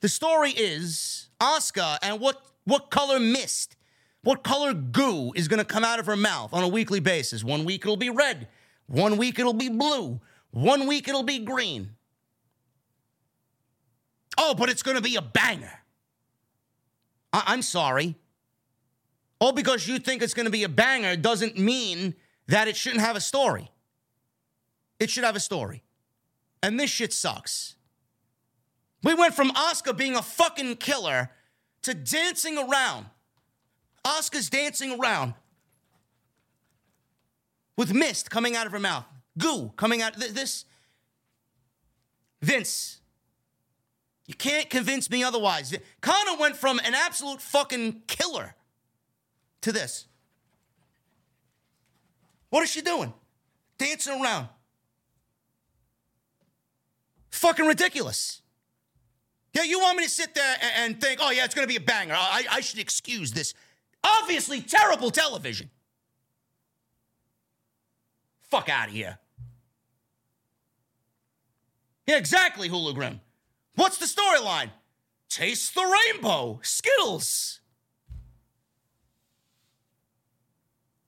The 0.00 0.08
story 0.08 0.50
is 0.50 1.28
Asuka 1.40 1.98
and 2.02 2.20
what, 2.20 2.42
what 2.64 2.90
color 2.90 3.18
mist 3.18 3.76
what 4.26 4.42
color 4.42 4.74
goo 4.74 5.32
is 5.36 5.46
going 5.46 5.60
to 5.60 5.64
come 5.64 5.84
out 5.84 6.00
of 6.00 6.06
her 6.06 6.16
mouth 6.16 6.52
on 6.52 6.64
a 6.64 6.68
weekly 6.68 6.98
basis? 6.98 7.44
One 7.44 7.64
week 7.64 7.82
it'll 7.82 7.96
be 7.96 8.10
red, 8.10 8.48
one 8.88 9.18
week 9.18 9.38
it'll 9.38 9.52
be 9.52 9.68
blue, 9.68 10.20
one 10.50 10.88
week 10.88 11.06
it'll 11.06 11.22
be 11.22 11.38
green. 11.38 11.90
Oh, 14.38 14.54
but 14.54 14.68
it's 14.68 14.82
going 14.82 14.96
to 14.96 15.02
be 15.02 15.16
a 15.16 15.22
banger. 15.22 15.72
I- 17.32 17.52
am 17.52 17.62
sorry. 17.62 18.16
All 19.38 19.52
because 19.52 19.86
you 19.86 19.98
think 19.98 20.22
it's 20.22 20.34
going 20.34 20.46
to 20.46 20.52
be 20.52 20.64
a 20.64 20.68
banger 20.68 21.16
doesn't 21.16 21.58
mean 21.58 22.14
that 22.48 22.68
it 22.68 22.76
shouldn't 22.76 23.02
have 23.02 23.16
a 23.16 23.20
story. 23.20 23.70
It 24.98 25.10
should 25.10 25.24
have 25.24 25.36
a 25.36 25.40
story. 25.40 25.82
And 26.62 26.80
this 26.80 26.90
shit 26.90 27.12
sucks. 27.12 27.76
We 29.02 29.14
went 29.14 29.34
from 29.34 29.50
Asuka 29.50 29.96
being 29.96 30.16
a 30.16 30.22
fucking 30.22 30.76
killer 30.76 31.30
to 31.82 31.94
dancing 31.94 32.56
around 32.56 33.06
Asuka's 34.06 34.48
dancing 34.48 34.98
around 34.98 35.34
with 37.76 37.92
mist 37.92 38.30
coming 38.30 38.54
out 38.54 38.66
of 38.66 38.72
her 38.72 38.78
mouth, 38.78 39.04
goo 39.36 39.72
coming 39.76 40.00
out. 40.00 40.14
Th- 40.18 40.30
this, 40.30 40.64
Vince, 42.40 43.00
you 44.26 44.34
can't 44.34 44.68
convince 44.68 45.08
me 45.08 45.22
otherwise. 45.22 45.74
Kana 46.00 46.40
went 46.40 46.56
from 46.56 46.78
an 46.80 46.94
absolute 46.94 47.40
fucking 47.40 48.02
killer 48.06 48.54
to 49.60 49.72
this. 49.72 50.06
What 52.50 52.62
is 52.62 52.70
she 52.70 52.82
doing? 52.82 53.12
Dancing 53.78 54.20
around. 54.20 54.48
fucking 57.30 57.66
ridiculous. 57.66 58.40
Yeah, 59.52 59.62
you 59.62 59.78
want 59.78 59.98
me 59.98 60.04
to 60.04 60.10
sit 60.10 60.34
there 60.34 60.56
and, 60.78 61.00
think, 61.00 61.20
oh, 61.22 61.30
yeah, 61.30 61.44
it's 61.44 61.54
going 61.54 61.66
to 61.66 61.72
be 61.72 61.76
a 61.76 61.86
banger. 61.86 62.14
I, 62.14 62.44
I 62.50 62.60
should 62.60 62.78
excuse 62.78 63.32
this 63.32 63.54
obviously 64.02 64.60
terrible 64.60 65.10
television. 65.10 65.70
Fuck 68.42 68.68
out 68.68 68.88
of 68.88 68.94
here. 68.94 69.18
Yeah, 72.06 72.16
exactly, 72.16 72.68
Hula 72.68 72.94
What's 73.76 73.98
the 73.98 74.06
storyline? 74.06 74.70
Taste 75.28 75.74
the 75.74 75.82
rainbow. 76.12 76.60
Skittles. 76.62 77.60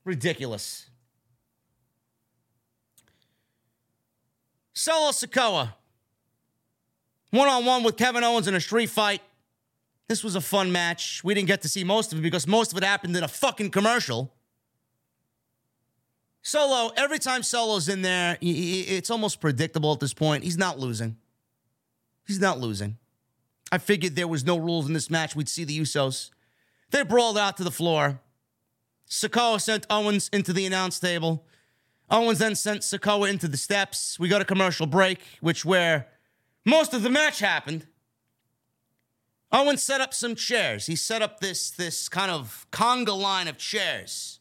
Ridiculous. 0.05 0.85
Solo 4.73 5.11
Sikoa. 5.11 5.73
One 7.31 7.47
on 7.47 7.65
one 7.65 7.83
with 7.83 7.97
Kevin 7.97 8.23
Owens 8.23 8.47
in 8.47 8.55
a 8.55 8.61
street 8.61 8.89
fight. 8.89 9.21
This 10.07 10.23
was 10.23 10.35
a 10.35 10.41
fun 10.41 10.71
match. 10.71 11.23
We 11.23 11.33
didn't 11.33 11.47
get 11.47 11.61
to 11.61 11.69
see 11.69 11.83
most 11.83 12.11
of 12.11 12.19
it 12.19 12.21
because 12.21 12.47
most 12.47 12.71
of 12.71 12.77
it 12.77 12.83
happened 12.83 13.15
in 13.15 13.23
a 13.23 13.27
fucking 13.27 13.69
commercial. 13.69 14.33
Solo, 16.41 16.91
every 16.97 17.19
time 17.19 17.43
Solo's 17.43 17.89
in 17.89 18.01
there, 18.01 18.37
it's 18.41 19.11
almost 19.11 19.41
predictable 19.41 19.93
at 19.93 19.99
this 19.99 20.13
point. 20.13 20.43
He's 20.43 20.57
not 20.57 20.79
losing. 20.79 21.17
He's 22.29 22.39
not 22.39 22.59
losing. 22.59 22.99
I 23.71 23.79
figured 23.79 24.15
there 24.15 24.27
was 24.27 24.45
no 24.45 24.55
rules 24.55 24.85
in 24.85 24.93
this 24.93 25.09
match. 25.09 25.35
We'd 25.35 25.49
see 25.49 25.63
the 25.63 25.79
Usos. 25.79 26.29
They 26.91 27.01
brawled 27.01 27.39
out 27.39 27.57
to 27.57 27.63
the 27.63 27.71
floor. 27.71 28.21
Sikoa 29.09 29.59
sent 29.59 29.87
Owens 29.89 30.29
into 30.31 30.53
the 30.53 30.67
announce 30.67 30.99
table. 30.99 31.47
Owens 32.07 32.37
then 32.37 32.53
sent 32.53 32.81
Sikoa 32.81 33.31
into 33.31 33.47
the 33.47 33.57
steps. 33.57 34.19
We 34.19 34.29
got 34.29 34.43
a 34.43 34.45
commercial 34.45 34.85
break, 34.85 35.17
which 35.41 35.65
where 35.65 36.05
most 36.65 36.93
of 36.93 37.01
the 37.01 37.09
match 37.09 37.39
happened. 37.39 37.87
Owens 39.51 39.81
set 39.81 39.99
up 39.99 40.13
some 40.13 40.35
chairs. 40.35 40.85
He 40.85 40.95
set 40.95 41.23
up 41.23 41.39
this 41.39 41.71
this 41.71 42.09
kind 42.09 42.29
of 42.29 42.67
conga 42.71 43.19
line 43.19 43.47
of 43.47 43.57
chairs. 43.57 44.39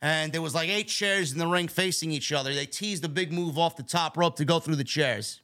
And 0.00 0.32
there 0.32 0.42
was 0.42 0.54
like 0.54 0.68
eight 0.68 0.86
chairs 0.86 1.32
in 1.32 1.40
the 1.40 1.48
ring 1.48 1.66
facing 1.66 2.12
each 2.12 2.30
other. 2.30 2.54
They 2.54 2.66
teased 2.66 3.04
a 3.04 3.08
big 3.08 3.32
move 3.32 3.58
off 3.58 3.74
the 3.74 3.82
top 3.82 4.16
rope 4.16 4.36
to 4.36 4.44
go 4.44 4.60
through 4.60 4.76
the 4.76 4.84
chairs. 4.84 5.40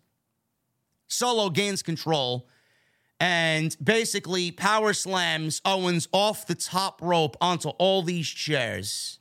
Solo 1.09 1.51
gains 1.51 1.83
control 1.83 2.49
and 3.19 3.77
basically 3.83 4.51
power 4.51 4.93
slams 4.93 5.61
Owens 5.65 6.09
off 6.13 6.47
the 6.47 6.55
top 6.55 7.01
rope 7.01 7.37
onto 7.41 7.71
all 7.71 8.03
these 8.03 8.29
chairs. 8.29 9.19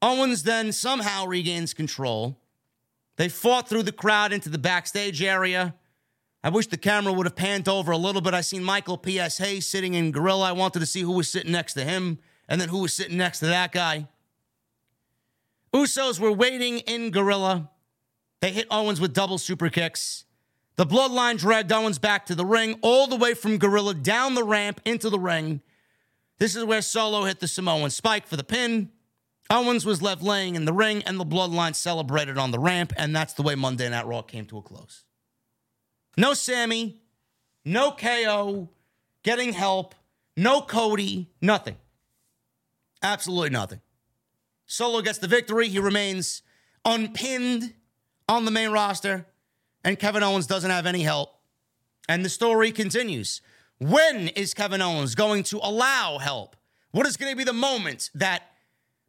Owens 0.00 0.44
then 0.44 0.72
somehow 0.72 1.26
regains 1.26 1.74
control. 1.74 2.38
They 3.16 3.28
fought 3.28 3.68
through 3.68 3.82
the 3.82 3.92
crowd 3.92 4.32
into 4.32 4.48
the 4.48 4.58
backstage 4.58 5.22
area. 5.22 5.74
I 6.44 6.50
wish 6.50 6.68
the 6.68 6.76
camera 6.76 7.12
would 7.12 7.26
have 7.26 7.34
panned 7.34 7.68
over 7.68 7.90
a 7.90 7.96
little 7.96 8.20
bit. 8.20 8.32
I 8.32 8.42
seen 8.42 8.62
Michael 8.62 8.96
P.S. 8.96 9.38
Hayes 9.38 9.66
sitting 9.66 9.94
in 9.94 10.12
Gorilla. 10.12 10.50
I 10.50 10.52
wanted 10.52 10.78
to 10.78 10.86
see 10.86 11.00
who 11.00 11.12
was 11.12 11.28
sitting 11.28 11.50
next 11.50 11.74
to 11.74 11.84
him 11.84 12.20
and 12.48 12.60
then 12.60 12.68
who 12.68 12.78
was 12.78 12.94
sitting 12.94 13.16
next 13.16 13.40
to 13.40 13.46
that 13.46 13.72
guy. 13.72 14.06
Usos 15.74 16.20
were 16.20 16.32
waiting 16.32 16.78
in 16.78 17.10
Gorilla. 17.10 17.70
They 18.40 18.52
hit 18.52 18.68
Owens 18.70 19.00
with 19.00 19.12
double 19.12 19.38
super 19.38 19.68
kicks. 19.68 20.24
The 20.78 20.86
bloodline 20.86 21.38
dragged 21.38 21.72
Owens 21.72 21.98
back 21.98 22.26
to 22.26 22.36
the 22.36 22.46
ring, 22.46 22.78
all 22.82 23.08
the 23.08 23.16
way 23.16 23.34
from 23.34 23.58
Gorilla 23.58 23.94
down 23.94 24.36
the 24.36 24.44
ramp 24.44 24.80
into 24.84 25.10
the 25.10 25.18
ring. 25.18 25.60
This 26.38 26.54
is 26.54 26.62
where 26.62 26.82
Solo 26.82 27.24
hit 27.24 27.40
the 27.40 27.48
Samoan 27.48 27.90
spike 27.90 28.28
for 28.28 28.36
the 28.36 28.44
pin. 28.44 28.92
Owens 29.50 29.84
was 29.84 30.00
left 30.00 30.22
laying 30.22 30.54
in 30.54 30.66
the 30.66 30.72
ring, 30.72 31.02
and 31.02 31.18
the 31.18 31.26
bloodline 31.26 31.74
celebrated 31.74 32.38
on 32.38 32.52
the 32.52 32.60
ramp, 32.60 32.92
and 32.96 33.14
that's 33.14 33.32
the 33.32 33.42
way 33.42 33.56
Monday 33.56 33.88
Night 33.88 34.06
Raw 34.06 34.22
came 34.22 34.46
to 34.46 34.58
a 34.58 34.62
close. 34.62 35.02
No 36.16 36.32
Sami, 36.32 37.02
no 37.64 37.90
KO, 37.90 38.68
getting 39.24 39.54
help, 39.54 39.96
no 40.36 40.60
Cody, 40.60 41.28
nothing. 41.40 41.76
Absolutely 43.02 43.50
nothing. 43.50 43.80
Solo 44.66 45.02
gets 45.02 45.18
the 45.18 45.26
victory. 45.26 45.68
He 45.70 45.80
remains 45.80 46.42
unpinned 46.84 47.74
on 48.28 48.44
the 48.44 48.52
main 48.52 48.70
roster, 48.70 49.26
and 49.84 49.98
Kevin 49.98 50.22
Owens 50.22 50.46
doesn't 50.46 50.70
have 50.70 50.86
any 50.86 51.02
help. 51.02 51.34
And 52.08 52.24
the 52.24 52.28
story 52.28 52.72
continues. 52.72 53.40
When 53.78 54.28
is 54.28 54.54
Kevin 54.54 54.82
Owens 54.82 55.14
going 55.14 55.42
to 55.44 55.58
allow 55.58 56.18
help? 56.18 56.56
What 56.90 57.06
is 57.06 57.16
going 57.16 57.32
to 57.32 57.36
be 57.36 57.44
the 57.44 57.52
moment 57.52 58.10
that 58.14 58.42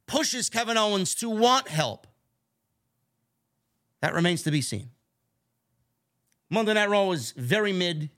pushes 0.06 0.50
Kevin 0.50 0.78
Owens 0.78 1.16
to 1.16 1.30
want 1.30 1.68
help? 1.70 2.08
That 4.02 4.14
remains 4.14 4.44
to 4.44 4.52
be 4.52 4.62
seen. 4.62 4.90
Monday 6.50 6.74
Night 6.74 6.90
Raw 6.90 7.06
was 7.06 7.32
very 7.32 7.74
mid, 7.74 8.10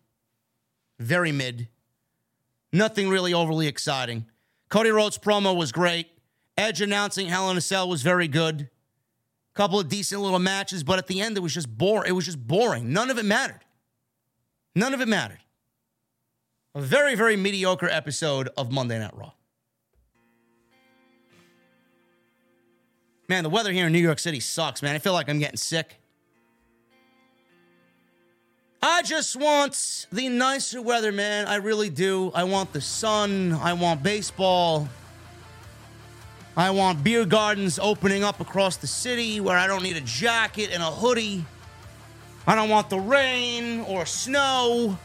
very 0.99 1.31
mid. 1.31 1.67
Nothing 2.71 3.09
really 3.09 3.33
overly 3.33 3.67
exciting. 3.67 4.25
Cody 4.69 4.89
Rhodes' 4.89 5.17
promo 5.17 5.55
was 5.55 5.71
great. 5.71 6.07
Edge 6.57 6.81
announcing 6.81 7.27
Hell 7.27 7.49
in 7.51 7.57
a 7.57 7.61
Cell 7.61 7.89
was 7.89 8.01
very 8.01 8.27
good. 8.27 8.69
Couple 9.53 9.79
of 9.79 9.89
decent 9.89 10.21
little 10.21 10.39
matches, 10.39 10.83
but 10.83 10.97
at 10.97 11.07
the 11.07 11.19
end 11.19 11.35
it 11.35 11.41
was 11.41 11.53
just 11.53 11.69
boring. 11.69 12.09
It 12.09 12.13
was 12.13 12.25
just 12.25 12.39
boring. 12.45 12.93
None 12.93 13.09
of 13.09 13.17
it 13.17 13.25
mattered. 13.25 13.59
None 14.75 14.93
of 14.93 15.01
it 15.01 15.07
mattered. 15.07 15.39
A 16.73 16.81
very, 16.81 17.15
very 17.15 17.35
mediocre 17.35 17.89
episode 17.89 18.49
of 18.57 18.71
Monday 18.71 18.97
Night 18.97 19.15
Raw. 19.15 19.33
Man, 23.27 23.43
the 23.43 23.49
weather 23.49 23.71
here 23.71 23.87
in 23.87 23.93
New 23.93 23.99
York 23.99 24.19
City 24.19 24.39
sucks, 24.39 24.81
man. 24.81 24.95
I 24.95 24.99
feel 24.99 25.13
like 25.13 25.29
I'm 25.29 25.39
getting 25.39 25.57
sick. 25.57 25.97
I 28.81 29.03
just 29.03 29.35
want 29.35 30.07
the 30.11 30.27
nicer 30.29 30.81
weather, 30.81 31.11
man. 31.11 31.47
I 31.47 31.55
really 31.55 31.89
do. 31.89 32.31
I 32.33 32.45
want 32.45 32.73
the 32.73 32.81
sun. 32.81 33.53
I 33.53 33.73
want 33.73 34.01
baseball. 34.01 34.89
I 36.61 36.69
want 36.69 37.03
beer 37.03 37.25
gardens 37.25 37.79
opening 37.79 38.23
up 38.23 38.39
across 38.39 38.77
the 38.77 38.85
city 38.85 39.39
where 39.39 39.57
I 39.57 39.65
don't 39.65 39.81
need 39.81 39.97
a 39.97 40.01
jacket 40.01 40.69
and 40.71 40.83
a 40.83 40.91
hoodie. 40.91 41.43
I 42.45 42.53
don't 42.53 42.69
want 42.69 42.87
the 42.87 42.99
rain 42.99 43.79
or 43.81 44.05
snow. 44.05 44.95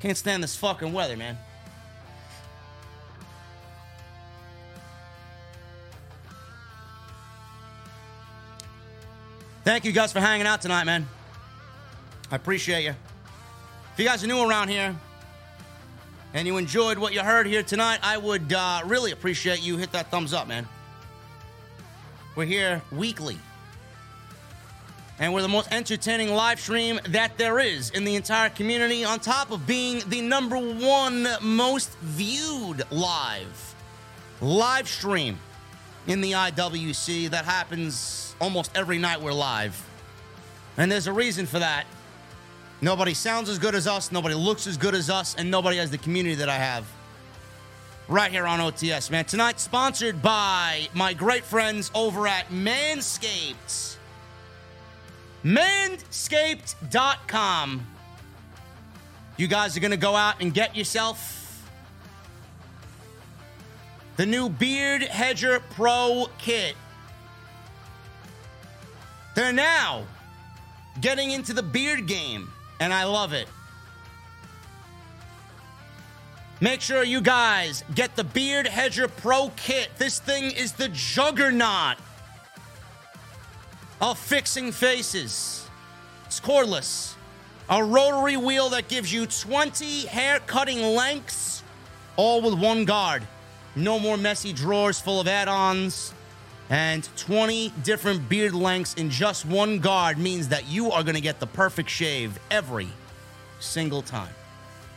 Can't 0.00 0.18
stand 0.18 0.42
this 0.42 0.54
fucking 0.54 0.92
weather, 0.92 1.16
man. 1.16 1.38
Thank 9.64 9.86
you 9.86 9.92
guys 9.92 10.12
for 10.12 10.20
hanging 10.20 10.46
out 10.46 10.60
tonight, 10.60 10.84
man. 10.84 11.08
I 12.30 12.36
appreciate 12.36 12.84
you. 12.84 12.94
If 13.94 13.98
you 13.98 14.04
guys 14.04 14.22
are 14.22 14.26
new 14.26 14.46
around 14.46 14.68
here 14.68 14.94
and 16.34 16.46
you 16.46 16.56
enjoyed 16.56 16.98
what 16.98 17.12
you 17.12 17.20
heard 17.20 17.46
here 17.46 17.62
tonight, 17.62 18.00
I 18.02 18.18
would 18.18 18.52
uh, 18.52 18.82
really 18.84 19.12
appreciate 19.12 19.62
you 19.62 19.76
hit 19.76 19.92
that 19.92 20.10
thumbs 20.10 20.32
up, 20.32 20.46
man. 20.46 20.66
We're 22.36 22.44
here 22.44 22.82
weekly. 22.92 23.38
And 25.18 25.34
we're 25.34 25.42
the 25.42 25.48
most 25.48 25.72
entertaining 25.72 26.32
live 26.32 26.60
stream 26.60 27.00
that 27.08 27.36
there 27.38 27.58
is 27.58 27.90
in 27.90 28.04
the 28.04 28.14
entire 28.14 28.50
community, 28.50 29.04
on 29.04 29.18
top 29.18 29.50
of 29.50 29.66
being 29.66 30.02
the 30.08 30.20
number 30.20 30.56
one 30.56 31.26
most 31.42 31.96
viewed 31.98 32.84
live 32.92 33.74
live 34.40 34.88
stream 34.88 35.38
in 36.06 36.20
the 36.20 36.32
IWC 36.32 37.30
that 37.30 37.44
happens 37.44 38.34
almost 38.40 38.70
every 38.74 38.98
night 38.98 39.20
we're 39.20 39.32
live. 39.32 39.84
And 40.76 40.90
there's 40.90 41.06
a 41.06 41.12
reason 41.12 41.46
for 41.46 41.58
that. 41.58 41.86
Nobody 42.80 43.12
sounds 43.12 43.48
as 43.48 43.58
good 43.58 43.74
as 43.74 43.88
us, 43.88 44.12
nobody 44.12 44.36
looks 44.36 44.68
as 44.68 44.76
good 44.76 44.94
as 44.94 45.10
us, 45.10 45.34
and 45.36 45.50
nobody 45.50 45.78
has 45.78 45.90
the 45.90 45.98
community 45.98 46.36
that 46.36 46.48
I 46.48 46.56
have. 46.56 46.86
Right 48.06 48.30
here 48.30 48.46
on 48.46 48.60
OTS, 48.60 49.10
man. 49.10 49.24
Tonight, 49.24 49.58
sponsored 49.58 50.22
by 50.22 50.88
my 50.94 51.12
great 51.12 51.42
friends 51.44 51.90
over 51.94 52.28
at 52.28 52.48
Manscaped. 52.50 53.96
Manscaped.com. 55.44 57.86
You 59.36 59.46
guys 59.46 59.76
are 59.76 59.80
going 59.80 59.90
to 59.90 59.96
go 59.96 60.16
out 60.16 60.40
and 60.40 60.54
get 60.54 60.76
yourself 60.76 61.34
the 64.16 64.24
new 64.24 64.48
Beard 64.48 65.02
Hedger 65.02 65.60
Pro 65.70 66.28
Kit. 66.38 66.76
They're 69.34 69.52
now 69.52 70.04
getting 71.00 71.32
into 71.32 71.52
the 71.52 71.62
beard 71.62 72.06
game 72.06 72.50
and 72.80 72.92
I 72.92 73.04
love 73.04 73.32
it. 73.32 73.48
Make 76.60 76.80
sure 76.80 77.04
you 77.04 77.20
guys 77.20 77.84
get 77.94 78.16
the 78.16 78.24
Beard 78.24 78.66
Hedger 78.66 79.06
Pro 79.06 79.50
Kit. 79.54 79.90
This 79.96 80.18
thing 80.18 80.50
is 80.50 80.72
the 80.72 80.88
juggernaut 80.88 81.98
of 84.00 84.18
fixing 84.18 84.72
faces. 84.72 85.68
It's 86.26 86.40
cordless. 86.40 87.14
A 87.70 87.84
rotary 87.84 88.36
wheel 88.36 88.70
that 88.70 88.88
gives 88.88 89.12
you 89.12 89.26
20 89.26 90.06
hair 90.06 90.40
cutting 90.40 90.80
lengths, 90.80 91.62
all 92.16 92.40
with 92.40 92.54
one 92.54 92.84
guard. 92.84 93.22
No 93.76 93.98
more 93.98 94.16
messy 94.16 94.52
drawers 94.52 95.00
full 95.00 95.20
of 95.20 95.28
add 95.28 95.46
ons. 95.46 96.12
And 96.70 97.08
20 97.16 97.72
different 97.82 98.28
beard 98.28 98.54
lengths 98.54 98.94
in 98.94 99.08
just 99.08 99.46
one 99.46 99.78
guard 99.78 100.18
means 100.18 100.48
that 100.48 100.68
you 100.68 100.90
are 100.90 101.02
going 101.02 101.14
to 101.14 101.20
get 101.20 101.40
the 101.40 101.46
perfect 101.46 101.88
shave 101.88 102.38
every 102.50 102.88
single 103.58 104.02
time. 104.02 104.32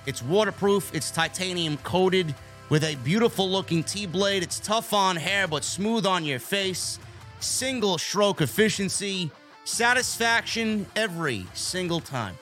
It's 0.06 0.22
waterproof, 0.22 0.93
it's 0.93 1.11
titanium 1.11 1.77
coated 1.77 2.35
with 2.69 2.84
a 2.84 2.95
beautiful 3.03 3.49
looking 3.49 3.84
T 3.84 4.06
blade. 4.06 4.43
It's 4.43 4.60
tough 4.60 4.93
on 4.93 5.15
hair, 5.15 5.48
but 5.48 5.64
smooth 5.64 6.06
on 6.06 6.26
your 6.26 6.39
face. 6.39 6.99
Single 7.39 7.98
stroke 7.98 8.41
efficiency, 8.41 9.31
satisfaction 9.64 10.85
every 10.95 11.45
single 11.53 11.99
time. 11.99 12.35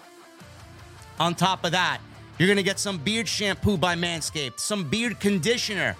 On 1.19 1.35
top 1.35 1.65
of 1.65 1.71
that, 1.71 1.99
you're 2.37 2.47
going 2.47 2.57
to 2.57 2.63
get 2.63 2.79
some 2.79 2.97
beard 2.97 3.27
shampoo 3.27 3.77
by 3.77 3.95
Manscaped, 3.95 4.59
some 4.59 4.89
beard 4.89 5.19
conditioner 5.19 5.95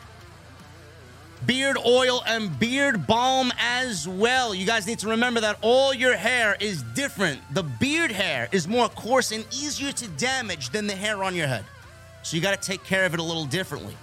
beard 1.46 1.78
oil 1.86 2.24
and 2.28 2.58
beard 2.60 3.08
balm 3.08 3.52
as 3.60 4.08
well. 4.08 4.54
You 4.54 4.66
guys 4.66 4.86
need 4.88 5.00
to 5.00 5.10
remember 5.10 5.42
that 5.42 5.58
all 5.62 5.94
your 5.94 6.16
hair 6.16 6.58
is 6.60 6.84
different. 6.84 7.42
The 7.54 7.64
beard 7.64 8.12
hair 8.12 8.50
is 8.52 8.68
more 8.68 8.90
coarse 8.90 9.32
and 9.32 9.46
easier 9.54 9.92
to 9.92 10.08
damage 10.10 10.70
than 10.70 10.88
the 10.88 10.96
hair 10.96 11.24
on 11.24 11.36
your 11.36 11.48
head. 11.48 11.66
So 12.24 12.36
you 12.36 12.44
got 12.44 12.60
to 12.62 12.68
take 12.68 12.84
care 12.84 13.06
of 13.06 13.14
it 13.14 13.20
a 13.20 13.24
little 13.24 13.46
differently. 13.46 13.96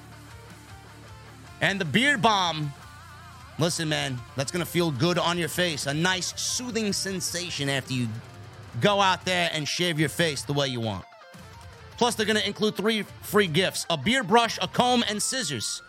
And 1.61 1.81
the 1.81 1.85
beard 1.85 2.23
balm, 2.23 2.73
listen, 3.59 3.89
man, 3.89 4.19
that's 4.37 4.53
going 4.53 4.65
to 4.65 4.71
feel 4.71 4.91
good 4.91 5.19
on 5.19 5.39
your 5.39 5.49
face. 5.49 5.87
A 5.87 5.95
nice, 5.95 6.39
soothing 6.41 6.93
sensation 6.93 7.69
after 7.69 7.93
you 7.93 8.09
go 8.81 9.01
out 9.01 9.25
there 9.25 9.51
and 9.53 9.67
shave 9.67 9.99
your 9.99 10.09
face 10.09 10.43
the 10.43 10.53
way 10.53 10.69
you 10.69 10.81
want. 10.81 11.05
Plus, 11.97 12.15
they're 12.15 12.27
going 12.27 12.39
to 12.39 12.47
include 12.47 12.77
three 12.77 13.03
free 13.23 13.47
gifts 13.47 13.87
a 13.89 13.97
beard 13.97 14.29
brush, 14.29 14.59
a 14.61 14.69
comb, 14.69 15.03
and 15.09 15.23
scissors 15.23 15.83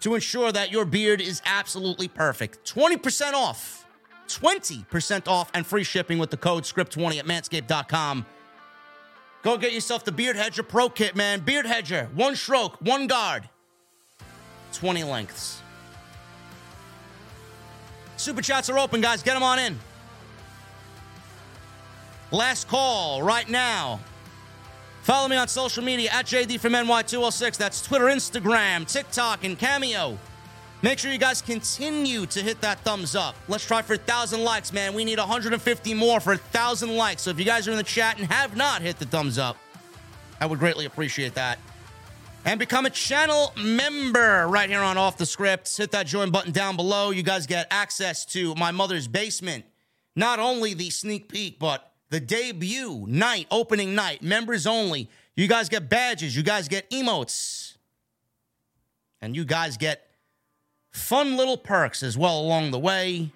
to 0.00 0.14
ensure 0.14 0.52
that 0.52 0.70
your 0.70 0.84
beard 0.84 1.20
is 1.20 1.42
absolutely 1.44 2.08
perfect. 2.08 2.72
20% 2.72 3.32
off. 3.32 3.86
20% 4.28 5.28
off 5.28 5.50
and 5.54 5.66
free 5.66 5.84
shipping 5.84 6.18
with 6.18 6.30
the 6.30 6.36
code 6.36 6.64
SCRIPT20 6.64 7.18
at 7.18 7.26
manscaped.com. 7.26 8.26
Go 9.42 9.56
get 9.56 9.72
yourself 9.72 10.04
the 10.04 10.10
Beard 10.10 10.34
Hedger 10.34 10.64
Pro 10.64 10.88
Kit, 10.88 11.14
man. 11.14 11.40
Beard 11.40 11.66
Hedger, 11.66 12.08
one 12.14 12.34
stroke, 12.34 12.80
one 12.80 13.06
guard, 13.06 13.48
20 14.72 15.04
lengths. 15.04 15.62
Super 18.16 18.42
chats 18.42 18.68
are 18.68 18.78
open, 18.78 19.00
guys. 19.00 19.22
Get 19.22 19.34
them 19.34 19.42
on 19.42 19.58
in. 19.58 19.78
Last 22.32 22.66
call 22.66 23.22
right 23.22 23.48
now. 23.48 24.00
Follow 25.06 25.28
me 25.28 25.36
on 25.36 25.46
social 25.46 25.84
media 25.84 26.10
at 26.12 26.26
JD 26.26 26.58
from 26.58 26.72
NY206. 26.72 27.56
That's 27.56 27.80
Twitter, 27.80 28.06
Instagram, 28.06 28.90
TikTok, 28.90 29.44
and 29.44 29.56
Cameo. 29.56 30.18
Make 30.82 30.98
sure 30.98 31.12
you 31.12 31.18
guys 31.18 31.40
continue 31.40 32.26
to 32.26 32.42
hit 32.42 32.60
that 32.62 32.80
thumbs 32.80 33.14
up. 33.14 33.36
Let's 33.46 33.64
try 33.64 33.82
for 33.82 33.94
1,000 33.94 34.42
likes, 34.42 34.72
man. 34.72 34.94
We 34.94 35.04
need 35.04 35.20
150 35.20 35.94
more 35.94 36.18
for 36.18 36.30
1,000 36.30 36.96
likes. 36.96 37.22
So 37.22 37.30
if 37.30 37.38
you 37.38 37.44
guys 37.44 37.68
are 37.68 37.70
in 37.70 37.76
the 37.76 37.84
chat 37.84 38.18
and 38.18 38.26
have 38.32 38.56
not 38.56 38.82
hit 38.82 38.98
the 38.98 39.04
thumbs 39.04 39.38
up, 39.38 39.56
I 40.40 40.46
would 40.46 40.58
greatly 40.58 40.86
appreciate 40.86 41.34
that. 41.34 41.60
And 42.44 42.58
become 42.58 42.84
a 42.84 42.90
channel 42.90 43.52
member 43.56 44.48
right 44.48 44.68
here 44.68 44.82
on 44.82 44.98
Off 44.98 45.18
the 45.18 45.26
Script. 45.26 45.76
Hit 45.76 45.92
that 45.92 46.08
join 46.08 46.32
button 46.32 46.50
down 46.50 46.74
below. 46.74 47.12
You 47.12 47.22
guys 47.22 47.46
get 47.46 47.68
access 47.70 48.24
to 48.32 48.56
my 48.56 48.72
mother's 48.72 49.06
basement. 49.06 49.66
Not 50.16 50.40
only 50.40 50.74
the 50.74 50.90
sneak 50.90 51.28
peek, 51.28 51.60
but 51.60 51.92
the 52.10 52.20
debut 52.20 53.04
night, 53.08 53.46
opening 53.50 53.94
night, 53.94 54.22
members 54.22 54.66
only. 54.66 55.08
You 55.34 55.48
guys 55.48 55.68
get 55.68 55.88
badges, 55.88 56.36
you 56.36 56.42
guys 56.42 56.68
get 56.68 56.88
emotes, 56.90 57.76
and 59.20 59.36
you 59.36 59.44
guys 59.44 59.76
get 59.76 60.08
fun 60.90 61.36
little 61.36 61.58
perks 61.58 62.02
as 62.02 62.16
well 62.16 62.40
along 62.40 62.70
the 62.70 62.78
way. 62.78 63.32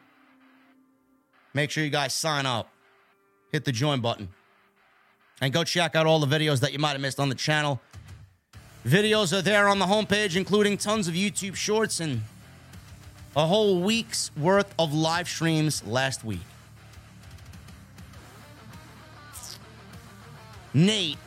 Make 1.53 1.71
sure 1.71 1.85
you 1.85 1.91
guys 1.91 2.15
sign 2.15 2.47
up, 2.47 2.71
hit 3.53 3.65
the 3.65 3.73
join 3.73 4.01
button, 4.01 4.29
and 5.41 5.53
go 5.53 5.65
check 5.65 5.95
out 5.95 6.07
all 6.07 6.21
the 6.21 6.27
videos 6.27 6.61
that 6.61 6.73
you 6.73 6.79
might 6.79 6.93
have 6.93 7.01
missed 7.01 7.21
on 7.21 7.29
the 7.29 7.35
channel. 7.35 7.81
Videos 8.87 9.37
are 9.37 9.43
there 9.43 9.69
on 9.69 9.79
the 9.79 9.85
homepage, 9.85 10.37
including 10.37 10.79
tons 10.79 11.07
of 11.07 11.15
YouTube 11.15 11.55
shorts 11.55 12.01
and 12.01 12.23
a 13.37 13.47
whole 13.47 13.81
week's 13.81 14.31
worth 14.37 14.73
of 14.79 14.95
live 14.95 15.29
streams 15.29 15.85
last 15.85 16.25
week. 16.25 16.41
Nate 20.75 21.19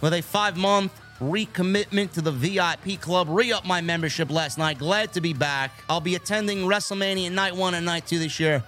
with 0.00 0.12
a 0.12 0.20
five 0.20 0.56
month 0.56 0.92
recommitment 1.20 2.12
to 2.12 2.20
the 2.20 2.32
VIP 2.32 3.00
club. 3.00 3.28
Re 3.30 3.52
up 3.52 3.64
my 3.64 3.80
membership 3.80 4.30
last 4.30 4.58
night. 4.58 4.78
Glad 4.78 5.12
to 5.14 5.20
be 5.20 5.32
back. 5.32 5.72
I'll 5.88 6.00
be 6.00 6.14
attending 6.14 6.66
WrestleMania 6.66 7.30
night 7.30 7.54
one 7.54 7.74
and 7.74 7.86
night 7.86 8.06
two 8.06 8.18
this 8.18 8.38
year. 8.40 8.62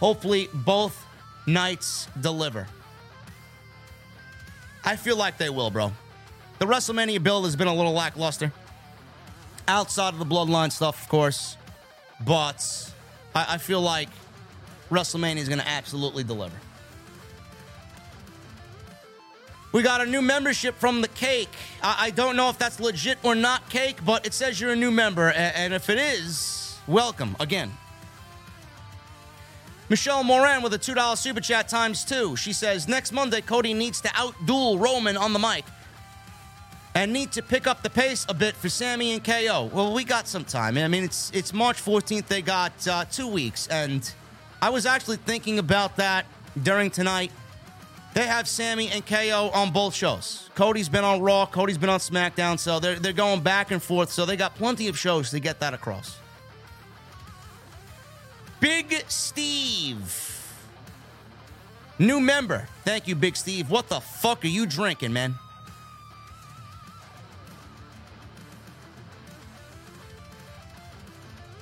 Hopefully, 0.00 0.48
both 0.52 1.06
nights 1.46 2.08
deliver. 2.20 2.66
I 4.84 4.96
feel 4.96 5.16
like 5.16 5.38
they 5.38 5.48
will, 5.48 5.70
bro. 5.70 5.92
The 6.58 6.66
WrestleMania 6.66 7.22
build 7.22 7.44
has 7.44 7.56
been 7.56 7.68
a 7.68 7.74
little 7.74 7.92
lackluster. 7.92 8.52
Outside 9.66 10.12
of 10.12 10.18
the 10.18 10.26
bloodline 10.26 10.70
stuff, 10.70 11.02
of 11.02 11.08
course. 11.08 11.56
But 12.24 12.92
I, 13.34 13.54
I 13.54 13.58
feel 13.58 13.80
like 13.80 14.10
WrestleMania 14.90 15.38
is 15.38 15.48
going 15.48 15.60
to 15.60 15.68
absolutely 15.68 16.22
deliver. 16.24 16.56
We 19.74 19.82
got 19.82 20.00
a 20.00 20.06
new 20.06 20.22
membership 20.22 20.76
from 20.76 21.00
the 21.00 21.08
cake. 21.08 21.48
I, 21.82 21.96
I, 22.02 22.10
don't 22.10 22.36
know 22.36 22.48
if 22.48 22.56
that's 22.58 22.78
legit 22.78 23.18
or 23.24 23.34
not 23.34 23.68
cake, 23.68 24.04
but 24.04 24.24
it 24.24 24.32
says 24.32 24.60
you're 24.60 24.70
a 24.70 24.76
new 24.76 24.92
member. 24.92 25.30
And, 25.30 25.56
and 25.56 25.74
if 25.74 25.90
it 25.90 25.98
is, 25.98 26.78
welcome 26.86 27.34
again. 27.40 27.72
Michelle 29.88 30.22
Moran 30.22 30.62
with 30.62 30.74
a 30.74 30.78
$2 30.78 31.18
super 31.18 31.40
chat 31.40 31.68
times 31.68 32.04
two. 32.04 32.36
She 32.36 32.52
says, 32.52 32.86
Next 32.86 33.10
Monday, 33.10 33.40
Cody 33.40 33.74
needs 33.74 34.00
to 34.02 34.08
outduel 34.10 34.78
Roman 34.78 35.16
on 35.16 35.32
the 35.32 35.40
mic 35.40 35.64
and 36.94 37.12
need 37.12 37.32
to 37.32 37.42
pick 37.42 37.66
up 37.66 37.82
the 37.82 37.90
pace 37.90 38.24
a 38.28 38.34
bit 38.34 38.54
for 38.54 38.68
Sami 38.68 39.12
and 39.12 39.24
KO. 39.24 39.70
Well, 39.72 39.92
we 39.92 40.04
got 40.04 40.28
some 40.28 40.44
time. 40.44 40.78
I 40.78 40.86
mean, 40.86 41.02
it's 41.02 41.32
it's 41.34 41.52
March 41.52 41.84
14th. 41.84 42.28
They 42.28 42.42
got 42.42 42.86
uh, 42.86 43.06
two 43.06 43.26
weeks, 43.26 43.66
and 43.66 44.08
I 44.62 44.70
was 44.70 44.86
actually 44.86 45.16
thinking 45.16 45.58
about 45.58 45.96
that 45.96 46.26
during 46.62 46.92
tonight. 46.92 47.32
They 48.14 48.26
have 48.26 48.46
Sami 48.46 48.88
and 48.90 49.04
KO 49.04 49.50
on 49.52 49.72
both 49.72 49.92
shows. 49.92 50.48
Cody's 50.54 50.88
been 50.88 51.02
on 51.02 51.20
Raw, 51.20 51.46
Cody's 51.46 51.78
been 51.78 51.90
on 51.90 51.98
SmackDown, 51.98 52.60
so 52.60 52.78
they're, 52.78 52.94
they're 52.94 53.12
going 53.12 53.40
back 53.40 53.72
and 53.72 53.82
forth, 53.82 54.12
so 54.12 54.24
they 54.24 54.36
got 54.36 54.54
plenty 54.54 54.86
of 54.86 54.96
shows 54.96 55.30
to 55.30 55.40
get 55.40 55.58
that 55.60 55.74
across. 55.74 56.16
Big 58.60 59.04
Steve. 59.08 60.30
New 61.98 62.20
member. 62.20 62.68
Thank 62.84 63.08
you, 63.08 63.16
Big 63.16 63.36
Steve. 63.36 63.68
What 63.68 63.88
the 63.88 64.00
fuck 64.00 64.44
are 64.44 64.48
you 64.48 64.64
drinking, 64.64 65.12
man? 65.12 65.34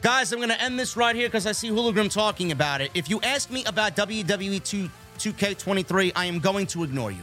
Guys, 0.03 0.33
I'm 0.33 0.39
going 0.39 0.51
to 0.51 0.61
end 0.61 0.79
this 0.79 0.97
right 0.97 1.15
here 1.15 1.29
because 1.29 1.47
I 1.47 1.53
see 1.53 1.71
Hologram 1.71 2.13
talking 2.13 2.53
about 2.53 2.81
it. 2.81 2.91
If 2.93 3.09
you 3.09 3.21
ask 3.23 3.51
me 3.51 3.65
about 3.65 3.97
WWE 3.97 4.63
2 4.63 4.91
2K23, 5.23 6.13
I 6.17 6.25
am 6.27 6.41
going 6.41 6.67
to 6.69 6.83
ignore 6.83 7.13
you. 7.13 7.23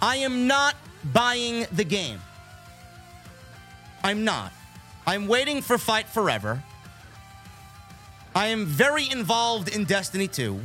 I 0.00 0.16
am 0.16 0.48
not 0.48 0.74
buying 1.12 1.66
the 1.70 1.84
game. 1.84 2.18
I'm 4.02 4.24
not. 4.24 4.52
I'm 5.06 5.28
waiting 5.28 5.62
for 5.62 5.78
Fight 5.78 6.08
Forever. 6.08 6.62
I 8.34 8.48
am 8.48 8.66
very 8.66 9.08
involved 9.08 9.68
in 9.68 9.84
Destiny 9.84 10.26
2. 10.26 10.60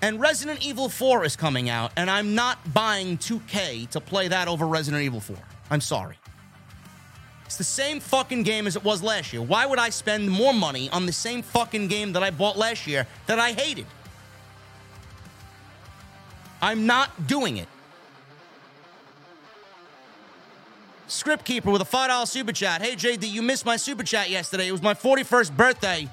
And 0.00 0.18
Resident 0.18 0.66
Evil 0.66 0.88
4 0.88 1.24
is 1.24 1.36
coming 1.36 1.68
out, 1.68 1.92
and 1.96 2.10
I'm 2.10 2.34
not 2.34 2.58
buying 2.74 3.18
2K 3.18 3.88
to 3.90 4.00
play 4.00 4.26
that 4.28 4.48
over 4.48 4.66
Resident 4.66 5.04
Evil 5.04 5.20
4. 5.20 5.36
I'm 5.70 5.80
sorry. 5.80 6.16
It's 7.52 7.58
the 7.58 7.64
same 7.64 8.00
fucking 8.00 8.44
game 8.44 8.66
as 8.66 8.76
it 8.76 8.82
was 8.82 9.02
last 9.02 9.30
year. 9.34 9.42
Why 9.42 9.66
would 9.66 9.78
I 9.78 9.90
spend 9.90 10.30
more 10.30 10.54
money 10.54 10.88
on 10.88 11.04
the 11.04 11.12
same 11.12 11.42
fucking 11.42 11.88
game 11.88 12.14
that 12.14 12.22
I 12.22 12.30
bought 12.30 12.56
last 12.56 12.86
year 12.86 13.06
that 13.26 13.38
I 13.38 13.52
hated? 13.52 13.84
I'm 16.62 16.86
not 16.86 17.26
doing 17.26 17.58
it. 17.58 17.68
Script 21.08 21.44
Keeper 21.44 21.70
with 21.70 21.82
a 21.82 21.84
$5 21.84 22.26
super 22.26 22.52
chat. 22.52 22.80
Hey, 22.80 22.96
JD, 22.96 23.30
you 23.30 23.42
missed 23.42 23.66
my 23.66 23.76
super 23.76 24.02
chat 24.02 24.30
yesterday. 24.30 24.68
It 24.68 24.72
was 24.72 24.80
my 24.80 24.94
41st 24.94 25.54
birthday. 25.54 26.08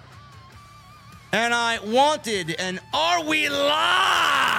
And 1.31 1.53
I 1.53 1.79
wanted 1.79 2.53
an 2.59 2.81
Are 2.93 3.23
We 3.23 3.47
Live? 3.47 4.49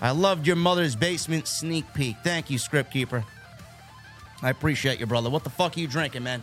I 0.00 0.10
loved 0.10 0.46
your 0.46 0.56
mother's 0.56 0.94
basement 0.94 1.46
sneak 1.46 1.84
peek. 1.94 2.16
Thank 2.22 2.50
you, 2.50 2.58
Script 2.58 2.92
Keeper. 2.92 3.24
I 4.42 4.50
appreciate 4.50 5.00
you, 5.00 5.06
brother. 5.06 5.30
What 5.30 5.44
the 5.44 5.50
fuck 5.50 5.76
are 5.76 5.80
you 5.80 5.88
drinking, 5.88 6.22
man? 6.22 6.42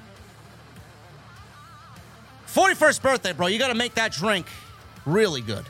41st 2.48 3.02
birthday, 3.02 3.34
bro. 3.34 3.48
You 3.48 3.60
got 3.60 3.70
to 3.70 3.76
make 3.76 3.94
that 3.96 4.12
drink 4.12 4.48
really 5.06 5.42
good. 5.42 5.66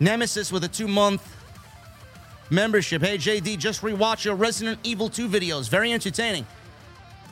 Nemesis 0.00 0.50
with 0.50 0.64
a 0.64 0.68
two 0.68 0.88
month 0.88 1.22
membership. 2.50 3.02
Hey, 3.02 3.16
JD, 3.16 3.58
just 3.58 3.82
rewatch 3.82 4.24
your 4.24 4.34
Resident 4.34 4.78
Evil 4.82 5.08
2 5.08 5.28
videos. 5.28 5.68
Very 5.68 5.92
entertaining. 5.92 6.46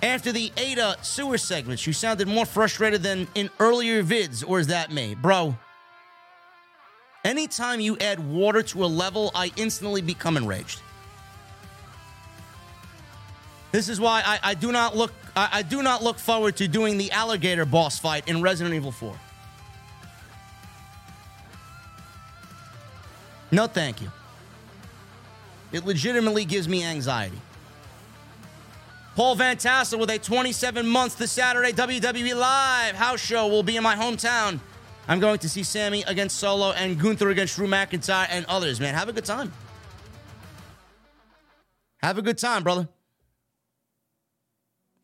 After 0.03 0.33
the 0.33 0.51
Ada 0.57 0.97
sewer 1.03 1.37
segments, 1.37 1.87
you 1.87 1.93
sounded 1.93 2.27
more 2.27 2.47
frustrated 2.47 3.03
than 3.03 3.29
in 3.35 3.51
earlier 3.59 4.03
vids, 4.03 4.43
or 4.47 4.59
is 4.59 4.69
that 4.69 4.91
me? 4.91 5.15
Bro, 5.15 5.57
anytime 7.23 7.81
you 7.81 7.99
add 7.99 8.19
water 8.19 8.63
to 8.63 8.85
a 8.85 8.87
level, 8.87 9.31
I 9.35 9.53
instantly 9.57 10.01
become 10.01 10.39
enraged. 10.39 10.81
This 13.73 13.89
is 13.89 14.01
why 14.01 14.23
I, 14.25 14.51
I 14.51 14.55
do 14.55 14.73
not 14.73 14.97
look 14.97 15.13
I, 15.37 15.49
I 15.53 15.63
do 15.63 15.83
not 15.83 16.03
look 16.03 16.19
forward 16.19 16.57
to 16.57 16.67
doing 16.67 16.99
the 16.99 17.13
alligator 17.13 17.65
boss 17.65 17.99
fight 17.99 18.27
in 18.29 18.43
Resident 18.43 18.75
Evil 18.75 18.91
4. 18.91 19.15
No, 23.53 23.67
thank 23.67 24.01
you. 24.01 24.11
It 25.73 25.85
legitimately 25.85 26.45
gives 26.45 26.69
me 26.69 26.85
anxiety. 26.85 27.41
Paul 29.17 29.35
Van 29.35 29.57
Tassel 29.57 29.99
with 29.99 30.11
a 30.11 30.19
27 30.19 30.87
months 30.87 31.15
this 31.17 31.33
Saturday 31.33 31.73
WWE 31.73 32.35
Live 32.37 32.95
house 32.95 33.21
show 33.21 33.49
will 33.49 33.63
be 33.63 33.77
in 33.77 33.83
my 33.83 33.97
hometown. 33.97 34.61
I'm 35.09 35.19
going 35.19 35.39
to 35.41 35.49
see 35.49 35.63
Sami 35.63 36.03
against 36.05 36.39
Solo 36.39 36.71
and 36.73 36.99
Gunther 36.99 37.31
against 37.31 37.57
Drew 37.57 37.67
McIntyre 37.67 38.27
and 38.31 38.47
others, 38.47 38.79
man. 38.79 38.95
Have 38.95 39.09
a 39.09 39.13
good 39.13 39.25
time. 39.25 39.53
Have 42.03 42.17
a 42.17 42.23
good 42.23 42.39
time, 42.39 42.63
brother. 42.63 42.89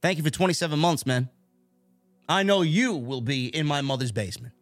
Thank 0.01 0.19
you 0.19 0.25
for 0.25 0.31
27 0.31 0.79
months, 0.79 1.05
man. 1.05 1.29
I 2.29 2.43
know 2.43 2.63
you 2.63 2.95
will 2.95 3.21
be 3.21 3.47
in 3.49 3.67
my 3.67 3.83
mother's 3.83 4.13
basement. 4.13 4.55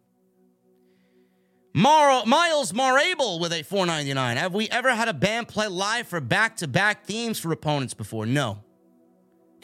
Mar- 1.74 2.24
Miles 2.24 2.72
Marable 2.72 3.40
with 3.40 3.52
a 3.52 3.62
499. 3.62 4.36
Have 4.36 4.54
we 4.54 4.68
ever 4.70 4.94
had 4.94 5.08
a 5.08 5.14
band 5.14 5.48
play 5.48 5.66
live 5.66 6.06
for 6.06 6.20
back-to-back 6.20 7.04
themes 7.04 7.38
for 7.38 7.52
opponents 7.52 7.94
before? 7.94 8.26
No. 8.26 8.60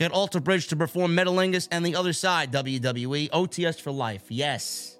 Get 0.01 0.13
Alter 0.13 0.41
Bridge 0.41 0.67
to 0.69 0.77
perform 0.77 1.15
Metalingus 1.15 1.69
and 1.71 1.85
the 1.85 1.95
other 1.95 2.15
side, 2.15 2.51
WWE. 2.53 3.29
OTS 3.29 3.79
for 3.79 3.91
life. 3.91 4.25
Yes. 4.31 4.99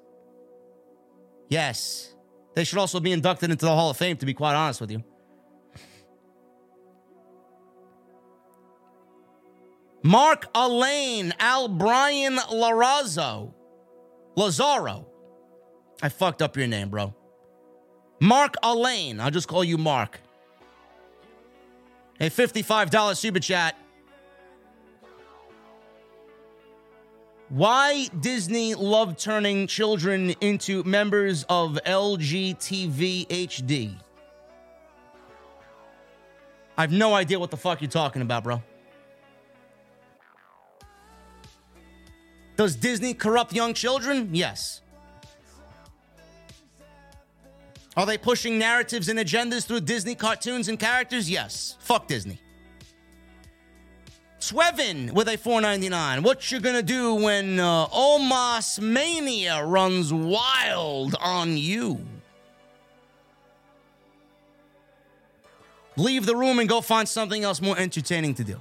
Yes. 1.49 2.15
They 2.55 2.65
should 2.65 2.79
also 2.79 3.01
be 3.01 3.11
inducted 3.11 3.51
into 3.51 3.65
the 3.65 3.75
Hall 3.75 3.89
of 3.89 3.97
Fame, 3.97 4.19
to 4.19 4.27
be 4.27 4.35
quite 4.35 4.55
honest 4.55 4.79
with 4.79 4.91
you. 4.91 5.03
Mark 10.03 10.47
Alain, 10.55 11.33
Al 11.41 11.69
Brian 11.69 12.37
Larazzo, 12.37 13.55
Lazaro. 14.37 15.07
I 16.03 16.11
fucked 16.11 16.43
up 16.43 16.59
your 16.59 16.67
name, 16.67 16.91
bro. 16.91 17.15
Mark 18.21 18.57
Alain. 18.63 19.19
I'll 19.19 19.31
just 19.31 19.49
call 19.49 19.65
you 19.65 19.79
Mark. 19.79 20.21
A 22.21 22.29
$55 22.29 23.17
super 23.17 23.41
chat. 23.41 23.80
Why 27.51 28.07
Disney 28.21 28.77
love 28.77 29.17
turning 29.17 29.67
children 29.67 30.31
into 30.41 30.85
members 30.85 31.45
of 31.49 31.81
LGTV 31.85 33.27
HD? 33.27 33.97
I 36.79 36.81
have 36.83 36.93
no 36.93 37.13
idea 37.13 37.41
what 37.41 37.51
the 37.51 37.57
fuck 37.57 37.83
you're 37.83 37.91
talking 37.91 38.23
about, 38.23 38.45
bro. 38.45 38.63
Does 42.57 42.77
Disney 42.77 43.15
corrupt 43.15 43.53
young 43.53 43.75
children? 43.75 44.29
Yes. 44.33 44.81
Are 47.97 48.07
they 48.07 48.17
pushing 48.17 48.59
narratives 48.59 49.09
and 49.09 49.19
agendas 49.19 49.67
through 49.67 49.81
Disney 49.81 50.15
cartoons 50.15 50.69
and 50.69 50.79
characters? 50.79 51.29
Yes. 51.29 51.77
Fuck 51.81 52.07
Disney. 52.07 52.41
Swevin 54.51 55.13
with 55.13 55.29
a 55.29 55.39
499. 55.39 56.25
What 56.25 56.51
you 56.51 56.59
gonna 56.59 56.83
do 56.83 57.15
when 57.15 57.61
uh, 57.61 57.87
Omos 57.87 58.81
Mania 58.81 59.65
runs 59.65 60.13
wild 60.13 61.15
on 61.21 61.57
you? 61.57 62.05
Leave 65.97 66.27
the 66.27 66.35
room 66.35 66.59
and 66.59 66.69
go 66.69 66.81
find 66.81 67.09
something 67.09 67.45
else 67.45 67.61
more 67.61 67.79
entertaining 67.79 68.35
to 68.35 68.45
do. 68.45 68.61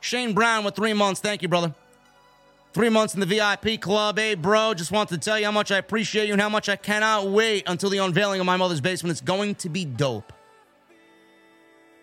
Shane 0.00 0.32
Brown 0.32 0.64
with 0.64 0.74
three 0.74 0.92
months. 0.92 1.20
Thank 1.20 1.42
you, 1.42 1.48
brother. 1.48 1.72
Three 2.72 2.88
months 2.88 3.14
in 3.14 3.20
the 3.20 3.26
VIP 3.26 3.80
club. 3.80 4.18
Hey, 4.18 4.34
bro, 4.34 4.74
just 4.74 4.90
wanted 4.90 5.20
to 5.20 5.24
tell 5.24 5.38
you 5.38 5.44
how 5.44 5.52
much 5.52 5.70
I 5.70 5.78
appreciate 5.78 6.26
you 6.26 6.32
and 6.32 6.42
how 6.42 6.48
much 6.48 6.68
I 6.68 6.74
cannot 6.74 7.28
wait 7.28 7.64
until 7.68 7.88
the 7.88 7.98
unveiling 7.98 8.40
of 8.40 8.46
my 8.46 8.56
mother's 8.56 8.80
basement. 8.80 9.12
It's 9.12 9.20
going 9.20 9.54
to 9.56 9.68
be 9.68 9.84
dope. 9.84 10.32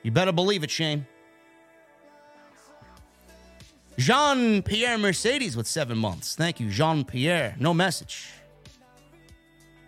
You 0.03 0.11
better 0.11 0.31
believe 0.31 0.63
it, 0.63 0.71
Shane. 0.71 1.05
Jean 3.97 4.61
Pierre 4.61 4.97
Mercedes 4.97 5.57
with 5.57 5.67
seven 5.67 5.97
months. 5.97 6.35
Thank 6.35 6.59
you, 6.61 6.69
Jean 6.69 7.03
Pierre. 7.03 7.55
No 7.59 7.73
message. 7.73 8.29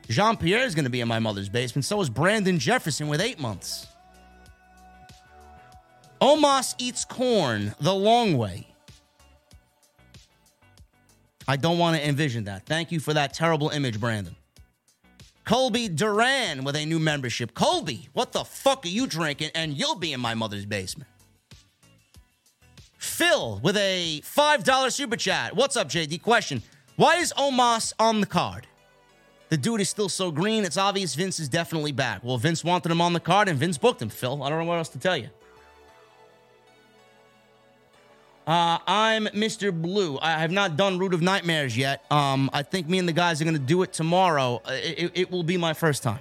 Jean 0.10 0.36
Pierre 0.36 0.66
is 0.66 0.76
going 0.76 0.84
to 0.84 0.92
be 0.92 1.00
in 1.00 1.08
my 1.08 1.20
mother's 1.20 1.48
basement. 1.48 1.86
So 1.86 2.02
is 2.02 2.10
Brandon 2.10 2.60
Jefferson 2.60 3.08
with 3.08 3.22
eight 3.22 3.40
months. 3.40 3.88
Omos 6.22 6.76
eats 6.78 7.06
corn 7.06 7.74
the 7.80 7.94
long 7.94 8.38
way. 8.38 8.68
I 11.48 11.56
don't 11.56 11.78
want 11.78 11.98
to 11.98 12.08
envision 12.08 12.44
that. 12.44 12.66
Thank 12.66 12.92
you 12.92 13.00
for 13.00 13.14
that 13.14 13.34
terrible 13.34 13.70
image, 13.70 14.00
Brandon. 14.00 14.36
Colby 15.52 15.90
Duran 15.90 16.64
with 16.64 16.78
a 16.78 16.86
new 16.86 16.98
membership. 16.98 17.54
Colby, 17.54 18.08
what 18.14 18.32
the 18.32 18.46
fuck 18.46 18.86
are 18.86 18.88
you 18.88 19.06
drinking? 19.06 19.50
And 19.54 19.78
you'll 19.78 19.98
be 19.98 20.14
in 20.14 20.22
my 20.22 20.34
mother's 20.34 20.66
basement. 20.66 21.10
Phil 22.98 23.60
with 23.62 23.76
a 23.76 24.22
$5 24.24 24.92
super 24.94 25.18
chat. 25.18 25.54
What's 25.54 25.76
up, 25.76 25.90
JD? 25.90 26.22
Question 26.22 26.64
Why 26.96 27.18
is 27.18 27.34
Omos 27.34 27.92
on 28.00 28.22
the 28.22 28.28
card? 28.28 28.66
The 29.50 29.58
dude 29.58 29.82
is 29.82 29.90
still 29.90 30.08
so 30.08 30.32
green. 30.32 30.64
It's 30.64 30.78
obvious 30.78 31.16
Vince 31.16 31.38
is 31.38 31.50
definitely 31.50 31.92
back. 31.92 32.24
Well, 32.24 32.38
Vince 32.38 32.64
wanted 32.64 32.90
him 32.90 33.02
on 33.02 33.12
the 33.12 33.20
card 33.20 33.50
and 33.50 33.60
Vince 33.60 33.78
booked 33.78 34.02
him, 34.02 34.08
Phil. 34.08 34.42
I 34.42 34.48
don't 34.48 34.60
know 34.60 34.64
what 34.64 34.78
else 34.78 34.88
to 34.88 35.00
tell 35.00 35.18
you. 35.18 35.28
Uh, 38.52 38.80
I'm 38.86 39.28
Mr. 39.28 39.72
Blue. 39.72 40.20
I 40.22 40.32
have 40.32 40.52
not 40.52 40.76
done 40.76 41.00
Root 41.00 41.14
of 41.14 41.22
Nightmares 41.22 41.78
yet. 41.78 42.04
Um, 42.12 42.50
I 42.52 42.64
think 42.64 42.90
me 42.90 43.00
and 43.00 43.08
the 43.08 43.14
guys 43.14 43.40
are 43.40 43.46
going 43.46 43.56
to 43.56 43.62
do 43.62 43.82
it 43.82 43.94
tomorrow. 43.94 44.62
Uh, 44.66 44.72
it, 44.74 45.12
it 45.14 45.32
will 45.32 45.44
be 45.44 45.56
my 45.56 45.72
first 45.72 46.04
time. 46.04 46.20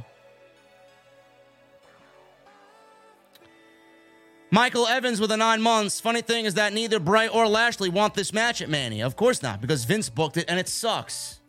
Michael 4.52 4.86
Evans 4.86 5.20
with 5.20 5.32
a 5.32 5.36
nine 5.36 5.60
months. 5.60 5.98
Funny 5.98 6.22
thing 6.22 6.44
is 6.44 6.54
that 6.54 6.72
neither 6.72 7.00
Bray 7.00 7.26
or 7.26 7.48
Lashley 7.48 7.88
want 7.88 8.14
this 8.14 8.32
match 8.32 8.62
at 8.62 8.68
Mania. 8.68 9.06
Of 9.06 9.16
course 9.16 9.42
not, 9.42 9.60
because 9.60 9.82
Vince 9.82 10.08
booked 10.08 10.36
it 10.36 10.44
and 10.46 10.60
it 10.60 10.68
sucks. 10.68 11.39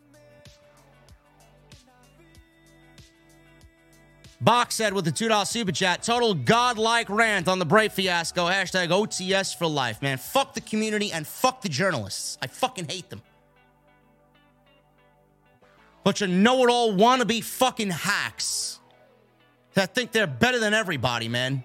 Box 4.42 4.74
said 4.74 4.92
with 4.92 5.04
the 5.04 5.12
$2 5.12 5.46
super 5.46 5.70
chat, 5.70 6.02
total 6.02 6.34
godlike 6.34 7.08
rant 7.08 7.46
on 7.46 7.60
the 7.60 7.64
Bray 7.64 7.88
fiasco. 7.88 8.46
Hashtag 8.46 8.88
OTS 8.88 9.56
for 9.56 9.68
life, 9.68 10.02
man. 10.02 10.18
Fuck 10.18 10.54
the 10.54 10.60
community 10.60 11.12
and 11.12 11.24
fuck 11.24 11.62
the 11.62 11.68
journalists. 11.68 12.38
I 12.42 12.48
fucking 12.48 12.88
hate 12.88 13.08
them. 13.08 13.22
Bunch 16.02 16.22
of 16.22 16.30
know 16.30 16.64
it 16.64 16.70
all 16.70 16.92
wannabe 16.92 17.44
fucking 17.44 17.90
hacks 17.90 18.80
that 19.74 19.94
think 19.94 20.10
they're 20.10 20.26
better 20.26 20.58
than 20.58 20.74
everybody, 20.74 21.28
man. 21.28 21.62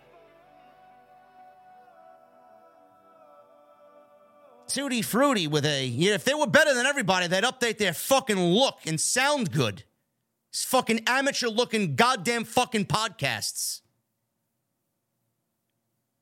Fruity 5.01 5.47
with 5.47 5.65
a, 5.65 5.87
yeah, 5.87 6.13
if 6.13 6.23
they 6.23 6.35
were 6.35 6.45
better 6.45 6.75
than 6.75 6.85
everybody, 6.85 7.25
they'd 7.25 7.43
update 7.43 7.79
their 7.79 7.93
fucking 7.93 8.37
look 8.39 8.77
and 8.85 9.01
sound 9.01 9.51
good. 9.51 9.83
Fucking 10.63 11.03
amateur 11.07 11.47
looking 11.47 11.95
goddamn 11.95 12.43
fucking 12.43 12.85
podcasts. 12.85 13.81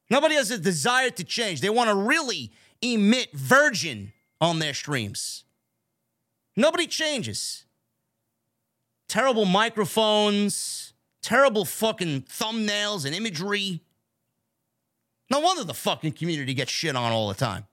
Nobody 0.09 0.35
has 0.35 0.51
a 0.51 0.57
desire 0.57 1.09
to 1.11 1.23
change. 1.23 1.61
They 1.61 1.69
want 1.69 1.89
to 1.89 1.95
really 1.95 2.51
emit 2.81 3.31
virgin 3.33 4.13
on 4.39 4.59
their 4.59 4.73
streams. 4.73 5.43
Nobody 6.55 6.87
changes. 6.87 7.65
Terrible 9.07 9.45
microphones, 9.45 10.93
terrible 11.21 11.65
fucking 11.65 12.23
thumbnails 12.23 13.05
and 13.05 13.15
imagery. 13.15 13.81
No 15.31 15.39
wonder 15.39 15.63
the 15.63 15.73
fucking 15.73 16.13
community 16.13 16.53
gets 16.53 16.71
shit 16.71 16.95
on 16.95 17.11
all 17.11 17.27
the 17.27 17.33
time. 17.33 17.65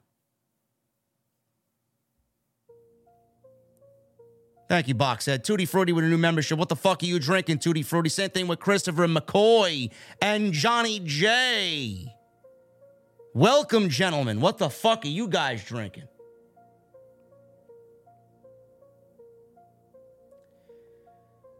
Thank 4.68 4.89
you, 4.89 4.94
Box 4.94 5.24
said. 5.24 5.44
Tutti 5.44 5.66
Frutti 5.66 5.93
with 5.93 6.05
a 6.05 6.09
new 6.09 6.16
membership. 6.16 6.59
What 6.59 6.68
the 6.68 6.76
fuck 6.76 7.02
are 7.02 7.06
you 7.06 7.18
drinking, 7.18 7.59
Tutti 7.59 7.82
Frutti? 7.82 8.09
Same 8.09 8.30
thing 8.30 8.48
with 8.48 8.59
Christopher 8.59 9.06
McCoy 9.06 9.90
and 10.20 10.52
Johnny 10.52 11.01
J. 11.05 12.14
Welcome, 13.34 13.89
gentlemen. 13.89 14.40
What 14.40 14.59
the 14.59 14.70
fuck 14.70 15.05
are 15.05 15.09
you 15.09 15.28
guys 15.28 15.64
drinking? 15.64 16.09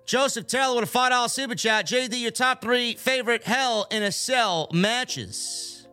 Joseph 0.05 0.47
Taylor 0.47 0.81
with 0.81 0.95
a 0.95 0.99
$5 0.99 1.31
super 1.31 1.55
chat. 1.55 1.87
JD, 1.87 2.21
your 2.21 2.31
top 2.31 2.61
three 2.61 2.95
favorite 2.95 3.45
Hell 3.45 3.87
in 3.91 4.03
a 4.03 4.13
Cell 4.13 4.69
matches. 4.73 5.87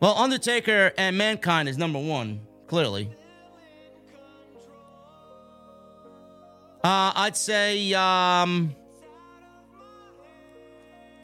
Well, 0.00 0.16
Undertaker 0.16 0.92
and 0.98 1.16
Mankind 1.16 1.68
is 1.68 1.78
number 1.78 2.00
one, 2.00 2.40
clearly. 2.66 3.10
Uh, 6.82 7.12
I'd 7.14 7.36
say 7.36 7.92
um, 7.94 8.74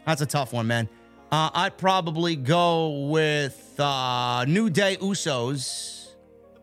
that's 0.04 0.20
a 0.20 0.26
tough 0.26 0.52
one, 0.52 0.66
man. 0.66 0.88
Uh, 1.30 1.50
I'd 1.54 1.78
probably 1.78 2.36
go 2.36 3.08
with 3.08 3.74
uh, 3.78 4.44
New 4.46 4.70
Day 4.70 4.96
Usos 4.96 6.12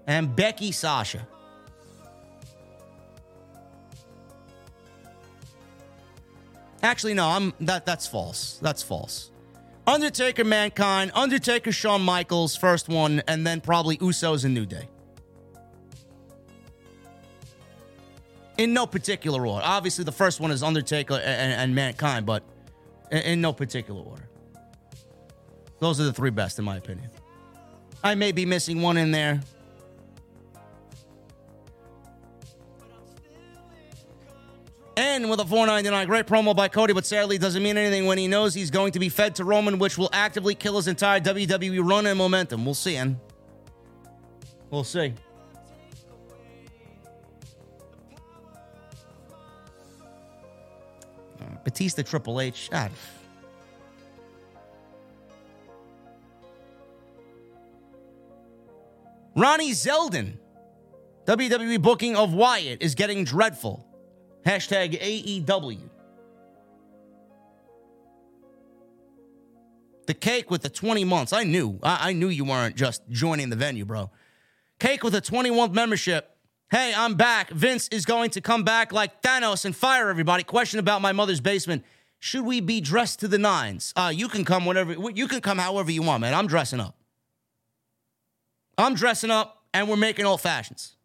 and 0.08 0.36
Becky 0.36 0.72
Sasha. 0.72 1.28
Actually, 6.84 7.14
no, 7.14 7.28
I'm 7.28 7.54
that 7.62 7.86
that's 7.86 8.08
false. 8.08 8.58
That's 8.62 8.82
false. 8.82 9.32
Undertaker, 9.88 10.44
Mankind, 10.44 11.12
Undertaker, 11.14 11.72
Shawn 11.72 12.02
Michaels, 12.02 12.56
first 12.56 12.88
one, 12.88 13.22
and 13.28 13.46
then 13.46 13.62
probably 13.62 13.98
Usos 13.98 14.46
and 14.46 14.54
New 14.54 14.66
Day. 14.66 14.88
In 18.62 18.74
no 18.74 18.86
particular 18.86 19.48
order. 19.48 19.66
Obviously, 19.66 20.04
the 20.04 20.12
first 20.12 20.40
one 20.40 20.52
is 20.52 20.62
Undertaker 20.62 21.16
and, 21.16 21.54
and 21.54 21.74
Mankind, 21.74 22.28
but 22.28 22.44
in, 23.10 23.18
in 23.24 23.42
no 23.42 23.54
particular 23.54 24.00
order. 24.00 24.30
Those 25.80 26.00
are 26.00 26.04
the 26.04 26.14
three 26.14 26.30
best, 26.30 26.60
in 26.60 26.66
my 26.66 26.78
opinion. 26.78 27.10
I 28.04 28.14
may 28.14 28.32
be 28.32 28.46
missing 28.46 28.84
one 28.84 28.98
in 28.98 29.10
there. 29.10 29.42
And 34.96 35.28
with 35.28 35.40
a 35.40 35.46
499, 35.46 36.06
great 36.06 36.28
promo 36.28 36.56
by 36.56 36.68
Cody, 36.68 36.94
but 36.94 37.08
sadly 37.08 37.40
doesn't 37.40 37.64
mean 37.64 37.78
anything 37.78 38.06
when 38.06 38.20
he 38.20 38.28
knows 38.28 38.54
he's 38.54 38.70
going 38.70 38.92
to 38.92 39.00
be 39.00 39.10
fed 39.10 39.34
to 39.38 39.44
Roman, 39.44 39.80
which 39.80 39.98
will 39.98 40.12
actively 40.14 40.54
kill 40.54 40.76
his 40.76 40.88
entire 40.88 41.20
WWE 41.20 41.84
run 41.84 42.06
and 42.06 42.16
momentum. 42.16 42.64
We'll 42.64 42.76
see, 42.76 42.98
and 42.98 43.18
we'll 44.70 44.84
see. 44.84 45.16
Batista 51.64 52.02
Triple 52.02 52.42
H. 52.42 52.70
Ah. 52.74 52.90
Ronnie 59.36 59.72
Zeldin. 59.72 60.38
WWE 61.26 61.82
booking 61.82 62.16
of 62.16 62.34
Wyatt 62.34 62.82
is 62.82 62.96
getting 62.96 63.24
dreadful. 63.24 63.86
Hashtag 64.46 65.00
AEW. 65.00 65.80
The 70.08 70.14
cake 70.14 70.50
with 70.50 70.64
the 70.64 70.70
20 70.70 71.06
months. 71.06 71.32
I 71.32 71.44
knew. 71.44 71.80
I, 71.84 72.10
I 72.10 72.14
knew 72.14 72.28
you 72.28 72.44
weren't 72.44 72.76
just 72.76 73.08
joining 73.10 73.50
the 73.50 73.56
venue, 73.56 73.86
bro. 73.86 74.10
Cake 74.80 75.04
with 75.04 75.16
a 75.16 75.22
21 75.22 75.72
membership. 75.74 76.31
Hey, 76.72 76.94
I'm 76.96 77.16
back. 77.16 77.50
Vince 77.50 77.90
is 77.90 78.06
going 78.06 78.30
to 78.30 78.40
come 78.40 78.64
back 78.64 78.94
like 78.94 79.22
Thanos 79.22 79.66
and 79.66 79.76
fire 79.76 80.10
everybody. 80.10 80.44
Question 80.46 80.80
about 80.80 81.02
my 81.02 81.12
mother's 81.12 81.42
basement. 81.42 81.84
Should 82.20 82.46
we 82.46 82.62
be 82.62 82.80
dressed 82.80 83.20
to 83.20 83.28
the 83.28 83.38
nines? 83.38 83.92
Uh, 83.94 84.10
you 84.16 84.30
can 84.30 84.46
come 84.46 84.66
whenever 84.66 85.12
you 85.12 85.28
can 85.28 85.42
come 85.42 85.58
however 85.58 85.92
you 85.92 86.02
want, 86.02 86.22
man. 86.22 86.34
I'm 86.34 86.48
dressing 86.48 86.80
up. 86.80 86.96
I'm 88.78 88.96
dressing 88.96 89.32
up 89.32 89.66
and 89.74 89.90
we're 89.90 89.98
making 89.98 90.26
old 90.26 90.40
fashions. 90.40 90.96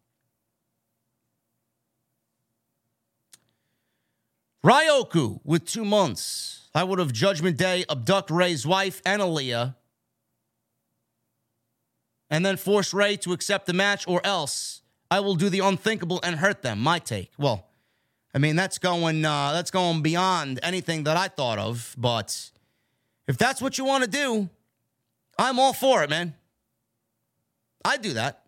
Ryoku 4.63 5.41
with 5.43 5.65
two 5.65 5.83
months. 5.83 6.69
I 6.73 6.85
would 6.85 6.99
have 6.99 7.11
Judgment 7.11 7.57
Day 7.57 7.83
abduct 7.89 8.31
Rey's 8.31 8.65
wife 8.65 9.01
and 9.05 9.21
Aalyah 9.21 9.75
and 12.29 12.45
then 12.45 12.55
force 12.55 12.93
Ray 12.93 13.17
to 13.17 13.33
accept 13.33 13.65
the 13.65 13.73
match, 13.73 14.07
or 14.07 14.25
else 14.25 14.81
I 15.09 15.19
will 15.19 15.35
do 15.35 15.49
the 15.49 15.59
unthinkable 15.59 16.19
and 16.23 16.35
hurt 16.35 16.61
them. 16.61 16.79
My 16.79 16.99
take. 16.99 17.31
Well, 17.37 17.65
I 18.33 18.39
mean 18.39 18.55
that's 18.55 18.77
going 18.77 19.25
uh, 19.25 19.51
that's 19.53 19.71
going 19.71 20.01
beyond 20.01 20.59
anything 20.63 21.03
that 21.03 21.17
I 21.17 21.27
thought 21.27 21.59
of. 21.59 21.95
But 21.97 22.51
if 23.27 23.37
that's 23.37 23.61
what 23.61 23.77
you 23.77 23.85
want 23.85 24.03
to 24.03 24.09
do, 24.09 24.49
I'm 25.37 25.59
all 25.59 25.73
for 25.73 26.03
it, 26.03 26.09
man. 26.09 26.33
I'd 27.85 28.01
do 28.01 28.13
that. 28.13 28.43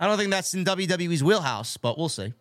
I 0.00 0.06
don't 0.06 0.18
think 0.18 0.30
that's 0.30 0.52
in 0.54 0.64
WWE's 0.64 1.22
wheelhouse, 1.22 1.76
but 1.76 1.96
we'll 1.96 2.08
see. 2.08 2.32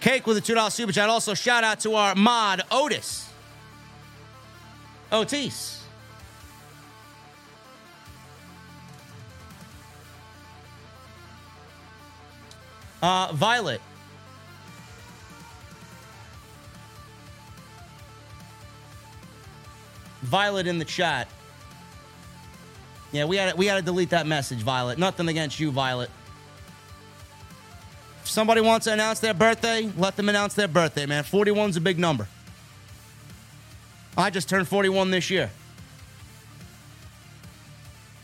Cake 0.00 0.26
with 0.26 0.36
a 0.36 0.40
$2 0.42 0.70
super 0.70 0.92
chat. 0.92 1.08
Also, 1.08 1.32
shout 1.32 1.64
out 1.64 1.80
to 1.80 1.94
our 1.94 2.14
mod, 2.14 2.62
Otis. 2.70 3.26
Otis. 5.10 5.83
Uh, 13.04 13.30
Violet. 13.34 13.82
Violet 20.22 20.66
in 20.66 20.78
the 20.78 20.86
chat. 20.86 21.28
Yeah, 23.12 23.26
we 23.26 23.36
had 23.36 23.58
we 23.58 23.66
had 23.66 23.76
to 23.76 23.82
delete 23.82 24.08
that 24.08 24.26
message, 24.26 24.60
Violet. 24.60 24.98
Nothing 24.98 25.28
against 25.28 25.60
you, 25.60 25.70
Violet. 25.70 26.08
If 28.22 28.30
somebody 28.30 28.62
wants 28.62 28.84
to 28.84 28.94
announce 28.94 29.20
their 29.20 29.34
birthday, 29.34 29.92
let 29.98 30.16
them 30.16 30.30
announce 30.30 30.54
their 30.54 30.66
birthday, 30.66 31.04
man. 31.04 31.24
41's 31.24 31.76
a 31.76 31.82
big 31.82 31.98
number. 31.98 32.26
I 34.16 34.30
just 34.30 34.48
turned 34.48 34.66
41 34.66 35.10
this 35.10 35.28
year. 35.28 35.50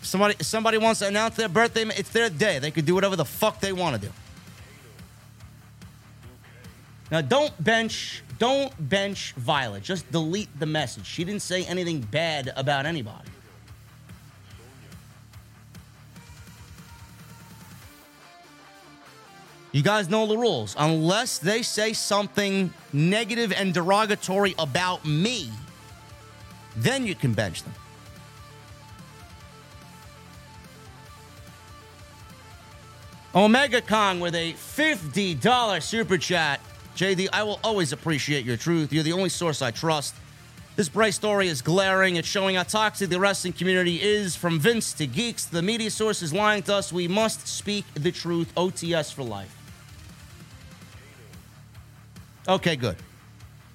Somebody 0.01 0.36
somebody 0.40 0.78
wants 0.78 1.01
to 1.01 1.07
announce 1.07 1.36
their 1.36 1.51
birthday, 1.51 1.82
it's 1.82 2.09
their 2.09 2.31
day. 2.31 2.59
They 2.59 2.70
could 2.70 2.86
do 2.86 2.94
whatever 2.94 3.15
the 3.15 3.27
fuck 3.27 3.61
they 3.61 3.74
want 3.74 4.01
to 4.01 4.09
do. 4.09 4.12
Now 7.11 7.20
don't 7.20 7.62
bench 7.62 8.23
don't 8.39 8.73
bench 8.89 9.35
Violet. 9.37 9.82
Just 9.82 10.11
delete 10.11 10.49
the 10.59 10.66
message. 10.66 11.07
She 11.07 11.24
didn't 11.24 11.43
say 11.43 11.65
anything 11.65 12.01
bad 12.01 12.53
about 12.57 12.87
anybody. 12.87 13.28
You 19.73 19.82
guys 19.82 20.09
know 20.09 20.27
the 20.27 20.37
rules. 20.37 20.74
Unless 20.78 21.39
they 21.39 21.62
say 21.62 21.93
something 21.93 22.73
negative 22.93 23.53
and 23.53 23.73
derogatory 23.73 24.55
about 24.59 25.05
me, 25.05 25.51
then 26.77 27.07
you 27.07 27.15
can 27.15 27.35
bench 27.35 27.62
them. 27.62 27.74
Omega 33.32 33.81
Kong 33.81 34.19
with 34.19 34.35
a 34.35 34.55
$50 34.55 35.82
super 35.82 36.19
chat. 36.19 36.61
JD, 36.97 37.29
I 37.33 37.43
will 37.43 37.61
always 37.65 37.93
appreciate 37.93 38.45
your 38.45 38.57
truth. 38.57 38.93
You're 38.93 39.05
the 39.05 39.12
only 39.12 39.29
source 39.29 39.62
I 39.62 39.71
trust. 39.71 40.15
This 40.77 40.89
Bray 40.89 41.11
story 41.11 41.49
is 41.49 41.62
glaring. 41.62 42.17
It's 42.17 42.29
showing 42.29 42.57
how 42.57 42.62
toxic 42.62 43.11
the 43.11 43.21
wrestling 43.21 43.53
community 43.53 44.01
is. 44.01 44.37
From 44.37 44.59
Vince 44.59 44.93
to 44.95 45.07
geeks, 45.07 45.45
the 45.45 45.62
media 45.62 45.91
source 45.91 46.23
is 46.23 46.33
lying 46.33 46.62
to 46.65 46.75
us. 46.75 46.93
We 46.93 47.09
must 47.09 47.47
speak 47.47 47.85
the 47.95 48.12
truth. 48.12 48.53
OTS 48.55 49.12
for 49.12 49.23
life. 49.23 49.55
Okay, 52.49 52.77
good. 52.77 52.97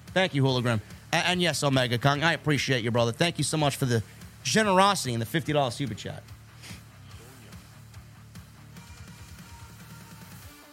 Thank 0.08 0.34
you, 0.34 0.42
Hologram. 0.42 0.80
And, 1.12 1.26
and 1.26 1.42
yes, 1.42 1.62
Omega 1.62 1.98
Kong, 1.98 2.22
I 2.22 2.32
appreciate 2.32 2.82
you, 2.82 2.90
brother. 2.90 3.12
Thank 3.12 3.38
you 3.38 3.44
so 3.44 3.56
much 3.56 3.76
for 3.76 3.84
the 3.84 4.02
generosity 4.42 5.14
and 5.14 5.22
the 5.22 5.40
$50 5.40 5.72
super 5.72 5.94
chat. 5.94 6.22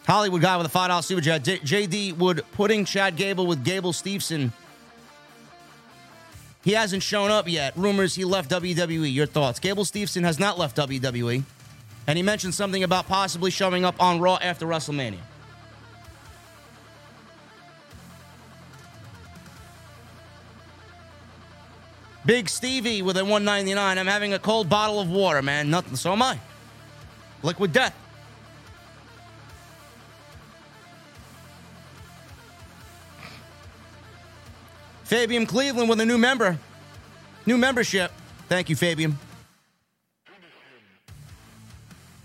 Hollywood 0.06 0.42
guy 0.42 0.56
with 0.56 0.66
a 0.66 0.78
$5 0.78 1.02
super 1.02 1.20
chat. 1.20 1.44
J- 1.44 1.58
JD 1.58 2.16
Wood 2.18 2.44
putting 2.52 2.84
Chad 2.84 3.16
Gable 3.16 3.46
with 3.46 3.64
Gable 3.64 3.92
Steveson. 3.92 4.52
He 6.62 6.72
hasn't 6.72 7.02
shown 7.02 7.30
up 7.30 7.48
yet. 7.48 7.76
Rumors 7.76 8.14
he 8.14 8.24
left 8.24 8.50
WWE. 8.50 9.12
Your 9.12 9.26
thoughts? 9.26 9.58
Gable 9.58 9.84
Steveson 9.84 10.22
has 10.22 10.38
not 10.38 10.58
left 10.58 10.76
WWE. 10.76 11.42
And 12.06 12.16
he 12.18 12.22
mentioned 12.22 12.54
something 12.54 12.82
about 12.82 13.06
possibly 13.06 13.50
showing 13.50 13.84
up 13.84 13.94
on 14.00 14.20
Raw 14.20 14.38
after 14.40 14.66
WrestleMania. 14.66 15.18
Big 22.26 22.48
Stevie 22.48 23.02
with 23.02 23.16
a 23.18 23.22
199. 23.24 23.98
I'm 23.98 24.06
having 24.06 24.32
a 24.32 24.38
cold 24.38 24.68
bottle 24.68 24.98
of 24.98 25.10
water, 25.10 25.42
man. 25.42 25.70
Nothing. 25.70 25.96
So 25.96 26.12
am 26.12 26.22
I. 26.22 26.38
Liquid 27.42 27.72
death. 27.72 27.94
Fabian 35.14 35.46
Cleveland 35.46 35.88
with 35.88 36.00
a 36.00 36.04
new 36.04 36.18
member. 36.18 36.58
New 37.46 37.56
membership. 37.56 38.10
Thank 38.48 38.68
you, 38.68 38.74
Fabian. 38.74 39.16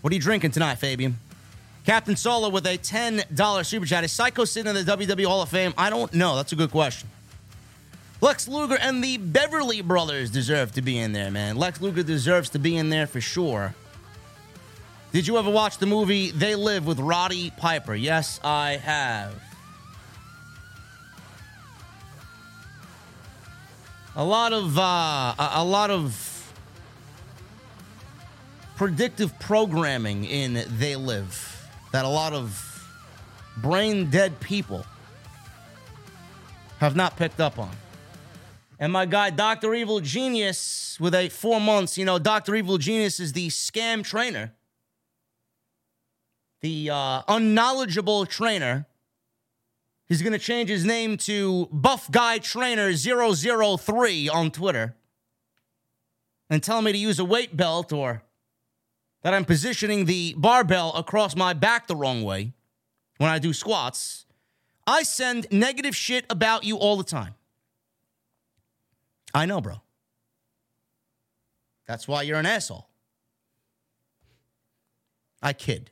What 0.02 0.12
are 0.12 0.16
you 0.16 0.20
drinking 0.20 0.50
tonight, 0.50 0.80
Fabian? 0.80 1.16
Captain 1.86 2.16
Solo 2.16 2.50
with 2.50 2.66
a 2.66 2.80
$10 2.80 3.66
super 3.68 3.86
chat. 3.86 4.04
Is 4.04 4.12
Psycho 4.12 4.44
sitting 4.44 4.76
in 4.76 4.84
the 4.84 4.92
WWE 4.92 5.26
Hall 5.28 5.44
of 5.44 5.50
Fame? 5.50 5.72
I 5.78 5.92
don't 5.92 6.12
know. 6.16 6.36
That's 6.36 6.52
a 6.52 6.56
good 6.56 6.72
question. 6.72 7.08
Lex 8.22 8.48
Luger 8.48 8.80
and 8.82 9.04
the 9.04 9.18
Beverly 9.18 9.82
Brothers 9.82 10.32
deserve 10.32 10.72
to 10.72 10.82
be 10.82 10.98
in 10.98 11.14
there, 11.14 11.30
man. 11.30 11.58
Lex 11.58 11.82
Luger 11.82 12.02
deserves 12.02 12.50
to 12.50 12.58
be 12.60 12.76
in 12.76 12.90
there 12.90 13.06
for 13.06 13.22
sure. 13.22 13.76
Did 15.12 15.28
you 15.28 15.38
ever 15.38 15.52
watch 15.52 15.78
the 15.78 15.86
movie 15.86 16.32
They 16.32 16.56
Live 16.56 16.88
with 16.88 17.00
Roddy 17.00 17.52
Piper? 17.52 17.94
Yes, 17.94 18.40
I 18.44 18.78
have. 18.78 19.49
A 24.20 24.26
lot 24.26 24.52
of 24.52 24.78
uh, 24.78 25.34
a, 25.38 25.64
lot 25.64 25.90
of 25.90 26.54
predictive 28.76 29.40
programming 29.40 30.26
in 30.26 30.62
They 30.78 30.98
Live 30.98 31.66
that 31.94 32.04
a 32.04 32.10
lot 32.10 32.34
of 32.34 32.86
brain 33.56 34.10
dead 34.10 34.38
people 34.42 34.86
have 36.80 36.98
not 36.98 37.16
picked 37.16 37.40
up 37.40 37.58
on. 37.58 37.72
And 38.78 38.92
my 38.92 39.06
guy, 39.06 39.30
Dr. 39.30 39.74
Evil 39.74 40.02
Genius, 40.02 40.98
with 41.00 41.16
a 41.16 41.30
four 41.30 41.62
months, 41.62 41.98
you 41.98 42.04
know, 42.04 42.20
Dr. 42.20 42.56
Evil 42.56 42.78
Genius 42.78 43.22
is 43.22 43.32
the 43.32 43.48
scam 43.48 44.04
trainer, 44.04 44.52
the 46.60 46.90
uh, 46.90 47.22
unknowledgeable 47.30 48.26
trainer. 48.26 48.86
He's 50.10 50.24
going 50.24 50.34
to 50.34 50.40
change 50.40 50.70
his 50.70 50.84
name 50.84 51.18
to 51.18 51.68
Buff 51.72 52.10
Guy 52.10 52.40
Trainer 52.40 52.92
003 52.92 54.28
on 54.28 54.50
Twitter 54.50 54.96
and 56.50 56.64
tell 56.64 56.82
me 56.82 56.92
to 56.92 56.98
use 56.98 57.20
a 57.20 57.26
weight 57.26 57.56
belt 57.56 57.94
or 57.94 58.24
that 59.22 59.36
I'm 59.36 59.46
positioning 59.46 60.06
the 60.06 60.34
barbell 60.36 60.94
across 60.96 61.36
my 61.36 61.54
back 61.54 61.86
the 61.86 61.96
wrong 61.96 62.24
way 62.24 62.54
when 63.18 63.30
I 63.30 63.38
do 63.38 63.54
squats. 63.54 64.26
I 64.88 65.04
send 65.04 65.46
negative 65.52 65.96
shit 65.96 66.26
about 66.28 66.64
you 66.64 66.78
all 66.78 66.98
the 66.98 67.04
time. 67.04 67.36
I 69.36 69.46
know, 69.46 69.62
bro. 69.62 69.76
That's 71.86 72.08
why 72.08 72.24
you're 72.24 72.40
an 72.40 72.48
asshole. 72.48 72.90
I 75.40 75.54
kid. 75.54 75.92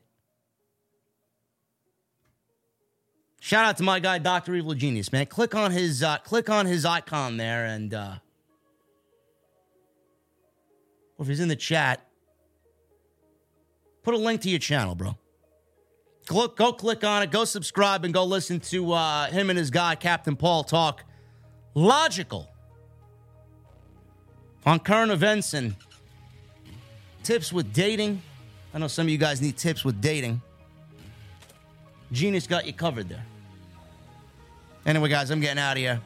Shout 3.48 3.64
out 3.64 3.78
to 3.78 3.84
my 3.84 4.02
guy, 4.02 4.18
Doctor 4.18 4.54
Evil 4.56 4.74
Genius, 4.74 5.14
man. 5.14 5.26
Click 5.26 5.56
on 5.56 5.72
his 5.72 6.04
uh, 6.04 6.18
click 6.18 6.50
on 6.50 6.66
his 6.66 6.84
icon 6.84 7.38
there, 7.38 7.64
and 7.64 7.94
uh, 7.94 8.16
or 11.18 11.24
if 11.24 11.30
he's 11.30 11.40
in 11.40 11.48
the 11.48 11.56
chat, 11.56 12.06
put 14.04 14.14
a 14.14 14.18
link 14.18 14.42
to 14.42 14.50
your 14.50 14.60
channel, 14.60 14.96
bro. 14.96 15.16
Go, 16.26 16.50
go 16.50 16.74
click 16.74 17.06
on 17.06 17.24
it, 17.24 17.32
go 17.32 17.46
subscribe, 17.46 18.04
and 18.04 18.14
go 18.14 18.26
listen 18.26 18.60
to 18.60 18.92
uh, 18.92 19.28
him 19.28 19.50
and 19.50 19.58
his 19.58 19.70
guy, 19.70 19.96
Captain 19.96 20.36
Paul, 20.36 20.66
talk 20.66 21.06
logical 21.74 22.50
on 24.66 24.78
current 24.78 25.14
events 25.14 25.54
and 25.54 25.74
tips 27.24 27.54
with 27.54 27.72
dating. 27.72 28.22
I 28.74 28.80
know 28.80 28.90
some 28.90 29.06
of 29.06 29.10
you 29.10 29.18
guys 29.18 29.40
need 29.40 29.56
tips 29.56 29.86
with 29.86 30.02
dating. 30.02 30.42
Genius 32.12 32.46
got 32.46 32.66
you 32.66 32.74
covered 32.74 33.08
there. 33.08 33.24
Anyway, 34.88 35.10
guys, 35.10 35.30
I'm 35.32 35.42
getting 35.42 35.60
out 35.60 35.74
of 35.74 35.80
here. 35.80 36.00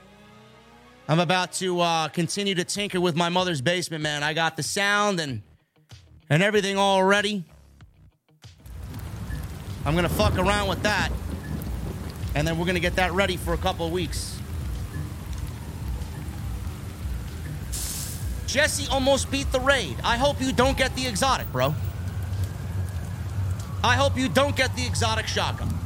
I'm 1.07 1.19
about 1.19 1.51
to 1.53 1.79
uh, 1.81 2.07
continue 2.07 2.55
to 2.55 2.63
tinker 2.63 2.99
with 2.99 3.15
my 3.15 3.29
mother's 3.29 3.61
basement, 3.61 4.01
man. 4.01 4.23
I 4.23 4.33
got 4.33 4.57
the 4.57 4.63
sound 4.63 5.19
and 5.19 5.43
and 6.31 6.41
everything 6.41 6.77
all 6.77 7.03
ready. 7.03 7.43
I'm 9.85 9.93
gonna 9.93 10.09
fuck 10.09 10.35
around 10.39 10.67
with 10.67 10.81
that, 10.81 11.11
and 12.33 12.47
then 12.47 12.57
we're 12.57 12.65
gonna 12.65 12.79
get 12.79 12.95
that 12.95 13.11
ready 13.11 13.37
for 13.37 13.53
a 13.53 13.57
couple 13.57 13.87
weeks. 13.91 14.39
Jesse 18.47 18.87
almost 18.89 19.29
beat 19.29 19.51
the 19.51 19.59
raid. 19.59 19.95
I 20.03 20.17
hope 20.17 20.41
you 20.41 20.51
don't 20.51 20.75
get 20.75 20.95
the 20.95 21.05
exotic, 21.05 21.51
bro. 21.51 21.75
I 23.83 23.95
hope 23.95 24.17
you 24.17 24.27
don't 24.27 24.55
get 24.55 24.75
the 24.75 24.87
exotic 24.87 25.27
shotgun. 25.27 25.80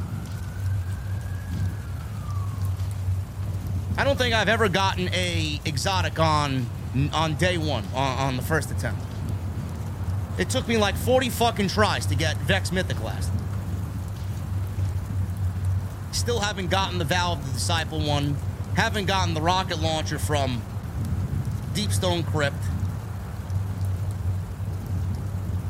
I 3.98 4.04
don't 4.04 4.16
think 4.16 4.34
I've 4.34 4.48
ever 4.48 4.68
gotten 4.68 5.08
a 5.08 5.60
exotic 5.64 6.18
on 6.18 6.66
on 7.12 7.34
day 7.34 7.58
one 7.58 7.84
on, 7.94 8.18
on 8.18 8.36
the 8.36 8.42
first 8.42 8.70
attempt. 8.70 9.00
It 10.38 10.50
took 10.50 10.68
me 10.68 10.76
like 10.76 10.96
40 10.96 11.30
fucking 11.30 11.68
tries 11.68 12.04
to 12.06 12.14
get 12.14 12.36
Vex 12.38 12.70
Mythoclast. 12.70 13.30
Still 16.12 16.40
haven't 16.40 16.68
gotten 16.68 16.98
the 16.98 17.04
Vow 17.04 17.32
of 17.32 17.46
the 17.46 17.52
Disciple 17.52 18.00
one. 18.00 18.36
Haven't 18.74 19.06
gotten 19.06 19.32
the 19.32 19.40
rocket 19.40 19.80
launcher 19.80 20.18
from 20.18 20.62
Deepstone 21.72 22.26
Crypt. 22.26 22.56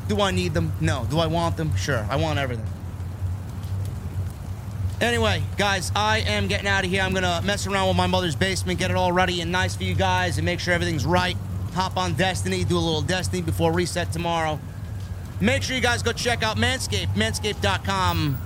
Do 0.09 0.19
I 0.21 0.31
need 0.31 0.53
them? 0.53 0.73
No. 0.81 1.05
Do 1.09 1.19
I 1.19 1.27
want 1.27 1.57
them? 1.57 1.75
Sure. 1.75 2.05
I 2.09 2.17
want 2.17 2.39
everything. 2.39 2.65
Anyway, 4.99 5.43
guys, 5.57 5.91
I 5.95 6.19
am 6.21 6.47
getting 6.47 6.67
out 6.67 6.83
of 6.83 6.89
here. 6.89 7.03
I'm 7.03 7.13
to 7.13 7.41
mess 7.45 7.67
around 7.67 7.87
with 7.87 7.97
my 7.97 8.07
mother's 8.07 8.35
basement, 8.35 8.79
get 8.79 8.89
it 8.89 8.97
all 8.97 9.11
ready 9.11 9.41
and 9.41 9.51
nice 9.51 9.75
for 9.75 9.83
you 9.83 9.93
guys, 9.93 10.39
and 10.39 10.45
make 10.45 10.59
sure 10.59 10.73
everything's 10.73 11.05
right. 11.05 11.37
Hop 11.73 11.97
on 11.97 12.13
Destiny, 12.13 12.63
do 12.63 12.75
a 12.75 12.79
little 12.79 13.03
Destiny 13.03 13.43
before 13.43 13.71
reset 13.71 14.11
tomorrow. 14.11 14.59
Make 15.39 15.61
sure 15.61 15.75
you 15.75 15.83
guys 15.83 16.01
go 16.01 16.13
check 16.13 16.41
out 16.41 16.57
Manscaped, 16.57 17.13
manscaped.com. 17.13 18.39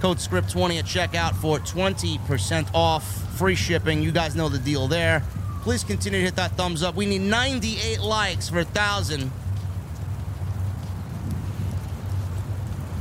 Code 0.00 0.18
script20 0.18 0.78
at 0.80 0.84
checkout 0.84 1.34
for 1.36 1.58
20% 1.60 2.68
off, 2.74 3.38
free 3.38 3.54
shipping. 3.54 4.02
You 4.02 4.12
guys 4.12 4.36
know 4.36 4.50
the 4.50 4.58
deal 4.58 4.86
there. 4.86 5.22
Please 5.62 5.82
continue 5.82 6.18
to 6.18 6.24
hit 6.26 6.36
that 6.36 6.58
thumbs 6.58 6.82
up. 6.82 6.94
We 6.94 7.06
need 7.06 7.22
98 7.22 8.00
likes 8.00 8.50
for 8.50 8.60
a 8.60 8.64
1,000. 8.64 9.32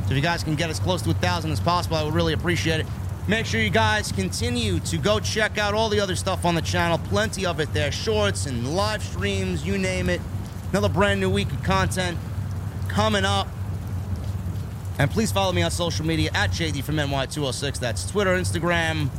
So 0.06 0.12
if 0.12 0.16
you 0.16 0.22
guys 0.22 0.44
can 0.44 0.56
get 0.56 0.70
as 0.70 0.80
close 0.80 1.02
to 1.04 1.12
a 1.12 1.14
thousand 1.16 1.52
as 1.52 1.60
possible, 1.60 1.96
I 1.96 2.04
would 2.04 2.14
really 2.14 2.34
appreciate 2.34 2.80
it. 2.82 2.88
Make 3.28 3.46
sure 3.46 3.62
you 3.62 3.70
guys 3.70 4.12
continue 4.12 4.80
to 4.82 4.98
go 4.98 5.20
check 5.20 5.58
out 5.58 5.74
all 5.74 5.88
the 5.88 6.02
other 6.02 6.16
stuff 6.16 6.44
on 6.44 6.56
the 6.56 6.62
channel. 6.62 6.98
Plenty 6.98 7.46
of 7.46 7.62
it 7.62 7.74
there. 7.74 7.90
Shorts 7.90 8.46
and 8.48 8.76
live 8.76 9.02
streams, 9.02 9.66
you 9.66 9.78
name 9.78 10.10
it. 10.10 10.20
Another 10.72 10.90
brand 10.90 11.22
new 11.22 11.30
week 11.30 11.50
of 11.52 11.64
content 11.64 12.18
coming 12.90 13.24
up. 13.24 13.48
And 15.00 15.10
please 15.10 15.32
follow 15.32 15.54
me 15.54 15.62
on 15.62 15.72
social 15.72 16.06
media 16.06 16.32
at 16.34 16.52
JD 16.52 16.84
from 16.84 16.98
NY206. 16.98 17.80
That's 17.80 18.10
Twitter, 18.10 18.36
Instagram, 18.36 19.10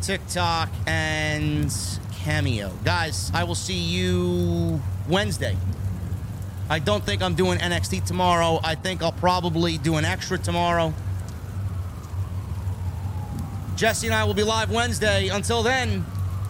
TikTok, 0.00 0.70
and 0.86 1.72
Cameo. 2.12 2.72
Guys, 2.84 3.30
I 3.34 3.44
will 3.44 3.54
see 3.54 3.78
you 3.78 4.80
Wednesday. 5.08 5.56
I 6.74 6.80
don't 6.80 7.04
think 7.04 7.22
I'm 7.22 7.36
doing 7.36 7.60
NXT 7.60 8.04
tomorrow. 8.04 8.58
I 8.64 8.74
think 8.74 9.00
I'll 9.00 9.12
probably 9.12 9.78
do 9.78 9.94
an 9.94 10.04
extra 10.04 10.36
tomorrow. 10.36 10.92
Jesse 13.76 14.08
and 14.08 14.14
I 14.14 14.24
will 14.24 14.34
be 14.34 14.42
live 14.42 14.72
Wednesday. 14.72 15.28
Until 15.28 15.62
then, 15.62 16.04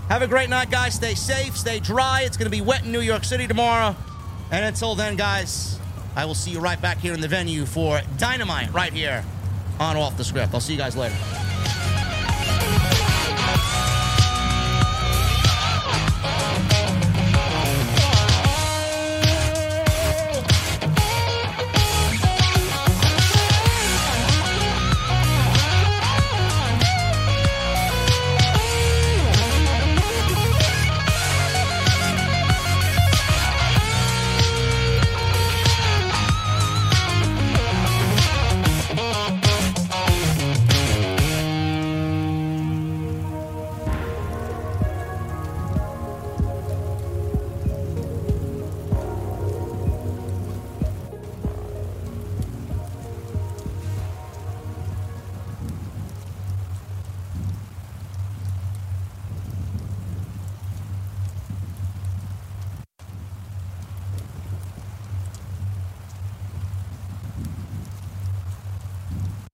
have 0.08 0.22
a 0.22 0.26
great 0.26 0.48
night, 0.48 0.70
guys. 0.70 0.94
Stay 0.94 1.14
safe, 1.14 1.58
stay 1.58 1.78
dry. 1.78 2.22
It's 2.22 2.38
going 2.38 2.50
to 2.50 2.50
be 2.50 2.62
wet 2.62 2.86
in 2.86 2.90
New 2.90 3.02
York 3.02 3.22
City 3.22 3.46
tomorrow. 3.46 3.94
And 4.50 4.64
until 4.64 4.94
then, 4.94 5.16
guys, 5.16 5.78
I 6.16 6.24
will 6.24 6.34
see 6.34 6.52
you 6.52 6.58
right 6.58 6.80
back 6.80 6.96
here 6.96 7.12
in 7.12 7.20
the 7.20 7.28
venue 7.28 7.66
for 7.66 8.00
Dynamite 8.16 8.72
right 8.72 8.94
here 8.94 9.26
on 9.78 9.98
Off 9.98 10.16
the 10.16 10.24
Script. 10.24 10.54
I'll 10.54 10.60
see 10.60 10.72
you 10.72 10.78
guys 10.78 10.96
later. 10.96 11.53